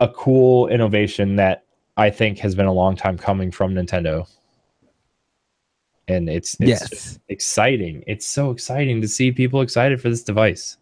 a 0.00 0.08
cool 0.08 0.68
innovation 0.68 1.36
that 1.36 1.64
I 1.96 2.10
think 2.10 2.38
has 2.38 2.54
been 2.54 2.66
a 2.66 2.72
long 2.72 2.96
time 2.96 3.16
coming 3.18 3.50
from 3.50 3.74
Nintendo 3.74 4.28
and 6.08 6.28
it's, 6.28 6.56
it's 6.60 6.68
yes. 6.68 7.18
exciting. 7.28 8.04
It's 8.06 8.26
so 8.26 8.50
exciting 8.50 9.00
to 9.00 9.08
see 9.08 9.32
people 9.32 9.60
excited 9.60 10.00
for 10.00 10.08
this 10.08 10.22
device. 10.22 10.76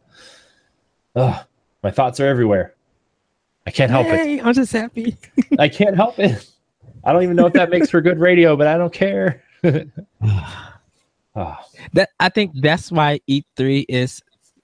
Ugh, 1.16 1.44
my 1.82 1.90
thoughts 1.90 2.20
are 2.20 2.26
everywhere. 2.26 2.74
I 3.66 3.70
can't 3.70 3.90
help 3.90 4.06
hey, 4.06 4.38
it. 4.38 4.46
I'm 4.46 4.52
just 4.52 4.72
happy. 4.72 5.16
I 5.59 5.68
can't 5.68 5.96
help 5.96 6.18
it. 6.18 6.51
I 7.05 7.12
don't 7.12 7.22
even 7.22 7.36
know 7.36 7.46
if 7.46 7.52
that 7.55 7.70
makes 7.70 7.90
for 7.90 8.01
good 8.01 8.18
radio, 8.18 8.56
but 8.56 8.66
I 8.66 8.76
don't 8.76 8.92
care. 8.92 9.42
oh. 11.36 11.56
That 11.94 12.10
I 12.20 12.28
think 12.28 12.52
that's 12.55 12.92
why 12.92 13.20
E3 13.28 13.86
is 13.88 14.22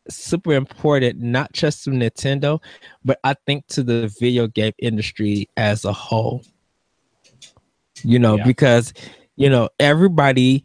super 0.09 0.55
important, 0.55 1.21
not 1.21 1.53
just 1.53 1.85
to 1.85 1.91
Nintendo, 1.91 2.63
but 3.05 3.19
I 3.25 3.35
think 3.45 3.67
to 3.69 3.83
the 3.83 4.13
video 4.21 4.47
game 4.47 4.73
industry 4.79 5.49
as 5.57 5.85
a 5.85 5.93
whole. 5.93 6.45
You 8.03 8.19
know, 8.19 8.37
yeah. 8.37 8.45
because 8.45 8.95
you 9.37 9.49
know, 9.49 9.69
everybody 9.79 10.65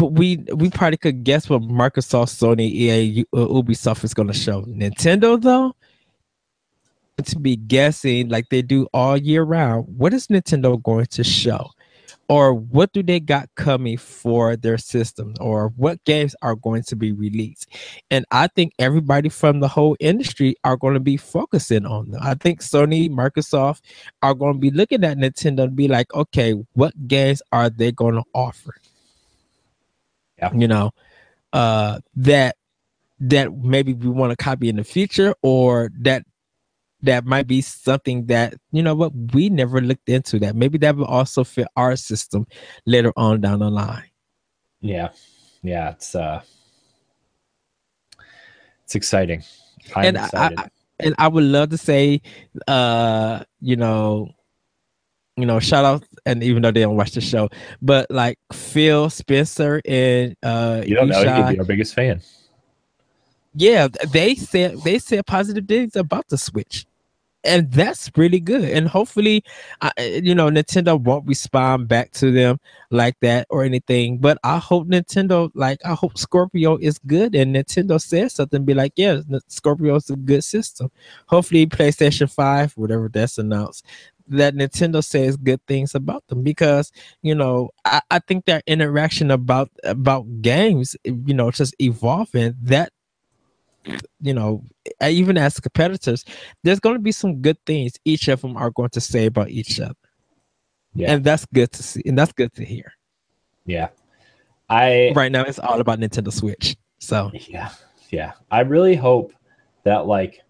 we 0.00 0.36
we 0.54 0.70
probably 0.70 0.96
could 0.96 1.24
guess 1.24 1.48
what 1.48 1.62
Microsoft, 1.62 2.30
Sony, 2.30 2.70
EA, 2.70 3.24
uh, 3.32 3.46
Ubisoft 3.46 4.04
is 4.04 4.14
going 4.14 4.28
to 4.28 4.34
show. 4.34 4.62
Nintendo 4.62 5.40
though, 5.40 5.74
to 7.24 7.38
be 7.38 7.56
guessing 7.56 8.28
like 8.28 8.48
they 8.48 8.62
do 8.62 8.86
all 8.92 9.16
year 9.16 9.42
round, 9.42 9.86
what 9.96 10.12
is 10.12 10.28
Nintendo 10.28 10.80
going 10.82 11.06
to 11.06 11.24
show? 11.24 11.70
Or 12.32 12.54
what 12.54 12.90
do 12.94 13.02
they 13.02 13.20
got 13.20 13.46
coming 13.56 13.98
for 13.98 14.56
their 14.56 14.78
system 14.78 15.34
or 15.38 15.68
what 15.76 16.02
games 16.04 16.34
are 16.40 16.54
going 16.54 16.82
to 16.82 16.96
be 16.96 17.12
released? 17.12 17.68
And 18.10 18.24
i 18.30 18.46
think 18.46 18.72
everybody 18.78 19.28
from 19.28 19.60
the 19.60 19.68
whole 19.68 19.96
industry 20.00 20.54
are 20.64 20.78
going 20.78 20.94
to 20.94 21.00
be 21.00 21.18
focusing 21.18 21.84
on 21.84 22.10
them. 22.10 22.22
I 22.24 22.32
think 22.32 22.62
sony 22.62 23.10
microsoft 23.10 23.82
are 24.22 24.32
going 24.32 24.54
to 24.54 24.58
be 24.58 24.70
looking 24.70 25.04
at 25.04 25.18
nintendo 25.18 25.64
and 25.64 25.76
be 25.76 25.88
like 25.88 26.14
okay 26.14 26.54
what 26.72 26.94
games 27.06 27.42
are 27.52 27.68
they 27.68 27.92
going 27.92 28.14
to 28.14 28.24
offer? 28.34 28.74
Yeah. 30.38 30.54
you 30.54 30.68
know 30.68 30.92
uh 31.52 32.00
that 32.16 32.56
that 33.20 33.52
maybe 33.52 33.92
we 33.92 34.08
want 34.08 34.30
to 34.30 34.42
copy 34.42 34.70
in 34.70 34.76
the 34.76 34.84
future 34.84 35.34
or 35.42 35.90
that 36.00 36.24
that 37.02 37.24
might 37.24 37.46
be 37.46 37.60
something 37.60 38.26
that 38.26 38.54
you 38.70 38.82
know 38.82 38.94
what 38.94 39.12
we 39.32 39.48
never 39.48 39.80
looked 39.80 40.08
into 40.08 40.38
that. 40.40 40.54
Maybe 40.54 40.78
that 40.78 40.96
will 40.96 41.04
also 41.04 41.44
fit 41.44 41.68
our 41.76 41.96
system 41.96 42.46
later 42.86 43.12
on 43.16 43.40
down 43.40 43.60
the 43.60 43.70
line. 43.70 44.10
Yeah. 44.80 45.10
Yeah 45.62 45.90
it's 45.90 46.14
uh 46.14 46.42
it's 48.84 48.94
exciting. 48.94 49.42
I'm 49.94 50.06
and 50.06 50.16
excited. 50.16 50.58
I, 50.58 50.62
I, 50.62 50.68
and 51.00 51.14
i 51.18 51.28
would 51.28 51.44
love 51.44 51.70
to 51.70 51.76
say 51.76 52.20
uh 52.68 53.42
you 53.60 53.76
know 53.76 54.28
you 55.36 55.46
know 55.46 55.58
shout 55.58 55.84
out 55.84 56.04
and 56.26 56.42
even 56.42 56.62
though 56.62 56.70
they 56.70 56.82
don't 56.82 56.96
watch 56.96 57.12
the 57.12 57.20
show 57.20 57.48
but 57.80 58.06
like 58.10 58.38
phil 58.52 59.10
spencer 59.10 59.80
and 59.86 60.36
uh 60.42 60.82
you 60.86 60.94
don't 60.94 61.08
know 61.08 61.18
he 61.20 61.42
could 61.42 61.48
be 61.48 61.58
our 61.58 61.64
biggest 61.64 61.94
fan. 61.94 62.20
Yeah 63.54 63.88
they 64.12 64.34
said 64.34 64.76
they 64.84 64.98
said 64.98 65.26
positive 65.26 65.66
things 65.66 65.96
about 65.96 66.28
the 66.28 66.38
switch 66.38 66.86
and 67.44 67.70
that's 67.72 68.10
really 68.16 68.40
good. 68.40 68.64
And 68.64 68.88
hopefully, 68.88 69.44
uh, 69.80 69.90
you 69.98 70.34
know, 70.34 70.48
Nintendo 70.48 71.00
won't 71.00 71.26
respond 71.26 71.88
back 71.88 72.12
to 72.12 72.30
them 72.30 72.58
like 72.90 73.18
that 73.20 73.46
or 73.50 73.64
anything. 73.64 74.18
But 74.18 74.38
I 74.44 74.58
hope 74.58 74.86
Nintendo, 74.88 75.50
like, 75.54 75.80
I 75.84 75.94
hope 75.94 76.18
Scorpio 76.18 76.76
is 76.76 76.98
good, 77.06 77.34
and 77.34 77.54
Nintendo 77.54 78.00
says 78.00 78.34
something, 78.34 78.64
be 78.64 78.74
like, 78.74 78.92
yeah, 78.96 79.20
Scorpio 79.48 79.96
is 79.96 80.10
a 80.10 80.16
good 80.16 80.44
system. 80.44 80.90
Hopefully, 81.26 81.66
PlayStation 81.66 82.30
Five, 82.30 82.72
whatever 82.76 83.08
that's 83.08 83.38
announced, 83.38 83.84
that 84.28 84.54
Nintendo 84.54 85.02
says 85.04 85.36
good 85.36 85.60
things 85.66 85.94
about 85.94 86.26
them 86.28 86.42
because 86.42 86.92
you 87.22 87.34
know 87.34 87.70
I, 87.84 88.00
I 88.10 88.18
think 88.20 88.44
their 88.44 88.62
interaction 88.66 89.30
about 89.30 89.70
about 89.84 90.26
games 90.42 90.96
you 91.04 91.34
know 91.34 91.50
just 91.50 91.74
evolving 91.80 92.54
that 92.62 92.92
you 94.20 94.32
know 94.32 94.62
even 95.02 95.36
as 95.36 95.58
competitors 95.58 96.24
there's 96.62 96.80
going 96.80 96.94
to 96.94 97.02
be 97.02 97.12
some 97.12 97.42
good 97.42 97.58
things 97.66 97.94
each 98.04 98.28
of 98.28 98.40
them 98.40 98.56
are 98.56 98.70
going 98.70 98.90
to 98.90 99.00
say 99.00 99.26
about 99.26 99.50
each 99.50 99.80
other. 99.80 99.94
Yeah. 100.94 101.12
And 101.12 101.24
that's 101.24 101.46
good 101.46 101.72
to 101.72 101.82
see 101.82 102.02
and 102.04 102.18
that's 102.18 102.32
good 102.32 102.52
to 102.54 102.64
hear. 102.64 102.92
Yeah. 103.66 103.88
I 104.68 105.12
right 105.14 105.32
now 105.32 105.42
it's 105.42 105.58
all 105.58 105.80
about 105.80 105.98
nintendo 105.98 106.32
switch 106.32 106.76
so. 106.98 107.30
Yeah. 107.32 107.70
Yeah. 108.10 108.32
I 108.50 108.60
really 108.60 108.94
hope 108.94 109.32
that 109.84 110.06
like 110.06 110.42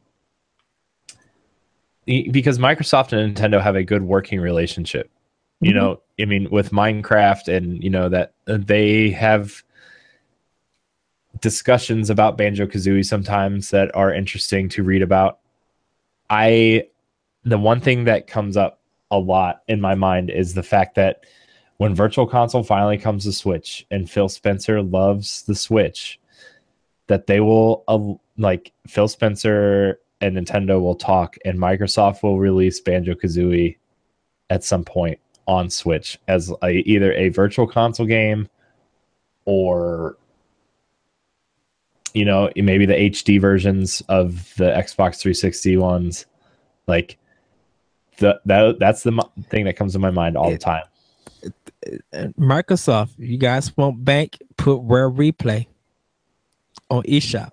because 2.07 2.59
Microsoft 2.59 3.13
and 3.13 3.35
Nintendo 3.35 3.63
have 3.63 3.77
a 3.77 3.85
good 3.85 4.03
working 4.03 4.41
relationship. 4.41 5.07
Mm-hmm. 5.07 5.67
You 5.67 5.75
know, 5.75 6.01
I 6.21 6.25
mean, 6.25 6.49
with 6.51 6.71
Minecraft 6.71 7.49
and 7.49 7.83
you 7.83 7.91
know 7.91 8.09
that 8.09 8.35
they 8.47 9.11
have 9.11 9.63
discussions 11.43 12.09
about 12.09 12.39
Banjo 12.39 12.67
Kazooie 12.67 13.05
sometimes 13.05 13.71
that 13.71 13.95
are 13.95 14.15
interesting 14.15 14.71
to 14.71 14.83
read 14.83 15.03
about. 15.03 15.41
I, 16.31 16.87
the 17.45 17.59
one 17.59 17.81
thing 17.81 18.05
that 18.05 18.27
comes 18.27 18.57
up 18.57 18.81
a 19.11 19.19
lot 19.19 19.63
in 19.69 19.81
my 19.81 19.95
mind 19.95 20.31
is 20.31 20.55
the 20.55 20.63
fact 20.63 20.95
that 20.95 21.27
when 21.77 21.95
Virtual 21.95 22.27
Console 22.27 22.63
finally 22.63 22.97
comes 22.97 23.25
to 23.25 23.33
Switch 23.33 23.85
and 23.91 24.09
Phil 24.09 24.29
Spencer 24.29 24.81
loves 24.81 25.43
the 25.43 25.55
Switch, 25.55 26.19
that 27.09 27.27
they 27.27 27.41
will 27.41 27.85
uh, 27.89 28.15
like 28.39 28.73
Phil 28.87 29.09
Spencer 29.09 29.99
and 30.21 30.37
Nintendo 30.37 30.81
will 30.81 30.95
talk, 30.95 31.37
and 31.45 31.59
Microsoft 31.59 32.23
will 32.23 32.39
release 32.39 32.81
Banjo 32.81 33.15
Kazooie 33.15 33.77
at 34.49 34.63
some 34.63 34.85
point 34.85 35.19
on 35.49 35.69
Switch 35.69 36.19
as 36.29 36.53
a, 36.63 36.71
either 36.71 37.13
a 37.15 37.31
virtual 37.31 37.67
console 37.67 38.07
game 38.07 38.49
or 39.45 40.17
you 42.15 42.25
know 42.25 42.51
maybe 42.57 42.87
the 42.87 42.95
HD 42.95 43.41
versions 43.41 44.03
of 44.09 44.55
the 44.57 44.65
Xbox 44.65 45.21
360 45.21 45.77
ones. 45.77 46.27
Like 46.87 47.19
the 48.19 48.41
that 48.47 48.79
that's 48.79 49.03
the 49.03 49.23
thing 49.49 49.65
that 49.65 49.77
comes 49.77 49.93
to 49.95 49.99
my 49.99 50.11
mind 50.11 50.37
all 50.37 50.51
the 50.51 50.59
time. 50.59 50.85
Microsoft, 52.39 53.11
you 53.19 53.39
guys 53.39 53.77
won't 53.77 54.05
bank, 54.05 54.39
put 54.57 54.81
Rare 54.83 55.11
Replay 55.11 55.67
on 56.91 57.03
eShop. 57.05 57.51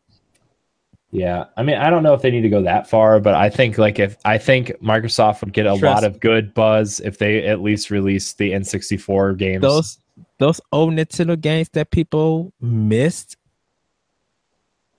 Yeah, 1.12 1.46
I 1.58 1.64
mean, 1.64 1.78
I 1.78 1.90
don't 1.90 2.04
know 2.04 2.14
if 2.14 2.22
they 2.22 2.30
need 2.30 2.42
to 2.42 2.50
go 2.50 2.62
that 2.62 2.88
far, 2.88 3.20
but 3.20 3.34
I 3.34 3.50
think 3.50 3.80
like 3.80 3.98
if 3.98 4.16
I 4.26 4.38
think 4.38 4.74
Microsoft 4.80 5.42
would 5.42 5.54
get 5.54 5.66
a 5.66 5.70
Trust 5.70 5.84
lot 5.84 6.04
of 6.04 6.20
good 6.20 6.54
buzz 6.54 7.00
if 7.00 7.18
they 7.18 7.48
at 7.48 7.62
least 7.62 7.90
release 7.90 8.34
the 8.34 8.52
N64 8.52 9.36
games. 9.36 9.62
Those 9.62 9.98
those 10.38 10.62
old 10.72 10.94
Nintendo 10.94 11.40
games 11.40 11.70
that 11.74 11.90
people 11.90 12.54
missed 12.62 13.38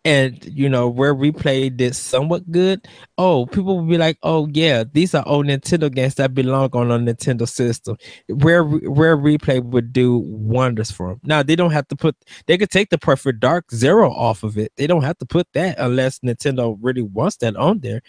and 0.04 0.44
you 0.46 0.68
know 0.68 0.88
Rare 0.88 1.14
Replay 1.14 1.76
did 1.76 1.94
somewhat 1.94 2.50
good 2.50 2.88
oh 3.18 3.46
people 3.46 3.78
will 3.78 3.86
be 3.86 3.98
like 3.98 4.18
oh 4.22 4.48
yeah 4.52 4.82
these 4.90 5.14
are 5.14 5.22
old 5.26 5.46
nintendo 5.46 5.92
games 5.92 6.14
that 6.14 6.34
belong 6.34 6.70
on 6.72 6.90
a 6.90 6.98
nintendo 6.98 7.48
system. 7.48 7.96
Where 8.28 8.62
Rare 8.62 9.16
Replay 9.16 9.62
would 9.62 9.92
do 9.92 10.18
wonders 10.18 10.90
for 10.90 11.08
them 11.08 11.20
now 11.24 11.42
they 11.42 11.56
don't 11.56 11.72
have 11.72 11.88
to 11.88 11.96
put 11.96 12.16
they 12.46 12.56
could 12.56 12.70
take 12.70 12.90
the 12.90 12.98
perfect 12.98 13.40
dark 13.40 13.70
zero 13.72 14.10
off 14.10 14.42
of 14.42 14.56
it. 14.56 14.72
They 14.76 14.86
don't 14.86 15.02
have 15.02 15.18
to 15.18 15.26
put 15.26 15.48
that 15.52 15.78
unless 15.78 16.20
nintendo 16.20 16.78
really 16.80 17.02
wants 17.02 17.36
that 17.38 17.56
on 17.56 17.80
there. 17.80 18.02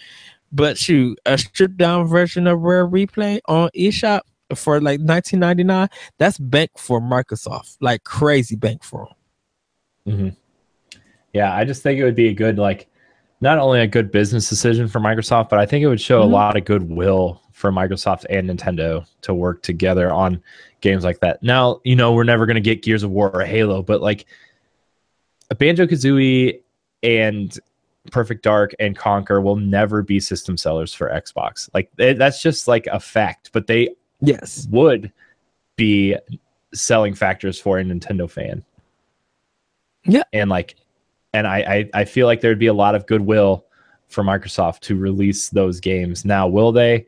But 0.51 0.77
shoot 0.77 1.19
a 1.25 1.37
stripped 1.37 1.77
down 1.77 2.07
version 2.07 2.47
of 2.47 2.61
rare 2.61 2.87
replay 2.87 3.39
on 3.47 3.69
eshop 3.75 4.21
for 4.55 4.81
like 4.81 4.99
1999 4.99 5.87
that's 6.17 6.37
bank 6.37 6.71
for 6.77 7.01
microsoft. 7.01 7.77
Like 7.81 8.03
crazy 8.05 8.55
bank 8.55 8.83
for 8.83 9.07
them 9.07 9.15
mm-hmm. 10.07 10.29
Yeah, 11.33 11.53
I 11.53 11.63
just 11.63 11.83
think 11.83 11.99
it 11.99 12.03
would 12.03 12.15
be 12.15 12.27
a 12.27 12.33
good 12.33 12.57
like 12.57 12.87
not 13.41 13.57
only 13.57 13.81
a 13.81 13.87
good 13.87 14.11
business 14.11 14.49
decision 14.49 14.87
for 14.87 14.99
Microsoft, 14.99 15.49
but 15.49 15.59
I 15.59 15.65
think 15.65 15.83
it 15.83 15.87
would 15.87 16.01
show 16.01 16.21
mm-hmm. 16.21 16.31
a 16.31 16.35
lot 16.35 16.57
of 16.57 16.65
goodwill 16.65 17.41
for 17.51 17.71
Microsoft 17.71 18.25
and 18.29 18.49
Nintendo 18.49 19.05
to 19.21 19.33
work 19.33 19.61
together 19.63 20.11
on 20.11 20.41
games 20.81 21.03
like 21.03 21.19
that. 21.19 21.41
Now, 21.43 21.79
you 21.83 21.95
know, 21.95 22.13
we're 22.13 22.23
never 22.23 22.45
going 22.45 22.55
to 22.55 22.61
get 22.61 22.83
Gears 22.83 23.03
of 23.03 23.11
War 23.11 23.31
or 23.33 23.45
Halo, 23.45 23.81
but 23.81 24.01
like 24.01 24.25
a 25.49 25.55
Banjo 25.55 25.85
Kazooie 25.85 26.61
and 27.03 27.57
Perfect 28.11 28.43
Dark 28.43 28.73
and 28.79 28.97
Conker 28.97 29.43
will 29.43 29.57
never 29.57 30.01
be 30.01 30.19
system 30.19 30.57
sellers 30.57 30.93
for 30.93 31.09
Xbox. 31.09 31.69
Like 31.73 31.91
it, 31.97 32.17
that's 32.17 32.41
just 32.41 32.67
like 32.67 32.87
a 32.87 32.99
fact, 32.99 33.51
but 33.53 33.67
they 33.67 33.89
yes 34.21 34.67
would 34.71 35.11
be 35.75 36.15
selling 36.73 37.13
factors 37.13 37.59
for 37.59 37.79
a 37.79 37.83
Nintendo 37.83 38.29
fan. 38.29 38.63
Yeah. 40.05 40.23
And 40.33 40.49
like 40.49 40.75
and 41.33 41.47
I, 41.47 41.59
I, 41.59 41.89
I 42.01 42.05
feel 42.05 42.27
like 42.27 42.41
there'd 42.41 42.59
be 42.59 42.67
a 42.67 42.73
lot 42.73 42.95
of 42.95 43.07
goodwill 43.07 43.65
for 44.07 44.23
Microsoft 44.23 44.81
to 44.81 44.95
release 44.95 45.49
those 45.49 45.79
games. 45.79 46.25
Now, 46.25 46.47
will 46.47 46.71
they? 46.71 47.07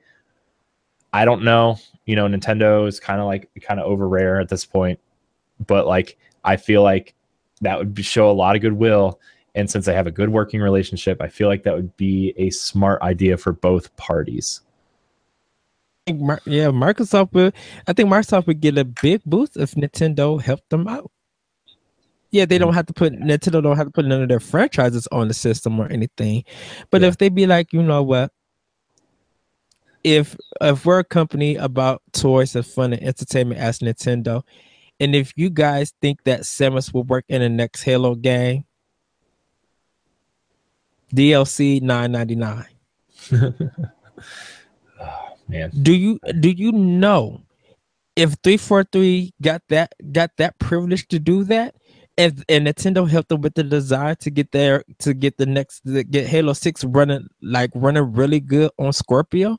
I 1.11 1.25
don't 1.25 1.43
know. 1.43 1.77
You 2.05 2.15
know, 2.15 2.27
Nintendo 2.27 2.87
is 2.87 2.99
kind 2.99 3.19
of 3.19 3.27
like 3.27 3.49
kind 3.61 3.79
of 3.79 3.85
over 3.85 4.07
rare 4.07 4.39
at 4.39 4.49
this 4.49 4.65
point, 4.65 4.99
but 5.65 5.85
like 5.87 6.17
I 6.43 6.57
feel 6.57 6.83
like 6.83 7.13
that 7.61 7.77
would 7.77 8.05
show 8.05 8.29
a 8.29 8.33
lot 8.33 8.55
of 8.55 8.61
goodwill. 8.61 9.19
And 9.55 9.69
since 9.69 9.85
they 9.85 9.93
have 9.93 10.07
a 10.07 10.11
good 10.11 10.29
working 10.29 10.61
relationship, 10.61 11.21
I 11.21 11.27
feel 11.27 11.47
like 11.47 11.63
that 11.63 11.75
would 11.75 11.95
be 11.95 12.33
a 12.37 12.49
smart 12.49 13.01
idea 13.01 13.37
for 13.37 13.53
both 13.53 13.95
parties. 13.97 14.61
Yeah, 16.07 16.69
Microsoft 16.69 17.33
would. 17.33 17.53
I 17.87 17.93
think 17.93 18.09
Microsoft 18.09 18.47
would 18.47 18.59
get 18.59 18.77
a 18.77 18.83
big 18.83 19.21
boost 19.25 19.55
if 19.55 19.75
Nintendo 19.75 20.41
helped 20.41 20.69
them 20.69 20.87
out. 20.87 21.11
Yeah, 22.33 22.45
they 22.45 22.57
don't 22.57 22.69
mm-hmm. 22.69 22.77
have 22.77 22.87
to 22.87 22.93
put 22.93 23.13
Nintendo 23.13 23.61
don't 23.61 23.77
have 23.77 23.85
to 23.85 23.91
put 23.91 24.05
none 24.05 24.23
of 24.23 24.27
their 24.27 24.39
franchises 24.39 25.07
on 25.11 25.27
the 25.27 25.35
system 25.35 25.79
or 25.79 25.87
anything. 25.91 26.43
But 26.89 27.01
yeah. 27.01 27.09
if 27.09 27.17
they 27.19 27.29
be 27.29 27.45
like, 27.45 27.71
you 27.71 27.83
know 27.83 28.01
what? 28.01 28.31
If 30.03 30.35
if 30.59 30.83
we're 30.83 30.99
a 30.99 31.03
company 31.03 31.57
about 31.57 32.01
toys 32.11 32.55
and 32.55 32.65
fun 32.65 32.91
and 32.91 33.03
entertainment 33.03 33.61
as 33.61 33.79
Nintendo, 33.79 34.41
and 34.99 35.13
if 35.15 35.31
you 35.35 35.51
guys 35.51 35.93
think 36.01 36.23
that 36.23 36.41
Samus 36.41 36.91
will 36.91 37.03
work 37.03 37.23
in 37.29 37.41
the 37.41 37.49
next 37.49 37.83
Halo 37.83 38.15
game, 38.15 38.65
DLC 41.13 41.83
nine 41.83 42.13
ninety 42.13 42.35
nine. 42.35 42.65
oh, 43.31 43.53
man. 45.47 45.69
Do 45.83 45.93
you 45.93 46.19
do 46.39 46.49
you 46.49 46.71
know 46.71 47.43
if 48.15 48.35
343 48.43 49.33
got 49.41 49.61
that 49.69 49.93
got 50.11 50.31
that 50.37 50.57
privilege 50.59 51.07
to 51.09 51.19
do 51.19 51.43
that, 51.45 51.75
and, 52.17 52.43
and 52.47 52.67
Nintendo 52.67 53.09
helped 53.09 53.29
them 53.29 53.41
with 53.41 53.55
the 53.55 53.63
desire 53.63 54.15
to 54.15 54.29
get 54.29 54.51
there 54.51 54.83
to 54.99 55.13
get 55.13 55.37
the 55.37 55.45
next 55.45 55.81
to 55.81 56.03
get 56.03 56.27
Halo 56.27 56.53
6 56.53 56.83
running 56.85 57.27
like 57.41 57.71
running 57.73 58.13
really 58.13 58.39
good 58.39 58.71
on 58.77 58.93
Scorpio. 58.93 59.57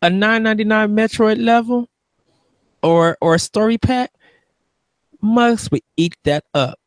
A 0.00 0.10
999 0.10 0.96
Metroid 0.96 1.44
level 1.44 1.88
or 2.82 3.16
or 3.20 3.34
a 3.34 3.38
story 3.38 3.78
pack 3.78 4.12
must 5.20 5.70
would 5.70 5.82
eat 5.96 6.16
that 6.24 6.44
up. 6.54 6.78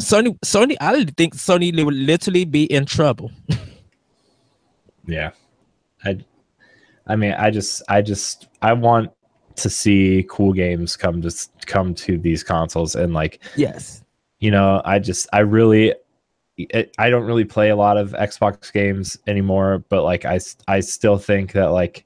Sony 0.00 0.38
Sony 0.40 0.76
I 0.80 1.04
think 1.04 1.36
Sony 1.36 1.84
would 1.84 1.94
literally 1.94 2.44
be 2.44 2.64
in 2.64 2.86
trouble. 2.86 3.30
yeah. 5.06 5.30
I 6.04 6.18
I 7.06 7.16
mean 7.16 7.32
I 7.32 7.50
just 7.50 7.82
I 7.88 8.00
just 8.00 8.48
I 8.62 8.72
want 8.72 9.10
to 9.56 9.70
see 9.70 10.26
cool 10.28 10.52
games 10.52 10.96
come 10.96 11.22
to 11.22 11.48
come 11.66 11.94
to 11.94 12.18
these 12.18 12.42
consoles 12.42 12.94
and 12.94 13.14
like 13.14 13.42
yes. 13.56 14.02
you 14.40 14.50
know 14.50 14.82
i 14.84 14.98
just 14.98 15.26
i 15.32 15.40
really 15.40 15.94
i 16.98 17.10
don't 17.10 17.24
really 17.24 17.44
play 17.44 17.70
a 17.70 17.76
lot 17.76 17.96
of 17.96 18.12
xbox 18.12 18.72
games 18.72 19.16
anymore 19.26 19.84
but 19.88 20.02
like 20.02 20.24
i 20.24 20.38
i 20.68 20.80
still 20.80 21.18
think 21.18 21.52
that 21.52 21.68
like 21.68 22.04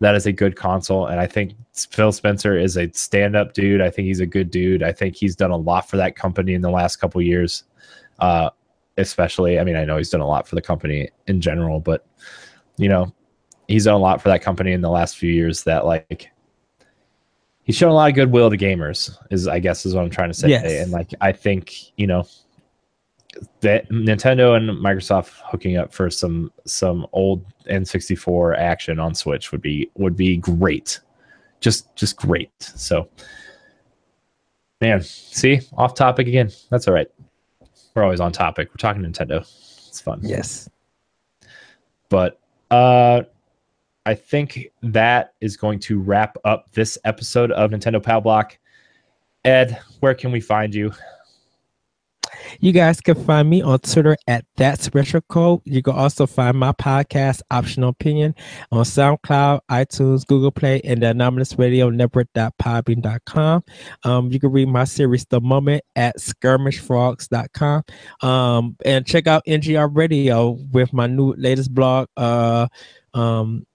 that 0.00 0.14
is 0.14 0.26
a 0.26 0.32
good 0.32 0.56
console 0.56 1.06
and 1.06 1.20
i 1.20 1.26
think 1.26 1.52
phil 1.90 2.12
spencer 2.12 2.56
is 2.56 2.76
a 2.76 2.90
stand-up 2.92 3.52
dude. 3.52 3.80
I 3.80 3.90
think 3.90 4.06
he's 4.06 4.20
a 4.20 4.26
good 4.26 4.50
dude. 4.50 4.82
I 4.82 4.92
think 4.92 5.16
he's 5.16 5.34
done 5.34 5.50
a 5.50 5.56
lot 5.56 5.88
for 5.88 5.96
that 5.96 6.14
company 6.14 6.54
in 6.54 6.62
the 6.62 6.70
last 6.70 6.96
couple 6.96 7.20
years 7.20 7.64
uh 8.20 8.50
especially 8.96 9.58
i 9.58 9.64
mean 9.64 9.74
i 9.74 9.84
know 9.84 9.96
he's 9.96 10.10
done 10.10 10.20
a 10.20 10.26
lot 10.26 10.46
for 10.46 10.54
the 10.54 10.62
company 10.62 11.08
in 11.26 11.40
general 11.40 11.80
but 11.80 12.06
you 12.76 12.88
know 12.88 13.12
he's 13.66 13.84
done 13.84 13.94
a 13.94 13.98
lot 13.98 14.22
for 14.22 14.28
that 14.28 14.40
company 14.42 14.72
in 14.72 14.82
the 14.82 14.90
last 14.90 15.16
few 15.16 15.32
years 15.32 15.64
that 15.64 15.84
like 15.84 16.30
he's 17.64 17.76
shown 17.76 17.90
a 17.90 17.94
lot 17.94 18.08
of 18.08 18.14
goodwill 18.14 18.48
to 18.50 18.56
gamers 18.56 19.16
is 19.30 19.48
i 19.48 19.58
guess 19.58 19.84
is 19.84 19.94
what 19.94 20.04
i'm 20.04 20.10
trying 20.10 20.30
to 20.30 20.34
say 20.34 20.48
yes. 20.48 20.64
and 20.82 20.92
like 20.92 21.10
i 21.20 21.32
think 21.32 21.96
you 21.96 22.06
know 22.06 22.24
that 23.60 23.88
Nintendo 23.90 24.56
and 24.56 24.70
Microsoft 24.70 25.40
hooking 25.44 25.76
up 25.76 25.92
for 25.92 26.10
some 26.10 26.52
some 26.66 27.06
old 27.12 27.44
N64 27.64 28.56
action 28.58 28.98
on 28.98 29.14
Switch 29.14 29.52
would 29.52 29.62
be 29.62 29.90
would 29.94 30.16
be 30.16 30.36
great. 30.36 31.00
Just 31.60 31.94
just 31.96 32.16
great. 32.16 32.50
So 32.60 33.08
man, 34.80 35.02
see, 35.02 35.60
off 35.76 35.94
topic 35.94 36.28
again. 36.28 36.50
That's 36.70 36.88
all 36.88 36.94
right. 36.94 37.08
We're 37.94 38.04
always 38.04 38.20
on 38.20 38.32
topic. 38.32 38.68
We're 38.70 38.76
talking 38.76 39.02
Nintendo. 39.02 39.40
It's 39.88 40.00
fun. 40.00 40.20
Yes. 40.22 40.68
But 42.08 42.40
uh 42.70 43.22
I 44.06 44.14
think 44.14 44.66
that 44.82 45.34
is 45.40 45.56
going 45.56 45.78
to 45.80 45.98
wrap 46.00 46.36
up 46.44 46.70
this 46.72 46.98
episode 47.04 47.50
of 47.52 47.70
Nintendo 47.70 48.02
Power 48.02 48.20
Block. 48.20 48.58
Ed, 49.44 49.78
where 50.00 50.14
can 50.14 50.30
we 50.32 50.40
find 50.40 50.74
you? 50.74 50.92
You 52.60 52.72
guys 52.72 53.00
can 53.00 53.14
find 53.24 53.48
me 53.48 53.62
on 53.62 53.78
Twitter 53.80 54.16
at 54.28 54.44
That's 54.56 54.94
Retro 54.94 55.20
Code. 55.22 55.60
You 55.64 55.82
can 55.82 55.94
also 55.94 56.26
find 56.26 56.58
my 56.58 56.72
podcast, 56.72 57.40
Optional 57.50 57.90
Opinion, 57.90 58.34
on 58.70 58.84
SoundCloud, 58.84 59.60
iTunes, 59.70 60.26
Google 60.26 60.50
Play, 60.50 60.80
and 60.82 61.02
the 61.02 61.08
Anomalous 61.08 61.58
Radio 61.58 61.90
Network.podbean.com. 61.90 63.64
Um, 64.04 64.30
you 64.30 64.40
can 64.40 64.52
read 64.52 64.68
my 64.68 64.84
series, 64.84 65.24
The 65.26 65.40
Moment, 65.40 65.84
at 65.96 66.18
skirmishfrogs.com. 66.18 67.84
Um, 68.22 68.76
and 68.84 69.06
check 69.06 69.26
out 69.26 69.44
NGR 69.46 69.94
Radio 69.94 70.50
with 70.50 70.92
my 70.92 71.06
new 71.06 71.34
latest 71.36 71.74
blog. 71.74 72.08
Uh, 72.16 72.68
um, 73.14 73.66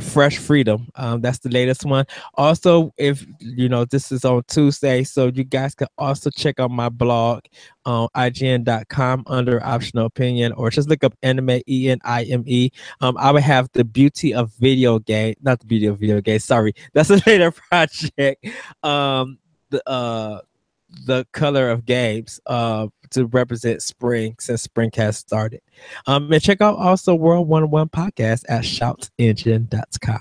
Fresh 0.00 0.38
Freedom. 0.38 0.88
Um, 0.94 1.20
that's 1.20 1.38
the 1.38 1.48
latest 1.48 1.84
one. 1.84 2.04
Also, 2.34 2.92
if 2.98 3.26
you 3.40 3.68
know 3.68 3.84
this 3.84 4.12
is 4.12 4.24
on 4.24 4.42
Tuesday, 4.48 5.04
so 5.04 5.26
you 5.26 5.44
guys 5.44 5.74
can 5.74 5.88
also 5.96 6.30
check 6.30 6.60
out 6.60 6.70
my 6.70 6.88
blog 6.88 7.40
on 7.84 8.08
IGN.com 8.14 9.24
under 9.26 9.64
optional 9.64 10.06
opinion, 10.06 10.52
or 10.52 10.70
just 10.70 10.88
look 10.88 11.02
up 11.02 11.14
anime 11.22 11.60
E 11.66 11.90
N 11.90 11.98
I 12.04 12.24
M 12.24 12.44
E. 12.46 12.70
Um, 13.00 13.16
I 13.18 13.32
would 13.32 13.42
have 13.42 13.70
the 13.72 13.84
beauty 13.84 14.34
of 14.34 14.52
video 14.58 14.98
game, 14.98 15.34
not 15.40 15.60
the 15.60 15.66
beauty 15.66 15.86
of 15.86 15.98
video 15.98 16.20
game. 16.20 16.40
Sorry, 16.40 16.74
that's 16.92 17.10
a 17.10 17.20
later 17.26 17.50
project. 17.70 18.46
Um, 18.82 19.38
the 19.70 19.82
uh 19.88 20.40
the 20.88 21.26
color 21.32 21.70
of 21.70 21.84
games 21.84 22.40
uh, 22.46 22.86
to 23.10 23.26
represent 23.26 23.82
spring 23.82 24.36
since 24.38 24.62
spring 24.62 24.90
has 24.94 25.18
started. 25.18 25.60
Um, 26.06 26.32
and 26.32 26.42
check 26.42 26.60
out 26.60 26.76
also 26.78 27.14
World 27.14 27.48
One 27.48 27.70
One 27.70 27.88
podcast 27.88 28.44
at 28.48 28.62
shoutsengine.com 28.62 30.20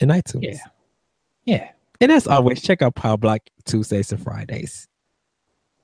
and 0.00 0.10
iTunes. 0.10 0.42
Yeah. 0.42 0.58
Yeah. 1.44 1.70
And 2.00 2.10
as 2.10 2.26
always, 2.26 2.60
check 2.60 2.82
out 2.82 2.94
Power 2.94 3.16
Block 3.16 3.42
Tuesdays 3.64 4.12
and 4.12 4.22
Fridays. 4.22 4.88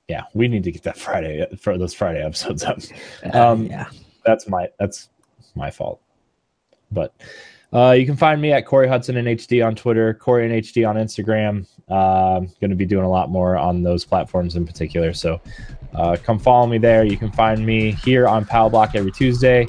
Yeah, 0.08 0.24
we 0.32 0.48
need 0.48 0.64
to 0.64 0.72
get 0.72 0.82
that 0.84 0.98
Friday 0.98 1.46
for 1.60 1.76
those 1.76 1.94
Friday 1.94 2.22
episodes 2.24 2.64
up. 2.64 2.78
Um, 3.34 3.66
yeah. 3.66 3.88
That's 4.24 4.48
my 4.48 4.68
that's 4.78 5.10
my 5.54 5.70
fault. 5.70 6.00
But 6.90 7.14
uh, 7.72 7.90
you 7.90 8.06
can 8.06 8.16
find 8.16 8.40
me 8.40 8.52
at 8.52 8.64
Corey 8.64 8.88
Hudson 8.88 9.16
and 9.16 9.28
HD 9.28 9.64
on 9.64 9.74
Twitter, 9.74 10.14
Corey 10.14 10.50
and 10.50 10.64
HD 10.64 10.88
on 10.88 10.96
Instagram. 10.96 11.66
Uh, 11.88 12.40
going 12.60 12.70
to 12.70 12.76
be 12.76 12.86
doing 12.86 13.04
a 13.04 13.10
lot 13.10 13.30
more 13.30 13.56
on 13.56 13.82
those 13.82 14.04
platforms 14.04 14.56
in 14.56 14.66
particular. 14.66 15.12
So 15.12 15.40
uh, 15.94 16.16
come 16.22 16.38
follow 16.38 16.66
me 16.66 16.78
there. 16.78 17.04
You 17.04 17.16
can 17.16 17.30
find 17.32 17.64
me 17.64 17.92
here 17.92 18.26
on 18.26 18.44
Power 18.44 18.70
Block 18.70 18.94
every 18.94 19.12
Tuesday, 19.12 19.66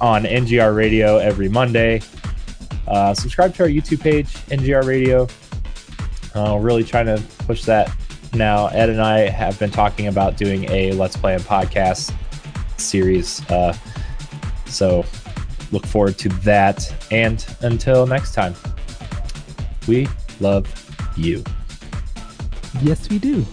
on 0.00 0.24
NGR 0.24 0.74
Radio 0.74 1.18
every 1.18 1.48
Monday. 1.48 2.00
Uh, 2.88 3.14
subscribe 3.14 3.54
to 3.54 3.64
our 3.64 3.68
YouTube 3.68 4.00
page, 4.00 4.28
NGR 4.48 4.84
Radio. 4.84 5.28
Uh, 6.34 6.58
really 6.58 6.84
trying 6.84 7.06
to 7.06 7.22
push 7.44 7.64
that 7.64 7.94
now. 8.34 8.68
Ed 8.68 8.88
and 8.88 9.00
I 9.00 9.28
have 9.28 9.58
been 9.58 9.70
talking 9.70 10.06
about 10.06 10.36
doing 10.36 10.64
a 10.70 10.92
Let's 10.92 11.16
Play 11.16 11.34
and 11.34 11.42
podcast 11.42 12.14
series. 12.78 13.48
Uh, 13.50 13.76
so 14.66 15.04
look 15.72 15.86
forward 15.86 16.18
to 16.18 16.28
that. 16.40 16.92
And 17.10 17.44
until 17.60 18.06
next 18.06 18.32
time, 18.34 18.54
we 19.86 20.08
love 20.40 20.66
you. 21.16 21.44
Yes, 22.82 23.08
we 23.08 23.18
do. 23.18 23.44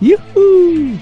Yoo-hoo! 0.00 0.98